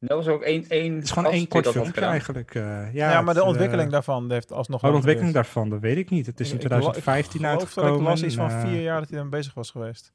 Dat 0.00 0.16
was 0.24 0.26
ook 0.28 0.42
één. 0.42 0.64
één 0.68 0.94
Het 0.94 1.04
is 1.04 1.10
gewoon 1.10 1.32
één 1.32 1.48
kort 1.48 1.68
filmpje 1.68 2.00
eigenlijk. 2.00 2.54
eh, 2.54 2.62
Ja, 2.94 3.10
ja, 3.10 3.20
maar 3.22 3.34
de 3.34 3.40
het, 3.40 3.48
ontwikkeling 3.48 3.86
eh, 3.86 3.92
daarvan 3.92 4.30
heeft 4.32 4.52
alsnog 4.52 4.82
Oh, 4.84 4.88
de 4.90 4.94
ontwikkeling 4.96 5.34
daarvan, 5.34 5.68
dat 5.68 5.80
weet 5.80 5.96
ik 5.96 6.10
niet. 6.10 6.26
Het 6.26 6.40
is 6.40 6.50
in 6.50 6.56
Ik- 6.56 6.62
ik 6.62 6.70
la- 6.70 6.76
2015 6.78 7.40
ik 7.40 7.46
uitgekomen. 7.46 7.90
dat 7.90 8.00
ik 8.00 8.06
las 8.06 8.22
iets 8.22 8.34
van 8.34 8.50
eh, 8.50 8.60
vier 8.60 8.82
jaar 8.82 9.00
dat 9.00 9.08
hij 9.08 9.18
ermee 9.18 9.38
bezig 9.38 9.54
was 9.54 9.70
geweest. 9.70 10.12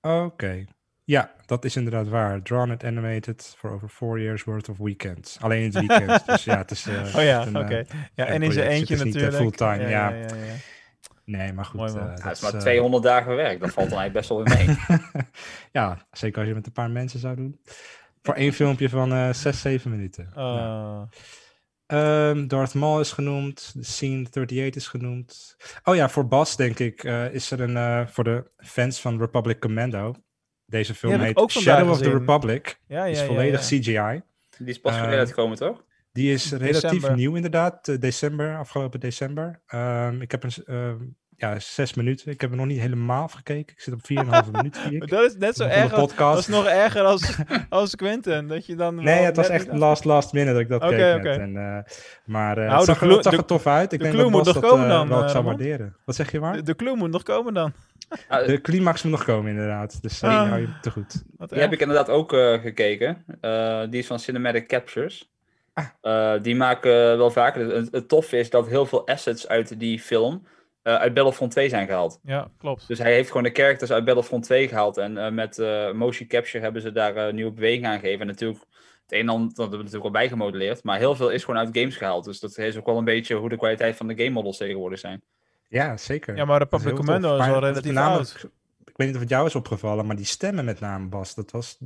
Oké. 0.00 0.64
Ja, 1.04 1.32
dat 1.46 1.64
is 1.64 1.76
inderdaad 1.76 2.08
waar. 2.08 2.42
Drawn 2.42 2.70
and 2.70 2.84
animated 2.84 3.54
for 3.58 3.70
over 3.70 3.88
four 3.88 4.20
years 4.20 4.44
worth 4.44 4.68
of 4.68 4.78
weekends. 4.78 5.40
Alleen 5.40 5.58
in 5.58 5.64
het 5.64 5.78
weekend. 5.86 6.26
dus 6.26 6.44
ja, 6.44 6.58
het 6.58 6.70
is. 6.70 6.86
eh, 6.88 7.14
Oh 7.16 7.22
ja, 7.22 7.40
oké. 7.54 7.74
eh, 7.74 7.84
Ja, 8.14 8.24
en 8.26 8.42
in 8.42 8.52
zijn 8.52 8.68
eentje 8.68 8.96
Het 8.96 9.06
is 9.06 9.12
niet, 9.12 9.22
eh, 9.22 9.22
natuurlijk. 9.22 9.56
fulltime, 9.58 9.88
Ja, 9.88 10.08
ja. 10.08 10.14
ja, 10.16 10.26
ja, 10.26 10.44
ja. 10.44 10.52
Nee, 11.24 11.52
maar 11.52 11.64
goed. 11.64 11.80
Mooi, 11.80 11.92
eh, 11.92 11.96
Ja, 12.16 12.28
het 12.28 12.36
is 12.36 12.40
maar 12.42 12.54
eh, 12.54 12.60
200 12.60 13.02
dagen 13.02 13.36
werk. 13.36 13.60
Dat 13.60 13.70
valt 13.72 13.90
dan 13.90 13.98
eigenlijk 13.98 14.12
best 14.12 14.28
wel 14.28 14.42
weer 14.44 14.66
mee. 14.66 15.24
ja, 15.82 15.98
zeker 16.12 16.38
als 16.38 16.46
je 16.48 16.54
het 16.54 16.56
met 16.56 16.66
een 16.66 16.72
paar 16.82 16.90
mensen 16.90 17.18
zou 17.20 17.36
doen. 17.36 17.60
Voor 18.26 18.34
één 18.34 18.52
filmpje 18.52 18.88
van 18.88 19.12
eh 19.12 19.32
6, 19.32 19.60
7 19.60 19.90
minuten. 19.90 20.28
Uh, 20.36 21.02
Ehm, 21.86 22.46
Darth 22.46 22.74
Maul 22.74 23.00
is 23.00 23.12
genoemd. 23.12 23.72
The 23.72 23.84
Scene 23.84 24.24
38 24.30 24.74
is 24.74 24.88
genoemd. 24.88 25.56
Oh 25.84 25.94
ja, 25.94 26.08
voor 26.08 26.28
Bas 26.28 26.56
denk 26.56 26.78
ik 26.78 27.04
eh, 27.04 27.34
is 27.34 27.50
er 27.50 27.60
een... 27.60 27.76
eh, 27.76 28.06
voor 28.06 28.24
de 28.24 28.50
fans 28.56 29.00
van 29.00 29.18
Republic 29.18 29.60
Commando. 29.60 30.14
Deze 30.64 30.94
film 30.94 31.20
heet 31.20 31.50
Shadow 31.50 31.90
of 31.90 31.98
the. 31.98 32.10
Republic. 32.10 32.80
Ja, 32.86 33.04
is 33.04 33.16
ja, 33.16 33.22
ja, 33.24 33.28
volledig 33.28 33.70
ja. 33.70 33.78
CGI. 33.78 34.22
Die 34.58 34.66
is 34.66 34.80
pas 34.80 34.92
Eh, 34.92 34.98
geleden 34.98 35.18
uitgekomen, 35.18 35.56
toch? 35.56 35.84
Die 36.12 36.32
is 36.32 36.52
relatief 36.52 36.82
December. 36.82 37.14
nieuw 37.16 37.34
inderdaad. 37.34 38.00
december, 38.00 38.56
afgelopen 38.58 39.00
december. 39.00 39.62
Ehm, 39.66 40.20
ik 40.20 40.30
heb 40.30 40.42
een... 40.42 41.16
ja, 41.36 41.58
zes 41.60 41.94
minuten. 41.94 42.32
Ik 42.32 42.40
heb 42.40 42.50
er 42.50 42.56
nog 42.56 42.66
niet 42.66 42.80
helemaal 42.80 43.22
afgekeken. 43.22 43.74
Ik 43.76 43.80
zit 43.80 43.94
op 43.94 44.00
4,5 44.44 44.50
minuut. 44.52 44.76
zie 44.76 44.92
ik. 44.96 45.08
dat 45.10 45.24
is 45.24 45.36
net 45.36 45.56
zo 45.56 45.64
erg. 45.64 45.92
Dat 46.16 46.38
is 46.38 46.46
nog 46.46 46.66
erger 46.66 47.02
als, 47.02 47.36
als 47.68 47.94
Quentin. 47.94 48.46
Dat 48.48 48.66
je 48.66 48.74
dan 48.76 48.94
Nee, 48.94 49.24
het 49.24 49.36
was 49.36 49.48
echt 49.48 49.72
last, 49.72 50.04
last 50.04 50.32
minute 50.32 50.52
dat 50.52 50.60
ik 50.60 50.68
dat 50.68 50.82
Oké, 50.82 51.18
keek. 51.22 51.24
En, 51.38 51.56
eh, 51.56 51.92
maar 52.24 52.58
eh, 52.58 52.64
Nou, 52.64 52.76
het 52.76 52.84
zag, 52.84 52.96
er, 53.00 53.02
clue- 53.02 53.14
het 53.14 53.24
zag 53.24 53.32
de- 53.32 53.38
er 53.38 53.44
tof 53.44 53.66
uit. 53.66 53.92
Ik 53.92 53.98
de 53.98 54.04
denk 54.04 54.10
clue 54.10 54.22
dat 54.22 54.32
moet 54.32 54.44
nog 54.44 54.54
dat 54.54 54.70
komen 54.70 54.84
eh, 54.86 54.90
dan, 54.92 55.08
wel 55.08 55.28
zou 55.28 55.44
waarderen. 55.44 55.96
Wat 56.04 56.14
zeg 56.14 56.32
je 56.32 56.40
maar? 56.40 56.52
De, 56.52 56.62
de 56.62 56.76
clue 56.76 56.96
moet 56.96 57.10
nog 57.10 57.22
komen 57.22 57.54
dan. 57.54 57.72
De 58.28 58.60
climax 58.62 59.02
moet 59.02 59.12
nog 59.12 59.24
komen 59.24 59.50
inderdaad. 59.50 60.02
Dus 60.02 60.22
uh, 60.22 60.30
Ah. 60.30 60.48
hou 60.48 60.60
je 60.60 60.68
te 60.80 60.90
goed. 60.90 61.22
Wat 61.36 61.48
Die 61.50 61.58
heb 61.60 61.72
ik 61.72 61.80
inderdaad 61.80 62.08
ook 62.10 62.32
eh, 62.32 62.60
gekeken. 62.60 63.24
Eh, 63.40 63.80
die 63.90 64.00
is 64.00 64.06
van 64.06 64.18
Cinematic 64.18 64.68
Captures. 64.68 65.30
Ah. 65.72 65.84
Eh, 66.00 66.42
die 66.42 66.56
maken 66.56 66.90
wel 67.18 67.30
vaker. 67.30 67.74
Het, 67.74 67.88
het 67.92 68.08
toffe 68.08 68.38
is 68.38 68.50
dat 68.50 68.66
heel 68.68 68.86
veel 68.86 69.06
assets 69.06 69.48
uit 69.48 69.80
die 69.80 70.00
film 70.00 70.46
eh, 70.86 70.94
uit 70.94 71.14
Battlefront 71.14 71.50
2 71.50 71.68
zijn 71.68 71.86
gehaald. 71.86 72.18
Ja, 72.22 72.48
klopt. 72.58 72.88
Dus 72.88 72.98
hij 72.98 73.12
heeft 73.12 73.28
gewoon 73.28 73.42
de 73.42 73.50
characters 73.52 73.90
uit 73.90 74.04
Battlefront 74.04 74.44
2 74.44 74.68
gehaald. 74.68 74.96
En 74.96 75.18
eh, 75.18 75.30
met 75.32 75.58
eh, 75.58 75.92
motion 75.92 76.28
capture 76.28 76.64
hebben 76.64 76.82
ze 76.82 76.92
daar 76.92 77.34
nieuwe 77.34 77.52
beweging 77.52 77.86
aan 77.86 77.98
gegeven. 77.98 78.20
En 78.20 78.26
natuurlijk, 78.26 78.60
het 79.02 79.12
een 79.12 79.20
en 79.20 79.28
ander 79.28 79.48
dat 79.48 79.56
hebben 79.56 79.78
we 79.78 79.84
natuurlijk 79.84 80.04
al 80.14 80.20
bijgemodelleerd. 80.20 80.82
Maar 80.82 80.98
heel 80.98 81.14
veel 81.14 81.30
is 81.30 81.44
gewoon 81.44 81.60
uit 81.60 81.78
games 81.78 81.96
gehaald. 81.96 82.24
Dus 82.24 82.40
dat 82.40 82.58
is 82.58 82.76
ook 82.76 82.86
wel 82.86 82.98
een 82.98 83.04
beetje 83.04 83.34
hoe 83.34 83.48
de 83.48 83.56
kwaliteit 83.56 83.96
van 83.96 84.06
de 84.06 84.16
game 84.16 84.30
models 84.30 84.56
tegenwoordig 84.56 84.98
zijn. 84.98 85.22
Ja, 85.68 85.96
zeker. 85.96 86.36
Ja, 86.36 86.44
maar 86.44 86.58
Dat 86.58 86.70
Republic 86.70 86.96
heel 86.96 87.04
Commando 87.04 87.36
tof. 87.36 87.46
is 87.46 87.52
wel 87.52 87.60
relatief 87.60 87.96
oud. 87.96 88.48
Ik 88.96 89.02
weet 89.02 89.10
niet 89.14 89.22
of 89.22 89.28
het 89.28 89.36
jou 89.36 89.46
is 89.46 89.54
opgevallen, 89.54 90.06
maar 90.06 90.16
die 90.16 90.24
stemmen 90.24 90.64
met 90.64 90.80
name, 90.80 91.06
Bas, 91.06 91.34
dat 91.34 91.50
was... 91.50 91.78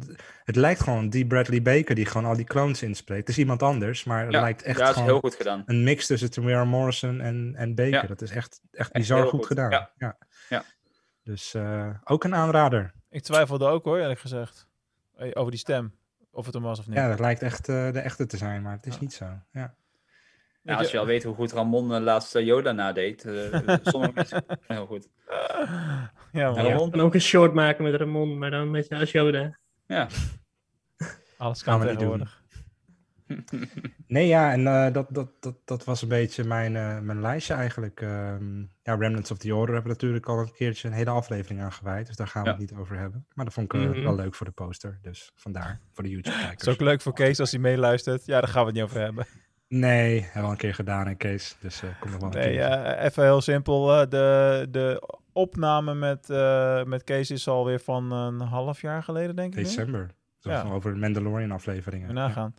Het 0.44 0.56
lijkt 0.56 0.80
gewoon 0.80 1.08
die 1.08 1.26
Bradley 1.26 1.62
Baker 1.62 1.94
die 1.94 2.06
gewoon 2.06 2.26
al 2.26 2.36
die 2.36 2.44
clones 2.44 2.82
inspreekt. 2.82 3.20
Het 3.20 3.28
is 3.28 3.38
iemand 3.38 3.62
anders, 3.62 4.04
maar 4.04 4.24
het 4.24 4.32
Ja, 4.32 4.40
lijkt 4.40 4.62
echt 4.62 4.78
ja, 4.78 4.84
dat 4.84 4.88
is 4.88 4.94
gewoon 4.94 5.08
heel 5.12 5.20
goed 5.20 5.34
gedaan. 5.34 5.62
een 5.66 5.82
mix 5.82 6.06
tussen 6.06 6.30
Tamara 6.30 6.64
Morrison 6.64 7.20
en, 7.20 7.52
en 7.56 7.74
Baker. 7.74 7.92
Ja. 7.92 8.06
Dat 8.06 8.22
is 8.22 8.30
echt, 8.30 8.60
echt 8.72 8.92
bizar 8.92 9.22
goed, 9.22 9.30
goed, 9.30 9.46
gedaan. 9.46 9.70
ja. 9.70 9.90
Ja. 9.96 10.18
Ja. 10.48 10.64
Dus 11.22 11.54
eh, 11.54 11.88
ook 12.04 12.24
een 12.24 12.34
aanrader. 12.34 12.92
Ik 13.08 13.22
twijfelde 13.22 13.66
ook 13.66 13.84
hoor, 13.84 13.98
eerlijk 13.98 14.20
gezegd. 14.20 14.66
Over 15.32 15.50
die 15.50 15.60
stem. 15.60 15.94
Of 16.30 16.44
het 16.44 16.54
hem 16.54 16.62
was 16.62 16.78
of 16.78 16.86
niet. 16.86 16.96
Ja, 16.96 17.08
dat 17.08 17.20
lijkt 17.20 17.42
echt 17.42 17.68
eh, 17.68 17.92
de 17.92 18.00
echte 18.00 18.26
te 18.26 18.36
zijn, 18.36 18.62
maar 18.62 18.72
het 18.76 18.86
is 18.86 18.98
niet 19.00 19.12
zo. 19.12 19.26
Ja. 19.52 19.74
Ja, 20.62 20.76
als 20.76 20.90
je 20.90 20.98
al 20.98 21.06
weet 21.06 21.22
hoe 21.22 21.34
goed 21.34 21.52
Ramon 21.52 21.92
uh, 21.92 21.98
laatst 21.98 22.36
uh, 22.36 22.44
Yoda 22.44 22.72
nadeed. 22.72 23.24
Uh, 23.24 23.74
sommige 23.82 24.12
mensen 24.14 24.44
heel 24.66 24.86
goed. 24.86 25.08
Ja. 26.32 26.52
Ramon 26.52 26.90
kan 26.90 27.00
ook 27.00 27.14
een 27.14 27.20
short 27.20 27.54
maken 27.54 27.84
met 27.84 27.94
Ramon, 27.94 28.38
maar 28.38 28.50
dan 28.50 28.70
met 28.70 28.88
als 28.92 29.12
Yoda. 29.12 29.58
Ja. 29.86 30.08
Alles 31.36 31.62
kan 31.62 31.80
tegenwoordig. 31.80 32.40
nee, 34.06 34.26
ja, 34.26 34.52
en 34.52 34.60
uh, 34.60 34.92
dat, 34.92 35.06
dat, 35.10 35.30
dat, 35.40 35.56
dat 35.64 35.84
was 35.84 36.02
een 36.02 36.08
beetje 36.08 36.44
mijn, 36.44 36.74
uh, 36.74 36.98
mijn 36.98 37.20
lijstje 37.20 37.54
eigenlijk. 37.54 38.00
Um, 38.00 38.72
ja, 38.82 38.94
Remnants 38.94 39.30
of 39.30 39.38
the 39.38 39.54
Order 39.54 39.74
hebben 39.74 39.92
we 39.92 39.98
natuurlijk 39.98 40.26
al 40.26 40.38
een 40.38 40.52
keertje 40.52 40.88
een 40.88 40.94
hele 40.94 41.10
aflevering 41.10 41.62
aan 41.62 41.72
gewijd. 41.72 42.06
Dus 42.06 42.16
daar 42.16 42.26
gaan 42.26 42.42
we 42.42 42.48
ja. 42.48 42.54
het 42.54 42.70
niet 42.70 42.78
over 42.78 42.96
hebben. 42.96 43.26
Maar 43.34 43.44
dat 43.44 43.54
vond 43.54 43.72
ik 43.72 43.80
uh, 43.80 43.86
mm 43.86 43.92
-hmm. 43.92 44.02
wel 44.02 44.14
leuk 44.14 44.34
voor 44.34 44.46
de 44.46 44.52
poster. 44.52 44.98
Dus 45.02 45.32
vandaar, 45.34 45.80
voor 45.92 46.04
de 46.04 46.10
YouTube-kijkers. 46.10 46.50
Het 46.50 46.66
is 46.66 46.72
ook 46.72 46.80
leuk 46.80 47.00
voor 47.00 47.12
Kees 47.12 47.40
als 47.40 47.50
hij 47.50 47.60
meeluistert. 47.60 48.26
Ja, 48.26 48.40
daar 48.40 48.48
gaan 48.48 48.60
we 48.60 48.66
het 48.66 48.74
niet 48.74 48.84
over 48.84 49.00
hebben. 49.00 49.26
Nee, 49.72 50.20
hebben 50.20 50.40
we 50.40 50.46
al 50.46 50.50
een 50.50 50.56
keer 50.56 50.74
gedaan 50.74 51.08
in 51.08 51.16
Kees. 51.16 51.56
Dus 51.60 51.82
uh, 51.82 51.90
kom 52.00 52.10
nog 52.10 52.20
wel 52.20 52.30
een 52.30 52.38
nee, 52.38 52.56
keer. 52.56 52.96
uh, 52.98 53.04
even 53.04 53.22
heel 53.22 53.40
simpel. 53.40 54.00
Uh, 54.00 54.08
de, 54.08 54.66
de 54.70 55.02
opname 55.32 55.94
met, 55.94 56.28
met 56.88 57.04
Kees 57.04 57.30
is 57.30 57.48
alweer 57.48 57.80
van 57.80 58.12
een 58.12 58.40
half 58.40 58.80
jaar 58.80 59.02
geleden, 59.02 59.36
denk 59.36 59.54
ik. 59.54 59.64
December. 59.64 60.10
Ja. 60.40 60.62
over 60.62 60.96
Mandalorian 60.96 61.50
afleveringen. 61.50 62.14
nagaan. 62.14 62.54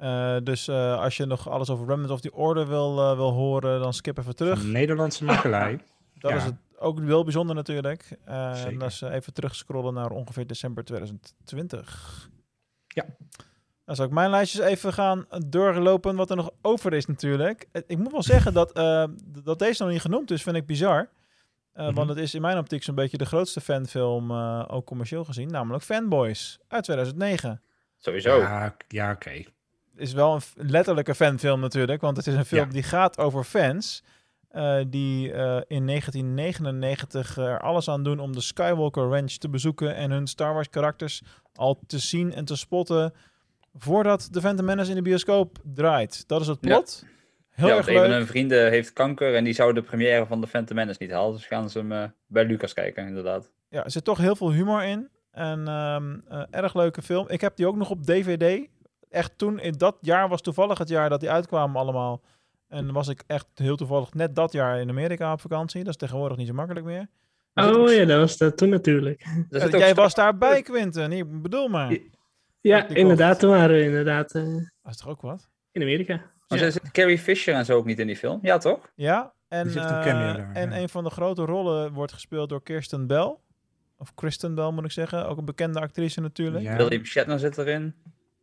Ja. 0.00 0.40
dus 0.40 0.68
als 0.68 1.16
je 1.16 1.24
nog 1.24 1.48
alles 1.48 1.70
over 1.70 1.86
Remnant 1.86 2.10
of 2.10 2.20
the 2.20 2.32
Order 2.32 2.68
wil, 2.68 3.16
wil 3.16 3.30
horen, 3.30 3.80
dan 3.80 3.92
skip 3.92 4.18
even 4.18 4.36
terug. 4.36 4.60
Van 4.60 4.70
Nederlandse 4.70 5.24
makelij. 5.24 5.80
dat 6.18 6.30
ja. 6.30 6.36
is 6.36 6.44
het 6.44 6.54
ook 6.78 6.98
wel 6.98 7.24
bijzonder 7.24 7.54
natuurlijk. 7.54 8.16
en 8.24 8.78
dat 8.78 8.90
is 8.90 9.00
even 9.00 9.32
terugscrollen 9.32 9.94
naar 9.94 10.10
ongeveer 10.10 10.46
december 10.46 10.84
2020. 10.84 12.28
Ja. 12.86 13.04
Dan 13.90 13.98
zal 13.98 14.08
ik 14.08 14.14
mijn 14.14 14.30
lijstjes 14.30 14.64
even 14.64 14.92
gaan 14.92 15.26
doorlopen 15.46 16.16
wat 16.16 16.30
er 16.30 16.36
nog 16.36 16.50
over 16.62 16.92
is 16.92 17.06
natuurlijk. 17.06 17.68
Ik 17.86 17.98
moet 17.98 18.12
wel 18.12 18.22
zeggen 18.22 18.52
dat, 18.52 18.78
uh, 18.78 19.04
dat 19.42 19.58
deze 19.58 19.82
nog 19.82 19.92
niet 19.92 20.00
genoemd 20.00 20.30
is, 20.30 20.42
vind 20.42 20.56
ik 20.56 20.66
bizar. 20.66 20.98
Uh, 20.98 21.06
mm 21.80 21.86
-hmm. 21.86 21.94
Want 21.94 22.08
het 22.08 22.18
is 22.18 22.34
in 22.34 22.40
mijn 22.40 22.58
optiek 22.58 22.82
zo'n 22.82 22.94
beetje 22.94 23.16
de 23.16 23.26
grootste 23.26 23.60
fanfilm, 23.60 24.30
uh, 24.30 24.64
ook 24.66 24.86
commercieel 24.86 25.24
gezien, 25.24 25.50
namelijk 25.50 25.84
Fanboys 25.84 26.58
uit 26.68 26.84
2009. 26.84 27.62
Sowieso. 27.98 28.38
Ja, 28.38 28.76
ja 28.88 29.10
oké. 29.10 29.28
Okay. 29.28 29.46
Is 29.96 30.12
wel 30.12 30.34
een 30.34 30.70
letterlijke 30.70 31.14
fanfilm 31.14 31.60
natuurlijk, 31.60 32.00
want 32.00 32.16
het 32.16 32.26
is 32.26 32.34
een 32.34 32.44
film 32.44 32.66
ja. 32.66 32.72
die 32.72 32.82
gaat 32.82 33.18
over 33.18 33.44
fans. 33.44 34.02
Uh, 34.52 34.80
die 34.86 35.28
uh, 35.28 35.60
in 35.66 35.86
1999 35.86 37.36
er 37.36 37.60
alles 37.60 37.88
aan 37.88 38.02
doen 38.02 38.18
om 38.18 38.32
de 38.32 38.40
Skywalker 38.40 39.08
Ranch 39.08 39.32
te 39.32 39.48
bezoeken 39.48 39.94
en 39.94 40.10
hun 40.10 40.26
Star 40.26 40.54
Wars 40.54 40.70
karakters 40.70 41.22
al 41.54 41.80
te 41.86 41.98
zien 41.98 42.34
en 42.34 42.44
te 42.44 42.56
spotten 42.56 43.12
voordat 43.74 44.28
de 44.30 44.40
Phantom 44.40 44.64
Menace 44.64 44.90
in 44.90 44.96
de 44.96 45.02
bioscoop 45.02 45.58
draait. 45.62 46.28
Dat 46.28 46.40
is 46.40 46.46
het 46.46 46.60
plot. 46.60 47.02
Ja. 47.02 47.08
Heel 47.50 47.68
ja, 47.68 47.76
erg 47.76 47.86
een 47.86 47.94
leuk. 47.94 48.02
van 48.02 48.12
hun 48.12 48.26
vrienden 48.26 48.70
heeft 48.70 48.92
kanker 48.92 49.34
en 49.34 49.44
die 49.44 49.52
zou 49.52 49.72
de 49.72 49.82
première 49.82 50.26
van 50.26 50.40
de 50.40 50.46
Phantom 50.46 50.76
Menace 50.76 51.02
niet 51.02 51.10
halen. 51.10 51.32
Dus 51.32 51.46
gaan 51.46 51.70
ze 51.70 51.78
hem 51.78 51.92
uh, 51.92 52.04
bij 52.26 52.44
Lucas 52.44 52.72
kijken, 52.72 53.06
inderdaad. 53.06 53.50
Ja, 53.68 53.84
er 53.84 53.90
zit 53.90 54.04
toch 54.04 54.18
heel 54.18 54.36
veel 54.36 54.52
humor 54.52 54.84
in. 54.84 55.08
En 55.30 55.68
um, 55.68 56.24
uh, 56.32 56.42
erg 56.50 56.74
leuke 56.74 57.02
film. 57.02 57.28
Ik 57.28 57.40
heb 57.40 57.56
die 57.56 57.66
ook 57.66 57.76
nog 57.76 57.90
op 57.90 58.04
DVD. 58.04 58.68
Echt 59.10 59.38
toen, 59.38 59.60
in 59.60 59.72
dat 59.72 59.96
jaar 60.00 60.28
was 60.28 60.40
toevallig 60.40 60.78
het 60.78 60.88
jaar 60.88 61.08
dat 61.08 61.20
die 61.20 61.30
uitkwamen 61.30 61.80
allemaal. 61.80 62.22
En 62.68 62.92
was 62.92 63.08
ik 63.08 63.22
echt 63.26 63.46
heel 63.54 63.76
toevallig 63.76 64.14
net 64.14 64.36
dat 64.36 64.52
jaar 64.52 64.80
in 64.80 64.88
Amerika 64.88 65.32
op 65.32 65.40
vakantie. 65.40 65.80
Dat 65.84 65.92
is 65.92 65.96
tegenwoordig 65.96 66.36
niet 66.36 66.46
zo 66.46 66.54
makkelijk 66.54 66.86
meer. 66.86 67.08
Oh 67.54 67.92
ja, 67.92 68.04
dat 68.04 68.18
was 68.18 68.36
dat 68.36 68.56
toen 68.56 68.68
natuurlijk. 68.68 69.26
Dat 69.48 69.70
jij 69.70 69.94
was 69.94 70.14
daarbij, 70.14 70.62
Quinten. 70.70 71.12
Ik 71.12 71.42
bedoel 71.42 71.68
maar. 71.68 71.98
Ja, 72.60 72.88
inderdaad. 72.88 73.38
Toen 73.38 73.50
waren 73.50 73.76
we 73.76 73.84
inderdaad... 73.84 74.34
Uh, 74.34 74.42
dat 74.82 74.92
is 74.92 74.96
toch 74.96 75.08
ook 75.08 75.20
wat? 75.20 75.50
In 75.72 75.82
Amerika. 75.82 76.20
Maar 76.48 76.58
ja. 76.58 76.70
zit 76.70 76.90
Carrie 76.90 77.18
Fisher 77.18 77.54
en 77.54 77.64
zo 77.64 77.76
ook 77.76 77.84
niet 77.84 77.98
in 77.98 78.06
die 78.06 78.16
film? 78.16 78.38
Ja, 78.42 78.58
toch? 78.58 78.90
Ja, 78.94 79.32
en, 79.48 79.66
een, 79.66 79.74
uh, 79.74 79.74
daar, 79.74 80.52
en 80.52 80.70
ja. 80.70 80.78
een 80.78 80.88
van 80.88 81.04
de 81.04 81.10
grote 81.10 81.44
rollen 81.44 81.92
wordt 81.92 82.12
gespeeld 82.12 82.48
door 82.48 82.62
Kirsten 82.62 83.06
Bell. 83.06 83.36
Of 83.96 84.14
Kristen 84.14 84.54
Bell 84.54 84.70
moet 84.70 84.84
ik 84.84 84.90
zeggen. 84.90 85.28
Ook 85.28 85.38
een 85.38 85.44
bekende 85.44 85.80
actrice 85.80 86.20
natuurlijk. 86.20 86.64
Ja. 86.64 86.76
William 86.76 87.04
Shatner 87.04 87.38
zit 87.38 87.58
erin. 87.58 87.94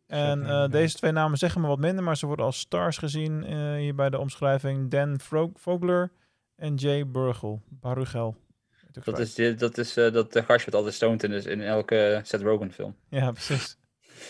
En 0.06 0.40
uh, 0.40 0.68
deze 0.68 0.96
twee 0.96 1.12
namen 1.12 1.38
zeggen 1.38 1.60
me 1.60 1.66
wat 1.66 1.78
minder, 1.78 2.04
maar 2.04 2.16
ze 2.16 2.26
worden 2.26 2.44
als 2.44 2.58
stars 2.58 2.98
gezien 2.98 3.52
uh, 3.52 3.74
hier 3.74 3.94
bij 3.94 4.10
de 4.10 4.18
omschrijving. 4.18 4.90
Dan 4.90 5.20
Vogler 5.54 6.10
en 6.56 6.74
Jay 6.74 7.06
Burgel. 7.06 7.62
Barugel. 7.68 8.36
Dat 9.04 9.18
is, 9.18 9.34
dat 9.56 9.78
is 9.78 9.98
uh, 9.98 10.12
dat 10.12 10.38
gastje 10.46 10.64
wat 10.64 10.74
altijd 10.74 10.94
stoned 10.94 11.22
in 11.22 11.32
is 11.32 11.46
in 11.46 11.60
elke 11.60 12.20
Seth 12.22 12.42
Rogen 12.42 12.72
film. 12.72 12.96
Ja, 13.08 13.30
precies. 13.30 13.77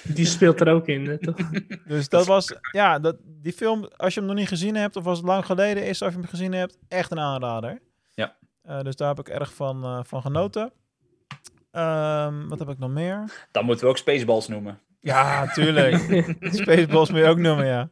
Die 0.05 0.27
speelt 0.27 0.61
er 0.61 0.73
ook 0.73 0.87
in, 0.87 1.19
toch? 1.21 1.37
dus 1.87 2.09
dat 2.09 2.27
was, 2.27 2.55
ja, 2.73 2.99
dat, 2.99 3.17
die 3.25 3.53
film, 3.53 3.89
als 3.97 4.15
je 4.15 4.21
hem 4.21 4.29
nog 4.29 4.39
niet 4.39 4.49
gezien 4.49 4.75
hebt, 4.75 4.97
of 4.97 5.07
als 5.07 5.19
het 5.19 5.27
lang 5.27 5.47
geleden 5.47 5.87
is, 5.87 6.03
of 6.03 6.13
je 6.13 6.19
hem 6.19 6.29
gezien 6.29 6.53
hebt, 6.53 6.79
echt 6.89 7.11
een 7.11 7.21
aanrader. 7.21 7.81
Ja. 8.15 8.37
Uh, 8.69 8.81
dus 8.81 8.97
daar 8.97 9.09
heb 9.09 9.19
ik 9.19 9.29
erg 9.29 9.55
van, 9.55 9.85
uh, 9.85 10.01
van 10.05 10.23
genoten. 10.23 10.73
Um, 11.73 12.49
wat 12.49 12.59
heb 12.59 12.69
ik 12.69 12.79
nog 12.79 12.91
meer? 12.91 13.47
Dan 13.51 13.65
moeten 13.65 13.85
we 13.85 13.91
ook 13.91 13.99
Spaceballs 13.99 14.49
noemen. 14.49 14.81
Ja, 15.01 15.47
tuurlijk. 15.47 15.95
Spaceballs 16.41 17.11
moet 17.11 17.19
je 17.19 17.27
ook 17.27 17.39
noemen, 17.39 17.67
ja. 17.67 17.91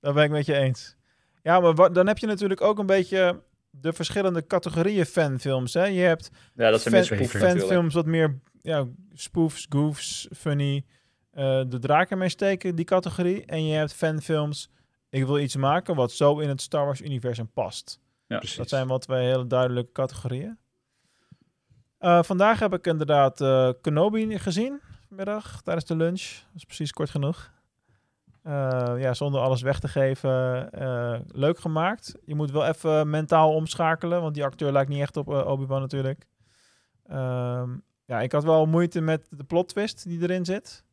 Dat 0.00 0.14
ben 0.14 0.24
ik 0.24 0.30
met 0.30 0.46
je 0.46 0.54
eens. 0.54 0.96
Ja, 1.42 1.60
maar 1.60 1.74
wat, 1.74 1.94
dan 1.94 2.06
heb 2.06 2.18
je 2.18 2.26
natuurlijk 2.26 2.60
ook 2.60 2.78
een 2.78 2.86
beetje 2.86 3.42
de 3.70 3.92
verschillende 3.92 4.46
categorieën 4.46 5.06
fanfilms. 5.06 5.74
Hè? 5.74 5.84
Je 5.84 6.00
hebt 6.00 6.30
ja, 6.54 6.70
dat 6.70 6.80
zijn 6.80 7.04
fan, 7.04 7.26
fanfilms 7.26 7.94
wat 7.94 8.06
meer 8.06 8.40
ja, 8.62 8.86
spoofs, 9.12 9.66
goofs, 9.68 10.28
funny, 10.36 10.84
uh, 11.38 11.62
de 11.68 11.78
draken 11.78 12.18
mee 12.18 12.28
steken, 12.28 12.74
die 12.74 12.84
categorie. 12.84 13.44
En 13.44 13.64
je 13.64 13.74
hebt 13.74 13.94
fanfilms, 13.94 14.70
ik 15.10 15.26
wil 15.26 15.38
iets 15.38 15.56
maken 15.56 15.94
wat 15.94 16.12
zo 16.12 16.38
in 16.38 16.48
het 16.48 16.60
Star 16.60 16.84
Wars 16.84 17.00
universum 17.00 17.50
past. 17.50 18.00
Ja, 18.26 18.38
precies. 18.38 18.56
Dat 18.56 18.68
zijn 18.68 18.88
wel 18.88 18.98
twee 18.98 19.26
hele 19.26 19.46
duidelijke 19.46 19.92
categorieën. 19.92 20.58
Uh, 22.00 22.22
vandaag 22.22 22.58
heb 22.58 22.72
ik 22.74 22.86
inderdaad 22.86 23.40
uh, 23.40 23.70
Kenobi 23.80 24.38
gezien, 24.38 24.80
vanmiddag, 25.08 25.62
tijdens 25.62 25.86
de 25.86 25.96
lunch. 25.96 26.22
Dat 26.22 26.54
is 26.56 26.64
precies 26.64 26.92
kort 26.92 27.10
genoeg. 27.10 27.52
Uh, 28.44 28.94
ja, 28.96 29.14
zonder 29.14 29.40
alles 29.40 29.62
weg 29.62 29.80
te 29.80 29.88
geven. 29.88 30.68
leuk 31.26 31.58
gemaakt. 31.58 32.14
Je 32.24 32.34
moet 32.34 32.50
wel 32.50 32.66
even 32.66 33.10
mentaal 33.10 33.54
omschakelen, 33.54 34.20
want 34.20 34.34
die 34.34 34.44
acteur 34.44 34.72
lijkt 34.72 34.90
niet 34.90 35.00
echt 35.00 35.16
op 35.16 35.28
Obi-Wan 35.28 35.80
natuurlijk. 35.80 36.26
Ehm, 37.06 37.70
ja, 38.04 38.20
ik 38.20 38.32
had 38.32 38.44
wel 38.44 38.66
moeite 38.66 39.00
met 39.00 39.26
de 39.30 39.44
plot 39.44 39.68
twist 39.68 40.08
die 40.08 40.22
erin 40.22 40.44
zit. 40.44 40.84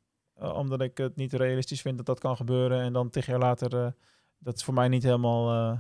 Uh, 0.42 0.56
omdat 0.56 0.82
ik 0.82 0.98
het 0.98 1.16
niet 1.16 1.34
realistisch 1.34 1.82
vind 1.82 1.98
dat 1.98 2.06
dat 2.06 2.20
kan 2.20 2.36
gebeuren. 2.36 2.82
En 2.82 2.94
dan 2.94 3.10
tig 3.10 3.26
jaar 3.26 3.40
later, 3.40 3.74
uh, 3.74 3.88
dat 4.38 4.56
is 4.56 4.64
voor 4.64 4.74
mij 4.74 4.88
niet 4.88 5.04
helemaal... 5.04 5.72
Uh... 5.72 5.80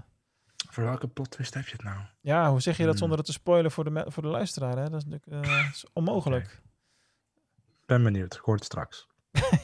Voor 0.70 0.84
welke 0.84 1.08
plot 1.08 1.32
twist 1.32 1.54
heb 1.54 1.66
je 1.66 1.72
het 1.72 1.84
nou? 1.84 1.98
Ja, 2.22 2.50
hoe 2.50 2.62
zeg 2.62 2.78
je 2.78 2.86
dat 2.86 2.98
zonder 2.98 3.18
het 3.18 3.26
te 3.26 3.32
spoilen 3.32 3.72
voor 3.72 3.84
de, 3.84 4.06
voor 4.08 4.24
de 4.24 4.30
luisteraar? 4.30 4.78
Hè? 4.78 4.90
Dat 4.90 5.02
is 5.02 5.06
natuurlijk 5.06 5.72
is 5.72 5.86
onmogelijk. 5.94 6.46
Okay. 6.46 6.60
Ben 7.86 8.04
benieuwd, 8.04 8.34
ik 8.34 8.40
hoor 8.40 8.56
het 8.56 8.64
straks. 8.64 9.08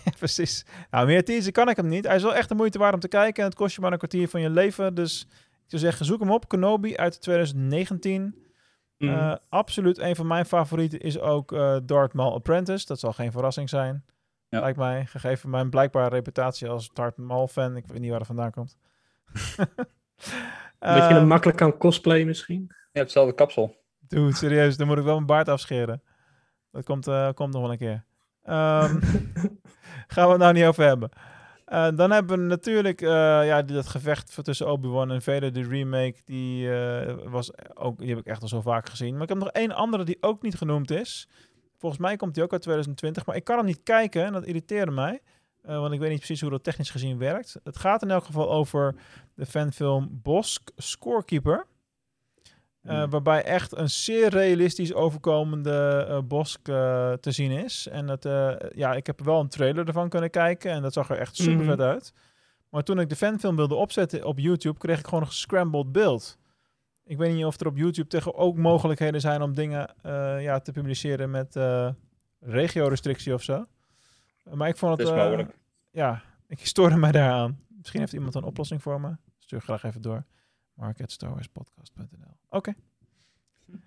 ja, 0.04 0.12
precies. 0.18 0.66
Nou, 0.92 1.06
meer 1.06 1.26
teasen 1.26 1.52
kan 1.52 1.70
ik 1.70 1.76
hem 1.76 1.88
niet. 1.88 2.06
Hij 2.06 2.16
is 2.16 2.24
wel 2.24 2.36
echt 2.36 2.50
de 2.50 2.56
moeite 2.56 2.78
waard 2.78 2.94
om 2.94 3.00
te 3.00 3.08
kijken. 3.08 3.44
En 3.44 3.50
het 3.50 3.58
kost 3.58 3.76
je 3.76 3.82
maar 3.82 3.92
een 3.92 3.98
kwartier 3.98 4.28
van 4.28 4.42
je 4.42 4.50
leven. 4.50 4.96
Dus 4.96 5.22
ik 5.32 5.68
zou 5.68 5.82
zeggen, 5.82 6.06
zoek 6.06 6.20
hem 6.20 6.32
op. 6.32 6.48
Kenobi 6.48 6.96
uit 6.96 7.22
2019. 7.22 8.36
Mm. 8.98 9.10
Uh, 9.10 9.36
absoluut 9.50 9.98
een 9.98 10.16
van 10.16 10.28
mijn 10.28 10.46
favorieten 10.46 11.00
is 11.00 11.20
ook 11.20 11.52
uh, 11.52 11.78
Darth 11.84 12.14
Maul 12.14 12.34
Apprentice. 12.34 12.86
Dat 12.86 13.00
zal 13.00 13.14
geen 13.14 13.32
verrassing 13.32 13.70
zijn, 13.70 14.06
ja. 14.52 14.60
lijkt 14.60 14.78
mij. 14.78 15.06
Gegeven 15.06 15.50
mijn 15.50 15.70
blijkbare 15.70 16.10
reputatie 16.10 16.70
als 16.70 16.90
Darth 16.94 17.18
Maul 17.18 17.48
fan. 17.48 17.76
Ik 17.76 17.88
weet 17.88 18.00
niet 18.00 18.10
waar 18.10 18.18
dat 18.18 18.28
vandaan 18.28 18.52
komt. 18.52 18.78
Dat 20.80 21.08
je 21.08 21.14
hem 21.14 21.28
makkelijk 21.28 21.58
kan 21.58 21.78
cosplayen 21.78 22.26
misschien. 22.26 22.76
Ja, 22.92 23.02
hetzelfde 23.02 23.34
kapsel. 23.34 23.76
Dude, 24.00 24.36
serieus. 24.36 24.78
Dan 24.78 24.88
moet 24.88 24.98
ik 24.98 25.04
wel 25.04 25.14
mijn 25.14 25.26
baard 25.26 25.48
afscheren. 25.48 26.04
Dat 26.72 26.84
komt, 26.84 27.08
uh, 27.08 27.30
komt 27.34 27.54
nog 27.54 27.62
wel 27.62 27.72
een 27.72 27.78
keer. 27.78 28.04
Um, 28.44 29.00
gaan 30.14 30.26
we 30.26 30.32
het 30.32 30.38
nou 30.38 30.54
niet 30.54 30.66
over 30.66 30.84
hebben. 30.84 31.10
Uh, 31.68 31.90
dan 31.96 32.12
hebben 32.12 32.40
we 32.40 32.46
natuurlijk 32.46 33.02
uh, 33.02 33.10
ja, 33.46 33.62
dat 33.62 33.88
gevecht 33.88 34.44
tussen 34.44 34.68
Obi-Wan 34.68 35.12
en 35.12 35.22
Vader, 35.22 35.54
de 35.54 35.68
remake, 35.68 36.16
die, 36.26 36.68
uh, 36.68 37.14
was 37.24 37.52
ook, 37.74 37.98
die 37.98 38.10
heb 38.10 38.18
ik 38.18 38.26
echt 38.26 38.42
al 38.42 38.48
zo 38.48 38.62
vaak 38.62 38.90
gezien. 38.90 39.14
Maar 39.14 39.24
ik 39.24 39.30
heb 39.30 39.38
nog 39.38 39.48
één 39.48 39.72
andere 39.72 40.04
die 40.04 40.18
ook 40.20 40.42
niet 40.42 40.56
genoemd 40.56 40.92
is. 40.92 41.30
Volgens 41.82 42.02
mij 42.02 42.16
komt 42.16 42.34
die 42.34 42.44
ook 42.44 42.52
uit 42.52 42.62
2020, 42.62 43.26
maar 43.26 43.36
ik 43.36 43.44
kan 43.44 43.58
hem 43.58 43.66
niet 43.66 43.84
kijken 43.84 44.26
en 44.26 44.34
dat 44.34 44.46
irriteerde 44.46 44.92
mij. 44.92 45.22
want 45.64 45.94
ik 45.94 46.00
weet 46.00 46.10
niet 46.10 46.18
precies 46.18 46.42
hoe 46.42 46.50
dat 46.50 46.64
technisch 46.64 46.90
gezien 46.90 47.18
werkt. 47.18 47.56
Het 47.64 47.78
gaat 47.78 48.02
in 48.02 48.12
elk 48.12 48.24
geval 48.26 48.52
over 48.52 48.96
de 49.36 49.46
fanfilm 49.46 50.10
Bosk 50.12 50.70
Scorekeeper. 50.76 51.66
Eh, 52.82 53.04
waarbij 53.10 53.44
echt 53.44 53.78
een 53.78 53.90
zeer 53.90 54.30
realistisch 54.30 54.94
overkomende 54.94 56.06
eh, 56.10 56.20
Bosk 56.24 56.68
eh, 56.68 57.14
te 57.14 57.32
zien 57.32 57.52
is. 57.52 57.88
En 57.88 58.08
dat, 58.08 58.26
eh, 58.26 58.52
ja, 58.76 58.94
ik 58.94 59.06
heb 59.08 59.20
wel 59.24 59.40
een 59.40 59.48
trailer 59.50 59.88
ervan 59.88 60.10
kunnen 60.10 60.30
kijken 60.30 60.72
en 60.72 60.82
dat 60.82 60.94
zag 60.94 61.10
er 61.10 61.18
echt 61.18 61.36
super 61.36 61.66
vet 61.66 61.78
Mhm. 61.78 61.88
uit. 61.88 62.14
Maar 62.70 62.84
toen 62.84 63.00
ik 63.00 63.10
de 63.10 63.16
fanfilm 63.16 63.56
wilde 63.56 63.76
opzetten 63.76 64.26
op 64.26 64.40
YouTube, 64.40 64.80
kreeg 64.80 65.00
ik 65.00 65.06
gewoon 65.06 65.22
een 65.22 65.28
gescrambled 65.28 65.92
beeld. 65.92 66.38
Ik 67.04 67.18
weet 67.18 67.34
niet 67.34 67.46
of 67.46 67.60
er 67.60 67.68
op 67.68 67.78
YouTube 67.78 68.08
tegen 68.08 68.36
ook 68.36 68.58
mogelijkheden 68.58 69.22
zijn 69.22 69.42
om 69.42 69.54
dingen 69.54 69.96
eh, 70.02 70.42
ja, 70.44 70.60
te 70.60 70.72
publiceren 70.72 71.30
met 71.32 71.56
eh 71.56 71.90
regio-restrictie 72.40 73.34
of 73.34 73.44
zo. 73.44 73.66
Maar 74.54 74.68
ik 74.68 74.78
vond 74.78 74.92
het... 74.98 75.08
Het 75.08 75.18
is 75.18 75.24
eh, 75.24 75.30
mogelijk. 75.30 75.58
ja, 75.92 76.22
ik 76.48 76.66
stoorde 76.66 76.96
mij 76.98 77.12
daaraan. 77.12 77.60
Misschien 77.78 78.00
heeft 78.00 78.14
iemand 78.14 78.36
een 78.36 78.44
oplossing 78.44 78.82
voor 78.82 79.02
me. 79.02 79.16
Stuur 79.38 79.62
graag 79.62 79.84
even 79.84 80.02
door. 80.02 80.24
mark@starwarspodcast.nl 80.74 82.38
Oké. 82.50 82.74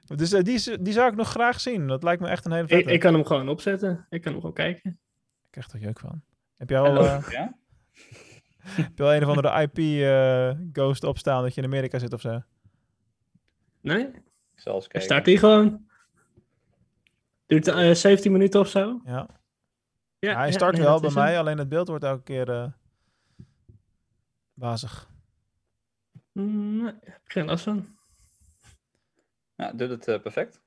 Dus 0.06 0.30
die, 0.30 0.54
is- 0.54 0.76
die 0.80 0.92
zou 0.92 1.10
ik 1.10 1.16
nog 1.16 1.28
graag 1.28 1.60
zien. 1.60 1.86
Dat 1.86 2.02
lijkt 2.02 2.22
me 2.22 2.28
echt 2.28 2.44
een 2.44 2.52
hele 2.52 2.64
Ik, 2.64 2.70
vette. 2.70 2.92
ik 2.92 3.00
kan 3.00 3.14
hem 3.14 3.24
gewoon 3.24 3.48
opzetten. 3.48 4.06
Ik 4.10 4.20
kan 4.22 4.32
hem 4.32 4.40
gewoon 4.40 4.54
kijken. 4.56 4.90
Ik 5.44 5.50
krijg 5.50 5.70
er 5.72 5.78
jeuk 5.80 5.98
van. 5.98 6.22
Heb 6.56 6.68
jij 6.70 6.80
al, 6.80 6.96
eh, 7.04 7.24
Ja? 7.30 7.54
heb 8.82 8.96
je 8.98 9.02
al 9.02 9.14
een 9.14 9.22
of 9.24 9.36
andere 9.36 9.68
IP-ghost 9.70 11.04
opstaan 11.04 11.42
dat 11.42 11.54
je 11.54 11.60
in 11.60 11.66
Amerika 11.66 11.98
zit 11.98 12.12
of 12.12 12.20
zo? 12.20 12.42
Nee? 13.84 14.06
Ik 14.54 14.60
zal 14.60 14.74
eens 14.74 14.86
kijken. 14.86 15.02
Start 15.02 15.24
die 15.24 15.38
gewoon. 15.38 15.86
Duurt 17.46 17.68
eh 17.68 17.90
17 17.94 18.32
minuten 18.32 18.60
of 18.60 18.68
zo. 18.68 19.00
Ja. 19.04 19.26
Ja, 20.18 20.34
hij 20.36 20.46
ja, 20.46 20.52
start 20.52 20.72
nee, 20.76 20.82
wel 20.82 21.00
bij 21.00 21.10
mij, 21.14 21.30
hem. 21.30 21.38
alleen 21.40 21.58
het 21.58 21.68
beeld 21.68 21.88
wordt 21.88 22.04
elke 22.04 22.22
keer 22.22 22.50
eh 22.50 22.66
wazig. 24.54 25.10
Mm, 26.32 26.82
Nee, 26.82 26.92
heb 27.00 27.20
ik 27.24 27.32
geen 27.32 27.44
last 27.44 27.64
van. 27.64 27.96
Ja, 29.54 29.72
doet 29.72 29.90
het 29.90 30.08
eh, 30.08 30.20
perfect. 30.20 30.60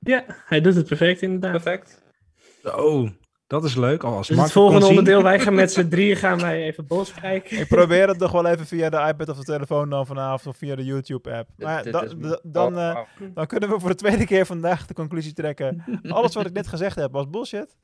Ja, 0.00 0.24
hij 0.26 0.60
doet 0.60 0.74
het 0.74 0.86
perfect 0.86 1.22
inderdaad. 1.22 1.50
Perfect. 1.62 2.02
Oh, 2.62 3.10
dat 3.50 3.64
is 3.64 3.74
leuk. 3.76 4.02
Oh, 4.02 4.16
als 4.16 4.26
Dus 4.26 4.36
Mark 4.36 4.48
het 4.48 4.56
volgende 4.56 4.80
kon 4.80 4.88
zien- 4.88 4.98
onderdeel, 4.98 5.22
wij 5.22 5.40
gaan 5.40 5.54
met 5.54 5.72
z'n 5.76 5.88
drieën 5.88 6.16
gaan 6.16 6.40
wij 6.40 6.62
even 6.62 6.86
bos 6.86 7.14
kijken. 7.14 7.58
Ik 7.58 7.68
probeer 7.68 8.08
het 8.08 8.18
nog 8.18 8.32
wel 8.32 8.46
even 8.46 8.66
via 8.66 8.90
de 8.90 9.04
iPad 9.08 9.28
of 9.28 9.36
de 9.36 9.44
telefoon 9.44 9.90
dan 9.90 10.06
vanavond 10.06 10.46
of 10.46 10.56
via 10.56 10.74
de 10.76 10.84
YouTube-app. 10.84 11.48
Maar 11.56 11.82
da- 11.90 12.06
da- 12.18 12.40
dan, 12.42 12.76
oh, 12.76 12.88
eh, 12.88 12.92
wauw. 12.94 13.06
dan 13.34 13.46
kunnen 13.46 13.68
we 13.68 13.80
voor 13.80 13.88
de 13.90 13.94
tweede 13.94 14.24
keer 14.26 14.46
vandaag 14.46 14.86
de 14.86 14.94
conclusie 14.94 15.32
trekken. 15.32 15.84
Alles 16.08 16.34
wat 16.34 16.46
ik 16.46 16.52
net 16.52 16.66
gezegd 16.66 16.96
heb 16.96 17.12
was 17.12 17.30
bullshit. 17.30 17.76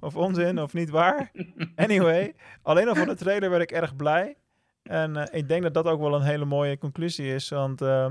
Of 0.00 0.16
onzin, 0.16 0.60
of 0.60 0.72
niet 0.72 0.90
waar. 0.90 1.30
Anyway, 1.76 2.34
alleen 2.62 2.88
al 2.88 2.94
van 2.94 3.08
de 3.08 3.14
trailer 3.16 3.50
werd 3.50 3.62
ik 3.62 3.72
erg 3.72 3.96
blij. 3.96 4.36
En 4.82 5.16
eh, 5.16 5.38
ik 5.38 5.48
denk 5.48 5.62
dat 5.62 5.74
dat 5.74 5.86
ook 5.86 6.00
wel 6.00 6.14
een 6.14 6.22
hele 6.22 6.44
mooie 6.44 6.78
conclusie 6.78 7.34
is. 7.34 7.48
Want 7.48 7.80
eh, 7.82 8.06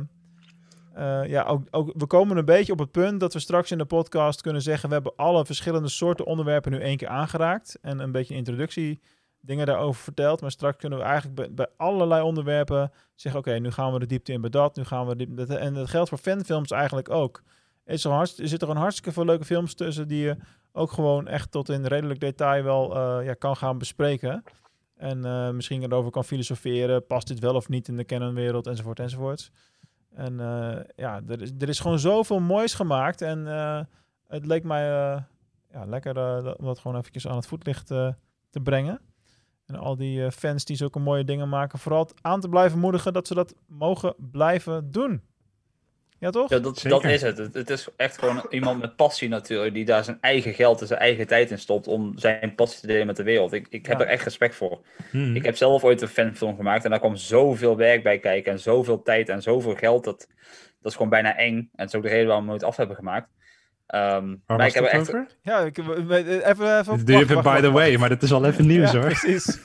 eh, 0.94 1.26
ja, 1.26 1.44
ook, 1.44 1.68
ook, 1.72 1.94
we 1.98 2.08
komen 2.08 2.38
een 2.38 2.46
beetje 2.46 2.72
op 2.72 2.80
het 2.80 2.91
punt 2.91 3.20
dat 3.20 3.34
we 3.34 3.39
straks 3.39 3.72
in 3.72 3.78
de 3.78 3.86
podcast 3.86 4.41
kunnen 4.41 4.62
zeggen... 4.62 4.88
we 4.88 4.94
hebben 4.94 5.14
alle 5.16 5.46
verschillende 5.46 5.89
soorten 5.89 6.26
onderwerpen 6.26 6.72
nu 6.72 6.80
één 6.80 6.98
keer 6.98 7.08
aangeraakt. 7.08 7.78
En 7.82 8.00
een 8.00 8.12
beetje 8.12 8.36
introductie 8.36 9.02
dingen 9.39 9.66
daarover 9.66 10.04
verteld. 10.04 10.41
Maar 10.41 10.52
straks 10.52 10.78
kunnen 10.78 11.00
we 11.00 11.06
eigenlijk 11.06 11.56
bij, 11.56 11.68
allerlei 11.78 12.24
onderwerpen 12.24 12.91
zeggen... 13.16 13.41
oké, 13.41 13.60
nu 13.60 13.72
gaan 13.72 13.94
we 13.94 14.00
de 14.00 14.06
diepte 14.06 14.32
in 14.32 14.41
bij 14.41 14.50
dat, 14.50 14.76
nu 14.76 14.84
gaan 14.84 15.08
we... 15.08 15.34
De, 15.34 15.56
en 15.56 15.74
dat 15.74 15.89
geldt 15.89 16.10
voor 16.10 16.18
fanfilms 16.18 16.72
eigenlijk 16.72 17.10
ook. 17.10 17.44
Is 17.86 18.04
er, 18.04 18.12
hartst- 18.12 18.39
er 18.39 18.48
zitten 18.48 18.68
gewoon 18.68 18.84
hartstikke 18.84 19.12
veel 19.12 19.26
leuke 19.26 19.46
films 19.46 19.74
tussen... 19.74 20.08
die 20.08 20.24
je 20.24 20.38
ook 20.72 20.91
gewoon 20.91 21.28
echt 21.28 21.52
tot 21.52 21.70
in 21.70 21.86
redelijk 21.86 22.20
detail 22.20 22.64
wel 22.64 22.96
eh, 22.96 23.26
ja, 23.26 23.34
kan 23.34 23.56
gaan 23.56 23.78
bespreken. 23.78 24.44
En 24.96 25.26
eh, 25.26 25.50
misschien 25.50 25.84
erover 25.84 26.12
kan 26.12 26.24
filosoferen. 26.24 27.06
Past 27.06 27.28
dit 27.28 27.39
wel 27.39 27.56
of 27.56 27.70
niet 27.70 27.88
in 27.88 27.98
de 27.98 28.06
canonwereld, 28.06 28.68
enzovoort, 28.68 29.00
enzovoort. 29.00 29.52
En 30.16 30.39
eh, 30.39 30.80
ja, 30.95 31.22
er 31.28 31.41
is, 31.41 31.51
er 31.59 31.70
is 31.70 31.80
gewoon 31.80 31.99
zoveel 31.99 32.39
moois 32.39 32.74
gemaakt. 32.74 33.22
En 33.22 33.47
eh, 33.47 33.82
het 34.28 34.45
leek 34.45 34.64
mij 34.64 34.89
eh, 34.89 35.22
ja, 35.72 35.86
lekker 35.86 36.18
om 36.57 36.66
dat 36.66 36.80
gewoon 36.80 36.97
eventjes 36.97 37.28
aan 37.28 37.36
het 37.36 37.47
voetlicht 37.47 37.88
te 37.88 38.59
brengen. 38.64 39.01
En 39.66 39.76
al 39.76 39.95
die 39.95 40.32
fans 40.32 40.66
die 40.66 40.76
zulke 40.76 40.99
mooie 40.99 41.24
dingen 41.24 41.49
maken, 41.49 41.80
vooral 41.80 42.09
aan 42.22 42.39
te 42.39 42.49
blijven 42.49 42.80
moedigen 42.80 43.14
dat 43.14 43.28
ze 43.28 43.34
dat 43.34 43.55
mogen 43.68 44.16
blijven 44.18 44.91
doen. 44.91 45.22
Ja, 46.24 46.30
toch? 46.30 46.50
Ja, 46.50 46.60
dat, 46.60 46.82
dat 46.88 47.04
is 47.04 47.22
het. 47.22 47.38
het. 47.38 47.54
Het 47.54 47.70
is 47.70 47.88
echt 47.96 48.18
gewoon 48.18 48.46
iemand 48.50 48.82
met 48.82 48.96
passie 48.96 49.30
natuurlijk, 49.30 49.74
die 49.74 49.86
daar 49.86 50.04
zijn 50.04 50.18
eigen 50.22 50.54
geld 50.54 50.82
en 50.82 50.88
zijn 50.88 51.00
eigen 51.00 51.28
tijd 51.28 51.52
in 51.52 51.60
stopt 51.60 51.88
om 51.88 52.12
zijn 52.18 52.56
passie 52.56 52.80
te 52.82 52.88
delen 52.88 53.08
met 53.08 53.16
de 53.16 53.24
wereld. 53.24 53.54
Ik, 53.54 53.68
ik 53.70 53.86
heb 53.86 54.00
Ja. 54.00 54.06
er 54.06 54.12
echt 54.12 54.24
respect 54.24 54.56
voor. 54.56 54.80
Hmm. 55.12 55.36
Ik 55.36 55.46
heb 55.46 55.56
zelf 55.56 55.84
ooit 55.84 56.02
een 56.02 56.08
fanfilm 56.08 56.56
gemaakt 56.56 56.84
en 56.84 56.90
daar 56.90 57.00
kwam 57.00 57.16
zoveel 57.16 57.78
werk 57.78 58.04
bij 58.04 58.20
kijken 58.20 58.52
en 58.52 58.60
zoveel 58.60 59.02
tijd 59.02 59.30
en 59.30 59.42
zoveel 59.42 59.76
geld. 59.76 60.04
Dat, 60.04 60.28
dat 60.82 60.92
is 60.92 60.94
gewoon 60.94 61.10
bijna 61.10 61.38
eng. 61.38 61.56
En 61.56 61.70
dat 61.76 61.88
is 61.88 61.96
ook 61.96 62.04
de 62.04 62.10
reden 62.10 62.28
waarom 62.28 62.46
we 62.46 62.52
het 62.52 62.62
nooit 62.62 62.72
af 62.72 62.78
hebben 62.78 62.96
gemaakt. 62.96 63.30
Ehm, 63.88 64.28
maar 64.48 64.58
was 64.58 64.68
ik 64.68 64.74
heb 64.74 64.84
echt... 64.84 65.02
over? 65.02 65.28
Ja, 65.42 65.60
ik, 65.60 65.78
even, 65.78 66.50
even, 66.50 67.06
by 67.06 67.24
wacht, 67.42 67.62
the 67.62 67.72
way, 67.72 67.88
wacht. 67.88 67.98
maar 68.00 68.10
dit 68.10 68.24
is 68.24 68.32
al 68.32 68.46
even 68.46 68.68
nieuws 68.74 68.92
Ja, 68.92 69.00
hoor. 69.00 69.06
precies. 69.10 69.60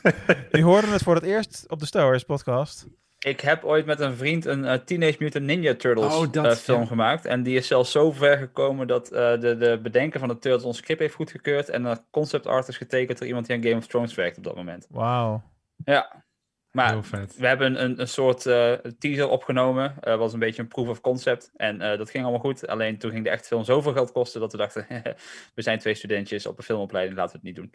Die 0.50 0.64
hoorden 0.64 0.92
het 0.92 1.02
voor 1.02 1.14
het 1.14 1.24
eerst 1.24 1.64
op 1.68 1.78
de 1.78 1.86
Star 1.86 2.04
Wars 2.04 2.22
podcast. 2.24 2.86
Ik 3.18 3.40
heb 3.40 3.64
ooit 3.64 3.86
met 3.86 4.00
een 4.00 4.16
vriend 4.16 4.44
een 4.44 4.64
eh, 4.64 4.78
Teenage 4.78 5.16
Mutant 5.18 5.44
Ninja 5.44 5.74
Turtles 5.74 6.14
Oh, 6.14 6.32
dat, 6.32 6.44
eh, 6.44 6.52
film 6.52 6.80
ja. 6.80 6.86
gemaakt. 6.86 7.24
En 7.24 7.42
die 7.42 7.56
is 7.56 7.66
zelfs 7.66 7.90
zo 7.90 8.12
ver 8.12 8.38
gekomen 8.38 8.86
dat 8.86 9.12
eh, 9.12 9.40
de, 9.40 9.56
de 9.56 9.78
bedenker 9.82 10.20
van 10.20 10.28
de 10.28 10.38
Turtles 10.38 10.64
ons 10.64 10.76
script 10.76 11.00
heeft 11.00 11.14
goedgekeurd. 11.14 11.68
En 11.68 11.84
een 11.84 11.98
concept 12.10 12.46
art 12.46 12.68
is 12.68 12.76
getekend 12.76 13.18
door 13.18 13.26
iemand 13.26 13.46
die 13.46 13.56
aan 13.56 13.62
Game 13.62 13.76
of 13.76 13.86
Thrones 13.86 14.14
werkt 14.14 14.38
op 14.38 14.44
dat 14.44 14.56
moment. 14.56 14.86
Wauw. 14.90 15.42
Ja. 15.84 16.24
Maar 16.70 16.88
Heel 16.90 17.02
vet. 17.02 17.36
we 17.36 17.46
hebben 17.46 17.82
een, 17.82 18.00
een 18.00 18.08
soort 18.08 18.46
eh, 18.46 18.72
teaser 18.98 19.28
opgenomen. 19.28 19.94
Eh 20.00 20.16
was 20.16 20.32
een 20.32 20.38
beetje 20.38 20.62
een 20.62 20.68
proof 20.68 20.88
of 20.88 21.00
concept. 21.00 21.50
En 21.56 21.80
eh, 21.80 21.98
dat 21.98 22.10
ging 22.10 22.22
allemaal 22.22 22.42
goed. 22.42 22.66
Alleen 22.66 22.98
toen 22.98 23.10
ging 23.10 23.24
de 23.24 23.30
echte 23.30 23.48
film 23.48 23.64
zoveel 23.64 23.92
geld 23.92 24.12
kosten 24.12 24.40
dat 24.40 24.52
we 24.52 24.58
dachten... 24.58 24.86
we 25.54 25.62
zijn 25.62 25.78
twee 25.78 25.94
studentjes 25.94 26.46
op 26.46 26.58
een 26.58 26.64
filmopleiding, 26.64 27.16
laten 27.18 27.40
we 27.40 27.48
het 27.48 27.56
niet 27.56 27.56
doen. 27.56 27.70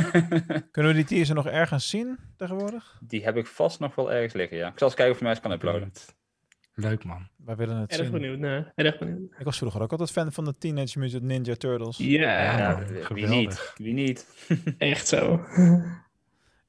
Kunnen 0.70 0.92
we 0.92 0.98
die 0.98 1.06
teaser 1.16 1.34
nog 1.34 1.46
ergens 1.46 1.88
zien 1.88 2.18
tegenwoordig? 2.36 2.98
die 3.00 3.24
heb 3.24 3.36
ik 3.36 3.46
vast 3.46 3.80
nog 3.80 3.94
wel 3.94 4.12
ergens 4.12 4.32
liggen, 4.32 4.56
ja. 4.56 4.66
Ik 4.68 4.78
zal 4.78 4.86
eens 4.86 4.96
kijken 4.96 5.12
of 5.14 5.18
je 5.18 5.24
mij 5.24 5.32
eens 5.34 5.42
kan 5.42 5.52
uploaden. 5.52 5.92
Leuk 6.74 7.04
man. 7.04 7.28
Wij 7.36 7.56
willen 7.56 7.76
het 7.76 7.90
Erg 7.90 8.00
zien. 8.02 8.10
benieuwd, 8.10 8.38
nou, 8.38 8.64
erg 8.74 8.98
benieuwd. 8.98 9.32
Ik 9.38 9.44
was 9.44 9.58
vroeger 9.58 9.80
ook 9.82 9.90
altijd 9.90 10.10
fan 10.10 10.32
van 10.32 10.44
de 10.44 10.58
Teenage 10.58 10.98
Mutant 10.98 11.22
Ninja 11.22 11.54
Turtles. 11.54 11.96
Ja, 11.96 12.42
Ja, 12.42 12.82
wie 13.14 13.26
niet? 13.26 13.72
Wie 13.76 13.92
niet? 13.94 14.26
echt 14.78 15.06
zo. 15.08 15.40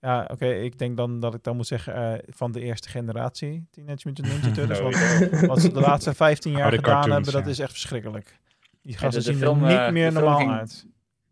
Ja, 0.04 0.28
oké. 0.32 0.46
ik 0.46 0.78
denk 0.80 0.98
dan 0.98 1.20
dat 1.20 1.34
ik 1.34 1.44
dan 1.44 1.56
moet 1.56 1.68
zeggen 1.68 1.96
eh, 1.96 2.20
van 2.30 2.52
de 2.52 2.60
eerste 2.62 2.90
generatie 2.90 3.68
Teenage 3.72 4.08
Mutant 4.08 4.28
Ninja 4.28 4.52
Turtles. 4.56 4.80
want 4.80 4.96
Sowieso. 4.96 5.48
wat 5.48 5.62
ze 5.62 5.72
de 5.72 5.80
laatste 5.80 6.14
15 6.26 6.52
jaar 6.52 6.62
Oude 6.62 6.76
gedaan 6.78 6.94
cartoons, 6.94 7.14
hebben, 7.26 7.34
dat 7.44 7.52
is 7.52 7.60
echt 7.60 7.72
verschrikkelijk. 7.72 8.40
Die 8.82 8.92
Ja, 8.92 8.98
gasten 8.98 9.24
de- 9.24 9.28
de 9.32 9.34
zien 9.38 9.44
film, 9.48 9.64
er 9.64 9.70
niet 9.70 9.78
eh, 9.80 9.92
meer 9.92 10.12
normaal 10.12 10.38
ging- 10.38 10.52
uit. 10.52 10.86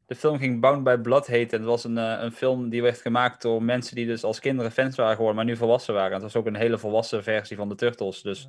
De 0.06 0.16
film 0.18 0.38
ging 0.38 0.62
Bound 0.62 0.84
by 0.84 0.96
Blood 0.98 1.28
heten. 1.28 1.52
En 1.58 1.60
het 1.64 1.70
was 1.70 1.84
een, 1.84 1.98
eh, 1.98 2.18
een 2.24 2.32
film 2.32 2.70
die 2.70 2.82
werd 2.82 3.02
gemaakt 3.02 3.42
door 3.42 3.64
mensen 3.64 3.96
die 3.96 4.06
dus 4.06 4.24
als 4.24 4.40
kinderen 4.40 4.72
fans 4.72 4.96
waren 4.96 5.12
geworden, 5.16 5.36
maar 5.36 5.46
nu 5.46 5.58
volwassen 5.58 5.94
waren. 5.94 6.10
En 6.10 6.14
het 6.14 6.24
was 6.24 6.36
ook 6.36 6.46
een 6.48 6.56
hele 6.56 6.78
volwassen 6.78 7.24
versie 7.24 7.58
van 7.58 7.70
de 7.70 7.76
Turtles. 7.76 8.22
Dus 8.22 8.48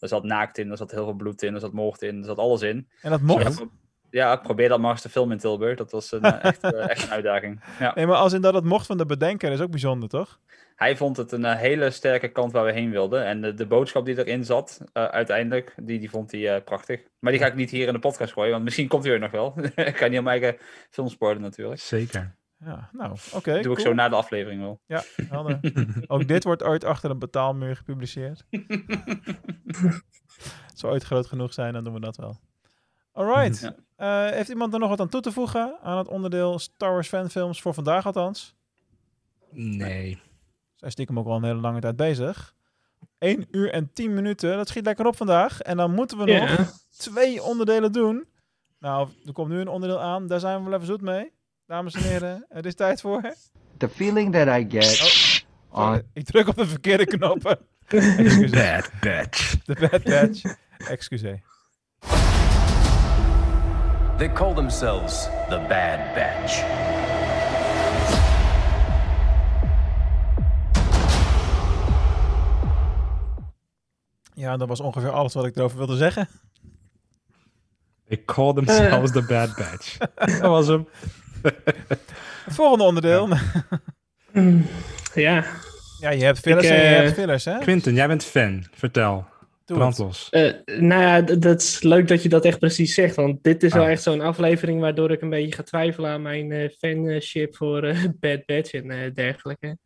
er 0.00 0.08
zat 0.08 0.24
naakt 0.24 0.58
in, 0.58 0.70
er 0.70 0.76
zat 0.76 0.90
heel 0.90 1.04
veel 1.04 1.12
bloed 1.14 1.42
in, 1.42 1.54
er 1.54 1.60
zat 1.60 1.72
moord 1.72 2.02
in, 2.02 2.18
er 2.18 2.24
zat 2.24 2.38
alles 2.38 2.62
in. 2.62 2.88
En 3.00 3.10
dat 3.10 3.20
mocht. 3.20 3.64
Ja, 4.12 4.30
ja, 4.30 4.36
probeer 4.36 4.68
dat 4.68 4.80
maar 4.80 4.90
eens 4.90 5.00
te 5.00 5.08
filmen 5.08 5.32
in 5.32 5.38
Tilburg. 5.38 5.76
Dat 5.76 5.90
was 5.90 6.12
een, 6.12 6.22
eh, 6.22 6.44
echt, 6.50 6.62
eh, 6.62 6.88
echt 6.90 7.02
een 7.02 7.10
uitdaging. 7.10 7.60
Ja. 7.78 7.92
Nee, 7.94 8.06
maar 8.06 8.16
als 8.16 8.32
in 8.32 8.40
dat 8.40 8.54
het 8.54 8.64
mocht 8.64 8.86
van 8.86 8.98
de 8.98 9.06
bedenker 9.06 9.52
is 9.52 9.60
ook 9.60 9.70
bijzonder, 9.70 10.08
toch? 10.08 10.38
Hij 10.82 10.96
vond 10.96 11.16
het 11.16 11.32
een 11.32 11.44
eh, 11.44 11.56
hele 11.56 11.90
sterke 11.90 12.28
kant 12.28 12.52
waar 12.52 12.64
we 12.64 12.72
heen 12.72 12.90
wilden. 12.90 13.24
En 13.24 13.40
de, 13.40 13.54
de 13.54 13.66
boodschap 13.66 14.04
die 14.04 14.18
erin 14.18 14.44
zat, 14.44 14.80
eh, 14.92 15.04
uiteindelijk, 15.04 15.74
die, 15.82 15.98
die 15.98 16.10
vond 16.10 16.30
hij 16.32 16.54
eh, 16.54 16.64
prachtig. 16.64 17.02
Maar 17.18 17.32
die 17.32 17.40
ga 17.40 17.46
ik 17.46 17.54
niet 17.54 17.70
hier 17.70 17.86
in 17.86 17.92
de 17.92 17.98
podcast 17.98 18.32
gooien, 18.32 18.50
want 18.50 18.64
misschien 18.64 18.88
komt 18.88 19.04
hij 19.04 19.12
er 19.12 19.18
nog 19.18 19.30
wel. 19.30 19.54
ik 19.74 19.96
ga 19.96 20.06
niet 20.06 20.18
op 20.18 20.24
mijn 20.24 20.42
eigen 20.42 20.60
film 20.90 21.08
spoilen 21.08 21.42
natuurlijk. 21.42 21.80
Zeker. 21.80 22.36
Ja, 22.58 22.88
nou, 22.92 23.16
oké. 23.32 23.52
Dat 23.52 23.62
doe 23.62 23.72
ik 23.72 23.80
zo 23.80 23.94
na 23.94 24.08
de 24.08 24.14
aflevering 24.14 24.60
wel. 24.60 24.80
Ja, 24.86 25.02
helder. 25.28 25.60
ook 26.06 26.28
dit 26.28 26.44
wordt 26.44 26.62
ooit 26.62 26.84
achter 26.84 27.10
een 27.10 27.18
betaalmuur 27.18 27.76
gepubliceerd. 27.76 28.44
Het 30.66 30.78
zou 30.78 30.92
ooit 30.92 31.04
groot 31.04 31.26
genoeg 31.26 31.52
zijn, 31.52 31.72
dan 31.72 31.84
doen 31.84 31.94
we 31.94 32.00
dat 32.00 32.16
wel. 32.16 32.40
Alright. 33.12 33.60
Ja. 33.60 33.74
Eh, 33.96 34.34
heeft 34.34 34.48
iemand 34.48 34.72
er 34.72 34.78
nog 34.78 34.88
wat 34.88 35.00
aan 35.00 35.08
toe 35.08 35.20
te 35.20 35.32
voegen 35.32 35.78
aan 35.82 35.98
het 35.98 36.08
onderdeel 36.08 36.58
Star 36.58 36.92
Wars 36.92 37.08
fanfilms 37.08 37.62
voor 37.62 37.74
vandaag 37.74 38.06
althans? 38.06 38.54
Nee. 39.50 40.20
Zij 40.74 40.90
stiekem 40.90 41.18
ook 41.18 41.26
al 41.26 41.36
een 41.36 41.44
hele 41.44 41.60
lange 41.60 41.80
tijd 41.80 41.96
bezig. 41.96 42.54
1 43.18 43.46
uur 43.50 43.70
en 43.70 43.92
10 43.92 44.14
minuten, 44.14 44.56
dat 44.56 44.68
schiet 44.68 44.84
lekker 44.84 45.06
op 45.06 45.16
vandaag. 45.16 45.60
En 45.60 45.76
dan 45.76 45.94
moeten 45.94 46.18
we 46.18 46.24
nog 46.24 46.72
twee 46.96 47.42
onderdelen 47.42 47.92
doen. 47.92 48.26
Nou, 48.78 49.08
er 49.26 49.32
komt 49.32 49.48
nu 49.48 49.60
een 49.60 49.68
onderdeel 49.68 50.00
aan, 50.00 50.26
daar 50.26 50.40
zijn 50.40 50.58
we 50.58 50.64
wel 50.64 50.74
even 50.74 50.86
zoet 50.86 51.00
mee. 51.00 51.32
Dames 51.66 51.94
en 51.94 52.02
heren, 52.02 52.44
het 52.48 52.66
is 52.66 52.74
tijd 52.74 53.00
voor... 53.00 53.34
The 53.76 53.88
feeling 53.88 54.32
that 54.32 54.46
I 54.46 54.66
get 54.68 55.20
on 55.70 56.02
ik 56.12 56.24
druk 56.24 56.48
op 56.48 56.56
de 56.56 56.66
verkeerde 56.66 57.04
knoppen. 57.04 57.58
Excuseer. 57.88 58.50
Bad 58.50 58.90
batch. 59.00 59.64
De 59.64 59.76
bad 59.80 60.02
badge. 60.02 60.56
Excuseer. 60.78 61.42
They 64.22 64.30
call 64.30 64.54
themselves 64.54 65.28
the 65.48 65.58
Bad 65.68 66.14
Batch. 66.14 66.56
Ja, 74.34 74.50
Ja, 74.50 74.56
dat 74.56 74.68
was 74.68 74.80
ongeveer 74.80 75.10
alles 75.10 75.34
wat 75.34 75.46
ik 75.46 75.56
erover 75.56 75.76
wilde 75.78 75.96
zeggen. 75.96 76.28
They 78.08 78.22
call 78.24 78.52
themselves 78.52 79.10
the 79.10 79.22
Bad 79.22 79.56
Batch. 79.56 79.96
dat 80.40 80.50
was 80.50 80.66
hem. 80.66 80.88
Het 81.88 82.00
volgende 82.58 82.84
onderdeel. 82.84 83.28
Ja. 85.14 85.44
Ja, 86.00 86.10
je 86.10 86.24
hebt 86.24 86.38
fillers 86.38 86.66
Ik, 86.66 86.70
en 86.72 86.76
je 86.76 86.82
eh, 86.82 87.02
hebt 87.02 87.14
fillers, 87.14 87.44
hè? 87.44 87.58
Quinten, 87.58 87.94
jij 87.94 88.06
bent 88.06 88.24
fan. 88.24 88.66
Vertel. 88.72 89.30
Doe 89.64 89.76
Brand 89.76 89.96
het. 89.96 90.06
los. 90.06 90.28
Eh, 90.30 90.52
nou 90.80 91.02
ja, 91.02 91.20
dat 91.20 91.60
is 91.60 91.82
leuk 91.82 92.08
dat 92.08 92.22
je 92.22 92.28
dat 92.28 92.44
echt 92.44 92.58
precies 92.58 92.94
zegt. 92.94 93.16
Want 93.16 93.42
dit 93.42 93.62
is 93.62 93.72
wel 93.72 93.84
Ah. 93.84 93.90
echt 93.90 94.02
zo'n 94.02 94.20
aflevering 94.20 94.80
waardoor 94.80 95.10
ik 95.10 95.20
een 95.20 95.30
beetje 95.30 95.52
ga 95.54 95.62
twijfelen 95.62 96.10
aan 96.10 96.22
mijn 96.22 96.52
eh, 96.52 96.68
fanship 96.78 97.56
voor 97.56 97.82
eh, 97.84 98.04
Bad 98.20 98.44
Batch 98.46 98.72
en 98.72 98.90
eh, 98.90 99.14
dergelijke. 99.14 99.78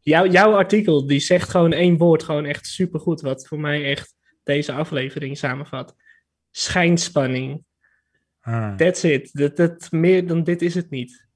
Jouw 0.00 0.26
jouw 0.26 0.54
artikel 0.54 1.06
die 1.06 1.20
zegt 1.20 1.48
gewoon 1.50 1.72
één 1.72 1.96
woord, 1.96 2.22
gewoon 2.22 2.44
echt 2.44 2.66
supergoed. 2.66 3.20
Wat 3.20 3.46
voor 3.46 3.60
mij 3.60 3.84
echt 3.84 4.14
deze 4.42 4.72
aflevering 4.72 5.38
samenvat. 5.38 5.94
Schijnspanning. 6.50 7.64
Ah. 8.40 8.76
That's 8.76 9.02
it. 9.02 9.30
Dat, 9.32 9.56
dat, 9.56 9.90
meer 9.90 10.26
dan 10.26 10.42
dit 10.44 10.62
is 10.62 10.74
het 10.74 10.90
niet. 10.90 11.28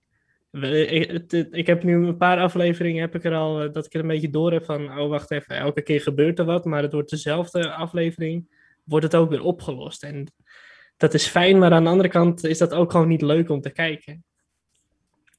Ik, 0.62 1.32
ik 1.32 1.66
heb 1.66 1.82
nu 1.82 2.06
een 2.06 2.16
paar 2.16 2.39
afleveringen 2.39 3.01
heb 3.01 3.14
ik 3.14 3.24
er 3.24 3.35
al 3.35 3.62
eh, 3.62 3.72
dat 3.72 3.86
ik 3.86 3.94
er 3.94 4.01
een 4.01 4.06
beetje 4.06 4.31
door 4.31 4.52
heb 4.52 4.64
van 4.64 4.98
oh 4.98 5.09
wacht 5.09 5.31
even, 5.31 5.56
elke 5.56 5.82
keer 5.82 6.01
gebeurt 6.01 6.39
er 6.39 6.44
wat, 6.44 6.64
maar 6.64 6.82
het 6.82 6.93
wordt 6.93 7.10
dezelfde 7.10 7.70
aflevering, 7.70 8.48
wordt 8.85 9.05
het 9.05 9.14
ook 9.14 9.31
weer 9.31 9.43
opgelost. 9.43 10.02
En 10.02 10.32
dat 10.97 11.14
is 11.14 11.26
fijn, 11.26 11.59
maar 11.59 11.72
aan 11.72 11.85
de 11.85 11.90
andere 11.90 12.09
kant 12.09 12.44
is 12.44 12.59
dat 12.59 12.72
ook 12.72 12.90
gewoon 12.90 13.09
niet 13.09 13.22
leuk 13.22 13.48
om 13.48 13.60
te 13.60 13.70
kijken. 13.70 14.24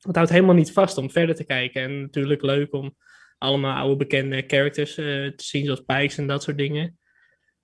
Het 0.01 0.15
houdt 0.15 0.31
helemaal 0.31 0.55
niet 0.55 0.71
vast 0.71 0.97
om 0.97 1.11
verder 1.11 1.35
te 1.35 1.45
kijken. 1.45 1.81
En 1.81 2.01
natuurlijk 2.01 2.41
leuk 2.41 2.73
om 2.73 2.95
allemaal 3.37 3.77
oude 3.77 3.95
bekende 3.95 4.43
characters 4.47 4.97
eh, 4.97 5.05
te 5.05 5.43
zien, 5.43 5.65
zoals 5.65 5.81
Pikes 5.81 6.17
en 6.17 6.27
dat 6.27 6.43
soort 6.43 6.57
dingen. 6.57 6.97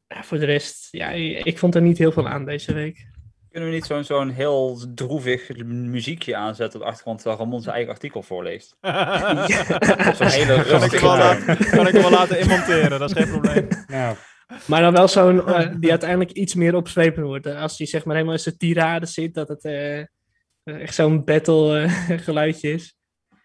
Voor 0.07 0.40
de 0.40 0.45
rest, 0.45 0.88
ja, 0.91 1.10
ik 1.44 1.57
vond 1.57 1.76
er 1.76 1.82
niet 1.82 1.98
heel 1.98 2.11
veel 2.11 2.28
aan 2.28 2.45
deze 2.45 2.73
week. 2.73 3.11
Kunnen 3.52 3.69
we 3.69 3.76
niet 3.76 3.86
zo'n 3.86 4.03
zo'n 4.03 4.30
heel 4.30 4.80
droevig 4.95 5.65
muziekje 5.65 6.36
aanzetten 6.36 6.80
op 6.80 6.86
de 6.86 6.91
achtergrond 6.91 7.19
terwijl 7.19 7.40
Ramon 7.40 7.61
zijn 7.61 7.76
eigen 7.76 7.94
artikel 7.94 8.23
voorleest? 8.23 8.76
Zo'n 10.18 10.28
hele 10.28 10.64
kan, 10.64 10.84
ik 10.84 10.91
rustige 10.91 10.95
hem 10.95 11.02
wel 11.02 11.18
laten, 11.18 11.69
kan 11.69 11.88
ik 11.88 11.94
hem 11.94 12.02
wel 12.02 12.11
laten 12.11 12.40
inmonteren, 12.40 12.99
dat 12.99 13.10
is 13.10 13.23
geen 13.23 13.30
probleem. 13.32 13.68
Ja. 13.88 14.15
Maar 14.65 14.82
dan 14.82 14.94
wel 14.94 15.07
zo'n, 15.07 15.48
eh, 15.48 15.69
die 15.80 15.90
uiteindelijk 15.90 16.32
iets 16.32 16.56
meer 16.56 16.76
opzwepen 16.76 17.23
wordt. 17.23 17.45
Als 17.45 17.78
die 17.78 17.88
zeg 17.88 18.06
maar 18.06 18.14
helemaal 18.14 18.36
in 18.36 18.41
zijn 18.41 18.57
tirade 18.57 19.06
zit, 19.06 19.34
dat 19.34 19.48
het 19.48 19.64
eh, 20.64 20.82
echt 20.82 20.95
zo'n 20.95 21.23
battle 21.23 21.82
eh, 21.82 22.19
geluidje 22.26 22.72
is. 22.72 22.95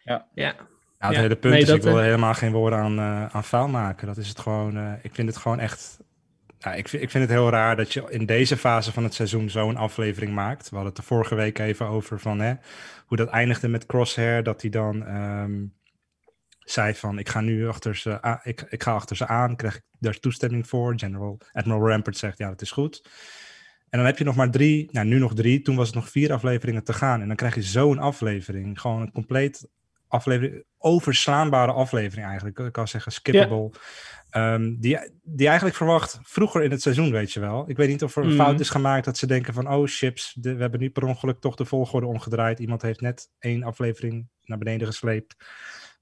Ja. 0.02 0.26
Ja. 0.34 0.54
Ja, 0.98 1.06
het 1.06 1.14
Ja, 1.14 1.20
hele 1.20 1.36
punt 1.36 1.52
nee, 1.52 1.62
is, 1.62 1.68
dat, 1.68 1.76
ik 1.76 1.82
wil 1.82 1.98
helemaal 1.98 2.34
geen 2.34 2.52
woorden 2.52 2.78
aan, 2.78 3.00
aan 3.32 3.44
vuil 3.44 3.68
maken. 3.68 4.06
Dat 4.06 4.16
is 4.16 4.28
het 4.28 4.38
gewoon, 4.38 4.76
eh, 4.76 4.92
ik 5.02 5.14
vind 5.14 5.28
het 5.28 5.36
gewoon 5.36 5.60
echt... 5.60 5.98
Ja, 6.58 6.74
ik, 6.74 6.88
vind, 6.88 7.02
ik 7.02 7.10
vind 7.10 7.24
het 7.24 7.32
heel 7.32 7.50
raar 7.50 7.76
dat 7.76 7.92
je 7.92 8.04
in 8.08 8.26
deze 8.26 8.56
fase 8.56 8.92
van 8.92 9.04
het 9.04 9.14
seizoen 9.14 9.50
zo'n 9.50 9.76
aflevering 9.76 10.34
maakt. 10.34 10.68
We 10.68 10.74
hadden 10.74 10.94
het 10.94 11.02
de 11.02 11.06
vorige 11.06 11.34
week 11.34 11.58
even 11.58 11.86
over 11.86 12.20
van, 12.20 12.40
hè, 12.40 12.54
hoe 13.06 13.16
dat 13.16 13.28
eindigde 13.28 13.68
met 13.68 13.86
Crosshair. 13.86 14.42
Dat 14.42 14.60
hij 14.60 14.70
dan 14.70 15.06
ehm, 15.06 15.64
zei 16.58 16.94
van, 16.94 17.18
ik 17.18 17.28
ga 17.28 17.40
nu 17.40 17.68
achter 17.68 17.96
ze, 17.96 18.22
aan, 18.22 18.40
ik, 18.42 18.66
ik 18.68 18.82
ga 18.82 18.92
achter 18.92 19.16
ze 19.16 19.26
aan. 19.26 19.56
Krijg 19.56 19.76
ik 19.76 19.82
daar 19.98 20.18
toestemming 20.18 20.68
voor? 20.68 20.98
General 20.98 21.38
Admiral 21.52 21.88
Rampart 21.88 22.16
zegt, 22.16 22.38
ja, 22.38 22.48
dat 22.48 22.62
is 22.62 22.70
goed. 22.70 23.08
En 23.88 23.98
dan 23.98 24.06
heb 24.06 24.18
je 24.18 24.24
nog 24.24 24.36
maar 24.36 24.50
drie, 24.50 24.88
nou 24.92 25.06
nu 25.06 25.18
nog 25.18 25.34
drie. 25.34 25.62
Toen 25.62 25.76
was 25.76 25.86
het 25.86 25.94
nog 25.94 26.10
vier 26.10 26.32
afleveringen 26.32 26.84
te 26.84 26.92
gaan. 26.92 27.20
En 27.20 27.26
dan 27.26 27.36
krijg 27.36 27.54
je 27.54 27.62
zo'n 27.62 27.98
aflevering. 27.98 28.80
Gewoon 28.80 29.00
een 29.00 29.12
compleet 29.12 29.68
aflevering, 30.08 30.64
overslaanbare 30.78 31.72
aflevering 31.72 32.26
eigenlijk. 32.26 32.58
Ik 32.58 32.72
kan 32.72 32.88
zeggen 32.88 33.12
skippable. 33.12 33.70
Ehm, 34.30 34.74
die, 34.78 34.98
die 35.22 35.46
eigenlijk 35.46 35.76
verwacht 35.76 36.18
vroeger 36.22 36.62
in 36.62 36.70
het 36.70 36.82
seizoen, 36.82 37.10
weet 37.10 37.32
je 37.32 37.40
wel. 37.40 37.64
Ik 37.68 37.76
weet 37.76 37.88
niet 37.88 38.02
of 38.02 38.16
er 38.16 38.22
een 38.22 38.28
Mhm. 38.28 38.36
fout 38.36 38.60
is 38.60 38.70
gemaakt 38.70 39.04
dat 39.04 39.18
ze 39.18 39.26
denken 39.26 39.54
van... 39.54 39.70
oh, 39.72 39.86
chips, 39.86 40.34
de- 40.38 40.54
we 40.54 40.60
hebben 40.60 40.80
nu 40.80 40.90
per 40.90 41.04
ongeluk 41.04 41.40
toch 41.40 41.54
de 41.54 41.64
volgorde 41.64 42.06
omgedraaid. 42.06 42.58
Iemand 42.58 42.82
heeft 42.82 43.00
net 43.00 43.28
één 43.38 43.62
aflevering 43.62 44.28
naar 44.44 44.58
beneden 44.58 44.86
gesleept... 44.86 45.36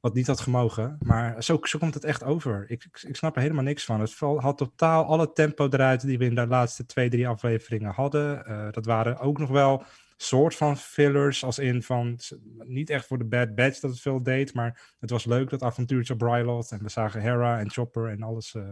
wat 0.01 0.15
niet 0.15 0.27
had 0.27 0.41
gemogen. 0.41 0.97
Maar 1.01 1.43
zo, 1.43 1.59
zo 1.63 1.79
komt 1.79 1.95
het 1.95 2.05
echt 2.05 2.25
over. 2.25 2.65
Ik, 2.69 2.85
ik, 2.85 3.03
ik 3.09 3.17
snap 3.17 3.37
er 3.37 3.43
helemaal 3.43 3.65
niks 3.65 3.85
van. 3.85 4.01
Het 4.01 4.15
had 4.19 4.59
totaal 4.59 5.05
alle 5.05 5.33
tempo 5.33 5.69
eruit 5.71 6.01
die 6.07 6.19
we 6.19 6.25
in 6.25 6.35
de 6.35 6.47
laatste 6.47 6.87
twee, 6.87 7.09
drie 7.11 7.29
afleveringen 7.29 7.93
hadden. 7.93 8.47
Eh, 8.47 8.67
dat 8.71 8.87
waren 8.87 9.19
ook 9.19 9.39
nog 9.39 9.51
wel 9.51 9.85
soort 10.17 10.55
van 10.55 10.77
fillers, 10.77 11.45
als 11.45 11.59
in 11.59 11.83
van 11.83 12.19
niet 12.59 12.91
echt 12.91 13.07
voor 13.07 13.19
de 13.19 13.25
Bad 13.25 13.55
Batch 13.55 13.81
dat 13.81 13.91
het 13.91 14.01
veel 14.01 14.23
deed, 14.23 14.55
maar 14.55 14.95
het 15.01 15.11
was 15.11 15.25
leuk 15.25 15.51
dat 15.51 15.63
avontuurtje 15.63 16.13
op 16.15 16.21
Ryloth 16.23 16.71
en 16.71 16.83
we 16.83 16.89
zagen 16.89 17.21
Hera 17.21 17.59
en 17.59 17.71
Chopper 17.71 18.09
en 18.09 18.23
alles. 18.23 18.55
eh, 18.55 18.69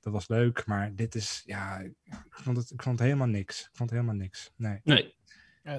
dat 0.00 0.12
was 0.12 0.28
leuk, 0.28 0.66
maar 0.66 0.94
dit 0.94 1.14
is, 1.14 1.42
ja, 1.46 1.78
ik 1.78 1.92
vond 2.30 2.56
het, 2.56 2.70
ik 2.70 2.82
vond 2.82 2.98
het 2.98 3.06
helemaal 3.08 3.28
niks. 3.28 3.60
Ik 3.60 3.68
vond 3.76 3.90
het 3.90 3.98
helemaal 3.98 4.20
niks. 4.20 4.52
Nee. 4.56 4.80
Nee. 4.84 5.14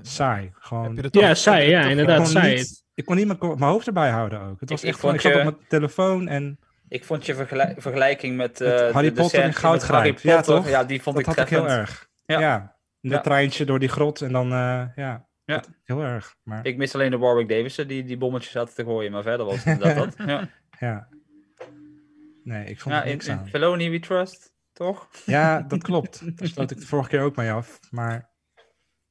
Saai, 0.01 0.51
gewoon. 0.53 0.95
Heb 0.95 1.03
je 1.03 1.09
toch- 1.09 1.21
Ja, 1.23 1.33
saai, 1.33 1.69
ja, 1.69 1.81
inderdaad, 1.89 2.17
ik 2.17 2.23
kon 2.23 2.31
saai. 2.31 2.55
niet- 2.55 2.83
Ik 2.93 3.05
kon 3.05 3.15
niet 3.15 3.25
mijn, 3.27 3.39
mijn 3.39 3.71
hoofd 3.71 3.87
erbij 3.87 4.09
houden 4.09 4.41
ook. 4.41 4.59
Het 4.59 4.69
was 4.69 4.79
Ik- 4.81 4.85
echt 4.87 4.95
ik 4.95 4.99
gewoon, 5.01 5.15
ik 5.15 5.21
vond 5.21 5.33
zat 5.33 5.45
op 5.45 5.53
mijn 5.53 5.67
telefoon 5.69 6.27
en 6.27 6.59
Ik 6.87 7.05
vond 7.05 7.25
je 7.25 7.35
vergelijk- 7.35 7.81
vergelijking 7.81 8.37
met, 8.37 8.61
eh, 8.61 8.67
Met 8.69 8.79
Harry 8.91 9.07
de, 9.09 9.13
de 9.15 9.21
Potter 9.21 9.41
en 9.43 9.53
Goudgrijp. 9.53 10.19
Ja, 10.19 10.41
toch? 10.41 10.69
Ja, 10.69 10.83
die 10.83 11.01
vond 11.01 11.15
dat 11.15 11.25
ik 11.27 11.31
had 11.35 11.45
ik 11.45 11.51
heel 11.57 11.69
erg. 11.69 12.09
Ja. 12.25 12.39
Ja, 12.39 12.75
Ja. 13.09 13.19
treintje 13.21 13.65
door 13.65 13.79
die 13.79 13.89
grot 13.89 14.21
en 14.21 14.31
dan, 14.31 14.51
eh, 14.51 14.83
ja, 14.95 15.27
Ja. 15.45 15.63
heel 15.83 16.01
erg. 16.01 16.35
Maar 16.43 16.65
Ik 16.65 16.77
mis 16.77 16.93
alleen 16.95 17.11
de 17.11 17.17
Warwick 17.17 17.49
Davidson 17.49 17.87
die 17.87 18.03
die 18.03 18.17
bommetjes 18.17 18.51
zaten 18.51 18.73
te 18.75 18.83
gooien, 18.83 19.11
maar 19.11 19.23
verder 19.23 19.45
was 19.45 19.55
het 19.63 19.65
inderdaad 19.65 20.17
dat. 20.17 20.27
Ja, 20.27 20.49
ja. 20.79 21.07
Nee, 22.43 22.65
ik 22.65 22.79
vond 22.79 22.95
ja 22.95 23.01
er 23.01 23.05
in, 23.07 23.11
niks 23.11 23.27
in 23.27 23.37
aan. 23.37 23.47
Felony 23.47 23.89
we 23.89 23.99
trust, 23.99 24.53
toch? 24.73 25.07
Ja, 25.25 25.61
dat 25.61 25.83
klopt. 25.83 26.21
Daar 26.39 26.47
sloot 26.47 26.71
ik 26.71 26.79
de 26.79 26.85
vorige 26.85 27.09
keer 27.09 27.21
ook 27.21 27.35
mee 27.35 27.51
af. 27.51 27.79
Maar 27.89 28.29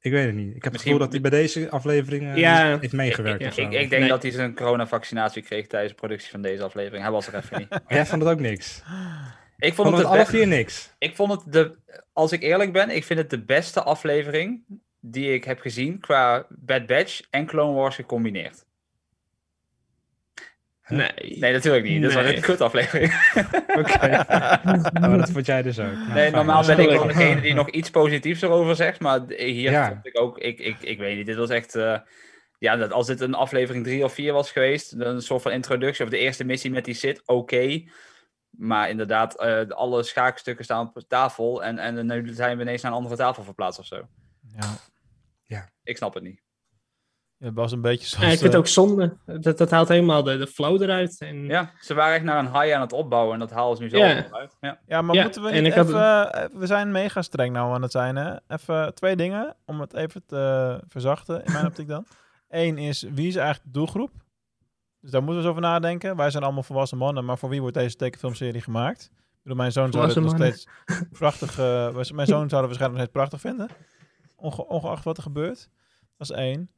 ik 0.00 0.12
weet 0.12 0.26
het 0.26 0.34
niet. 0.34 0.56
Ik 0.56 0.64
heb 0.64 0.72
het 0.72 0.82
gevoel 0.82 0.98
dat 0.98 1.12
hij 1.12 1.20
bij 1.20 1.30
deze 1.30 1.70
aflevering 1.70 2.22
eh, 2.26 2.36
Ja. 2.36 2.78
heeft 2.78 2.92
meegewerkt. 2.92 3.42
Ik, 3.42 3.56
ik, 3.56 3.72
ik 3.72 3.90
denk 3.90 4.00
Nee. 4.00 4.08
dat 4.08 4.22
hij 4.22 4.30
zijn 4.30 4.54
coronavaccinatie 4.54 5.42
kreeg 5.42 5.66
tijdens 5.66 5.92
de 5.92 5.98
productie 5.98 6.30
van 6.30 6.42
deze 6.42 6.62
aflevering. 6.62 7.02
Hij 7.02 7.12
was 7.12 7.26
er 7.26 7.34
even 7.34 7.58
niet. 7.58 7.80
Jij 7.88 8.06
vond 8.06 8.22
het 8.22 8.30
ook 8.32 8.40
niks. 8.40 8.82
Ik 9.60 9.74
vond 9.74 9.88
Vond 9.88 10.00
het, 10.00 10.08
het 10.08 10.16
alle 10.16 10.26
vier 10.26 10.46
niks. 10.46 10.94
Ik 10.98 11.16
vond 11.16 11.30
het 11.32 11.52
de, 11.52 11.76
als 12.12 12.32
ik 12.32 12.42
eerlijk 12.42 12.72
ben, 12.72 12.90
ik 12.90 13.04
vind 13.04 13.18
het 13.18 13.30
de 13.30 13.44
beste 13.44 13.82
aflevering 13.82 14.62
die 15.00 15.32
ik 15.32 15.44
heb 15.44 15.60
gezien 15.60 16.00
qua 16.00 16.46
Bad 16.48 16.86
Batch 16.86 17.20
en 17.30 17.46
Clone 17.46 17.74
Wars 17.74 17.94
gecombineerd. 17.94 18.64
Nee. 20.88 21.36
Nee, 21.38 21.52
natuurlijk 21.52 21.84
niet. 21.84 22.02
Dat 22.02 22.12
was 22.12 22.24
Nee. 22.24 22.36
een 22.36 22.42
kut 22.42 22.60
aflevering. 22.60 23.12
Oké. 23.78 24.08
Maar 25.00 25.18
dat 25.18 25.30
vond 25.30 25.46
jij 25.46 25.62
dus 25.62 25.78
ook. 25.78 25.92
Nou, 25.92 26.12
nee, 26.12 26.30
normaal 26.30 26.60
is 26.60 26.66
ben 26.66 26.78
ik 26.78 26.88
wel 26.88 26.98
wel 26.98 27.06
degene 27.06 27.40
die 27.40 27.54
nog 27.54 27.70
iets 27.80 27.90
positiefs 27.90 28.42
erover 28.42 28.76
zegt, 28.76 29.00
maar 29.00 29.20
hier 29.28 29.70
Ja. 29.70 29.88
vond 29.88 30.06
ik 30.06 30.20
ook, 30.20 30.38
ik, 30.38 30.58
ik, 30.58 30.76
ik 30.80 30.98
weet 30.98 31.16
niet, 31.16 31.26
dit 31.26 31.36
was 31.36 31.50
echt, 31.50 31.74
eh, 31.74 31.98
ja, 32.58 32.76
dat, 32.76 32.92
als 32.92 33.06
dit 33.06 33.20
een 33.20 33.34
aflevering 33.34 33.84
drie 33.84 34.04
of 34.04 34.14
vier 34.14 34.32
was 34.32 34.52
geweest, 34.52 34.98
dan 34.98 35.14
een 35.14 35.22
soort 35.22 35.42
van 35.42 35.52
introductie 35.52 36.04
of 36.04 36.10
de 36.10 36.18
eerste 36.18 36.44
missie 36.44 36.70
met 36.70 36.84
die 36.84 36.94
Sith, 36.94 37.22
oké. 37.26 37.82
Maar 38.50 38.88
inderdaad, 38.90 39.38
eh, 39.38 39.68
alle 39.68 40.02
schaakstukken 40.02 40.64
staan 40.64 40.86
op 40.94 41.02
tafel 41.08 41.64
en, 41.64 41.78
en 41.78 42.06
nu 42.06 42.32
zijn 42.34 42.56
we 42.56 42.62
ineens 42.62 42.82
naar 42.82 42.90
een 42.90 42.96
andere 42.98 43.16
tafel 43.16 43.42
verplaatst 43.42 43.80
of 43.80 43.86
zo. 43.86 44.08
Ja. 45.46 45.68
Ik 45.82 45.96
snap 45.96 46.14
het 46.14 46.22
niet. 46.22 46.42
Het 47.38 47.54
was 47.54 47.72
een 47.72 47.80
beetje 47.80 48.06
zoals... 48.06 48.24
Ja, 48.26 48.32
ik 48.32 48.38
vind 48.38 48.52
eh, 48.52 48.58
het 48.58 48.66
ook 48.66 48.72
zonde. 48.72 49.16
Dat, 49.26 49.58
dat 49.58 49.70
haalt 49.70 49.88
helemaal 49.88 50.22
de, 50.22 50.36
de 50.36 50.46
flow 50.46 50.82
eruit. 50.82 51.20
En, 51.20 51.44
Ja, 51.46 51.70
ze 51.80 51.94
waren 51.94 52.14
echt 52.14 52.24
naar 52.24 52.38
een 52.38 52.60
high 52.60 52.74
aan 52.74 52.80
het 52.80 52.92
opbouwen 52.92 53.32
en 53.34 53.38
dat 53.38 53.50
halen 53.50 53.76
ze 53.76 53.82
nu 53.82 53.88
zo 53.88 53.96
Ja. 53.96 54.30
uit. 54.30 54.56
Ja. 54.60 54.80
Ja, 54.86 55.02
maar 55.02 55.14
Ja, 55.16 55.22
moeten 55.22 55.42
we 55.42 55.50
niet 55.50 55.76
even... 55.76 56.30
eh, 56.32 56.44
We 56.52 56.66
zijn 56.66 56.90
mega 56.90 57.22
streng 57.22 57.52
nou 57.52 57.74
aan 57.74 57.82
het 57.82 57.90
zijn, 57.92 58.16
hè? 58.16 58.34
Even 58.48 58.94
twee 58.94 59.16
dingen, 59.16 59.56
om 59.66 59.80
het 59.80 59.94
even 59.94 60.22
te 60.26 60.80
verzachten, 60.88 61.44
in 61.44 61.52
mijn 61.52 61.66
optiek 61.70 61.88
dan. 61.88 62.06
Eén 62.48 62.78
is, 62.78 63.02
wie 63.02 63.28
is 63.28 63.36
eigenlijk 63.36 63.64
de 63.72 63.78
doelgroep? 63.78 64.10
Dus 65.00 65.10
daar 65.10 65.22
moeten 65.22 65.42
we 65.42 65.48
eens 65.48 65.58
over 65.58 65.70
nadenken. 65.70 66.16
Wij 66.16 66.30
zijn 66.30 66.42
allemaal 66.42 66.62
volwassen 66.62 66.98
mannen, 66.98 67.24
maar 67.24 67.38
voor 67.38 67.48
wie 67.48 67.60
wordt 67.60 67.76
deze 67.76 67.96
tekenfilmserie 67.96 68.60
gemaakt? 68.60 69.10
Ik 69.12 69.42
bedoel, 69.42 69.58
mijn 69.58 69.72
zoon 69.72 69.92
zou 69.92 70.04
het 70.06 70.14
nog 70.24 70.32
steeds 70.50 70.68
prachtig... 71.18 71.58
eh, 71.58 71.94
mijn 72.14 72.26
zoon 72.26 72.48
zou 72.48 72.62
het 72.62 72.78
waarschijnlijk 72.78 72.78
nog 72.80 72.98
steeds 72.98 73.10
prachtig 73.12 73.40
vinden. 73.40 73.68
Onge- 74.36 74.66
ongeacht 74.66 75.04
wat 75.04 75.16
er 75.16 75.22
gebeurt. 75.22 75.68
Dat 76.16 76.30
is 76.30 76.36
één. 76.36 76.70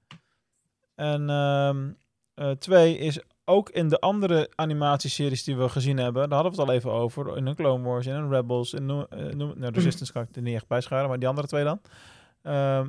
En 0.94 1.30
ehm, 1.30 1.90
eh, 2.34 2.50
twee 2.50 2.98
is 2.98 3.20
ook 3.44 3.70
in 3.70 3.88
de 3.88 4.00
andere 4.00 4.50
animatieseries 4.54 5.44
die 5.44 5.56
we 5.56 5.68
gezien 5.68 5.96
hebben, 5.96 6.28
daar 6.28 6.38
hadden 6.42 6.52
we 6.56 6.60
het 6.60 6.68
al 6.70 6.74
even 6.74 6.90
over, 6.92 7.36
in 7.36 7.46
een 7.46 7.54
Clone 7.54 7.84
Wars, 7.84 8.06
in 8.06 8.14
een 8.14 8.30
Rebels, 8.30 8.72
in 8.72 8.86
noem, 8.86 9.06
eh, 9.10 9.24
noem, 9.24 9.52
nou, 9.56 9.72
Resistance 9.78 10.12
kan 10.12 10.22
ik 10.22 10.36
er 10.36 10.42
niet 10.42 10.54
echt 10.54 10.66
bij 10.66 10.80
scharen, 10.80 11.08
maar 11.08 11.18
die 11.18 11.28
andere 11.28 11.46
twee 11.46 11.64
dan. 11.64 11.80
Ehm, 12.42 12.88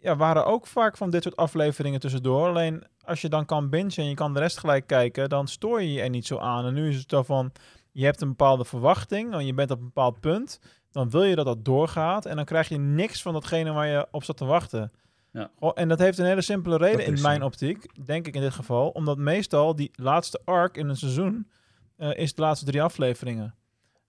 ja, 0.00 0.16
waren 0.16 0.46
ook 0.46 0.66
vaak 0.66 0.96
van 0.96 1.10
dit 1.10 1.22
soort 1.22 1.36
afleveringen 1.36 2.00
tussendoor. 2.00 2.48
Alleen 2.48 2.84
als 3.04 3.20
je 3.20 3.28
dan 3.28 3.44
kan 3.44 3.70
bingen 3.70 3.96
en 3.96 4.08
je 4.08 4.14
kan 4.14 4.34
de 4.34 4.40
rest 4.40 4.58
gelijk 4.58 4.86
kijken, 4.86 5.28
dan 5.28 5.48
stoor 5.48 5.82
je 5.82 5.92
je 5.92 6.00
er 6.00 6.10
niet 6.10 6.26
zo 6.26 6.38
aan. 6.38 6.66
En 6.66 6.74
nu 6.74 6.88
is 6.88 6.96
het 6.96 7.10
zo 7.10 7.22
van, 7.22 7.52
je 7.92 8.04
hebt 8.04 8.20
een 8.20 8.28
bepaalde 8.28 8.64
verwachting, 8.64 9.32
en 9.32 9.46
je 9.46 9.54
bent 9.54 9.70
op 9.70 9.78
een 9.78 9.84
bepaald 9.84 10.20
punt, 10.20 10.60
dan 10.90 11.10
wil 11.10 11.22
je 11.22 11.34
dat 11.34 11.46
dat 11.46 11.64
doorgaat 11.64 12.26
en 12.26 12.36
dan 12.36 12.44
krijg 12.44 12.68
je 12.68 12.78
niks 12.78 13.22
van 13.22 13.32
datgene 13.32 13.72
waar 13.72 13.86
je 13.86 14.06
op 14.10 14.24
zat 14.24 14.36
te 14.36 14.44
wachten. 14.44 14.92
Ja. 15.32 15.50
En 15.74 15.88
dat 15.88 15.98
heeft 15.98 16.18
een 16.18 16.26
hele 16.26 16.40
simpele 16.40 16.76
reden 16.76 17.06
in 17.06 17.20
mijn 17.20 17.40
zo. 17.40 17.44
optiek, 17.44 18.04
denk 18.06 18.26
ik 18.26 18.34
in 18.34 18.40
dit 18.40 18.54
geval. 18.54 18.88
Omdat 18.88 19.18
meestal 19.18 19.76
die 19.76 19.90
laatste 19.92 20.40
arc 20.44 20.76
in 20.76 20.88
een 20.88 20.96
seizoen 20.96 21.50
eh, 21.96 22.16
is 22.16 22.34
de 22.34 22.42
laatste 22.42 22.64
drie 22.66 22.82
afleveringen. 22.82 23.54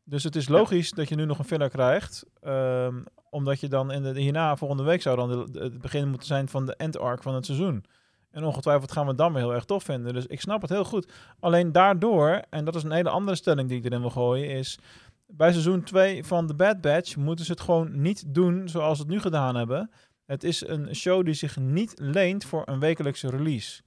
Dus 0.03 0.23
het 0.23 0.35
is 0.35 0.47
logisch 0.49 0.91
dat 0.91 1.09
je 1.09 1.15
nu 1.15 1.26
nog 1.26 1.39
een 1.39 1.45
filler 1.45 1.69
krijgt. 1.69 2.26
ehm, 2.41 2.95
omdat 3.32 3.60
je 3.60 3.68
dan 3.68 3.91
in 3.91 4.03
de, 4.03 4.20
hierna, 4.20 4.56
volgende 4.56 4.84
week, 4.84 5.02
zou 5.02 5.16
dan 5.16 5.30
het 5.30 5.80
begin 5.80 6.10
moeten 6.10 6.28
zijn 6.28 6.48
van 6.48 6.66
de 6.66 6.76
end 6.76 6.99
arc 6.99 7.24
van 7.24 7.36
het 7.36 7.45
seizoen. 7.45 7.84
En 8.32 8.44
ongetwijfeld 8.44 8.91
gaan 8.91 9.03
we 9.03 9.10
het 9.10 9.18
dan 9.18 9.34
weer 9.34 9.41
heel 9.41 9.53
erg 9.53 9.66
tof 9.66 9.84
vinden. 9.84 10.14
Dus 10.14 10.26
ik 10.26 10.41
snap 10.41 10.62
het 10.62 10.70
heel 10.70 10.84
goed. 10.84 11.12
Alleen 11.40 11.72
daardoor, 11.72 12.41
en 12.49 12.66
dat 12.66 12.76
is 12.76 12.84
een 12.84 12.91
hele 12.91 13.10
andere 13.10 13.38
stelling 13.38 13.70
die 13.70 13.78
ik 13.78 13.86
erin 13.86 14.02
wil 14.02 14.10
gooien, 14.10 14.49
is 14.49 14.80
bij 15.28 15.52
seizoen 15.52 15.84
2 15.84 16.24
van 16.24 16.48
The 16.48 16.53
Bad 16.53 16.82
Batch 16.82 17.16
moeten 17.16 17.45
ze 17.45 17.52
het 17.52 17.62
gewoon 17.62 18.02
niet 18.02 18.24
doen 18.28 18.70
zoals 18.70 18.98
ze 18.98 19.03
het 19.03 19.12
nu 19.12 19.20
gedaan 19.20 19.56
hebben. 19.56 19.91
Het 20.26 20.44
is 20.44 20.68
een 20.68 20.95
show 20.95 21.26
die 21.26 21.34
zich 21.34 21.58
niet 21.58 21.94
leent 21.99 22.45
voor 22.45 22.64
een 22.66 22.80
wekelijkse 22.80 23.30
release. 23.30 23.82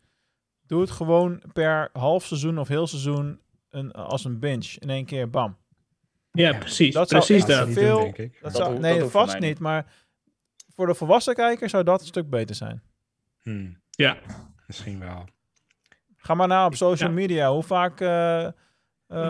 Doe 0.66 0.80
het 0.80 0.90
gewoon 0.90 1.42
per 1.52 1.90
half 1.92 2.24
seizoen 2.24 2.58
of 2.58 2.68
heel 2.68 2.86
seizoen 2.86 3.40
een, 3.70 3.92
als 3.92 4.24
een 4.24 4.38
binge. 4.38 4.76
In 4.78 4.90
één 4.90 5.04
keer, 5.04 5.30
bam. 5.30 5.56
Ja, 6.36 6.58
precies. 6.58 6.94
Dat 6.94 7.08
zou 7.08 7.24
precies 7.24 7.46
dat. 7.46 7.66
niet 7.66 7.74
doen, 7.76 7.84
veel. 7.84 7.98
denk 7.98 8.16
ik. 8.18 8.38
Dat 8.42 8.56
zou, 8.56 8.78
nee, 8.78 8.98
dat 8.98 9.10
vast 9.10 9.32
niet. 9.32 9.42
niet. 9.42 9.58
Maar 9.58 9.86
voor 10.74 10.86
de 10.86 10.94
volwassen 10.94 11.34
kijker 11.34 11.68
zou 11.68 11.84
dat 11.84 12.00
een 12.00 12.06
stuk 12.06 12.30
beter 12.30 12.54
zijn. 12.54 12.82
Hmm, 13.42 13.76
Ja. 13.90 14.16
misschien 14.66 14.98
wel. 15.00 15.24
Ga 16.16 16.34
maar 16.34 16.48
na 16.48 16.66
op 16.66 16.74
social 16.74 17.08
Ja. 17.08 17.14
media. 17.14 17.50
Hoe 17.52 17.62
vaak, 17.62 18.00
eh, 18.00 18.44
eh, 18.44 18.52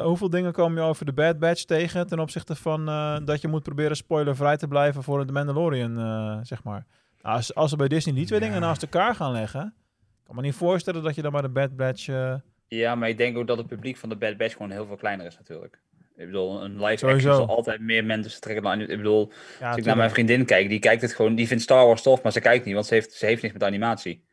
hoeveel 0.02 0.31
dingen 0.31 0.52
kom 0.52 0.74
je 0.74 0.81
over 0.81 1.05
de 1.06 1.12
Bad 1.12 1.39
Batch 1.39 1.62
tegen 1.64 2.06
ten 2.06 2.18
opzichte 2.18 2.55
van 2.55 2.89
eh, 2.89 3.16
dat 3.24 3.40
je 3.40 3.48
moet 3.48 3.62
proberen 3.62 3.97
spoilervrij 3.97 4.56
te 4.56 4.68
blijven 4.68 5.02
voor 5.02 5.26
de 5.26 5.32
Mandalorian, 5.32 5.98
eh, 5.98 6.39
zeg 6.43 6.62
maar. 6.62 6.86
Nou, 7.22 7.36
Als, 7.36 7.55
als 7.55 7.70
ze 7.70 7.76
bij 7.76 7.89
Disney 7.89 8.14
die 8.14 8.26
twee 8.26 8.40
Ja. 8.40 8.47
dingen 8.47 8.60
naast 8.60 8.82
elkaar 8.82 9.14
gaan 9.14 9.32
leggen, 9.32 9.74
kan 10.22 10.35
me 10.35 10.43
niet 10.43 10.55
voorstellen 10.55 11.02
dat 11.02 11.14
je 11.14 11.22
dan 11.22 11.32
bij 11.32 11.40
de 11.43 11.48
Bad 11.48 11.76
Batch... 11.76 12.09
eh, 12.09 12.35
Ja, 12.68 12.94
maar 12.94 13.09
ik 13.09 13.16
denk 13.18 13.36
ook 13.36 13.47
dat 13.47 13.59
het 13.59 13.66
publiek 13.66 13.97
van 13.97 14.09
de 14.09 14.16
Bad 14.16 14.36
Batch 14.36 14.52
gewoon 14.52 14.70
heel 14.70 14.86
veel 14.86 14.97
kleiner 14.97 15.26
is 15.26 15.36
natuurlijk. 15.36 15.81
Ik 16.16 16.27
bedoel, 16.27 16.62
een 16.65 16.85
live 16.85 16.97
Sowieso. 16.97 17.28
action 17.28 17.47
zal 17.47 17.57
altijd 17.57 17.81
meer 17.81 18.05
mensen 18.05 18.41
trekken 18.41 18.62
dan... 18.62 18.81
Ik 18.81 18.89
bedoel, 18.89 19.32
ja, 19.61 19.69
als 19.69 19.77
ik 19.77 19.85
naar 19.85 19.97
mijn 19.97 20.11
vriendin 20.11 20.45
kijk, 20.45 20.69
die 20.69 20.78
kijkt 20.78 21.03
het 21.03 21.15
gewoon... 21.15 21.35
Die 21.35 21.47
vindt 21.47 21.62
Star 21.62 21.86
Wars 21.86 22.03
tof, 22.03 22.23
maar 22.23 22.32
ze 22.32 22.41
kijkt 22.41 22.65
niet, 22.65 22.74
want 22.74 22.86
ze 22.86 22.95
heeft, 22.95 23.12
ze 23.12 23.27
heeft 23.27 23.43
niks 23.43 23.55
met 23.55 23.62
animatie. 23.62 24.24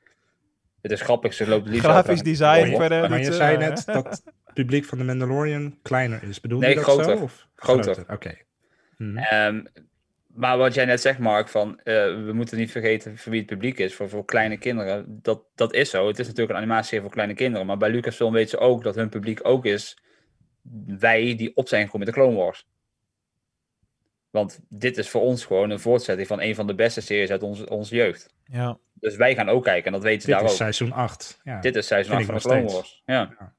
Het 0.81 0.91
is 0.91 1.01
grappig, 1.01 1.33
ze 1.33 1.47
loopt 1.47 1.67
liefst... 1.67 1.83
Grafisch 1.83 2.21
design 2.21 2.71
Oh, 2.71 2.75
verder. 2.79 3.09
Maar 3.09 3.19
je 3.19 3.27
eh, 3.27 3.33
zei 3.33 3.57
net 3.57 3.83
dat 3.85 4.05
het 4.05 4.23
publiek 4.53 4.85
van 4.85 4.97
de 4.97 5.03
Mandalorian 5.03 5.77
kleiner 5.81 6.23
is. 6.23 6.39
Bedoel 6.39 6.59
Nee, 6.59 6.69
je 6.69 6.75
dat 6.75 6.83
groter. 6.83 7.17
zo? 7.17 7.23
Of 7.23 7.47
Groter. 7.55 8.03
Oké. 8.07 8.35
Mhm. 8.97 9.17
Ehm, 9.17 9.63
maar 10.27 10.57
wat 10.57 10.73
jij 10.73 10.85
net 10.85 11.01
zegt, 11.01 11.19
Mark, 11.19 11.47
van 11.47 11.79
eh, 11.83 11.93
we 12.25 12.31
moeten 12.33 12.57
niet 12.57 12.71
vergeten 12.71 13.17
voor 13.17 13.31
wie 13.31 13.41
het 13.41 13.49
publiek 13.49 13.79
is, 13.79 13.95
voor, 13.95 14.09
voor 14.09 14.25
kleine 14.25 14.57
kinderen. 14.57 15.19
Dat, 15.21 15.43
dat 15.55 15.73
is 15.73 15.89
zo. 15.89 16.07
Het 16.07 16.19
is 16.19 16.27
natuurlijk 16.27 16.51
een 16.57 16.63
animatie 16.63 17.01
voor 17.01 17.09
kleine 17.09 17.33
kinderen. 17.33 17.67
Maar 17.67 17.77
bij 17.77 17.89
Lucasfilm 17.89 18.33
weten 18.33 18.49
ze 18.49 18.57
ook 18.57 18.83
dat 18.83 18.95
hun 18.95 19.09
publiek 19.09 19.39
ook 19.43 19.65
is 19.65 19.97
wij 20.85 21.35
die 21.35 21.55
op 21.55 21.67
zijn 21.67 21.85
gekomen 21.85 22.05
met 22.05 22.15
de 22.15 22.21
Clone 22.21 22.37
Wars. 22.37 22.67
Want 24.29 24.59
dit 24.69 24.97
is 24.97 25.09
voor 25.09 25.21
ons 25.21 25.45
gewoon 25.45 25.69
een 25.69 25.79
voortzetting 25.79 26.27
van 26.27 26.41
een 26.41 26.55
van 26.55 26.67
de 26.67 26.75
beste 26.75 27.01
series 27.01 27.29
uit 27.29 27.43
onze, 27.43 27.69
onze 27.69 27.95
jeugd. 27.95 28.33
Ja. 28.43 28.77
Dus 28.93 29.15
wij 29.15 29.35
gaan 29.35 29.49
ook 29.49 29.63
kijken 29.63 29.85
en 29.85 29.91
dat 29.91 30.01
weten 30.03 30.21
ze 30.21 30.27
Dit 30.27 30.35
daar 30.35 30.45
is 30.45 30.51
ook. 30.51 30.57
seizoen 30.57 30.91
8. 30.91 31.39
Ja. 31.43 31.59
Dit 31.59 31.75
is 31.75 31.87
seizoen 31.87 32.15
Vind 32.17 32.29
8 32.29 32.37
ik 32.37 32.51
van 32.51 32.57
de 32.57 32.63
Clone. 32.63 32.75
Wars. 32.75 33.01
Ja. 33.05 33.53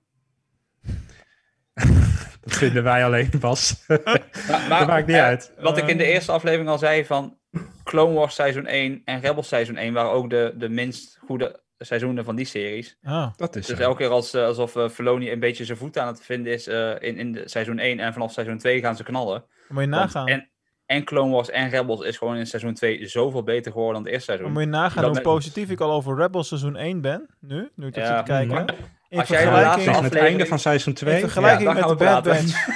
Dat 2.40 2.52
vinden 2.52 2.82
wij 2.82 3.04
alleen 3.04 3.30
pas. 3.40 3.84
Maar, 4.48 4.78
dat 4.78 4.86
maakt 4.86 5.06
niet 5.06 5.16
eh, 5.16 5.22
uit. 5.22 5.52
Wat 5.58 5.78
ik 5.78 5.88
in 5.88 5.96
de 5.96 6.04
eerste 6.04 6.32
aflevering 6.32 6.68
al 6.68 6.78
zei 6.78 7.04
van 7.04 7.38
Clone 7.84 8.14
Wars 8.14 8.34
seizoen 8.34 8.66
1 8.66 9.02
en 9.04 9.20
Rebels 9.20 9.48
seizoen 9.48 9.76
1 9.76 9.92
waren 9.92 10.10
ook 10.10 10.30
de, 10.30 10.54
de 10.56 10.68
minst 10.68 11.18
goede 11.24 11.61
seizoenen 11.84 12.24
van 12.24 12.36
die 12.36 12.44
series. 12.44 12.96
Ah, 13.02 13.30
Dat 13.36 13.56
is 13.56 13.66
Dus 13.66 13.76
zo. 13.76 13.82
elke 13.82 13.96
keer 13.98 14.09
als, 14.09 14.34
eh, 14.34 14.44
alsof 14.44 14.76
eh 14.76 14.88
Filoni 14.88 15.32
een 15.32 15.40
beetje 15.40 15.64
zijn 15.64 15.78
voet 15.78 15.98
aan 15.98 16.06
het 16.06 16.22
vinden 16.22 16.52
is 16.52 16.66
eh, 16.66 16.90
in, 16.98 17.16
in 17.16 17.32
de 17.32 17.42
seizoen 17.48 17.78
1 17.78 17.98
en 18.00 18.12
vanaf 18.12 18.32
seizoen 18.32 18.59
2 18.59 18.80
gaan 18.80 18.96
ze 18.96 19.02
knallen. 19.02 19.44
moet 19.68 19.84
je 19.84 19.90
Want 19.90 19.90
nagaan. 19.90 20.26
En, 20.26 20.48
en 20.86 21.04
Clone 21.04 21.32
Wars 21.32 21.50
en 21.50 21.68
Rebels 21.70 22.00
is 22.00 22.16
gewoon 22.18 22.36
in 22.36 22.46
seizoen 22.46 22.74
2 22.74 23.06
zoveel 23.06 23.42
beter 23.42 23.72
geworden 23.72 23.94
dan 23.94 24.04
het 24.04 24.12
eerste 24.12 24.30
Maar 24.30 24.38
seizoen. 24.40 24.59
moet 24.62 24.72
je 24.74 24.78
nagaan 24.80 25.04
hoe 25.04 25.12
met- 25.14 25.22
positief 25.22 25.70
ik 25.70 25.80
al 25.80 25.90
over 25.92 26.16
Rebels 26.16 26.48
seizoen 26.48 26.76
1 26.76 27.00
ben, 27.00 27.26
nu, 27.40 27.70
nu 27.74 27.86
ik 27.86 27.94
dat 27.94 28.04
Ja, 28.06 28.16
zit 28.16 28.26
te 28.26 28.32
kijken. 28.32 28.54
maar 28.54 28.74
In 29.09 29.18
als 29.18 29.28
jij 29.28 29.44
de 29.44 29.50
vergelijking, 29.50 29.64
laatste 29.66 29.90
Tegen 29.90 30.04
het 30.04 30.14
einde 30.14 30.46
van 30.46 30.59
seizoen 30.59 30.94
2. 30.94 31.14
in 31.14 31.20
vergelijking 31.20 31.68
Ja, 31.68 31.74
met 31.86 31.88
de 31.98 32.04
Bad 32.04 32.24
Batch. 32.24 32.66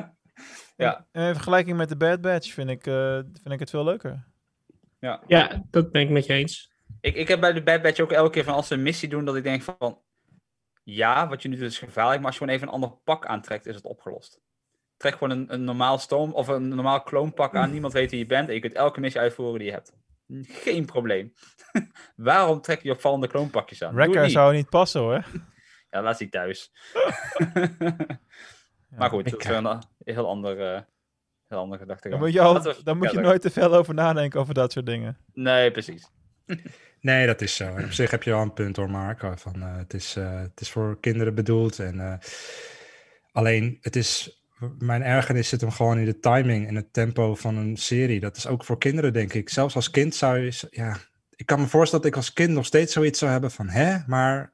Ja. 0.76 1.06
In 1.12 1.34
vergelijking 1.34 1.76
met 1.76 1.88
de 1.88 1.96
Bad 1.96 2.20
Batch 2.20 2.52
vind 2.52 2.70
ik, 2.70 2.86
eh, 2.86 3.14
vind 3.14 3.50
ik 3.50 3.58
het 3.60 3.70
veel 3.70 3.84
leuker. 3.84 4.24
Ja. 5.00 5.20
Ja, 5.26 5.62
dat 5.70 5.90
ben 5.92 6.02
ik 6.02 6.10
met 6.10 6.26
je 6.26 6.32
eens. 6.32 6.69
Ik, 7.00 7.14
ik 7.14 7.28
heb 7.28 7.40
bij 7.40 7.52
de 7.52 7.62
Bad 7.62 7.82
Batch 7.82 8.00
ook 8.00 8.12
elke 8.12 8.30
keer 8.30 8.44
van 8.44 8.54
als 8.54 8.66
ze 8.66 8.74
een 8.74 8.82
missie 8.82 9.08
doen, 9.08 9.24
dat 9.24 9.36
ik 9.36 9.42
denk 9.42 9.62
van... 9.62 9.98
Ja, 10.82 11.28
wat 11.28 11.42
je 11.42 11.48
nu 11.48 11.56
doet 11.56 11.70
is 11.70 11.78
gevaarlijk, 11.78 12.16
maar 12.16 12.26
als 12.26 12.34
je 12.34 12.40
gewoon 12.40 12.54
even 12.54 12.68
een 12.68 12.74
ander 12.74 12.90
pak 12.90 13.26
aantrekt, 13.26 13.66
is 13.66 13.74
het 13.74 13.84
opgelost. 13.84 14.40
Trek 14.96 15.12
gewoon 15.12 15.30
een, 15.30 15.52
een 15.52 15.64
normaal 15.64 15.98
stoom 15.98 16.32
of 16.32 16.48
een 16.48 16.68
normaal 16.68 17.02
kloonpak 17.02 17.54
aan. 17.54 17.70
Niemand 17.70 17.92
weet 17.92 18.10
wie 18.10 18.18
je 18.18 18.26
bent 18.26 18.48
en 18.48 18.54
je 18.54 18.60
kunt 18.60 18.74
elke 18.74 19.00
missie 19.00 19.20
uitvoeren 19.20 19.58
die 19.58 19.68
je 19.68 19.74
hebt. 19.74 19.92
Geen 20.42 20.84
probleem. 20.84 21.32
Waarom 22.16 22.60
trek 22.60 22.82
je 22.82 22.90
opvallende 22.90 23.28
kloonpakjes 23.28 23.82
aan? 23.82 23.94
Wrecker 23.94 24.22
niet. 24.22 24.32
zou 24.32 24.54
niet 24.54 24.68
passen 24.68 25.00
hoor. 25.00 25.24
Ja, 25.90 26.02
laat 26.02 26.18
die 26.18 26.28
thuis. 26.28 26.72
maar 28.98 29.10
goed, 29.10 29.30
dat 29.30 29.40
is 29.40 29.46
een 29.46 29.82
heel 30.04 30.28
ander, 30.28 30.74
eh 30.74 30.80
heel 31.50 31.58
ander 31.58 31.78
gedachte. 31.78 32.08
Dan 32.08 32.18
moet 32.18 32.32
je, 32.32 32.40
al, 32.40 32.62
dan 32.84 32.98
moet 32.98 33.10
je 33.10 33.20
nooit 33.20 33.42
te 33.42 33.50
veel 33.50 33.74
over 33.74 33.94
nadenken 33.94 34.40
over 34.40 34.54
dat 34.54 34.72
soort 34.72 34.86
dingen. 34.86 35.18
Nee, 35.32 35.70
precies. 35.70 36.10
Nee, 37.00 37.26
dat 37.26 37.40
is 37.40 37.54
zo. 37.56 37.74
En 37.76 37.84
op 37.84 37.92
zich 37.92 38.10
heb 38.10 38.22
je 38.22 38.30
wel 38.30 38.40
een 38.42 38.52
punt 38.52 38.76
hoor, 38.76 38.90
Mark. 38.90 39.22
eh, 39.22 39.30
Van, 39.36 39.62
eh, 39.62 39.76
het, 39.76 39.94
is, 39.94 40.16
eh, 40.16 40.40
het 40.40 40.60
is 40.60 40.70
voor 40.70 41.00
kinderen 41.00 41.34
bedoeld. 41.34 41.78
En, 41.78 42.00
eh, 42.00 42.12
alleen, 43.32 43.78
het 43.80 43.96
is, 43.96 44.40
mijn 44.78 45.02
ergernis 45.02 45.48
zit 45.48 45.60
hem 45.60 45.70
gewoon 45.70 45.98
in 45.98 46.04
de 46.04 46.18
timing 46.18 46.68
en 46.68 46.74
het 46.74 46.92
tempo 46.92 47.34
van 47.34 47.56
een 47.56 47.76
serie. 47.76 48.20
Dat 48.20 48.36
is 48.36 48.46
ook 48.46 48.64
voor 48.64 48.78
kinderen, 48.78 49.12
denk 49.12 49.32
ik. 49.32 49.48
Zelfs 49.48 49.74
als 49.74 49.90
kind 49.90 50.14
zou 50.14 50.38
je... 50.38 50.68
Ja, 50.70 50.96
ik 51.36 51.46
kan 51.46 51.60
me 51.60 51.66
voorstellen 51.66 52.04
dat 52.04 52.12
ik 52.14 52.18
als 52.18 52.32
kind 52.32 52.50
nog 52.52 52.66
steeds 52.66 52.92
zoiets 52.92 53.18
zou 53.18 53.30
hebben 53.30 53.50
van... 53.50 53.68
Hè, 53.68 53.96
maar 54.06 54.52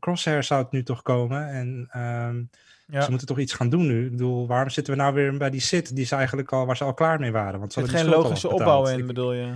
Crosshair 0.00 0.42
zou 0.42 0.62
het 0.62 0.72
nu 0.72 0.82
toch 0.82 1.02
komen? 1.02 1.48
En 1.48 1.86
ehm, 1.90 2.42
Ja. 2.86 3.00
ze 3.02 3.08
moeten 3.10 3.26
toch 3.28 3.38
iets 3.38 3.52
gaan 3.52 3.68
doen 3.68 3.86
nu? 3.86 4.04
Ik 4.04 4.10
bedoel, 4.10 4.46
waarom 4.46 4.70
zitten 4.70 4.92
we 4.94 5.00
nou 5.00 5.14
weer 5.14 5.36
bij 5.36 5.50
die 5.50 5.60
sit 5.60 5.96
die 5.96 6.04
ze 6.06 6.14
eigenlijk 6.14 6.52
al, 6.52 6.66
waar 6.66 6.76
ze 6.76 6.84
al 6.84 6.94
klaar 6.94 7.20
mee 7.20 7.32
waren? 7.32 7.60
Want 7.60 7.72
ze 7.72 7.80
Er 7.80 7.88
zit 7.88 7.96
geen 8.00 8.08
logische 8.08 8.48
opbouw 8.48 8.86
in, 8.88 8.98
Ik- 8.98 9.06
bedoel 9.06 9.32
je? 9.32 9.52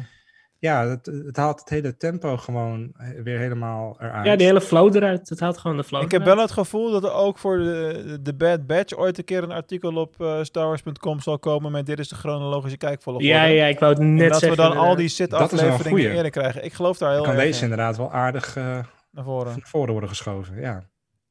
Ja, 0.64 0.86
het, 0.88 1.06
het 1.06 1.36
haalt 1.36 1.60
het 1.60 1.68
hele 1.68 1.96
tempo 1.96 2.36
gewoon 2.36 2.92
eh, 2.96 3.08
weer 3.22 3.38
helemaal 3.38 3.96
eruit. 4.00 4.26
Ja, 4.26 4.36
die 4.36 4.46
hele 4.46 4.60
flow 4.60 4.96
eruit. 4.96 5.28
Het 5.28 5.40
haalt 5.40 5.58
gewoon 5.58 5.76
de 5.76 5.84
flow 5.84 6.02
Ik 6.02 6.10
heb 6.10 6.24
wel 6.24 6.38
het 6.38 6.50
gevoel 6.50 6.90
dat 6.90 7.04
er 7.04 7.12
ook 7.12 7.38
voor 7.38 7.58
de, 7.58 8.18
de 8.22 8.34
Bad 8.34 8.66
Batch 8.66 8.96
ooit 8.96 9.18
een 9.18 9.24
keer 9.24 9.42
een 9.42 9.52
artikel 9.52 9.94
op 9.96 10.20
eh 10.20 10.42
starwars.com 10.42 11.20
zal 11.20 11.38
komen 11.38 11.72
met 11.72 11.86
dit 11.86 11.98
is 11.98 12.08
de 12.08 12.14
chronologische 12.14 12.76
kijkvolgorde. 12.78 13.28
Ja, 13.28 13.44
ja, 13.44 13.66
ik 13.66 13.78
wou 13.78 13.92
het 13.92 14.02
net 14.02 14.20
en 14.22 14.28
dat 14.28 14.38
zeggen, 14.38 14.62
we 14.62 14.68
dan 14.68 14.76
al 14.76 14.96
die 14.96 15.08
Dat 15.38 15.52
goeie. 15.86 16.10
eerder 16.12 16.30
krijgen. 16.30 16.64
Ik 16.64 16.72
geloof 16.72 16.98
daar 16.98 17.12
heel 17.12 17.22
kan 17.22 17.32
erg 17.34 17.42
deze 17.42 17.56
in. 17.58 17.62
inderdaad 17.70 17.96
wel 17.96 18.12
aardig 18.12 18.56
eh, 18.56 18.64
Naar 19.10 19.24
voren. 19.24 19.46
naar 19.52 19.60
voren 19.68 19.90
worden 19.90 20.08
geschoven. 20.08 20.60
Ja, 20.60 20.82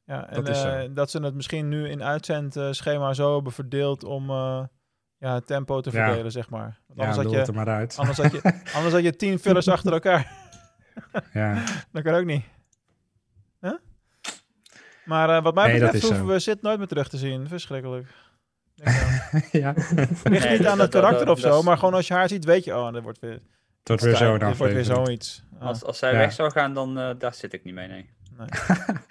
Ja, 0.04 0.28
en 0.28 0.34
dat 0.34 0.48
is 0.48 0.60
zo. 0.60 0.68
eh, 0.68 0.88
dat 0.94 1.10
ze 1.10 1.20
het 1.22 1.34
misschien 1.34 1.68
nu 1.68 1.88
in 1.88 2.02
uitzendschema 2.02 3.14
zo 3.14 3.34
hebben 3.34 3.52
verdeeld 3.52 4.04
om 4.04 4.30
eh, 4.30 4.62
ja, 5.24 5.40
tempo 5.40 5.80
te 5.80 5.90
Ja. 5.92 6.04
verdelen, 6.06 6.32
zeg 6.32 6.50
maar. 6.50 6.78
Want 6.86 6.98
Ja, 7.00 7.06
anders, 7.06 7.16
had 7.22 7.30
je, 7.30 7.38
het 7.38 7.48
er 7.48 7.54
maar 7.54 7.68
uit. 7.68 7.94
anders, 7.98 8.18
had 8.18 8.32
je, 8.32 8.40
anders 8.76 8.92
had 8.94 9.02
je 9.02 9.16
tien 9.16 9.38
fillers 9.38 9.68
achter 9.68 9.92
elkaar. 9.92 10.32
ja. 11.32 11.62
Dat 11.92 12.02
kan 12.02 12.14
ook 12.14 12.24
niet. 12.24 12.44
Huh? 13.60 13.72
Maar 15.04 15.36
eh, 15.36 15.42
wat 15.42 15.54
mij 15.54 15.66
Nee, 15.70 15.80
betreft 15.80 16.02
hoeven 16.04 16.26
zo. 16.26 16.32
we 16.32 16.38
Sid 16.38 16.62
nooit 16.62 16.78
meer 16.78 16.86
terug 16.86 17.08
te 17.08 17.16
zien. 17.16 17.48
Verschrikkelijk. 17.48 18.06
Aan. 18.84 19.42
ja. 19.52 19.72
Het 19.76 19.96
ligt 20.28 20.44
Nee, 20.44 20.50
niet 20.50 20.62
dat- 20.62 20.66
aan 20.72 20.78
het 20.80 20.90
karakter 20.90 21.26
dat- 21.26 21.36
of 21.36 21.42
dat 21.42 21.52
zo, 21.54 21.62
maar 21.62 21.78
gewoon 21.78 21.94
als 21.94 22.06
je 22.08 22.14
haar 22.14 22.28
ziet, 22.28 22.44
weet 22.44 22.64
je, 22.64 22.74
oh, 22.76 22.92
dat 22.92 23.02
wordt 23.02 23.18
weer... 23.20 23.32
Het 23.32 23.88
wordt 23.88 24.02
weer 24.02 24.16
zo'n 24.16 24.38
Dit 24.38 24.56
wordt 24.56 24.72
weer 24.72 24.84
zoiets. 24.84 25.44
Ah. 25.58 25.66
Als, 25.66 25.84
als 25.84 25.98
zij 25.98 26.12
Ja. 26.12 26.18
weg 26.18 26.32
zou 26.32 26.50
gaan, 26.50 26.74
dan 26.74 26.98
eh, 26.98 27.10
daar 27.18 27.34
zit 27.34 27.52
ik 27.52 27.64
niet 27.64 27.74
mee, 27.74 27.88
nee. 27.88 28.10
Nee. 28.38 28.46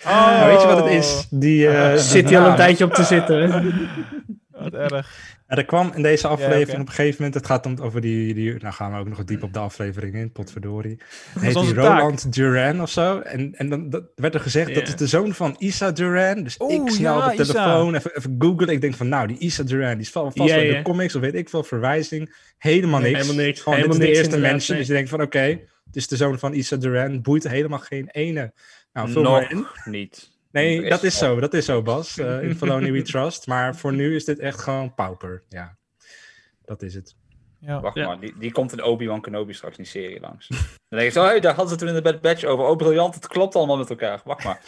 Nou, 0.06 0.46
weet 0.50 0.62
je 0.62 0.68
wat 0.68 0.78
het 0.84 0.94
is? 0.94 1.28
Die, 1.30 1.68
eh, 1.68 1.96
Zit 1.98 2.30
hij 2.30 2.40
al 2.40 2.50
een 2.50 2.56
tijdje 2.56 2.86
op 2.86 2.94
te 2.94 3.04
zitten. 3.04 3.50
Wat 4.52 4.74
erg. 4.74 5.36
En 5.54 5.60
er 5.60 5.66
kwam 5.66 5.92
in 5.96 6.02
deze 6.02 6.28
aflevering 6.28 6.82
op 6.82 6.88
een 6.88 6.94
gegeven 6.94 7.16
moment, 7.18 7.34
het 7.34 7.46
gaat 7.46 7.66
om 7.66 7.78
over 7.80 8.02
die, 8.02 8.34
die, 8.34 8.54
nou 8.60 8.74
gaan 8.74 8.92
we 8.92 9.00
ook 9.00 9.10
nog 9.10 9.24
diep 9.24 9.44
op 9.44 9.54
de 9.54 9.60
aflevering 9.60 10.16
in, 10.16 10.32
potverdorie. 10.32 11.00
Heet 11.40 11.54
die 11.54 11.74
taak. 11.74 12.00
Roland 12.00 12.34
Duran 12.34 12.82
of 12.82 12.90
zo. 12.90 13.20
En, 13.20 13.56
en 13.56 13.70
dan 13.70 13.90
dat 13.90 14.04
werd 14.16 14.34
er 14.34 14.40
gezegd, 14.40 14.76
dat 14.76 14.88
is 14.88 14.96
de 14.96 15.08
zoon 15.08 15.34
van 15.34 15.56
Isa 15.60 15.92
Duran. 15.92 16.44
Dus 16.44 16.56
Oeh, 16.60 16.74
ik 16.74 16.90
snel 16.90 17.18
ja, 17.18 17.32
op 17.32 17.38
de 17.38 17.46
telefoon, 17.46 17.96
even, 17.96 18.18
even 18.18 18.36
googlen. 18.40 18.70
Ik 18.70 18.82
denk 18.82 18.96
van, 18.96 19.08
nou, 19.08 19.28
die 19.28 19.38
Isa 19.38 19.64
Duran, 19.64 19.92
die 19.92 20.02
is 20.02 20.12
vast 20.12 20.38
wel 20.38 20.48
in 20.48 20.74
de 20.74 20.82
comics, 20.82 21.16
of 21.16 21.22
weet 21.22 21.36
ik 21.36 21.50
veel, 21.50 21.64
verwijzing. 21.64 22.36
Helemaal 22.58 23.00
niks. 23.00 23.20
helemaal 23.20 23.46
niks. 23.46 23.62
Gewoon, 23.62 23.78
Helemaal 23.78 24.00
dit 24.00 24.10
is 24.10 24.16
de 24.16 24.22
eerste 24.22 24.40
mensen. 24.40 24.72
nee. 24.72 24.80
Dus 24.80 24.88
je 24.88 24.94
denkt 24.94 25.10
van, 25.10 25.22
oké, 25.22 25.60
het 25.86 25.96
is 25.96 26.08
de 26.08 26.16
zoon 26.16 26.40
van 26.40 26.54
Isa 26.54 26.76
Duran. 26.76 27.22
Boeit 27.22 27.48
helemaal 27.48 27.80
geen 27.80 28.10
ene. 28.12 28.54
Nou, 28.94 29.22
maar 29.22 29.52
in. 29.52 29.58
Nog 29.58 29.86
niet. 29.86 30.32
Nee, 30.54 30.90
dat 30.90 31.04
is 31.04 31.18
zo, 31.18 31.40
dat 31.40 31.54
is 31.54 31.66
zo, 31.66 31.82
Bas. 31.82 32.18
Eh 32.18 32.44
in 32.44 32.56
Filoni 32.60 32.92
We 32.92 33.02
Trust. 33.02 33.48
Maar 33.48 33.76
voor 33.76 33.94
nu 33.94 34.16
is 34.16 34.26
dit 34.26 34.40
echt 34.40 34.60
gewoon 34.60 34.94
pauper. 34.94 35.44
Ja, 35.50 35.76
dat 36.66 36.82
is 36.82 36.94
het. 36.96 37.16
Ja. 37.60 37.82
Wacht 37.82 37.96
Ja. 37.96 38.08
maar, 38.08 38.20
die, 38.20 38.34
die 38.40 38.52
komt 38.52 38.72
in 38.72 38.84
Obi-Wan 38.84 39.22
Kenobi 39.22 39.54
straks 39.54 39.78
in 39.78 39.84
die 39.84 39.92
serie 39.92 40.20
langs. 40.20 40.48
Dan 40.48 40.58
denk 41.00 41.02
je 41.02 41.10
zo, 41.20 41.26
hey, 41.26 41.40
daar 41.40 41.54
hadden 41.54 41.74
ze 41.74 41.80
toen 41.80 41.88
in 41.88 41.94
de 41.94 42.02
Bad 42.02 42.22
Batch 42.22 42.44
over. 42.44 42.66
Oh, 42.66 42.78
briljant, 42.78 43.16
het 43.16 43.28
klopt 43.28 43.56
allemaal 43.56 43.78
met 43.78 43.90
elkaar. 43.90 44.22
Wacht 44.26 44.44
maar. 44.44 44.62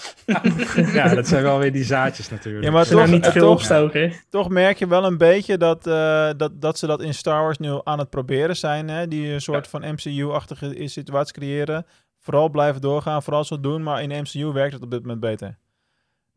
ja, 0.93 1.15
dat 1.15 1.27
zijn 1.27 1.43
wel 1.43 1.59
weer 1.59 1.71
die 1.71 1.83
zaadjes 1.83 2.29
natuurlijk. 2.29 2.63
Ja, 2.65 2.71
maar 2.71 2.85
Ze 2.85 2.91
toch, 2.93 3.07
niet 3.07 3.25
eh, 3.25 3.31
veel 3.31 3.41
toch, 3.41 3.51
opstoken. 3.51 4.13
toch 4.29 4.49
merk 4.49 4.77
je 4.77 4.87
wel 4.87 5.05
een 5.05 5.17
beetje 5.17 5.57
dat, 5.57 5.87
eh, 5.87 6.29
dat, 6.37 6.61
dat 6.61 6.77
ze 6.77 6.87
dat 6.87 7.01
in 7.01 7.13
Star 7.13 7.41
Wars 7.41 7.57
nu 7.57 7.79
aan 7.83 7.99
het 7.99 8.09
proberen 8.09 8.55
zijn. 8.55 8.87
Hè? 8.89 9.07
Die 9.07 9.27
een 9.33 9.41
soort 9.41 9.67
van 9.67 9.81
MCU-achtige 9.93 10.87
situatie 10.87 11.33
creëren. 11.33 11.85
Vooral 12.19 12.49
blijven 12.49 12.81
doorgaan, 12.81 13.23
vooral 13.23 13.43
zo 13.43 13.59
doen. 13.59 13.83
Maar 13.83 14.01
in 14.01 14.21
MCU 14.21 14.45
werkt 14.45 14.73
het 14.73 14.83
op 14.83 14.91
dit 14.91 15.01
moment 15.01 15.19
beter. 15.19 15.57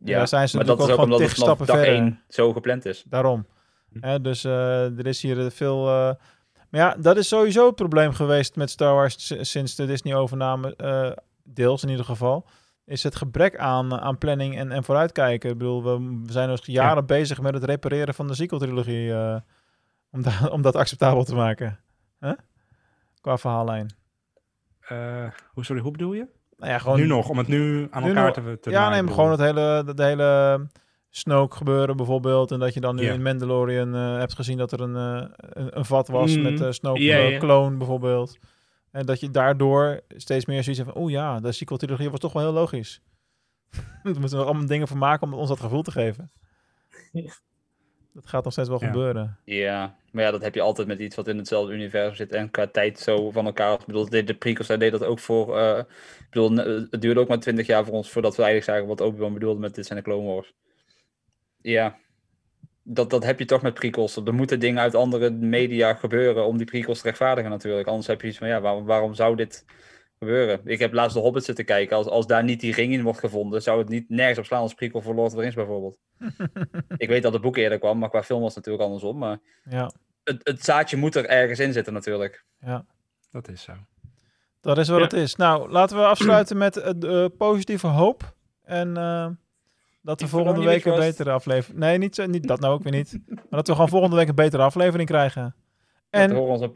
Ja, 0.04 0.26
zijn 0.26 0.48
ze 0.48 0.56
maar 0.56 0.64
dat 0.66 0.78
is 0.78 0.86
natuurlijk 0.86 0.98
ook 0.98 1.04
omdat 1.04 1.20
het 1.20 1.38
vanaf 1.38 1.46
stappen 1.56 1.66
dag 1.66 1.76
verder. 1.84 1.94
één 1.94 2.20
zo 2.28 2.52
gepland 2.52 2.84
is. 2.84 3.04
Daarom. 3.08 3.46
Hè, 4.00 4.20
dus 4.20 4.44
eh, 4.44 4.98
er 4.98 5.06
is 5.06 5.22
hier 5.22 5.44
eh, 5.44 5.50
veel... 5.50 5.88
eh, 5.88 6.14
maar 6.70 6.80
ja, 6.80 6.96
dat 6.98 7.16
is 7.16 7.28
sowieso 7.28 7.66
het 7.66 7.74
probleem 7.74 8.12
geweest 8.12 8.56
met 8.56 8.70
Star 8.70 8.94
Wars 8.94 9.32
sinds 9.50 9.74
de 9.74 9.86
Disney-overname. 9.86 10.76
eh, 10.76 11.10
deels 11.42 11.82
in 11.82 11.88
ieder 11.88 12.04
geval. 12.04 12.46
Is 12.84 13.02
het 13.02 13.16
gebrek 13.16 13.56
aan, 13.56 14.00
aan 14.00 14.18
planning 14.18 14.56
en, 14.58 14.72
en 14.72 14.84
vooruitkijken. 14.84 15.50
Ik 15.50 15.58
bedoel, 15.58 15.82
we, 15.84 16.20
we 16.26 16.32
zijn 16.32 16.48
nog 16.48 16.66
jaren 16.66 17.06
bezig 17.06 17.40
met 17.40 17.54
het 17.54 17.64
repareren 17.64 18.14
van 18.14 18.26
de 18.26 18.34
sequel-trilogie. 18.34 19.12
eh, 19.12 19.36
om, 20.10 20.22
da- 20.22 20.46
om 20.56 20.62
dat 20.62 20.76
acceptabel 20.76 21.24
te 21.24 21.34
maken. 21.34 21.78
Hè? 22.18 22.32
Qua 23.20 23.38
verhaallijn. 23.38 23.94
Eh, 24.80 25.30
hoe, 25.52 25.64
sorry, 25.64 25.82
hoe 25.82 25.90
bedoel 25.92 26.12
je? 26.12 26.26
Nou 26.58 26.70
ja, 26.72 26.78
gewoon 26.78 26.98
nu 26.98 27.06
nog, 27.06 27.28
om 27.28 27.38
het 27.38 27.48
nu 27.48 27.86
aan 27.90 28.02
Nu 28.02 28.08
elkaar 28.08 28.24
nog- 28.24 28.34
te, 28.34 28.58
te 28.60 28.70
Ja, 28.70 28.76
naaien, 28.76 28.90
nee, 28.92 29.02
maar 29.02 29.10
bedoel 29.10 29.14
gewoon 29.14 29.30
het 29.30 29.40
hele, 29.40 29.82
het 29.86 29.98
hele 29.98 30.66
Snoke 31.10 31.56
gebeuren 31.56 31.96
bijvoorbeeld. 31.96 32.50
En 32.50 32.58
dat 32.58 32.74
je 32.74 32.80
dan 32.80 32.96
nu 32.96 33.02
in 33.02 33.22
Mandalorian 33.22 33.94
eh, 33.94 34.16
hebt 34.18 34.34
gezien 34.34 34.58
dat 34.58 34.72
er 34.72 34.80
een, 34.80 34.96
eh, 34.96 35.28
een, 35.38 35.78
een 35.78 35.84
vat 35.84 36.08
was 36.08 36.36
Mm. 36.36 36.42
met 36.42 36.60
eh 36.60 36.70
Snoke 36.70 37.02
ja. 37.02 37.38
clone 37.38 37.76
bijvoorbeeld. 37.76 38.38
En 38.90 39.06
dat 39.06 39.20
je 39.20 39.30
daardoor 39.30 40.00
steeds 40.08 40.46
meer 40.46 40.62
zoiets 40.62 40.82
hebt 40.82 40.92
van... 40.94 41.02
Oeh 41.02 41.12
ja, 41.12 41.40
de 41.40 41.52
sequel-trilogie 41.52 42.10
was 42.10 42.20
toch 42.20 42.32
wel 42.32 42.42
heel 42.42 42.52
logisch. 42.52 43.00
Daar 44.02 44.02
moeten 44.20 44.38
we 44.38 44.44
allemaal 44.44 44.66
dingen 44.66 44.88
van 44.88 44.98
maken 44.98 45.26
om 45.26 45.34
ons 45.34 45.48
dat 45.48 45.60
gevoel 45.60 45.82
te 45.82 45.90
geven. 45.90 46.30
Dat 48.20 48.28
gaat 48.28 48.44
nog 48.44 48.52
steeds 48.52 48.68
wel 48.68 48.80
Ja. 48.80 48.86
gebeuren. 48.86 49.38
Ja, 49.44 49.96
maar 50.12 50.24
ja, 50.24 50.30
dat 50.30 50.42
heb 50.42 50.54
je 50.54 50.60
altijd 50.60 50.88
met 50.88 50.98
iets 50.98 51.16
wat 51.16 51.28
in 51.28 51.36
hetzelfde 51.36 51.72
universum 51.72 52.14
zit 52.14 52.32
en 52.32 52.50
qua 52.50 52.66
tijd 52.66 52.98
zo 52.98 53.30
van 53.30 53.46
elkaar. 53.46 53.72
Ik 53.80 53.86
bedoel, 53.86 54.08
de, 54.08 54.24
de 54.24 54.34
prequels 54.34 54.68
hij 54.68 54.76
deed 54.78 54.90
dat 54.92 55.04
ook 55.04 55.18
voor. 55.18 55.58
eh, 55.58 55.78
ik 55.78 56.26
bedoel, 56.30 56.52
ne- 56.52 56.86
het 56.90 57.00
duurde 57.00 57.20
ook 57.20 57.28
maar 57.28 57.38
twintig 57.40 57.66
jaar 57.66 57.84
voor 57.84 57.94
ons 57.94 58.10
voordat 58.10 58.36
we 58.36 58.42
eigenlijk 58.42 58.70
zagen 58.70 58.88
wat 58.88 59.00
Obi-Wan 59.08 59.32
bedoelde 59.32 59.60
met 59.60 59.74
dit 59.74 59.86
zijn 59.86 59.98
de 59.98 60.04
Clone 60.04 60.26
Wars. 60.34 60.54
Ja, 61.60 61.96
dat, 62.82 63.10
dat 63.10 63.24
heb 63.24 63.38
je 63.38 63.44
toch 63.44 63.62
met 63.62 63.74
prequels. 63.74 64.16
Er 64.16 64.34
moeten 64.34 64.60
dingen 64.60 64.80
uit 64.82 64.94
andere 64.94 65.30
media 65.30 65.94
gebeuren 65.94 66.46
om 66.46 66.56
die 66.56 66.66
prequels 66.66 66.98
te 67.00 67.04
rechtvaardigen 67.06 67.50
natuurlijk. 67.50 67.88
Anders 67.88 68.06
heb 68.06 68.20
je 68.20 68.28
iets 68.28 68.38
van, 68.38 68.48
ja, 68.48 68.60
waarom, 68.60 68.84
waarom 68.84 69.14
zou 69.14 69.36
dit 69.36 69.64
gebeuren? 70.18 70.60
Ik 70.64 70.78
heb 70.78 70.92
laatst 70.92 71.14
de 71.16 71.22
Hobbit 71.22 71.44
zitten 71.44 71.64
kijken. 71.64 71.96
Als, 71.96 72.06
als 72.06 72.26
daar 72.26 72.44
niet 72.44 72.60
die 72.60 72.74
ring 72.74 72.92
in 72.92 73.02
wordt 73.02 73.18
gevonden, 73.18 73.62
zou 73.62 73.78
het 73.78 73.88
niet 73.88 74.08
nergens 74.08 74.38
op 74.38 74.44
slaan 74.44 74.60
als 74.60 74.74
prequel 74.74 75.02
voor 75.02 75.14
Lord 75.14 75.26
of 75.26 75.34
the 75.34 75.40
Rings 75.40 75.54
bijvoorbeeld. 75.54 75.98
ik 76.96 77.08
weet 77.08 77.22
dat 77.22 77.32
het 77.32 77.42
boek 77.42 77.56
eerder 77.56 77.78
kwam, 77.78 77.98
maar 77.98 78.08
qua 78.10 78.22
film 78.22 78.40
was 78.40 78.54
het 78.54 78.66
natuurlijk 78.66 78.84
andersom. 78.84 79.18
Maar 79.18 79.38
Ja, 79.70 79.90
het, 80.24 80.40
het 80.42 80.64
zaadje 80.64 80.96
moet 80.96 81.14
er 81.14 81.26
ergens 81.26 81.58
in 81.58 81.72
zitten 81.72 81.92
natuurlijk. 81.92 82.44
ja. 82.60 82.84
Dat 83.30 83.48
is 83.48 83.62
zo. 83.62 83.72
Dat 84.60 84.78
is 84.78 84.88
wat 84.88 84.98
Ja. 84.98 85.04
het 85.04 85.12
is. 85.12 85.36
Nou, 85.36 85.70
laten 85.70 85.96
we 85.96 86.04
afsluiten 86.04 86.56
met 86.56 86.76
eh, 86.76 87.24
positieve 87.38 87.86
hoop. 87.86 88.34
En 88.64 88.96
eh, 88.96 89.26
dat 90.02 90.18
we 90.20 90.24
Ik 90.26 90.30
volgende 90.30 90.62
week 90.64 90.84
een 90.84 90.94
betere 90.96 91.30
aflevering... 91.30 91.78
Nee, 91.80 91.98
niet, 91.98 92.14
zo- 92.14 92.26
niet, 92.26 92.48
dat 92.48 92.60
nou 92.60 92.74
ook 92.74 92.82
weer 92.82 92.92
niet. 92.92 93.18
Maar 93.26 93.44
dat 93.50 93.66
we 93.66 93.72
gewoon 93.72 93.88
volgende 93.88 94.16
week 94.16 94.28
een 94.28 94.34
betere 94.34 94.62
aflevering 94.62 95.08
krijgen. 95.08 95.54
En 96.10 96.20
En, 96.30 96.36
horen 96.36 96.52
onze 96.52 96.70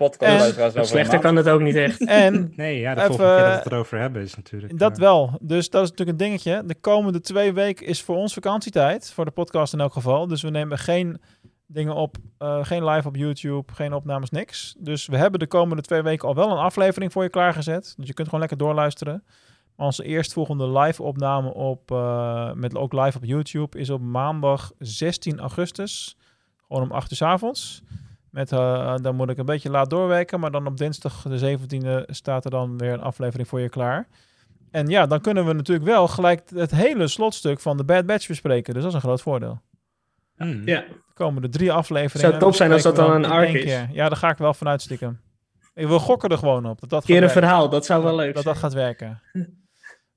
een 0.76 0.86
Slechter 0.86 1.18
kan 1.18 1.36
het 1.36 1.48
ook 1.48 1.60
niet 1.60 1.76
echt. 1.76 2.04
en 2.04 2.52
Nee, 2.56 2.78
ja, 2.80 2.94
de 2.94 3.00
Even, 3.00 3.14
volgende 3.14 3.34
keer 3.34 3.44
dat 3.44 3.52
we 3.52 3.58
eh, 3.58 3.64
het 3.64 3.72
erover 3.72 3.98
hebben 3.98 4.22
is 4.22 4.36
natuurlijk... 4.36 4.78
dat 4.78 4.92
eh, 4.92 4.98
wel. 4.98 5.38
Dus 5.40 5.70
dat 5.70 5.82
is 5.82 5.90
natuurlijk 5.90 6.18
een 6.18 6.26
dingetje. 6.26 6.62
De 6.66 6.74
komende 6.74 7.20
twee 7.20 7.52
weken 7.52 7.86
is 7.86 8.02
voor 8.02 8.16
ons 8.16 8.34
vakantietijd. 8.34 9.12
Voor 9.12 9.24
de 9.24 9.30
podcast 9.30 9.72
in 9.72 9.80
elk 9.80 9.92
geval. 9.92 10.26
Dus 10.26 10.42
we 10.42 10.50
nemen 10.50 10.78
geen 10.78 11.20
dingen 11.66 11.94
op. 11.94 12.16
eh, 12.38 12.64
geen 12.64 12.84
live 12.84 13.08
op 13.08 13.16
YouTube. 13.16 13.72
Geen 13.72 13.92
opnames, 13.94 14.30
niks. 14.30 14.74
Dus 14.78 15.06
we 15.06 15.16
hebben 15.16 15.40
de 15.40 15.46
komende 15.46 15.82
twee 15.82 16.02
weken 16.02 16.28
al 16.28 16.34
wel 16.34 16.50
een 16.50 16.56
aflevering 16.56 17.12
voor 17.12 17.22
je 17.22 17.28
klaargezet. 17.28 17.94
Dus 17.96 18.06
je 18.06 18.14
kunt 18.14 18.26
gewoon 18.26 18.40
lekker 18.40 18.58
doorluisteren. 18.58 19.24
Maar 19.76 19.86
onze 19.86 20.04
eerstvolgende 20.04 20.78
live 20.78 21.02
opname 21.02 21.54
op, 21.54 21.90
eh, 21.90 22.52
met 22.52 22.76
ook 22.76 22.92
live 22.92 23.16
op 23.16 23.24
YouTube 23.24 23.78
is 23.78 23.90
op 23.90 24.00
maandag 24.00 24.72
16 24.78 25.40
augustus. 25.40 26.16
Gewoon 26.66 26.82
om 26.82 26.92
8 26.92 27.10
uur 27.10 27.16
's 27.16 27.22
avonds. 27.22 27.82
Met, 28.32 28.52
eh, 28.52 28.94
dan 28.96 29.14
moet 29.16 29.28
ik 29.30 29.38
een 29.38 29.44
beetje 29.46 29.70
laat 29.70 29.90
doorwerken. 29.90 30.40
Maar 30.40 30.50
dan 30.50 30.66
op 30.66 30.76
dinsdag 30.76 31.22
de 31.22 31.38
17e 31.38 32.04
staat 32.06 32.44
er 32.44 32.50
dan 32.50 32.78
weer 32.78 32.92
een 32.92 33.00
aflevering 33.02 33.48
voor 33.48 33.60
je 33.60 33.68
klaar. 33.68 34.06
En 34.70 34.86
ja, 34.88 35.06
dan 35.06 35.20
kunnen 35.20 35.46
we 35.46 35.52
natuurlijk 35.52 35.86
wel 35.86 36.08
gelijk 36.08 36.42
het 36.54 36.70
hele 36.70 37.08
slotstuk 37.08 37.60
van 37.60 37.76
de 37.76 37.84
Bad 37.84 38.06
Batch 38.06 38.28
bespreken. 38.28 38.74
Dus 38.74 38.82
dat 38.82 38.90
is 38.90 38.96
een 38.96 39.04
groot 39.04 39.22
voordeel. 39.22 39.60
hmm. 40.36 40.62
Ja. 40.64 40.82
Er 40.84 40.94
komen 41.14 41.42
er 41.42 41.50
drie 41.50 41.72
afleveringen. 41.72 42.30
Zou 42.30 42.42
top 42.42 42.54
zijn 42.54 42.72
als 42.72 42.82
dat 42.82 42.96
dan 42.96 43.10
een 43.10 43.24
arc 43.24 43.48
is. 43.48 43.64
keer. 43.64 43.88
Ja, 43.92 44.08
daar 44.08 44.18
ga 44.18 44.30
ik 44.30 44.36
wel 44.38 44.54
vanuit 44.54 44.82
stiekem. 44.82 45.20
Ik 45.74 45.86
wil 45.86 45.98
gokken 45.98 46.28
er 46.28 46.38
gewoon 46.38 46.66
op. 46.66 46.80
Dat 46.80 46.90
dat 46.90 47.00
Een 47.00 47.06
keer 47.06 47.14
gaat 47.14 47.24
een 47.24 47.34
werken. 47.34 47.48
verhaal, 47.48 47.68
dat 47.68 47.86
zou 47.86 48.02
wel 48.02 48.14
leuk 48.16 48.34
Dat 48.34 48.42
zijn. 48.42 48.54
dat 48.54 48.62
gaat 48.62 48.72
werken. 48.72 49.20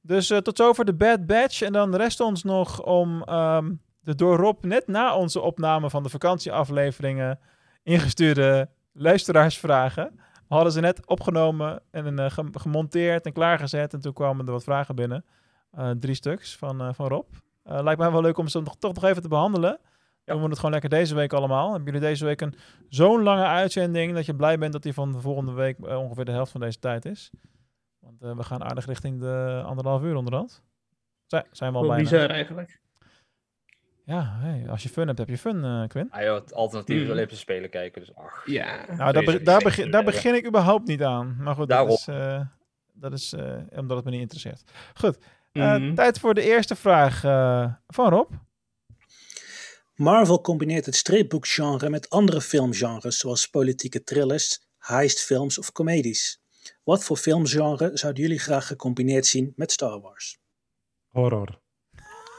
dus 0.01 0.29
eh, 0.29 0.37
tot 0.37 0.57
zover 0.57 0.85
de 0.85 0.93
Bad 0.93 1.25
Batch. 1.25 1.61
En 1.61 1.73
dan 1.73 1.95
rest 1.95 2.19
ons 2.19 2.43
nog 2.43 2.83
om 2.83 3.23
ehm, 3.23 3.71
de 3.99 4.15
door 4.15 4.37
Rob 4.37 4.63
net 4.65 4.87
na 4.87 5.15
onze 5.15 5.39
opname 5.41 5.89
van 5.89 6.03
de 6.03 6.09
vakantieafleveringen 6.09 7.39
ingestuurde 7.85 8.69
luisteraarsvragen. 8.93 10.11
We 10.47 10.53
hadden 10.55 10.71
ze 10.73 10.79
net 10.79 11.07
opgenomen 11.07 11.81
en 11.91 12.19
eh, 12.19 12.29
gem- 12.31 12.57
gemonteerd 12.57 13.25
en 13.25 13.33
klaargezet. 13.33 13.93
En 13.93 13.99
toen 14.01 14.13
kwamen 14.13 14.45
er 14.45 14.51
wat 14.51 14.63
vragen 14.63 14.95
binnen. 14.95 15.25
Eh, 15.71 15.89
drie 15.91 16.15
stuks 16.15 16.55
van, 16.57 16.81
eh, 16.81 16.93
van 16.93 17.07
Rob. 17.07 17.25
Lijkt 17.63 17.99
mij 17.99 18.11
wel 18.11 18.21
leuk 18.21 18.37
om 18.37 18.47
ze 18.47 18.61
nog, 18.61 18.75
toch 18.77 18.93
nog 18.93 19.03
even 19.03 19.21
te 19.21 19.27
behandelen. 19.27 19.79
Doen 20.23 20.41
we 20.41 20.47
het 20.47 20.55
gewoon 20.55 20.71
lekker 20.71 20.89
deze 20.89 21.15
week 21.15 21.33
allemaal. 21.33 21.67
Hebben 21.73 21.85
jullie 21.93 22.07
deze 22.07 22.25
week 22.25 22.41
een 22.41 22.55
zo'n 22.89 23.23
lange 23.23 23.45
uitzending 23.45 24.13
dat 24.13 24.25
je 24.25 24.35
blij 24.35 24.57
bent 24.57 24.73
dat 24.73 24.83
die 24.83 24.93
van 24.93 25.11
de 25.11 25.19
volgende 25.19 25.51
week 25.51 25.87
ongeveer 25.87 26.25
de 26.25 26.31
helft 26.31 26.51
van 26.51 26.61
deze 26.61 26.79
tijd 26.79 27.05
is? 27.05 27.31
Want 27.99 28.37
we 28.37 28.43
gaan 28.43 28.63
aardig 28.63 28.85
richting 28.85 29.19
de 29.19 29.61
anderhalf 29.65 30.01
uur 30.01 30.15
onderhand. 30.15 30.63
Zijn, 31.25 31.45
zijn 31.51 31.71
we 31.71 31.77
al 31.77 31.87
bijna. 31.87 32.01
bizar 32.03 32.29
eigenlijk. 32.29 32.81
Ja, 34.05 34.37
hey, 34.39 34.69
als 34.69 34.83
je 34.83 34.89
fun 34.89 35.07
hebt, 35.07 35.19
heb 35.19 35.29
je 35.29 35.37
fun, 35.37 35.63
eh 35.63 35.87
Quinn. 35.87 36.11
Ah, 36.11 36.21
joh, 36.23 36.35
het 36.35 36.53
alternatief 36.53 36.95
is 36.99 37.03
Mm. 37.05 37.11
Olympische 37.11 37.41
Spelen 37.41 37.69
kijken. 37.69 38.01
Dus 38.01 38.15
ach. 38.15 38.45
Ja. 38.47 38.85
Nou, 38.95 39.11
daar, 39.13 39.23
be- 39.23 39.41
daar, 39.43 39.61
begin, 39.61 39.91
daar 39.91 40.03
begin 40.03 40.35
ik 40.35 40.45
überhaupt 40.47 40.87
niet 40.87 41.03
aan. 41.03 41.35
Maar 41.39 41.55
goed, 41.55 41.67
Daarom. 41.67 41.89
dat 41.89 41.97
is, 41.99 42.07
eh, 42.07 42.41
dat 42.93 43.13
is 43.13 43.33
eh, 43.33 43.57
omdat 43.75 43.95
het 43.97 44.05
me 44.05 44.11
niet 44.11 44.19
interesseert. 44.21 44.63
Goed, 44.93 45.17
eh, 45.51 45.75
Mhm. 45.75 45.93
tijd 45.93 46.19
voor 46.19 46.33
de 46.33 46.41
eerste 46.43 46.75
vraag 46.75 47.23
eh, 47.23 47.73
van 47.87 48.09
Rob. 48.09 48.31
Marvel 49.95 50.41
combineert 50.41 50.85
het 50.85 50.95
stripboekgenre 50.95 51.89
met 51.89 52.09
andere 52.09 52.41
filmgenres 52.41 53.17
zoals 53.17 53.47
politieke 53.49 54.03
thrillers, 54.03 54.67
heistfilms 54.77 55.59
of 55.59 55.71
comedies. 55.71 56.41
Wat 56.83 57.03
voor 57.03 57.17
filmgenre 57.17 57.91
zouden 57.93 58.21
jullie 58.23 58.39
graag 58.39 58.67
gecombineerd 58.67 59.25
zien 59.25 59.53
met 59.55 59.71
Star 59.71 59.99
Wars? 60.01 60.37
Horror. 61.09 61.63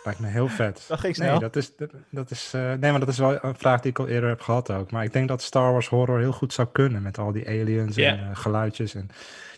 Lijkt 0.07 0.21
me 0.21 0.27
heel 0.27 0.49
vet. 0.49 0.85
Dat 0.89 1.01
ging 1.01 1.15
snel. 1.15 1.31
Nee, 1.31 1.39
dat 1.39 1.57
is, 1.57 1.73
dat, 2.11 2.31
is, 2.31 2.53
eh, 2.55 2.73
nee, 2.73 2.91
maar 2.91 3.01
dat 3.01 3.09
is 3.09 3.19
wel 3.19 3.45
een 3.45 3.55
vraag 3.55 3.81
die 3.81 3.91
ik 3.91 3.99
al 3.99 4.09
eerder 4.09 4.29
heb 4.29 4.41
gehad 4.41 4.71
ook. 4.71 4.91
Maar 4.91 5.05
ik 5.05 5.13
denk 5.13 5.29
dat 5.29 5.43
Star 5.43 5.73
Wars 5.73 5.89
horror 5.89 6.19
heel 6.19 6.33
goed 6.33 6.53
zou 6.53 6.69
kunnen 6.73 7.03
met 7.03 7.19
al 7.19 7.33
die 7.33 7.49
aliens 7.49 7.97
en 7.97 8.19
eh, 8.19 8.37
geluidjes. 8.37 8.95
En 8.95 9.09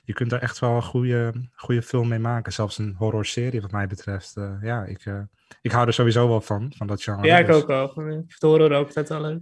je 0.04 0.12
kunt 0.12 0.32
er 0.32 0.42
echt 0.42 0.58
wel 0.58 0.74
een 0.76 0.82
goede, 0.82 1.32
goede 1.54 1.82
film 1.82 2.08
mee 2.08 2.18
maken. 2.18 2.52
Zelfs 2.52 2.78
een 2.78 2.94
horrorserie 2.98 3.60
wat 3.60 3.70
mij 3.70 3.86
betreft. 3.86 4.36
Eh, 4.36 4.52
ja, 4.60 4.84
ik, 4.84 5.06
ik 5.60 5.72
hou 5.72 5.86
er 5.86 5.92
sowieso 5.92 6.28
wel 6.28 6.40
van, 6.40 6.72
van 6.76 6.86
dat 6.86 7.02
genre. 7.02 7.26
Ja, 7.26 7.38
ik 7.38 7.46
Dus, 7.46 7.56
ook 7.56 7.66
wel. 7.66 7.84
Ik 7.84 7.92
vind 8.28 8.32
horror 8.40 8.72
ook 8.72 8.86
altijd 8.86 9.08
wel 9.08 9.20
leuk. 9.20 9.40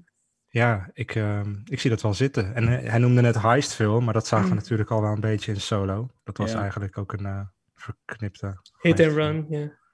Ja, 0.49 0.91
ik, 0.93 1.15
ehm, 1.15 1.55
ik 1.65 1.81
zie 1.81 1.91
dat 1.91 2.03
wel 2.03 2.15
zitten. 2.15 2.55
En 2.55 2.69
hij 2.69 2.99
noemde 2.99 3.21
net 3.21 3.43
heistfilm, 3.43 4.05
maar 4.05 4.15
dat 4.15 4.27
zagen 4.27 4.49
we 4.49 4.55
natuurlijk 4.63 4.91
al 4.91 5.01
wel 5.03 5.13
een 5.13 5.21
beetje 5.21 5.53
in 5.53 5.61
Solo. 5.61 6.09
Dat 6.25 6.37
was 6.37 6.53
Ja. 6.53 6.61
eigenlijk 6.61 6.99
ook 6.99 7.13
een 7.13 7.49
verknipte 7.75 8.59
Hit 8.81 9.01
and 9.01 9.13
run, 9.13 9.47
ja. 9.49 9.59
Ja. 9.59 9.85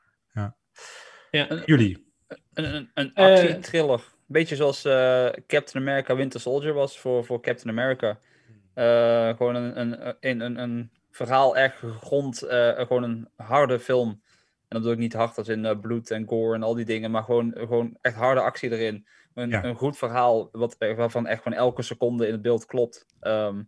Ja. 1.33 1.63
Jullie? 1.67 2.07
Een, 2.55 2.65
een, 2.75 2.91
een 2.95 3.15
Eh. 3.15 3.99
Beetje 4.27 4.57
zoals 4.57 4.85
eh, 4.85 5.29
Captain 5.47 5.85
America 5.89 6.17
Winter 6.17 6.41
Soldier 6.41 6.73
was 6.73 6.99
voor, 6.99 7.25
voor 7.25 7.41
Captain 7.41 7.79
America. 7.79 8.19
Eh, 8.75 9.37
gewoon 9.37 9.55
een, 9.55 9.81
een, 9.81 10.15
een, 10.21 10.41
een, 10.41 10.59
een 10.59 10.91
verhaal 11.11 11.57
echt 11.57 11.77
gegrond, 11.77 12.43
eh, 12.43 12.77
gewoon 12.87 13.03
een 13.03 13.29
harde 13.37 13.81
film. 13.81 14.09
En 14.09 14.19
dat 14.69 14.79
bedoel 14.81 14.93
ik 14.93 14.99
niet 14.99 15.13
hard 15.13 15.39
als 15.39 15.49
in 15.49 15.81
bloed 15.81 16.11
en 16.11 16.29
gore 16.29 16.55
en 16.55 16.63
al 16.63 16.75
die 16.75 16.85
dingen, 16.85 17.11
maar 17.11 17.23
gewoon, 17.23 17.53
gewoon 17.57 17.99
echt 18.01 18.17
harde 18.17 18.41
actie 18.41 18.71
erin. 18.71 19.07
Een, 19.35 19.49
Ja. 19.49 19.65
een 19.65 19.75
goed 19.77 19.99
verhaal 19.99 20.49
wat, 20.53 20.77
waarvan 20.79 21.27
echt 21.27 21.43
gewoon 21.43 21.59
elke 21.59 21.83
seconde 21.83 22.27
in 22.27 22.33
het 22.33 22.43
beeld 22.43 22.67
klopt. 22.67 23.07
Ehm, 23.21 23.63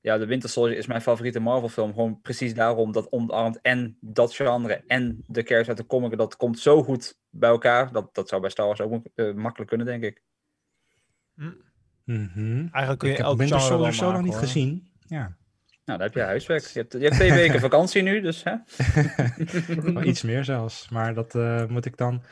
ja, 0.00 0.18
de 0.18 0.26
Winter 0.26 0.48
Soldier 0.48 0.76
is 0.76 0.86
mijn 0.86 1.00
favoriete 1.00 1.40
Marvel 1.40 1.68
film. 1.68 1.94
Gewoon 1.94 2.20
precies 2.20 2.54
daarom 2.54 2.92
dat 2.92 3.12
omarmt 3.12 3.60
en 3.60 3.96
dat 4.00 4.34
genre 4.34 4.82
en 4.86 5.24
de 5.26 5.42
kerst 5.42 5.68
uit 5.68 5.76
de 5.76 5.86
comic. 5.86 6.16
Dat 6.16 6.36
komt 6.36 6.58
zo 6.58 6.82
goed 6.82 7.18
bij 7.30 7.50
elkaar. 7.50 7.92
Dat, 7.92 8.14
dat 8.14 8.28
zou 8.28 8.40
bij 8.40 8.50
Star 8.50 8.66
Wars 8.66 8.80
ook 8.80 9.04
eh, 9.14 9.32
makkelijk 9.32 9.68
kunnen, 9.70 9.86
denk 9.86 10.02
ik. 10.02 10.22
Mhm. 12.04 12.66
Eigenlijk 12.72 12.98
kun 12.98 13.08
je 13.08 13.14
ik 13.14 13.20
heb 13.20 13.26
elk 13.26 13.38
Winter 13.38 13.60
Soldier 13.60 13.92
zo 13.92 14.00
lang 14.00 14.12
maken, 14.12 14.24
niet 14.24 14.34
hoor. 14.34 14.42
gezien. 14.42 14.90
Ja, 15.06 15.36
Nou, 15.84 15.98
dan 15.98 16.00
heb 16.00 16.14
je 16.14 16.20
huiswerk. 16.20 16.64
Je 16.64 16.78
hebt, 16.78 16.92
je 16.92 16.98
hebt 16.98 17.14
twee 17.14 17.32
weken 17.42 17.60
vakantie 17.60 18.02
nu, 18.02 18.20
dus 18.20 18.44
hè? 18.44 18.54
Iets 20.10 20.22
meer 20.22 20.44
zelfs. 20.44 20.88
Maar 20.88 21.14
dat 21.14 21.34
eh, 21.34 21.66
moet 21.66 21.84
ik 21.84 21.96
dan. 21.96 22.22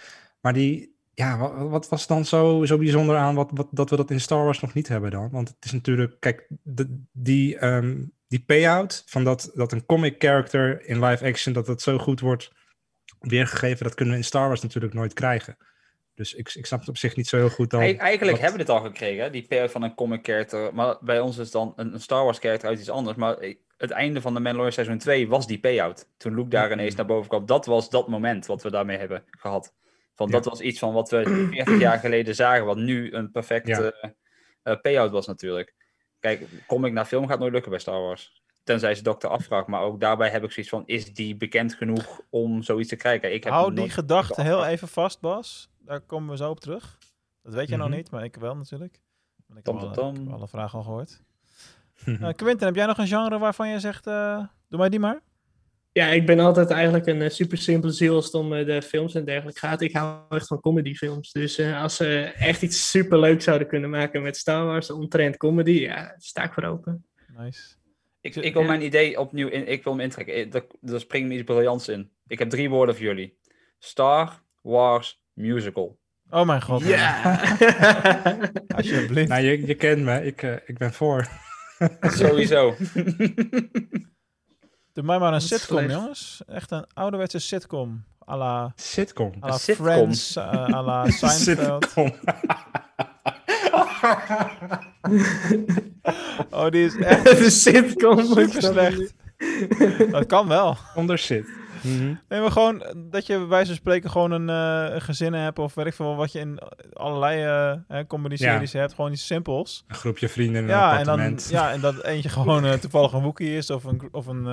Maar 0.40 0.52
die, 0.52 0.95
ja, 1.16 1.38
wat, 1.38 1.68
wat 1.70 1.88
was 1.88 2.06
dan 2.06 2.24
zo, 2.24 2.64
zo 2.64 2.78
bijzonder 2.78 3.16
aan 3.16 3.34
wat, 3.34 3.50
wat, 3.54 3.68
dat 3.70 3.90
we 3.90 3.96
dat 3.96 4.10
in 4.10 4.20
Star 4.20 4.44
Wars 4.44 4.60
nog 4.60 4.74
niet 4.74 4.88
hebben 4.88 5.10
dan? 5.10 5.30
Want 5.30 5.48
het 5.48 5.64
is 5.64 5.72
natuurlijk, 5.72 6.16
kijk, 6.20 6.46
de, 6.62 7.02
die, 7.12 7.58
ehm, 7.58 8.02
die 8.28 8.40
payout 8.46 9.02
van 9.06 9.24
dat, 9.24 9.50
dat 9.54 9.72
een 9.72 9.86
comic 9.86 10.14
character 10.18 10.86
in 10.86 11.04
live 11.04 11.24
action, 11.26 11.52
dat 11.54 11.66
dat 11.66 11.82
zo 11.82 11.98
goed 11.98 12.20
wordt 12.20 12.52
weergegeven, 13.20 13.84
dat 13.84 13.94
kunnen 13.94 14.14
we 14.14 14.20
in 14.20 14.26
Star 14.26 14.46
Wars 14.46 14.60
natuurlijk 14.62 14.94
nooit 14.94 15.12
krijgen. 15.12 15.56
Dus 16.14 16.34
ik, 16.34 16.54
ik 16.54 16.66
snap 16.66 16.80
het 16.80 16.88
op 16.88 16.96
zich 16.96 17.16
niet 17.16 17.28
zo 17.28 17.36
heel 17.36 17.48
goed 17.50 17.70
dan. 17.70 17.80
Ei- 17.80 17.96
Eigenlijk 17.96 18.30
wat- 18.30 18.40
hebben 18.40 18.58
we 18.60 18.66
dit 18.66 18.74
al 18.74 18.82
gekregen, 18.84 19.32
die 19.32 19.46
payout 19.46 19.70
van 19.70 19.82
een 19.82 19.94
comic 19.94 20.24
character. 20.26 20.74
Maar 20.74 20.96
bij 21.00 21.20
ons 21.20 21.38
is 21.38 21.50
dan 21.50 21.72
een, 21.76 21.94
een 21.94 22.00
Star 22.00 22.24
Wars 22.24 22.38
character 22.38 22.68
uit 22.68 22.78
iets 22.78 22.90
anders. 22.90 23.16
Maar 23.16 23.36
het 23.76 23.90
einde 23.90 24.20
van 24.20 24.34
de 24.34 24.40
Mandalorian 24.40 24.72
seizoen 24.72 24.98
2 24.98 25.28
was 25.28 25.46
die 25.46 25.58
payout. 25.58 26.08
Toen 26.16 26.34
Luke 26.34 26.48
daar 26.48 26.72
ineens 26.72 26.94
naar 26.94 27.06
boven 27.06 27.28
kwam. 27.28 27.46
Dat 27.46 27.66
was 27.66 27.90
dat 27.90 28.08
moment 28.08 28.46
wat 28.46 28.62
we 28.62 28.70
daarmee 28.70 28.98
hebben 28.98 29.24
gehad. 29.30 29.74
Van, 30.16 30.30
Dat 30.30 30.44
was 30.44 30.60
iets 30.60 30.78
van 30.78 30.92
wat 30.92 31.10
we 31.10 31.22
40 31.50 31.78
jaar 31.78 31.98
geleden 31.98 32.34
zagen. 32.34 32.64
Wat 32.64 32.76
nu 32.76 33.12
een 33.12 33.30
perfecte 33.30 34.14
eh, 34.62 34.80
payout 34.80 35.10
was 35.10 35.26
natuurlijk. 35.26 35.74
Kijk, 36.18 36.46
comic 36.66 36.92
naar 36.92 37.04
film 37.04 37.26
gaat 37.28 37.38
nooit 37.38 37.52
lukken 37.52 37.70
bij 37.70 37.80
Star 37.80 38.00
Wars. 38.00 38.42
Tenzij 38.64 38.94
ze 38.94 39.02
Dr. 39.02 39.26
Afvraag. 39.26 39.66
Maar 39.66 39.80
ook 39.82 40.00
daarbij 40.00 40.30
heb 40.30 40.44
ik 40.44 40.50
zoiets 40.52 40.70
van, 40.72 40.82
is 40.86 41.14
die 41.14 41.36
bekend 41.36 41.74
genoeg 41.74 42.20
om 42.30 42.62
zoiets 42.62 42.88
te 42.88 42.96
krijgen? 42.96 43.32
Ik 43.34 43.44
heb 43.44 43.52
Hou 43.52 43.74
die 43.74 43.90
gedachte 43.90 44.42
heel 44.42 44.64
even 44.64 44.88
vast, 44.88 45.20
Bas. 45.20 45.70
Daar 45.78 46.00
komen 46.00 46.30
we 46.30 46.36
zo 46.36 46.50
op 46.50 46.60
terug. 46.60 46.98
Dat 47.42 47.54
weet 47.54 47.68
jij 47.68 47.76
nog 47.78 47.88
Mhm. 47.88 47.96
niet, 47.96 48.10
maar 48.10 48.24
ik 48.24 48.36
wel 48.36 48.56
natuurlijk. 48.56 49.00
Want 49.46 49.58
ik 49.58 49.64
Tom, 49.64 49.78
heb, 49.78 49.92
tom, 49.92 50.14
ik 50.14 50.20
heb 50.24 50.32
alle 50.32 50.48
vragen 50.48 50.78
al 50.78 50.84
gehoord. 50.84 51.20
Eh, 52.04 52.32
Quinten, 52.32 52.66
heb 52.66 52.74
jij 52.76 52.86
nog 52.86 52.98
een 52.98 53.06
genre 53.06 53.38
waarvan 53.38 53.68
je 53.68 53.80
zegt, 53.80 54.06
eh, 54.06 54.44
doe 54.68 54.78
mij 54.78 54.88
die 54.88 55.00
maar? 55.00 55.20
Ja, 55.96 56.06
ik 56.06 56.26
ben 56.26 56.38
altijd 56.38 56.70
eigenlijk 56.70 57.06
een 57.06 57.22
eh, 57.22 57.30
super 57.30 57.58
simpele 57.58 57.92
ziel 57.92 58.14
als 58.14 58.24
het 58.24 58.34
om 58.34 58.52
eh, 58.52 58.66
de 58.66 58.82
films 58.82 59.14
en 59.14 59.24
dergelijke 59.24 59.58
gaat. 59.58 59.80
Ik 59.80 59.92
hou 59.92 60.20
echt 60.28 60.46
van 60.46 60.60
comedyfilms. 60.60 61.32
Dus 61.32 61.58
eh, 61.58 61.82
als 61.82 61.96
ze 61.96 62.32
echt 62.38 62.62
iets 62.62 62.90
super 62.90 63.18
leuk 63.18 63.42
zouden 63.42 63.68
kunnen 63.68 63.90
maken 63.90 64.22
met 64.22 64.36
Star 64.36 64.64
Wars, 64.64 64.90
omtrent 64.90 65.36
comedy, 65.36 65.70
ja, 65.70 66.14
sta 66.18 66.42
ik 66.42 66.52
voor 66.52 66.62
open. 66.62 67.04
Nice. 67.36 67.74
Ik, 68.20 68.36
ik 68.36 68.52
wil 68.52 68.62
mijn 68.62 68.82
idee 68.82 69.20
opnieuw 69.20 69.48
in, 69.48 69.68
ik 69.68 69.84
wil 69.84 69.92
hem 69.92 70.02
intrekken. 70.02 70.52
Er, 70.52 70.66
er 70.92 71.00
springt 71.00 71.28
me 71.28 71.34
iets 71.34 71.44
briljants 71.44 71.88
in. 71.88 72.10
Ik 72.26 72.38
heb 72.38 72.50
drie 72.50 72.70
woorden 72.70 72.94
voor 72.94 73.04
jullie. 73.04 73.38
Star 73.78 74.42
Wars 74.62 75.22
Musical. 75.32 75.98
Oh 76.30 76.46
mijn 76.46 76.62
god. 76.62 76.84
Ja. 76.84 77.40
Alsjeblieft. 78.76 79.28
Nou, 79.28 79.42
je, 79.42 79.66
je 79.66 79.74
kent 79.74 80.02
me, 80.02 80.24
ik, 80.24 80.42
ik 80.42 80.78
ben 80.78 80.92
voor. 80.92 81.28
Sowieso. 82.00 82.74
Doe 84.96 85.04
mij 85.04 85.18
maar 85.18 85.32
een 85.32 85.40
sitcom, 85.40 85.78
slecht. 85.78 85.92
jongens. 85.92 86.40
Echt 86.46 86.70
een 86.70 86.84
ouderwetse 86.94 87.38
sitcom. 87.38 88.04
à 88.28 88.36
la, 88.36 88.72
Sitcom. 88.76 89.32
la 89.40 89.48
Een 89.52 89.58
sitcom. 89.58 89.84
Friends, 89.86 90.36
eh, 90.36 90.74
à 90.74 90.82
la 90.82 91.10
Seinfeld. 91.20 91.94
Oh, 96.50 96.68
die 96.70 96.84
is 96.84 96.96
echt 97.12 97.24
de 97.38 97.50
sitcom. 97.50 98.24
super 98.26 98.62
slecht. 98.62 99.14
Dat 100.10 100.26
kan 100.26 100.48
wel. 100.48 100.76
Onder 100.94 101.18
Mhm. 101.86 102.14
Nee, 102.28 102.40
maar 102.40 102.50
gewoon 102.50 102.82
dat 103.10 103.26
je 103.26 103.36
bij 103.38 103.46
wijze 103.46 103.66
van 103.66 103.76
spreken 103.76 104.10
gewoon 104.10 104.30
een, 104.30 104.48
eh, 104.50 104.94
een 104.94 105.00
gezin 105.00 105.32
hebt 105.32 105.58
of 105.58 105.74
weet 105.74 105.86
ik 105.86 105.94
veel 105.94 106.16
wat 106.16 106.32
je 106.32 106.38
in 106.38 106.58
allerlei 106.92 107.42
eh 107.88 108.00
comedy-series 108.06 108.72
hebt. 108.72 108.94
Gewoon 108.94 109.12
iets 109.12 109.26
simpels. 109.26 109.84
Een 109.88 109.94
groepje 109.94 110.28
vrienden 110.28 110.62
in 110.62 110.68
een 110.68 110.74
Ja, 110.74 110.98
en 110.98 111.04
dan 111.04 111.08
appartement. 111.20 111.48
ja, 111.50 111.72
en 111.72 111.80
dat 111.80 112.02
eentje 112.04 112.28
gewoon 112.28 112.64
eh, 112.64 112.72
toevallig 112.72 113.12
een 113.12 113.22
Wookie 113.22 113.56
is 113.56 113.70
of 113.70 113.84
een, 113.84 114.08
of 114.12 114.26
een 114.26 114.44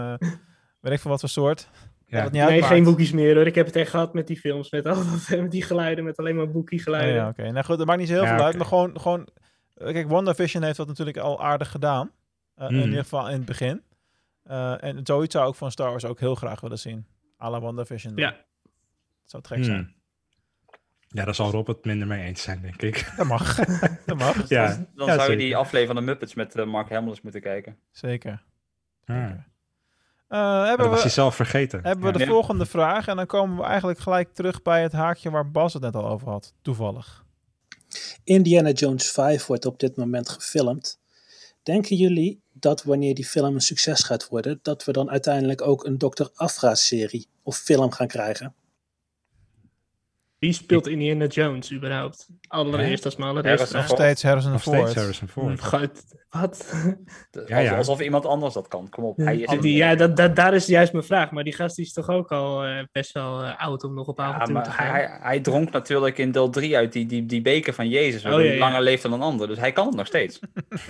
weet 0.79 0.93
ik 0.93 0.99
veel 0.99 1.11
wat 1.11 1.19
voor 1.19 1.29
soort. 1.29 1.69
Ja. 2.05 2.23
Dat 2.23 2.31
Nee, 2.31 2.41
uitmaakt. 2.41 2.65
geen 2.73 2.83
boekjes 2.83 3.11
meer 3.11 3.35
hoor. 3.35 3.45
Ik 3.47 3.55
heb 3.55 3.65
het 3.65 3.75
echt 3.75 3.89
gehad 3.89 4.13
met 4.13 4.27
die 4.27 4.37
films, 4.39 4.71
met, 4.71 4.85
al, 4.85 4.95
met 5.41 5.51
die 5.51 5.63
geluiden, 5.63 6.03
met 6.03 6.17
alleen 6.17 6.35
maar 6.35 6.51
boekie 6.51 6.77
Ja, 6.77 6.83
geluiden. 6.83 7.13
ja, 7.15 7.27
oké. 7.27 7.51
Nou 7.51 7.65
goed, 7.65 7.77
dat 7.77 7.87
maakt 7.87 7.99
niet 7.99 8.07
zo 8.07 8.13
heel 8.13 8.23
Ja, 8.23 8.35
veel 8.35 8.45
uit, 8.45 8.57
maar 8.57 8.65
gewoon, 8.65 8.99
gewoon 8.99 9.27
kijk, 9.75 10.09
WandaVision 10.09 10.63
heeft 10.63 10.77
dat 10.77 10.87
natuurlijk 10.87 11.17
al 11.17 11.43
aardig 11.43 11.71
gedaan. 11.71 12.11
Eh, 12.55 12.69
In 12.69 12.75
Mhm. 12.75 12.83
ieder 12.85 13.03
geval 13.03 13.27
in 13.27 13.33
het 13.35 13.45
begin. 13.45 13.81
Eh, 14.43 14.83
en 14.83 14.99
zoiets 15.03 15.35
zou 15.35 15.49
ik 15.49 15.55
van 15.55 15.71
Star 15.71 15.89
Wars 15.89 16.05
ook 16.05 16.19
heel 16.19 16.35
graag 16.35 16.61
willen 16.61 16.79
zien. 16.79 17.05
À 17.37 17.49
la 17.49 17.59
WandaVision. 17.61 18.15
dan. 18.15 18.23
Ja. 18.25 18.31
Dat 18.31 19.31
zou 19.31 19.43
gek 19.45 19.63
zijn. 19.63 19.77
Hmm. 19.77 20.01
Ja, 21.07 21.25
daar 21.25 21.35
zal 21.35 21.51
Rob 21.51 21.67
het 21.67 21.85
minder 21.85 22.07
mee 22.07 22.25
eens 22.25 22.41
zijn, 22.41 22.61
denk 22.61 22.81
ik. 22.81 23.11
Dat 23.17 23.25
mag. 23.27 23.55
dat 24.05 24.17
mag. 24.17 24.49
Ja, 24.49 24.67
Dan 24.67 25.07
ja, 25.07 25.13
zou 25.13 25.15
je 25.15 25.19
zeker. 25.21 25.37
die 25.37 25.55
aflevering 25.55 25.87
van 25.87 25.95
de 25.95 26.11
Muppets 26.11 26.33
met 26.33 26.55
eh, 26.55 26.65
Mark 26.65 26.89
Hamill 26.89 27.17
moeten 27.23 27.41
kijken. 27.41 27.77
Zeker. 27.91 28.43
Ah. 29.05 29.15
Eh, 29.15 29.29
dat 30.27 30.67
hebben 30.67 30.85
was 30.87 30.95
we, 30.95 31.01
hij 31.01 31.11
zelf 31.11 31.35
vergeten. 31.35 31.83
hebben 31.83 32.05
we 32.05 32.11
de 32.17 32.19
Ja. 32.19 32.25
volgende 32.31 32.65
vraag. 32.65 33.07
En 33.07 33.15
dan 33.15 33.25
komen 33.25 33.57
we 33.57 33.63
eigenlijk 33.63 33.99
gelijk 33.99 34.33
terug 34.33 34.61
bij 34.61 34.81
het 34.81 34.91
haakje 34.91 35.29
waar 35.29 35.51
Bas 35.51 35.73
het 35.73 35.81
net 35.81 35.95
al 35.95 36.07
over 36.07 36.29
had. 36.29 36.53
Toevallig. 36.61 37.25
Indiana 38.23 38.69
Jones 38.71 39.11
5 39.11 39.45
wordt 39.45 39.65
op 39.65 39.79
dit 39.79 39.95
moment 39.97 40.29
gefilmd. 40.29 40.99
Denken 41.63 41.95
jullie 41.95 42.42
dat 42.63 42.83
wanneer 42.83 43.15
die 43.15 43.25
film 43.25 43.55
een 43.55 43.61
succes 43.61 44.03
gaat 44.03 44.27
worden, 44.27 44.59
dat 44.61 44.83
we 44.85 44.91
dan 44.91 45.09
uiteindelijk 45.09 45.61
ook 45.61 45.85
een 45.85 45.97
Dr. 45.97 46.25
Afra-serie 46.33 47.27
of 47.43 47.57
film 47.57 47.91
gaan 47.91 48.07
krijgen? 48.07 48.55
Wie 50.43 50.53
speelt 50.53 50.87
Indiana 50.87 51.25
Jones 51.25 51.71
überhaupt? 51.71 52.27
Allereerst 52.47 53.05
als. 53.05 53.15
Harrison 53.17 53.77
Nog 53.77 53.87
steeds 53.87 54.23
Harrison 54.23 54.51
Nog 54.51 54.61
steeds 54.61 54.77
Ford. 54.77 54.95
Harrison 54.95 55.27
Ford. 55.27 55.63
God, 55.63 56.03
wat? 56.29 56.73
Ja, 57.47 57.57
ja. 57.57 57.77
Alsof 57.77 58.01
iemand 58.01 58.25
anders 58.25 58.53
dat 58.53 58.67
kan. 58.67 58.89
Kom 58.89 59.03
op. 59.03 59.17
Hij 59.17 59.37
is 59.37 59.59
Die, 59.61 59.75
ja, 59.75 59.95
dat, 59.95 60.17
dat, 60.17 60.35
daar 60.35 60.53
is 60.53 60.65
juist 60.65 60.93
mijn 60.93 61.05
vraag. 61.05 61.31
Maar 61.31 61.43
die 61.43 61.53
gast 61.55 61.75
die 61.75 61.85
is 61.85 61.93
toch 61.93 62.09
ook 62.09 62.31
al 62.31 62.63
eh, 62.63 62.83
best 62.91 63.11
wel 63.11 63.43
eh, 63.43 63.59
oud 63.61 63.83
om 63.83 63.93
nog 63.93 64.07
op 64.07 64.17
Ja, 64.17 64.23
avontuur 64.25 64.45
te 64.45 64.51
maar 64.53 64.65
gaan. 64.65 64.87
hij, 64.87 65.17
hij 65.21 65.39
dronk 65.39 65.71
natuurlijk 65.71 66.17
in 66.17 66.31
deel 66.31 66.49
3 66.49 66.77
uit 66.77 66.93
die, 66.93 67.05
die, 67.05 67.25
die 67.25 67.41
beker 67.41 67.73
van 67.73 67.89
Jezus. 67.89 68.25
Oh, 68.25 68.31
ja, 68.31 68.37
hij 68.37 68.53
ja. 68.53 68.59
langer 68.59 68.81
leeft 68.81 69.03
dan 69.03 69.13
een 69.13 69.21
ander. 69.21 69.47
Dus 69.47 69.57
hij 69.59 69.71
kan 69.71 69.87
het 69.87 69.95
nog 69.95 70.07
steeds. 70.07 70.39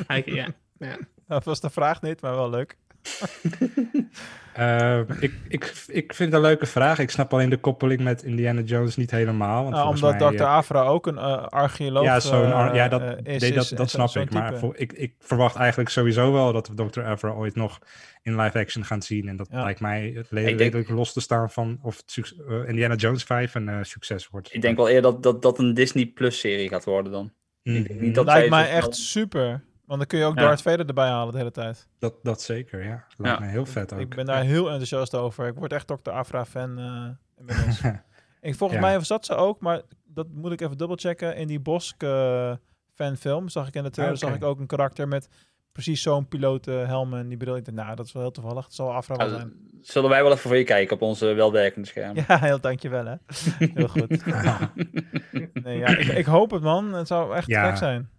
Hij- 0.07 0.23
ja, 0.25 0.47
ja. 0.77 0.97
Dat 1.27 1.43
was 1.43 1.59
de 1.59 1.69
vraag 1.69 2.01
niet, 2.01 2.21
maar 2.21 2.35
wel 2.35 2.49
leuk. 2.49 2.77
Eh, 4.53 4.99
ik, 5.19 5.33
ik, 5.47 5.73
ik 5.87 6.13
vind 6.13 6.31
het 6.31 6.33
een 6.33 6.47
leuke 6.47 6.65
vraag. 6.65 6.99
Ik 6.99 7.09
snap 7.09 7.33
alleen 7.33 7.49
de 7.49 7.57
koppeling 7.57 8.01
met 8.01 8.23
Indiana 8.23 8.61
Jones 8.61 8.95
niet 8.95 9.11
helemaal. 9.11 9.63
Want 9.63 9.75
Nou, 9.75 9.87
omdat 9.87 10.19
mij, 10.19 10.29
Dr. 10.31 10.41
eh, 10.41 10.47
Afra 10.55 10.83
ook 10.83 11.07
een 11.07 11.17
eh, 11.17 11.43
archeoloog 11.47 12.03
ja, 12.03 12.15
eh, 12.15 12.75
ja, 12.75 12.87
dat, 12.87 13.01
is. 13.23 13.41
nee, 13.41 13.53
dat, 13.53 13.63
is- 13.63 13.69
dat 13.69 13.89
zo- 13.89 14.07
snap 14.07 14.23
ik. 14.25 14.33
Maar 14.33 14.57
voor, 14.57 14.77
ik, 14.77 14.93
ik 14.93 15.13
verwacht 15.19 15.55
eigenlijk 15.55 15.89
sowieso 15.89 16.31
wel 16.31 16.53
dat 16.53 16.67
we 16.67 16.73
Dr. 16.89 17.01
Avra 17.01 17.29
ooit 17.29 17.55
nog 17.55 17.79
in 18.21 18.35
live 18.41 18.59
action 18.59 18.85
gaan 18.85 19.01
zien. 19.01 19.27
En 19.27 19.35
dat 19.35 19.47
Ja. 19.51 19.63
lijkt 19.63 19.79
mij 19.79 20.23
redelijk 20.29 20.89
los 20.89 21.13
te 21.13 21.21
staan 21.21 21.49
van 21.51 21.79
of 21.81 21.97
het 22.05 22.33
Indiana 22.67 22.95
Jones 22.95 23.23
5 23.23 23.55
een 23.55 23.69
eh, 23.69 23.77
succes 23.81 24.27
wordt. 24.27 24.53
Ik 24.53 24.61
denk 24.61 24.77
wel 24.77 24.89
eerder 24.89 25.11
dat 25.11 25.23
dat, 25.23 25.41
dat 25.41 25.59
een 25.59 25.73
Disney 25.73 26.05
Plus 26.05 26.39
serie 26.39 26.69
gaat 26.69 26.85
worden 26.85 27.11
dan. 27.11 27.31
Ik 27.63 27.87
denk 27.87 27.99
niet 27.99 28.15
dat 28.15 28.25
Lijkt 28.25 28.49
mij 28.49 28.65
zo 28.65 28.71
echt 28.71 28.95
super. 28.95 29.63
Want 29.85 29.99
dan 29.99 30.07
kun 30.07 30.19
je 30.19 30.25
ook 30.25 30.35
Ja. 30.35 30.41
Darth 30.41 30.61
Vader 30.61 30.85
erbij 30.87 31.07
halen 31.09 31.31
de 31.31 31.37
hele 31.37 31.51
tijd. 31.51 31.87
dat, 31.99 32.13
dat 32.23 32.41
zeker, 32.41 32.83
ja. 32.83 33.05
Lijkt 33.17 33.39
Ja. 33.39 33.45
me 33.45 33.51
heel 33.51 33.65
vet 33.65 33.93
ook. 33.93 33.99
Ik 33.99 34.15
ben 34.15 34.25
daar 34.25 34.43
heel 34.43 34.65
enthousiast 34.67 35.15
over. 35.15 35.47
Ik 35.47 35.55
word 35.55 35.73
echt 35.73 35.87
Dr. 35.87 36.09
Afra-fan 36.11 36.79
eh 36.79 37.09
ik, 38.41 38.55
volgens 38.55 38.79
Ja. 38.79 38.85
mij 38.85 39.03
zat 39.03 39.25
ze 39.25 39.35
ook, 39.35 39.59
maar 39.59 39.81
dat 40.05 40.27
moet 40.33 40.51
ik 40.51 40.61
even 40.61 40.77
dubbelchecken. 40.77 41.35
In 41.35 41.47
die 41.47 41.59
Bosk 41.59 42.03
eh, 42.03 42.53
fanfilm 42.93 43.49
zag 43.49 43.67
ik 43.67 43.75
in 43.75 43.83
de 43.83 43.89
trailer 43.89 44.15
Oké. 44.17 44.25
zag 44.25 44.35
ik 44.35 44.43
ook 44.43 44.59
een 44.59 44.67
karakter 44.67 45.07
met 45.07 45.27
precies 45.71 46.01
zo'n 46.01 46.27
pilotenhelm 46.27 47.13
en 47.13 47.27
die 47.27 47.37
bril. 47.37 47.55
Ik 47.55 47.65
dacht, 47.65 47.77
nou, 47.77 47.95
dat 47.95 48.05
is 48.05 48.11
wel 48.11 48.21
heel 48.21 48.31
toevallig. 48.31 48.63
Het 48.65 48.73
zal 48.73 48.93
Afra 48.93 49.15
wel 49.15 49.27
Nou, 49.27 49.39
zijn. 49.39 49.53
Zullen 49.81 50.09
wij 50.09 50.23
wel 50.23 50.31
even 50.31 50.49
voor 50.49 50.57
je 50.57 50.63
kijken 50.63 50.95
op 50.95 51.01
onze 51.01 51.33
welwerkende 51.33 51.87
scherm? 51.87 52.15
Ja, 52.27 52.39
heel 52.39 52.59
dankjewel 52.59 53.05
hè. 53.05 53.15
Heel 53.73 53.87
goed. 53.87 54.25
nee, 55.63 55.77
ja, 55.77 55.87
ik, 55.87 56.07
ik 56.07 56.25
hoop 56.25 56.51
het 56.51 56.61
man. 56.61 56.93
Het 56.93 57.07
zou 57.07 57.35
echt 57.35 57.47
Ja. 57.47 57.67
gek 57.67 57.77
zijn. 57.77 58.09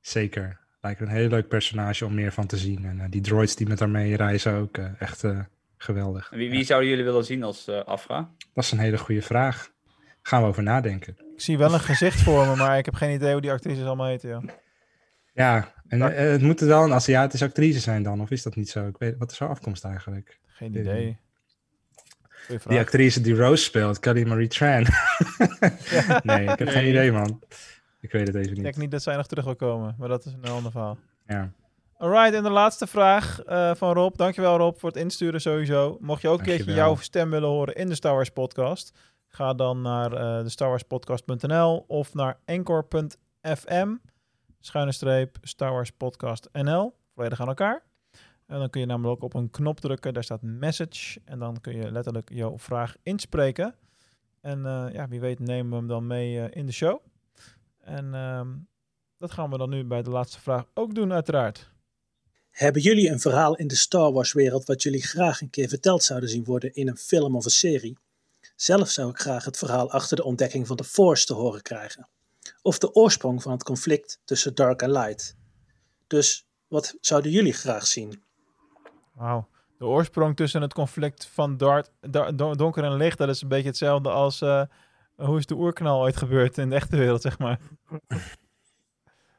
Zeker. 0.00 0.59
Lijkt 0.80 1.00
een 1.00 1.08
heel 1.08 1.28
leuk 1.28 1.48
personage 1.48 2.04
om 2.06 2.14
meer 2.14 2.32
van 2.32 2.46
te 2.46 2.56
zien. 2.56 2.84
En 2.84 3.00
eh, 3.00 3.06
die 3.10 3.20
droids 3.20 3.56
die 3.56 3.68
met 3.68 3.78
haar 3.78 3.88
mee 3.88 4.16
reizen 4.16 4.54
ook 4.54 4.76
eh, 4.76 4.86
echt 4.98 5.24
eh, 5.24 5.38
geweldig. 5.76 6.30
Wie, 6.30 6.50
wie 6.50 6.64
zouden 6.64 6.88
jullie 6.88 7.04
willen 7.04 7.24
zien 7.24 7.42
als 7.42 7.68
eh, 7.68 7.84
Afra? 7.84 8.30
Dat 8.54 8.64
is 8.64 8.72
een 8.72 8.78
hele 8.78 8.98
goede 8.98 9.22
vraag. 9.22 9.70
Gaan 10.22 10.42
we 10.42 10.48
over 10.48 10.62
nadenken. 10.62 11.16
Ik 11.34 11.40
zie 11.40 11.58
wel 11.58 11.74
een 11.74 11.80
gezicht 11.80 12.20
voor 12.20 12.46
me, 12.46 12.56
maar 12.56 12.78
ik 12.78 12.84
heb 12.84 12.94
geen 12.94 13.14
idee 13.14 13.32
hoe 13.32 13.40
die 13.40 13.50
actrices 13.50 13.84
allemaal 13.84 14.06
heten. 14.06 14.28
Joh. 14.28 14.42
Ja, 15.34 15.74
en 15.88 16.00
het 16.00 16.42
moet 16.42 16.60
wel 16.60 16.84
een 16.84 16.92
Aziatische 16.92 17.44
actrice 17.44 17.80
zijn 17.80 18.02
dan, 18.02 18.20
of 18.20 18.30
is 18.30 18.42
dat 18.42 18.56
niet 18.56 18.70
zo? 18.70 18.86
Ik 18.86 18.96
weet, 18.98 19.16
wat 19.18 19.30
is 19.30 19.38
haar 19.38 19.48
afkomst 19.48 19.84
eigenlijk? 19.84 20.38
Geen 20.46 20.76
idee. 20.76 21.04
niet. 21.04 21.16
Goeie 22.46 22.60
vraag. 22.60 22.72
Die 22.72 22.78
actrice 22.78 23.20
die 23.20 23.34
Rose 23.34 23.64
speelt, 23.64 24.00
Kelly 24.00 24.26
Marie 24.26 24.48
Tran. 24.48 24.86
nee, 26.22 26.46
ik 26.46 26.58
heb 26.58 26.68
geen 26.68 26.88
idee, 26.88 27.12
man. 27.12 27.42
Ik 28.00 28.12
weet 28.12 28.26
het 28.26 28.36
even 28.36 28.48
Ik 28.48 28.54
niet. 28.54 28.62
denk 28.62 28.76
niet 28.76 28.90
dat 28.90 29.02
zij 29.02 29.16
nog 29.16 29.26
terug 29.26 29.44
wil 29.44 29.56
komen, 29.56 29.94
maar 29.98 30.08
dat 30.08 30.24
is 30.24 30.32
een 30.32 30.44
ander 30.50 30.70
verhaal. 30.70 30.98
Ja. 31.26 31.50
Alright, 31.96 32.34
en 32.34 32.42
de 32.42 32.50
laatste 32.50 32.86
vraag 32.86 33.42
eh, 33.42 33.74
van 33.74 33.92
Rob. 33.92 34.16
Dankjewel 34.16 34.56
Rob 34.56 34.76
voor 34.78 34.88
het 34.88 34.98
insturen 34.98 35.40
sowieso. 35.40 35.96
Mocht 36.00 36.22
je 36.22 36.28
ook 36.28 36.38
een 36.38 36.44
keertje 36.44 36.72
jouw 36.72 36.96
stem 36.96 37.30
willen 37.30 37.48
horen 37.48 37.74
in 37.74 37.88
de 37.88 37.94
Star 37.94 38.14
Wars 38.14 38.30
podcast, 38.30 38.98
ga 39.26 39.54
dan 39.54 39.82
naar 39.82 40.12
eh 40.12 40.42
de 40.42 40.48
starwarspodcast.nl 40.48 41.84
of 41.88 42.14
naar 42.14 42.38
anchor.fm. 42.44 43.94
schuine 44.60 44.92
streep, 44.92 45.36
Star 45.42 45.72
Wars 45.72 45.90
Podcast 45.90 46.48
NL. 46.52 46.94
Volledig 47.14 47.40
aan 47.40 47.48
elkaar. 47.48 47.82
En 48.46 48.58
dan 48.58 48.70
kun 48.70 48.80
je 48.80 48.86
namelijk 48.86 49.22
op 49.22 49.34
een 49.34 49.50
knop 49.50 49.80
drukken, 49.80 50.14
daar 50.14 50.24
staat 50.24 50.42
message. 50.42 51.20
En 51.24 51.38
dan 51.38 51.60
kun 51.60 51.76
je 51.76 51.92
letterlijk 51.92 52.30
jouw 52.32 52.58
vraag 52.58 52.96
inspreken. 53.02 53.74
En 54.40 54.66
eh, 54.66 54.86
ja, 54.92 55.08
wie 55.08 55.20
weet 55.20 55.38
nemen 55.38 55.70
we 55.70 55.76
hem 55.76 55.86
dan 55.86 56.06
mee 56.06 56.50
in 56.50 56.66
de 56.66 56.72
show. 56.72 57.00
En 57.90 58.14
ehm, 58.14 58.48
dat 59.18 59.30
gaan 59.30 59.50
we 59.50 59.58
dan 59.58 59.70
nu 59.70 59.84
bij 59.84 60.02
de 60.02 60.10
laatste 60.10 60.40
vraag 60.40 60.64
ook 60.74 60.94
doen, 60.94 61.12
uiteraard. 61.12 61.70
Hebben 62.50 62.82
jullie 62.82 63.08
een 63.08 63.20
verhaal 63.20 63.56
in 63.56 63.66
de 63.66 63.76
Star 63.76 64.12
Wars 64.12 64.32
wereld 64.32 64.64
wat 64.64 64.82
jullie 64.82 65.02
graag 65.02 65.40
een 65.40 65.50
keer 65.50 65.68
verteld 65.68 66.02
zouden 66.02 66.28
zien 66.28 66.44
worden 66.44 66.74
in 66.74 66.88
een 66.88 66.96
film 66.96 67.36
of 67.36 67.44
een 67.44 67.50
serie? 67.50 67.98
Zelf 68.56 68.88
zou 68.88 69.10
ik 69.10 69.18
graag 69.18 69.44
het 69.44 69.56
verhaal 69.56 69.90
achter 69.90 70.16
de 70.16 70.24
ontdekking 70.24 70.66
van 70.66 70.76
de 70.76 70.84
Force 70.84 71.26
te 71.26 71.34
horen 71.34 71.62
krijgen. 71.62 72.08
Of 72.62 72.78
de 72.78 72.94
oorsprong 72.94 73.42
van 73.42 73.52
het 73.52 73.62
conflict 73.62 74.20
tussen 74.24 74.54
Dark 74.54 74.82
en 74.82 74.92
Light. 74.92 75.36
Dus 76.06 76.46
wat 76.68 76.96
zouden 77.00 77.30
jullie 77.30 77.52
graag 77.52 77.86
zien? 77.86 78.22
Wauw. 79.14 79.48
De 79.78 79.84
oorsprong 79.84 80.36
tussen 80.36 80.62
het 80.62 80.72
conflict 80.72 81.26
van 81.26 81.56
Dart, 81.56 81.90
Dar- 82.00 82.36
Don- 82.36 82.56
donker 82.56 82.84
en 82.84 82.96
licht, 82.96 83.18
dat 83.18 83.28
is 83.28 83.42
een 83.42 83.48
beetje 83.48 83.68
hetzelfde 83.68 84.08
als 84.08 84.40
eh, 84.40 84.62
hoe 85.20 85.38
is 85.38 85.46
de 85.46 85.54
oerknal 85.54 86.00
ooit 86.00 86.16
gebeurd 86.16 86.58
in 86.58 86.68
de 86.68 86.74
echte 86.74 86.96
wereld, 86.96 87.22
zeg 87.22 87.38
maar. 87.38 87.58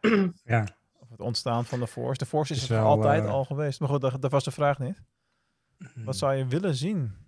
Ja. 0.44 0.68
Of 1.00 1.10
het 1.10 1.20
ontstaan 1.20 1.66
van 1.66 1.80
de 1.80 1.88
Force. 1.88 2.18
De 2.18 2.26
Force 2.26 2.54
is, 2.54 2.64
Is 2.64 2.70
er 2.70 2.80
altijd 2.80 3.24
eh, 3.24 3.32
al 3.32 3.46
geweest. 3.46 3.80
Maar 3.80 3.90
goed, 3.90 4.02
dat, 4.02 4.22
dat 4.22 4.32
was 4.32 4.44
de 4.44 4.52
vraag 4.52 4.80
niet. 4.80 5.02
Wat 5.96 6.18
zou 6.18 6.36
je 6.36 6.46
willen 6.46 6.76
zien? 6.76 7.22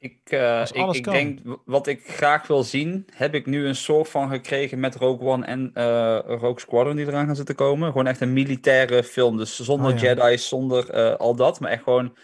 Ik, 0.00 0.20
eh, 0.24 0.66
ik, 0.92 1.04
denk, 1.04 1.38
wat 1.64 1.86
ik 1.86 2.06
graag 2.06 2.46
wil 2.46 2.62
zien, 2.62 3.06
heb 3.14 3.34
ik 3.34 3.46
nu 3.46 3.66
een 3.66 3.76
soort 3.76 4.08
van 4.08 4.28
gekregen 4.30 4.80
met 4.80 4.94
Rogue 4.96 5.28
One 5.28 5.46
en 5.46 5.70
eh, 5.74 6.18
Rogue 6.26 6.60
Squadron 6.60 6.96
die 6.96 7.06
eraan 7.06 7.26
gaan 7.26 7.36
zitten 7.36 7.54
komen. 7.54 7.88
Gewoon 7.88 8.06
echt 8.06 8.20
een 8.20 8.32
militaire 8.32 9.02
film. 9.02 9.36
Dus 9.36 9.60
zonder 9.60 9.92
Oh, 9.92 9.98
ja. 9.98 10.14
Jedi's, 10.14 10.48
zonder 10.48 10.90
eh, 10.90 11.16
al 11.16 11.34
dat. 11.34 11.60
Maar 11.60 11.70
echt 11.70 11.82
gewoon 11.82 12.16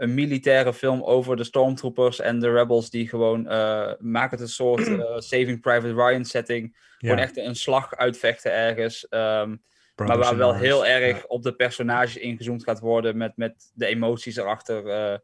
een 0.00 0.14
militaire 0.14 0.74
film 0.74 1.02
over 1.02 1.36
de 1.36 1.44
Stormtroopers 1.44 2.20
en 2.20 2.40
de 2.40 2.52
Rebels 2.52 2.90
die 2.90 3.08
gewoon 3.08 3.48
eh 3.48 3.92
maken 3.98 4.30
het 4.30 4.40
een 4.40 4.48
soort 4.48 4.86
eh, 4.86 5.16
Saving 5.32 5.60
Private 5.60 5.94
Ryan 5.94 6.24
setting. 6.24 6.76
Gewoon 6.98 7.18
echt 7.18 7.36
een 7.36 7.56
slag 7.56 7.96
uitvechten 7.96 8.52
ergens. 8.52 9.08
ehm, 9.08 9.56
maar 9.96 10.18
waar 10.18 10.36
wel 10.36 10.54
heel 10.54 10.86
erg 10.86 11.16
ja. 11.16 11.24
op 11.26 11.42
de 11.42 11.54
personages 11.54 12.16
ingezoomd 12.16 12.64
gaat 12.64 12.80
worden 12.80 13.16
met, 13.16 13.36
met 13.36 13.70
de 13.74 13.86
emoties 13.86 14.36
erachter 14.36 14.86
eh, 14.86 15.18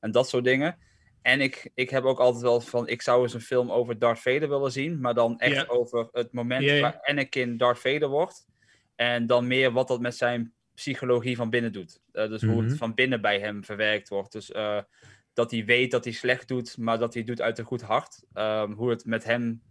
en 0.00 0.10
dat 0.10 0.28
soort 0.28 0.44
dingen. 0.44 0.78
En 1.22 1.40
ik, 1.40 1.70
ik 1.74 1.90
heb 1.90 2.04
ook 2.04 2.18
altijd 2.18 2.42
wel 2.42 2.60
van, 2.60 2.88
ik 2.88 3.02
zou 3.02 3.22
eens 3.22 3.34
een 3.34 3.40
film 3.40 3.70
over 3.70 3.98
Darth 3.98 4.20
Vader 4.20 4.48
willen 4.48 4.72
zien, 4.72 5.00
maar 5.00 5.14
dan 5.14 5.38
echt 5.38 5.54
Ja. 5.54 5.64
over 5.66 6.08
het 6.12 6.32
moment 6.32 6.80
waar 6.80 6.98
Anakin 7.02 7.56
Darth 7.56 7.78
Vader 7.78 8.08
wordt. 8.08 8.46
En 8.94 9.26
dan 9.26 9.46
meer 9.46 9.72
wat 9.72 9.88
dat 9.88 10.00
met 10.00 10.16
zijn 10.16 10.54
psychologie 10.74 11.36
van 11.36 11.50
binnen 11.50 11.72
doet. 11.72 12.00
Eh, 12.12 12.28
dus 12.28 12.42
hoe 12.42 12.54
Mhm. 12.54 12.64
het 12.68 12.76
van 12.78 12.94
binnen 12.94 13.20
bij 13.20 13.40
hem 13.40 13.64
verwerkt 13.64 14.08
wordt. 14.08 14.32
Dus 14.32 14.50
eh, 14.50 14.82
dat 15.32 15.50
hij 15.50 15.64
weet 15.64 15.90
dat 15.90 16.04
hij 16.04 16.12
slecht 16.12 16.48
doet, 16.48 16.76
maar 16.78 16.98
dat 16.98 17.12
hij 17.14 17.22
het 17.22 17.30
doet 17.30 17.40
uit 17.46 17.58
een 17.58 17.64
goed 17.64 17.82
hart. 17.82 18.22
Ehm, 18.32 18.72
hoe 18.72 18.90
het 18.90 19.04
met 19.04 19.24
hem, 19.24 19.62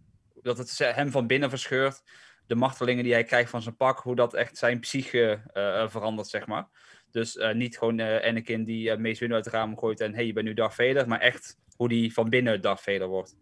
dat 0.42 0.58
het 0.58 0.78
hem 0.78 1.10
van 1.10 1.26
binnen 1.26 1.48
verscheurt. 1.50 2.02
De 2.46 2.54
martelingen 2.54 3.04
die 3.04 3.12
hij 3.12 3.24
krijgt 3.24 3.50
van 3.50 3.62
zijn 3.62 3.76
pak, 3.76 3.98
hoe 3.98 4.14
dat 4.16 4.34
echt 4.34 4.56
zijn 4.56 4.80
psyche 4.80 5.42
eh, 5.52 5.88
verandert, 5.88 6.28
zeg 6.28 6.46
maar. 6.46 6.68
Dus 7.10 7.36
eh, 7.36 7.54
niet 7.54 7.78
gewoon 7.78 7.98
eh 7.98 8.28
Anakin 8.28 8.64
die 8.64 8.90
eh 8.90 8.98
Mace 8.98 9.18
Windu 9.20 9.34
uit 9.34 9.44
het 9.44 9.54
raam 9.54 9.78
gooit 9.78 10.00
en 10.00 10.14
hey, 10.14 10.26
je 10.26 10.32
bent 10.32 10.46
nu 10.46 10.54
Darth 10.54 10.74
Vader, 10.74 11.08
maar 11.08 11.20
echt 11.20 11.56
hoe 11.76 11.88
die 11.88 12.12
van 12.12 12.28
binnen 12.28 12.60
Darth 12.60 12.80
Vader 12.80 13.06
wordt. 13.06 13.36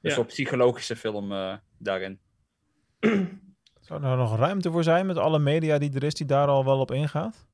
Dus 0.00 0.14
Ja. 0.14 0.20
een 0.20 0.26
psychologische 0.26 0.96
film 0.96 1.32
eh, 1.32 1.56
daarin. 1.78 2.20
Zou 3.86 4.04
er 4.04 4.16
nog 4.16 4.36
ruimte 4.36 4.70
voor 4.70 4.82
zijn 4.82 5.06
met 5.06 5.16
alle 5.16 5.38
media 5.38 5.78
die 5.78 5.94
er 5.94 6.04
is, 6.04 6.14
die 6.14 6.26
daar 6.26 6.46
al 6.46 6.64
wel 6.64 6.78
op 6.78 6.90
ingaat? 6.90 7.46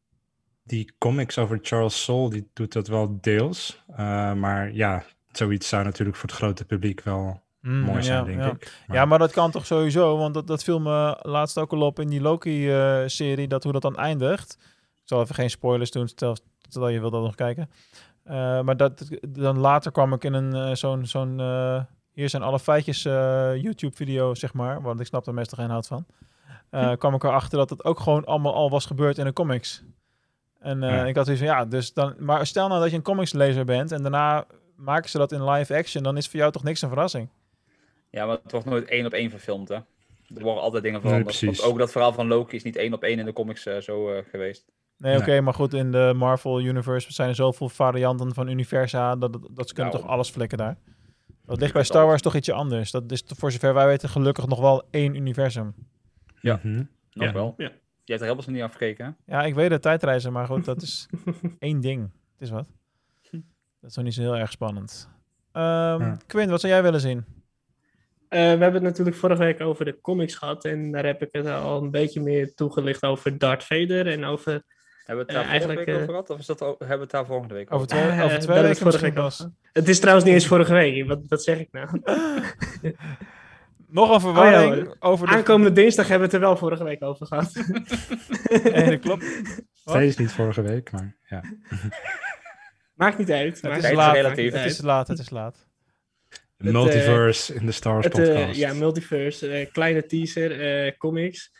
Die 0.65 0.93
comics 0.99 1.39
over 1.39 1.59
Charles 1.63 2.03
Soule, 2.05 2.31
die 2.31 2.51
doet 2.53 2.73
dat 2.73 2.89
wel 2.89 3.19
deels. 3.21 3.83
Eh, 3.87 4.33
maar 4.33 4.73
ja, 4.73 5.05
zoiets 5.33 5.69
zou 5.69 5.85
natuurlijk 5.85 6.17
voor 6.17 6.29
het 6.29 6.39
grote 6.39 6.65
publiek 6.65 7.03
wel 7.03 7.41
Mm, 7.61 7.81
mooi 7.81 8.03
zijn, 8.03 8.19
ja, 8.19 8.25
denk 8.25 8.41
ja. 8.41 8.51
ik. 8.51 8.85
Ja, 8.87 9.05
maar 9.05 9.19
dat 9.19 9.33
kan 9.33 9.51
toch 9.51 9.67
sowieso, 9.67 10.17
want 10.17 10.35
dat, 10.35 10.47
dat 10.47 10.65
viel 10.65 10.81
me 10.81 11.19
laatst 11.23 11.59
ook 11.59 11.73
al 11.73 11.81
op 11.81 12.01
in 12.01 12.09
die 12.09 12.21
Loki-serie, 12.21 13.49
dat 13.49 13.63
hoe 13.63 13.73
dat 13.73 13.83
dan 13.83 13.97
eindigt. 13.97 14.59
Ik 15.03 15.09
zal 15.09 15.21
even 15.21 15.35
geen 15.35 15.51
spoilers 15.51 15.91
doen, 15.91 16.09
stel, 16.09 16.37
stel 16.69 16.89
je 16.89 17.01
wil 17.01 17.11
dat 17.11 17.23
nog 17.23 17.35
kijken. 17.35 17.71
Eh, 18.25 18.61
maar 18.61 18.77
dat, 18.77 19.09
dan 19.29 19.59
later 19.59 19.93
kwam 19.93 20.13
ik 20.13 20.25
in 20.25 20.33
een 20.33 20.55
eh, 20.55 20.75
zo'n, 20.75 21.07
zo'n 21.07 21.41
hier 22.12 22.28
zijn 22.28 22.43
alle 22.43 22.59
feitjes 22.59 23.05
eh, 23.05 23.56
YouTube-video, 23.56 24.34
zeg 24.34 24.52
maar, 24.55 24.82
want 24.82 25.01
ik 25.01 25.06
snap 25.06 25.26
er 25.26 25.34
meestal 25.34 25.59
geen 25.59 25.70
hout 25.70 25.86
van. 25.86 26.06
Eh, 26.70 26.93
kwam 26.93 27.14
ik 27.14 27.24
erachter 27.24 27.59
dat 27.59 27.70
het 27.70 27.84
ook 27.84 28.01
gewoon 28.01 28.24
allemaal 28.24 28.55
al 28.55 28.70
was 28.70 28.86
gebeurd 28.86 29.18
in 29.18 29.24
de 29.24 29.32
comics. 29.32 29.82
En 30.59 30.82
eh, 30.82 30.90
Ja. 30.90 31.05
ik 31.05 31.16
had 31.16 31.26
dus 31.26 31.39
van, 31.39 31.47
ja, 31.47 31.64
dus 31.64 31.93
dan, 31.93 32.14
maar 32.18 32.47
stel 32.47 32.68
nou 32.68 32.80
dat 32.80 32.90
je 32.90 32.97
een 32.97 33.02
comicslezer 33.02 33.64
bent 33.64 33.93
en 33.93 34.02
daarna 34.02 34.47
maken 34.76 35.10
ze 35.10 35.18
dat 35.18 35.32
in 35.32 35.51
live 35.51 35.76
action, 35.76 36.02
dan 36.02 36.16
is 36.16 36.28
voor 36.28 36.39
jou 36.40 36.52
toch 36.52 36.62
niks 36.62 36.82
een 36.82 36.89
verrassing. 36.89 37.28
Ja, 38.10 38.26
maar 38.26 38.39
het 38.43 38.52
wordt 38.52 38.66
nooit 38.66 38.89
één 38.89 39.06
op 39.06 39.12
één 39.12 39.30
verfilmd, 39.30 39.68
hè. 39.68 39.74
Er 40.34 40.43
worden 40.43 40.62
altijd 40.62 40.82
dingen 40.82 41.01
veranderd. 41.01 41.26
precies. 41.39 41.59
Want 41.60 41.72
ook 41.72 41.78
dat 41.78 41.93
verhaal 41.93 42.12
van 42.12 42.26
Loki 42.26 42.56
is 42.56 42.62
niet 42.62 42.76
één 42.76 42.93
op 42.93 43.02
één 43.02 43.18
in 43.18 43.24
de 43.24 43.32
comics 43.32 43.66
eh, 43.66 43.78
zo 43.78 44.10
eh, 44.10 44.22
geweest. 44.30 44.64
Nee, 44.98 45.18
oké, 45.18 45.40
maar 45.40 45.55
goed, 45.55 45.74
in 45.74 45.93
de 45.93 46.12
Marvel 46.16 46.60
Universe 46.60 47.12
zijn 47.12 47.28
er 47.28 47.34
zoveel 47.34 47.68
varianten 47.68 48.34
van 48.34 48.48
universa, 48.48 49.16
dat, 49.16 49.32
dat, 49.32 49.43
dat 49.51 49.68
ze 49.68 49.74
kunnen 49.74 49.93
Nou, 49.93 50.05
toch 50.05 50.12
alles 50.12 50.30
flikken 50.30 50.59
daar. 50.59 50.76
Dat 51.47 51.60
ligt 51.60 51.73
bij 51.73 51.85
Star 51.85 52.06
Wars 52.06 52.23
toch 52.23 52.35
ietsje 52.35 52.52
anders. 52.52 52.90
Dat 52.90 53.12
is 53.12 53.23
voor 53.27 53.52
zover 53.52 53.74
wij 53.74 53.86
weten 53.86 54.09
gelukkig 54.09 54.47
nog 54.47 54.60
wel 54.60 54.82
één 54.90 55.14
universum. 55.14 55.74
Ja. 56.40 56.60
Mhm. 56.62 56.77
Nog 57.12 57.27
Ja, 57.27 57.32
wel. 57.32 57.55
ja. 57.56 57.64
Je 58.05 58.12
hebt 58.12 58.20
er 58.20 58.27
helemaal 58.28 58.35
nog 58.47 58.47
niet 58.55 58.62
afgekeken, 58.62 59.05
hè? 59.27 59.35
Ja, 59.36 59.43
ik 59.44 59.55
weet 59.55 59.70
het, 59.70 59.82
tijdreizen, 59.82 60.32
maar 60.32 60.47
goed, 60.47 60.64
dat 60.64 60.82
is 60.82 61.09
één 61.59 61.81
ding. 61.81 62.02
Het 62.02 62.40
is 62.43 62.51
wat. 62.51 62.69
Dat 63.81 63.90
is 63.90 63.97
nog 63.97 64.05
niet 64.05 64.14
zo 64.14 64.20
heel 64.20 64.36
erg 64.36 64.51
spannend. 64.51 65.09
Ehm 65.52 66.01
Ja. 66.02 66.16
Quinn, 66.27 66.51
wat 66.51 66.60
zou 66.60 66.73
jij 66.73 66.82
willen 66.82 67.01
zien? 67.01 67.24
Eh, 68.28 68.39
we 68.40 68.47
hebben 68.47 68.73
het 68.74 68.82
natuurlijk 68.82 69.16
vorige 69.16 69.40
week 69.43 69.60
over 69.60 69.85
de 69.85 70.01
comics 70.01 70.35
gehad. 70.35 70.64
En 70.64 70.93
daar 70.93 71.05
heb 71.05 71.23
ik 71.23 71.28
het 71.32 71.47
al 71.47 71.82
een 71.82 71.90
beetje 71.90 72.20
meer 72.20 72.55
toegelicht 72.55 73.02
over 73.02 73.39
Darth 73.39 73.64
Vader. 73.64 74.06
En 74.06 74.24
over. 74.24 74.62
Hebben 75.05 75.27
we 75.27 75.33
het 75.33 75.43
Eh, 75.43 75.51
daar 75.51 75.61
vorige 75.61 75.74
eigenlijk, 75.74 75.79
week 75.79 75.89
over 75.89 76.01
eh, 76.03 76.09
gehad? 76.09 76.31
Of 76.31 76.39
is 76.39 76.47
dat, 76.47 76.61
hebben 76.61 76.89
we 76.89 77.03
het 77.03 77.11
daar 77.11 77.27
volgende 77.27 77.55
week 77.55 77.73
Over 77.73 77.74
over? 77.74 77.87
twee, 77.87 78.03
Eh, 78.03 78.24
over 78.24 78.39
twee 78.39 78.57
het 78.57 78.66
weken 78.66 78.87
misschien 78.87 79.12
pas. 79.12 79.47
Het 79.73 79.89
is 79.89 79.99
trouwens 79.99 80.27
niet 80.27 80.35
eens 80.35 80.47
vorige 80.47 80.73
week. 80.73 81.07
Wat, 81.07 81.20
wat 81.29 81.43
zeg 81.43 81.59
ik 81.59 81.69
nou? 81.73 81.89
Nog 83.89 84.15
een 84.15 84.20
verwarring 84.20 84.73
Oh 84.73 84.85
ja, 84.85 84.95
over 85.01 85.27
de... 85.27 85.33
Aankomende 85.33 85.73
dinsdag 85.73 86.09
hebben 86.09 86.29
we 86.29 86.35
het 86.35 86.43
er 86.43 86.49
wel 86.49 86.59
vorige 86.59 86.85
week 86.85 87.03
over 87.03 87.27
gehad. 87.27 87.53
Nee, 88.62 88.91
dat 88.91 89.01
klopt. 89.01 89.24
Wat? 89.85 89.95
Steeds 89.95 90.16
niet 90.16 90.33
vorige 90.33 90.62
week, 90.62 90.91
maar 90.93 91.16
ja. 91.29 91.43
Maakt 92.95 93.19
niet 93.19 93.31
uit. 93.31 93.61
Het 93.62 93.77
is 93.77 93.85
niet 93.85 93.93
laat. 93.93 94.15
relatief. 94.15 94.53
Het 94.53 94.70
is 94.70 94.81
laat, 94.81 95.09
het 95.09 95.19
is 95.19 95.31
laat. 95.31 95.66
Het, 96.57 96.73
multiverse 96.73 97.55
in 97.55 97.66
de 97.66 97.73
Star 97.73 97.93
Wars 97.93 98.07
Het, 98.07 98.19
eh, 98.19 98.24
podcast. 98.24 98.59
ja, 98.59 98.73
multiverse, 98.73 99.49
eh, 99.49 99.73
kleine 99.73 100.07
teaser, 100.07 100.61
eh, 100.61 100.97
comics. 100.99 101.51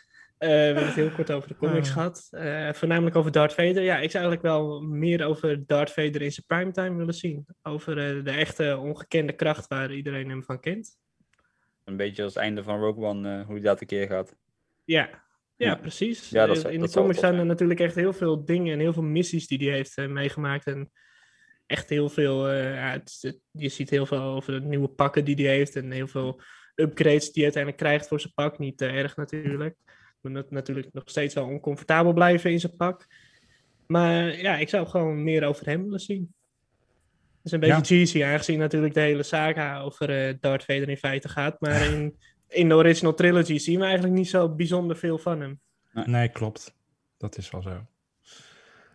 Eh, 0.43 0.49
we 0.49 0.55
hebben 0.55 0.85
het 0.85 0.95
heel 0.95 1.09
kort 1.09 1.31
over 1.31 1.47
de 1.47 1.55
comics 1.55 1.87
Ah. 1.87 1.93
gehad. 1.93 2.27
Eh, 2.31 2.73
voornamelijk 2.73 3.15
over 3.15 3.31
Darth 3.31 3.53
Vader. 3.53 3.81
Ja, 3.83 3.97
ik 3.99 4.11
zou 4.11 4.23
eigenlijk 4.25 4.41
wel 4.41 4.81
meer 4.81 5.25
over 5.25 5.65
Darth 5.65 5.91
Vader 5.91 6.21
in 6.21 6.31
zijn 6.31 6.45
primetime 6.47 6.97
willen 6.97 7.13
zien. 7.13 7.45
Over 7.61 7.97
eh, 8.17 8.23
de 8.23 8.31
echte 8.31 8.77
ongekende 8.77 9.33
kracht 9.33 9.67
waar 9.67 9.93
iedereen 9.93 10.29
hem 10.29 10.43
van 10.43 10.59
kent. 10.59 10.97
Een 11.83 11.97
beetje 11.97 12.23
als 12.23 12.33
het 12.33 12.43
einde 12.43 12.63
van 12.63 12.79
Rogue 12.79 13.05
One, 13.05 13.43
hoe 13.43 13.55
die 13.55 13.63
dat 13.63 13.81
een 13.81 13.87
keer 13.87 14.07
gaat. 14.07 14.35
Ja, 14.83 15.09
ja, 15.55 15.67
Ja. 15.67 15.75
precies. 15.75 16.29
Ja, 16.29 16.45
dat 16.45 16.69
in 16.69 16.79
dat 16.79 16.91
de 16.93 16.99
comics 16.99 17.19
zijn 17.19 17.35
er 17.35 17.45
natuurlijk 17.45 17.79
echt 17.79 17.95
heel 17.95 18.13
veel 18.13 18.45
dingen 18.45 18.73
en 18.73 18.79
heel 18.79 18.93
veel 18.93 19.03
missies 19.03 19.47
die 19.47 19.67
hij 19.67 19.75
heeft 19.77 19.97
meegemaakt. 20.07 20.65
En 20.65 20.91
echt 21.65 21.89
heel 21.89 22.09
veel, 22.09 22.49
eh, 22.49 22.73
ja, 22.75 22.91
het- 22.91 23.17
het- 23.21 23.39
je 23.51 23.69
ziet 23.69 23.89
heel 23.89 24.05
veel 24.05 24.21
over 24.21 24.61
de 24.61 24.67
nieuwe 24.67 24.87
pakken 24.87 25.25
die 25.25 25.45
hij 25.45 25.55
heeft 25.55 25.75
en 25.75 25.91
heel 25.91 26.07
veel 26.07 26.41
upgrades 26.75 27.23
die 27.31 27.33
hij 27.33 27.43
uiteindelijk 27.43 27.83
krijgt 27.83 28.07
voor 28.07 28.19
zijn 28.19 28.33
pak. 28.33 28.59
Niet 28.59 28.77
te 28.77 28.85
erg 28.85 29.15
natuurlijk. 29.15 29.75
Moet 30.23 30.31
nat- 30.31 30.51
natuurlijk 30.51 30.93
nog 30.93 31.03
steeds 31.05 31.33
wel 31.33 31.45
oncomfortabel 31.45 32.13
blijven 32.13 32.51
in 32.51 32.59
zijn 32.59 32.75
pak. 32.75 33.07
Maar 33.87 34.37
ja, 34.41 34.57
ik 34.57 34.69
zou 34.69 34.87
gewoon 34.87 35.23
meer 35.23 35.43
over 35.43 35.65
hem 35.65 35.83
willen 35.83 35.99
zien. 35.99 36.33
Het 37.37 37.45
is 37.45 37.51
een 37.51 37.59
beetje 37.59 37.83
cheesy, 37.95 38.23
aangezien 38.23 38.59
natuurlijk 38.59 38.93
de 38.93 38.99
hele 38.99 39.23
saga 39.23 39.79
over 39.79 40.27
eh 40.27 40.33
Darth 40.39 40.63
Vader 40.65 40.89
in 40.89 40.97
feite 40.97 41.29
gaat. 41.29 41.59
Maar 41.59 41.81
in, 41.91 42.17
in 42.49 42.67
de 42.69 42.75
original 42.75 43.13
trilogy 43.13 43.57
zien 43.57 43.79
we 43.79 43.85
eigenlijk 43.85 44.13
niet 44.15 44.29
zo 44.29 44.49
bijzonder 44.49 44.97
veel 44.97 45.17
van 45.17 45.41
hem. 45.41 45.59
Nee, 46.05 46.29
klopt. 46.29 46.75
Dat 47.17 47.37
is 47.37 47.51
wel 47.51 47.61
zo. 47.61 47.85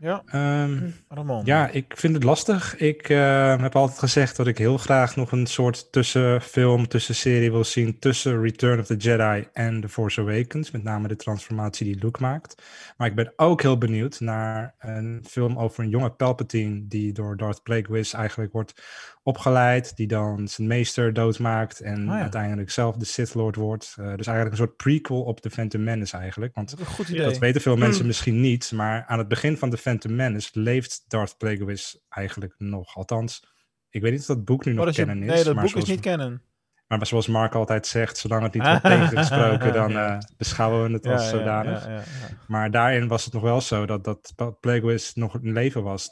Ja, 0.00 0.22
Ehm, 0.26 0.90
Ramon. 1.08 1.44
ja, 1.44 1.68
ik 1.68 1.94
vind 1.96 2.14
het 2.14 2.22
lastig. 2.24 2.76
Ik 2.76 3.08
eh, 3.08 3.60
heb 3.60 3.76
altijd 3.76 3.98
gezegd 3.98 4.36
dat 4.36 4.46
ik 4.46 4.58
heel 4.58 4.78
graag 4.78 5.16
nog 5.16 5.32
een 5.32 5.46
soort 5.46 5.92
tussenfilm, 5.92 6.88
tussenserie 6.88 7.50
wil 7.50 7.64
zien 7.64 7.98
tussen 7.98 8.42
Return 8.42 8.78
of 8.80 8.86
the 8.86 8.96
Jedi 8.96 9.48
en 9.52 9.80
The 9.80 9.88
Force 9.88 10.20
Awakens. 10.20 10.70
Met 10.70 10.82
name 10.82 11.08
de 11.08 11.16
transformatie 11.16 11.86
die 11.86 12.02
Luke 12.02 12.20
maakt. 12.20 12.62
Maar 12.96 13.08
ik 13.08 13.14
ben 13.14 13.32
ook 13.36 13.62
heel 13.62 13.78
benieuwd 13.78 14.20
naar 14.20 14.74
een 14.78 15.24
film 15.28 15.58
over 15.58 15.84
een 15.84 15.90
jonge 15.90 16.10
Palpatine 16.10 16.86
die 16.86 17.12
door 17.12 17.36
Darth 17.36 17.62
Plagueis 17.62 18.12
eigenlijk 18.12 18.52
wordt 18.52 18.82
opgeleid. 19.22 19.96
Die 19.96 20.06
dan 20.06 20.48
zijn 20.48 20.66
meester 20.68 21.12
doodmaakt 21.12 21.80
en 21.80 22.08
Ah, 22.08 22.14
ja. 22.14 22.20
uiteindelijk 22.20 22.70
zelf 22.70 22.96
de 22.96 23.04
Sith 23.04 23.34
Lord 23.34 23.56
wordt. 23.56 23.94
Eh, 23.98 24.04
dus 24.04 24.26
eigenlijk 24.26 24.50
een 24.50 24.56
soort 24.66 24.76
prequel 24.76 25.22
op 25.22 25.40
The 25.40 25.50
Phantom 25.50 25.84
Menace 25.84 26.16
eigenlijk. 26.16 26.54
Want 26.54 26.70
Dat 26.70 26.80
is 26.80 26.86
goed 26.94 27.08
idee. 27.08 27.24
dat 27.24 27.38
weten 27.38 27.60
veel 27.60 27.76
mensen 27.76 28.00
Mm. 28.00 28.06
misschien 28.06 28.40
niet, 28.40 28.72
maar 28.72 29.04
aan 29.06 29.18
het 29.18 29.28
begin 29.28 29.56
van 29.56 29.70
The 29.70 29.76
Phantom 29.78 30.14
Menace 30.16 30.50
leeft 30.52 31.04
Darth 31.08 31.34
Plagueis 31.38 32.00
eigenlijk 32.08 32.54
nog. 32.58 32.96
Althans, 32.96 33.44
ik 33.90 34.02
weet 34.02 34.10
niet 34.12 34.20
of 34.20 34.26
dat 34.26 34.44
boek 34.44 34.64
nu 34.64 34.72
Oh, 34.72 34.78
nog 34.78 34.88
is 34.88 34.94
kennen 34.96 35.22
is. 35.22 35.26
nee, 35.26 35.44
dat 35.44 35.54
maar 35.54 35.54
boek 35.54 35.64
is 35.64 35.70
zoals- 35.70 35.88
niet 35.88 36.00
kennen. 36.00 36.42
Maar 36.86 37.06
zoals 37.06 37.26
Mark 37.26 37.54
altijd 37.54 37.86
zegt, 37.86 38.16
zolang 38.16 38.42
het 38.42 38.54
niet 38.54 38.62
wordt 38.66 38.82
tegengesproken, 38.94 39.72
dan 39.72 39.90
eh, 39.96 40.18
beschouwen 40.36 40.86
we 40.86 40.92
het 40.92 41.06
als 41.06 41.22
ja, 41.22 41.28
zodanig. 41.28 41.86
ja. 41.86 42.02
Maar 42.46 42.70
daarin 42.70 43.08
was 43.08 43.24
het 43.24 43.32
nog 43.34 43.42
wel 43.42 43.60
zo 43.60 43.86
dat, 43.86 44.04
dat 44.04 44.60
Plagueis 44.60 45.14
nog 45.14 45.34
in 45.42 45.52
leven 45.52 45.82
was 45.82 46.08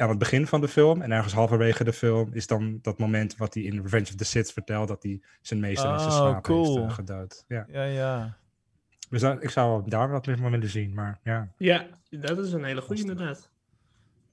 aan 0.00 0.08
het 0.08 0.18
begin 0.18 0.46
van 0.46 0.60
de 0.60 0.68
film. 0.68 1.02
En 1.02 1.12
ergens 1.12 1.32
halverwege 1.34 1.84
de 1.84 1.92
film 1.92 2.28
is 2.32 2.46
dan 2.46 2.78
dat 2.82 2.98
moment 2.98 3.36
wat 3.36 3.54
hij 3.54 3.62
in 3.62 3.80
Revenge 3.82 4.02
of 4.04 4.14
the 4.14 4.24
Sith 4.24 4.52
vertelt, 4.52 4.88
dat 4.88 5.02
hij 5.02 5.20
zijn 5.42 5.60
meester 5.60 5.90
in 5.92 5.98
zijn 5.98 6.10
Oh, 6.10 6.16
slaap 6.16 6.42
cool. 6.42 6.76
heeft 6.76 6.88
eh, 6.88 6.94
gedood. 6.94 7.44
Ja. 7.48 7.66
Ja, 7.68 7.82
ja. 7.84 8.36
Dus 9.10 9.20
dat- 9.20 9.42
ik 9.42 9.50
zou 9.50 9.82
daar 9.88 10.10
wat 10.10 10.26
meer 10.26 10.36
van 10.38 10.50
willen 10.50 10.68
zien, 10.68 10.94
maar 10.94 11.18
ja. 11.24 11.48
Ja, 11.56 11.86
dat 12.10 12.38
is 12.38 12.52
een 12.52 12.64
hele 12.64 12.80
goede 12.80 13.00
inderdaad. 13.00 13.50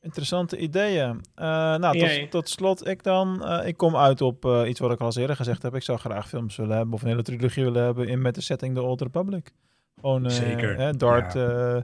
Interessante 0.02 0.58
ideeën. 0.58 1.22
Eh, 1.36 1.46
nou, 1.76 1.98
tot, 2.00 2.32
tot 2.32 2.50
slot, 2.50 2.88
ik 2.88 3.04
dan. 3.04 3.46
eh, 3.46 3.68
ik 3.68 3.78
kom 3.78 3.96
uit 3.96 4.22
op 4.22 4.46
eh, 4.46 4.64
iets 4.70 4.80
wat 4.80 4.92
ik 4.92 5.00
al 5.00 5.06
eens 5.06 5.16
eerder 5.16 5.36
gezegd 5.36 5.62
heb. 5.62 5.76
Ik 5.76 5.84
zou 5.84 5.98
graag 6.00 6.28
films 6.30 6.56
willen 6.56 6.76
hebben, 6.76 6.94
of 6.94 7.02
een 7.02 7.08
hele 7.08 7.22
trilogie 7.22 7.64
willen 7.64 7.84
hebben, 7.84 8.08
in 8.08 8.22
met 8.22 8.36
de 8.36 8.42
setting 8.42 8.76
The 8.76 8.82
Old 8.82 9.02
Republic. 9.02 9.52
Gewoon, 9.96 10.26
eh, 10.26 10.32
Zeker, 10.32 10.78
Hè, 10.78 10.92
Dart, 10.94 11.36
eh, 11.36 11.78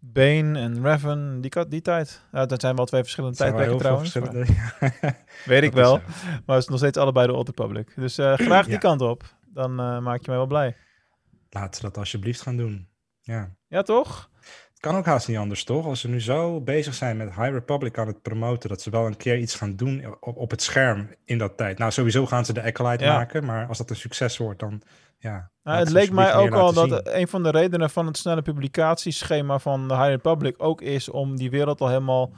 Bane 0.00 0.58
en 0.58 0.82
Revan, 0.82 1.40
die, 1.40 1.68
die 1.68 1.80
tijd. 1.80 2.24
Ja, 2.32 2.46
dat 2.46 2.60
zijn 2.60 2.76
wel 2.76 2.84
twee 2.84 3.02
verschillende 3.02 3.36
tijdperken 3.36 3.78
trouwens. 3.78 4.14
maar- 4.14 4.46
Weet 5.44 5.62
ik 5.62 5.72
wel. 5.72 6.00
Maar 6.46 6.54
het 6.56 6.62
is 6.64 6.68
nog 6.68 6.78
steeds 6.78 6.98
allebei 6.98 7.26
de 7.26 7.32
Old 7.32 7.46
Republic. 7.48 7.92
Dus 7.96 8.18
eh, 8.18 8.32
graag 8.48 8.64
die 8.64 8.72
Ja. 8.74 8.78
kant 8.78 9.00
op. 9.00 9.34
Dan 9.46 9.70
eh, 9.80 9.98
maak 9.98 10.20
je 10.20 10.28
mij 10.28 10.36
wel 10.36 10.46
blij. 10.46 10.76
Laten 11.50 11.80
we 11.82 11.86
dat 11.88 11.98
alsjeblieft 11.98 12.40
gaan 12.42 12.56
doen. 12.56 12.88
Ja. 13.20 13.54
Ja, 13.68 13.82
toch? 13.82 14.30
Het 14.70 14.86
kan 14.86 14.96
ook 14.96 15.06
haast 15.06 15.28
niet 15.28 15.36
anders, 15.36 15.64
toch? 15.64 15.86
Als 15.86 16.00
ze 16.00 16.08
nu 16.08 16.20
zo 16.20 16.60
bezig 16.60 16.94
zijn 16.94 17.16
met 17.16 17.34
High 17.34 17.50
Republic 17.50 17.98
aan 17.98 18.06
het 18.06 18.22
promoten, 18.22 18.68
dat 18.68 18.82
ze 18.82 18.90
wel 18.90 19.06
een 19.06 19.16
keer 19.16 19.38
iets 19.38 19.54
gaan 19.54 19.76
doen 19.76 20.16
op, 20.20 20.36
op 20.36 20.50
het 20.50 20.62
scherm 20.62 21.08
in 21.24 21.38
dat 21.38 21.56
tijd. 21.56 21.78
Nou, 21.78 21.90
sowieso 21.90 22.26
gaan 22.26 22.44
ze 22.44 22.52
de 22.52 22.62
Acolyte 22.62 23.04
Ja. 23.04 23.14
maken, 23.16 23.44
maar 23.44 23.66
als 23.66 23.78
dat 23.78 23.90
een 23.90 23.96
succes 23.96 24.36
wordt, 24.36 24.60
dan 24.60 24.82
ja. 25.18 25.50
Nou, 25.62 25.78
het 25.78 25.90
leek 25.90 26.10
mij 26.10 26.34
ook 26.34 26.52
al 26.54 26.72
dat 26.72 26.88
zien. 26.88 27.16
een 27.18 27.28
van 27.28 27.42
de 27.42 27.50
redenen 27.50 27.90
van 27.90 28.06
het 28.06 28.16
snelle 28.16 28.42
publicatieschema 28.42 29.58
van 29.58 29.88
de 29.88 29.94
High 29.94 30.08
Republic 30.08 30.54
ook 30.58 30.80
is 30.82 31.08
om 31.08 31.36
die 31.36 31.50
wereld 31.50 31.80
al 31.80 31.88
helemaal 31.88 32.32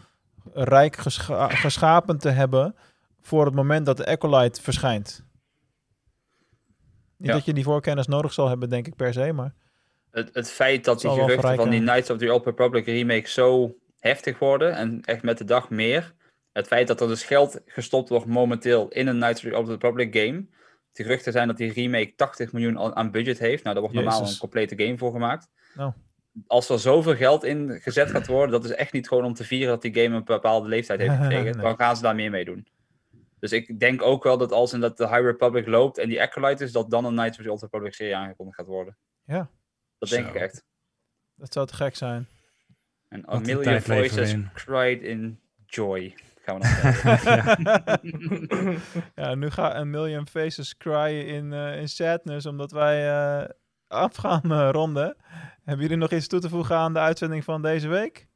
rijk 0.52 0.96
gescha- 0.96 1.48
geschapen 1.48 2.18
te 2.18 2.28
hebben 2.28 2.74
voor 3.20 3.44
het 3.44 3.54
moment 3.54 3.86
dat 3.86 3.96
de 3.96 4.06
Acolyte 4.06 4.62
verschijnt. 4.62 5.24
Niet 7.16 7.28
Ja. 7.28 7.34
dat 7.34 7.44
je 7.44 7.52
die 7.52 7.64
voorkennis 7.64 8.06
nodig 8.06 8.32
zal 8.32 8.48
hebben, 8.48 8.68
denk 8.68 8.86
ik 8.86 8.96
per 8.96 9.12
se, 9.12 9.32
maar 9.32 9.54
Het, 10.10 10.30
het 10.32 10.50
feit 10.50 10.84
dat 10.84 11.00
die 11.00 11.10
geruchten 11.10 11.54
van 11.54 11.70
die. 11.70 11.80
Knights 11.80 12.10
of 12.10 12.18
the 12.18 12.32
Old 12.32 12.44
Republic 12.44 12.86
remake 12.86 13.28
zo 13.28 13.74
heftig 13.98 14.38
worden 14.38 14.74
en 14.74 15.00
echt 15.04 15.22
met 15.22 15.38
de 15.38 15.44
dag 15.44 15.70
meer. 15.70 16.12
Het 16.52 16.66
feit 16.66 16.86
dat 16.86 17.00
er 17.00 17.08
dus 17.08 17.22
geld 17.24 17.60
gestopt 17.66 18.08
wordt 18.08 18.26
momenteel 18.26 18.88
in 18.88 19.06
een 19.06 19.16
Knights 19.16 19.44
of 19.44 19.50
the 19.50 19.56
Old 19.58 19.68
Republic 19.68 20.16
game. 20.16 20.46
De 20.92 21.02
geruchten 21.02 21.32
zijn 21.32 21.46
dat 21.48 21.56
die 21.56 21.72
remake 21.72 22.14
80 22.14 22.52
miljoen 22.52 22.94
aan 22.96 23.10
budget 23.10 23.38
heeft. 23.38 23.62
Nou, 23.62 23.74
daar 23.74 23.82
wordt 23.84 23.94
normaal 23.98 24.18
Jezus. 24.20 24.34
een 24.34 24.40
complete 24.40 24.84
game 24.84 24.98
voor 24.98 25.12
gemaakt. 25.12 25.48
Nou. 25.74 25.92
Als 26.46 26.68
er 26.68 26.78
zoveel 26.78 27.16
geld 27.16 27.44
in 27.44 27.80
gezet 27.80 28.10
gaat 28.10 28.26
worden, 28.26 28.50
dat 28.50 28.64
is 28.64 28.76
echt 28.76 28.92
niet 28.92 29.08
gewoon 29.08 29.24
om 29.24 29.34
te 29.34 29.44
vieren 29.44 29.68
dat 29.68 29.82
die 29.82 29.94
game 29.94 30.16
een 30.16 30.24
bepaalde 30.24 30.68
leeftijd 30.68 31.00
heeft 31.00 31.14
gekregen. 31.16 31.44
Nee. 31.54 31.62
Dan 31.62 31.76
gaan 31.76 31.96
ze 31.96 32.02
daar 32.02 32.14
meer 32.14 32.30
mee 32.30 32.44
doen. 32.44 32.66
Dus 33.38 33.52
ik 33.52 33.80
denk 33.80 34.02
ook 34.02 34.22
wel 34.24 34.38
dat 34.38 34.52
als 34.52 34.72
in 34.72 34.80
dat 34.80 34.96
de 34.96 35.08
High 35.08 35.20
Republic 35.24 35.66
loopt 35.66 35.98
en 35.98 36.08
die 36.08 36.22
Acolyte 36.22 36.64
is, 36.64 36.72
dat 36.72 36.90
dan 36.90 37.04
een 37.04 37.12
Knights 37.12 37.38
of 37.38 37.44
the 37.44 37.50
Old 37.50 37.62
Republic 37.62 37.94
serie 37.94 38.16
aangekondigd 38.16 38.56
gaat 38.56 38.66
worden. 38.66 38.96
Ja. 39.24 39.50
Dat 39.98 40.08
denk 40.08 40.26
Zo. 40.26 40.30
ik 40.30 40.40
echt. 40.40 40.64
dat 41.34 41.52
zou 41.52 41.66
te 41.66 41.74
gek 41.74 41.96
zijn. 41.96 42.26
En 43.08 43.28
a 43.28 43.38
million 43.38 43.80
voices 43.80 44.32
in. 44.32 44.50
cried 44.54 45.02
in 45.02 45.40
joy. 45.66 46.14
Gaan 46.42 46.58
we 46.58 46.66
zeggen. 46.66 47.62
ja, 49.24 49.34
nu 49.34 49.50
gaan 49.50 49.76
een 49.76 49.90
million 49.90 50.28
faces 50.28 50.76
cryen 50.76 51.26
in, 51.26 51.52
eh, 51.52 51.80
in 51.80 51.88
sadness, 51.88 52.46
omdat 52.46 52.70
wij 52.70 53.10
eh, 53.10 53.48
af 53.88 54.16
gaan 54.16 54.52
eh, 54.52 54.68
ronden. 54.70 55.16
Hebben 55.64 55.82
jullie 55.82 55.96
nog 55.96 56.10
iets 56.10 56.26
toe 56.26 56.40
te 56.40 56.48
voegen 56.48 56.76
aan 56.76 56.92
de 56.92 56.98
uitzending 56.98 57.44
van 57.44 57.62
deze 57.62 57.88
week? 57.88 58.28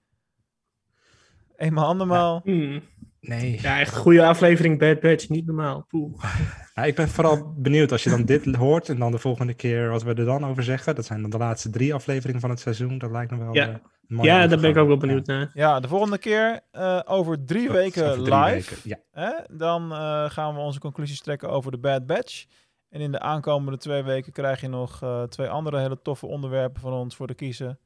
Eenmaal, 1.56 1.86
andermaal. 1.86 2.40
Hmm. 2.44 2.82
Nee. 3.28 3.59
Ja, 3.62 3.80
echt 3.80 3.96
goede 3.96 4.24
aflevering 4.26 4.78
Bad 4.78 5.01
Batch, 5.01 5.28
niet 5.28 5.46
normaal. 5.46 5.84
Poeh. 5.88 6.22
Nou, 6.74 6.88
ik 6.88 6.94
ben 6.94 7.09
vooral 7.09 7.55
benieuwd 7.56 7.92
als 7.92 8.02
je 8.02 8.10
dan 8.10 8.24
dit 8.24 8.55
hoort 8.55 8.88
en 8.88 8.98
dan 8.98 9.10
de 9.10 9.18
volgende 9.18 9.55
keer 9.55 9.88
wat 9.90 10.02
we 10.02 10.14
er 10.14 10.24
dan 10.24 10.46
over 10.46 10.62
zeggen. 10.62 10.94
Dat 10.94 11.05
zijn 11.05 11.20
dan 11.20 11.30
de 11.30 11.38
laatste 11.38 11.70
drie 11.70 11.94
afleveringen 11.94 12.40
van 12.40 12.51
het 12.51 12.60
seizoen. 12.60 12.98
Dat 12.98 13.10
lijkt 13.10 13.30
me 13.30 13.38
wel. 13.38 13.55
Ja. 13.55 13.68
eh, 13.68 13.74
een 14.09 14.16
mooie 14.16 14.28
Ja, 14.30 14.46
daar 14.46 14.60
ben 14.60 14.70
ik 14.70 14.76
ook 14.76 14.86
wel 14.86 14.96
benieuwd 14.96 15.26
naar. 15.26 15.51
Ja, 15.55 15.80
de 15.80 15.88
volgende 15.88 16.18
keer 16.18 16.60
eh, 16.70 17.01
over 17.05 17.44
drie 17.44 17.66
Dat 17.66 17.76
is 17.76 17.82
weken 17.82 18.05
over 18.10 18.24
drie 18.24 18.34
live. 18.36 18.52
weken, 18.52 18.76
ja. 18.84 18.96
Hè? 19.12 19.56
Dan 19.56 19.92
eh, 19.92 20.30
gaan 20.30 20.55
we 20.55 20.60
onze 20.60 20.78
conclusies 20.80 21.20
trekken 21.20 21.51
over 21.51 21.70
de 21.70 21.78
Bad 21.78 22.06
Batch. 22.06 22.44
En 22.90 23.01
in 23.01 23.12
de 23.12 23.20
aankomende 23.20 23.78
twee 23.78 24.02
weken 24.02 24.32
krijg 24.32 24.60
je 24.60 24.68
nog 24.68 25.02
eh, 25.02 25.22
twee 25.22 25.48
andere 25.48 25.78
hele 25.80 26.02
toffe 26.02 26.26
onderwerpen 26.26 26.80
van 26.80 26.92
ons 26.92 27.16
voor 27.16 27.26
de 27.26 27.34
kiezen. 27.34 27.78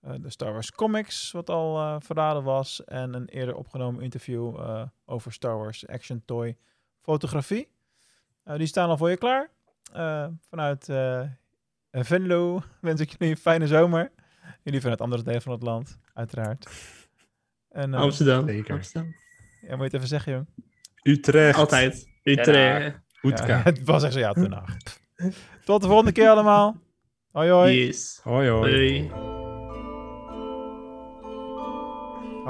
Eh, 0.00 0.12
de 0.20 0.30
Star 0.30 0.52
Wars 0.52 0.72
Comics, 0.72 1.32
wat 1.32 1.50
al 1.50 1.78
eh, 1.78 1.96
verraden 1.98 2.42
was. 2.42 2.84
En 2.84 3.14
een 3.14 3.28
eerder 3.28 3.54
opgenomen 3.54 4.02
interview 4.02 4.56
eh, 4.58 4.82
over 5.04 5.32
Star 5.32 5.56
Wars 5.56 5.86
Action 5.86 6.22
Toy 6.24 6.56
fotografie. 7.00 7.68
Die 8.56 8.66
staan 8.66 8.88
al 8.88 8.96
voor 8.96 9.10
je 9.10 9.16
klaar. 9.16 9.50
Eh, 9.92 10.26
vanuit 10.48 10.88
eh, 10.88 11.22
Venlo 11.90 12.62
wens 12.80 13.00
ik 13.00 13.10
jullie 13.10 13.34
een 13.34 13.40
fijne 13.40 13.66
zomer. 13.66 14.10
Jullie 14.62 14.80
vanuit 14.80 15.00
andere 15.00 15.22
delen 15.22 15.42
van 15.42 15.52
het 15.52 15.62
land, 15.62 15.98
uiteraard. 16.14 16.68
En, 17.68 17.94
eh, 17.94 18.00
Amsterdam. 18.00 18.48
Zeker. 18.48 18.74
Amsterdam. 18.74 19.14
Ja, 19.60 19.68
moet 19.68 19.78
je 19.78 19.84
het 19.84 19.94
even 19.94 20.08
zeggen, 20.08 20.32
jong. 20.32 20.46
Utrecht. 21.02 21.58
Altijd. 21.58 22.08
Utrecht. 22.22 22.98
Ja, 23.20 23.62
het 23.64 23.84
was 23.84 24.02
echt 24.02 24.12
zo, 24.12 24.18
ja, 24.18 24.32
ten. 24.32 24.64
Tot 25.64 25.80
de 25.82 25.86
volgende 25.86 26.12
keer 26.12 26.28
allemaal. 26.28 26.76
Hoi, 27.30 27.50
hoi. 27.50 27.84
Yes. 27.84 28.20
Hoi 28.22 28.48
hoi. 28.48 28.70
Doei. 28.70 29.29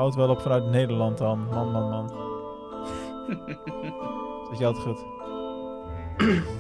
Houd 0.01 0.15
wel 0.15 0.29
op 0.29 0.41
vanuit 0.41 0.65
Nederland 0.65 1.19
dan. 1.19 1.47
Man, 1.51 1.71
man, 1.71 1.89
man. 1.89 2.09
Zit 4.49 4.59
je 4.59 4.67
altijd 4.67 4.85
goed. 4.85 5.05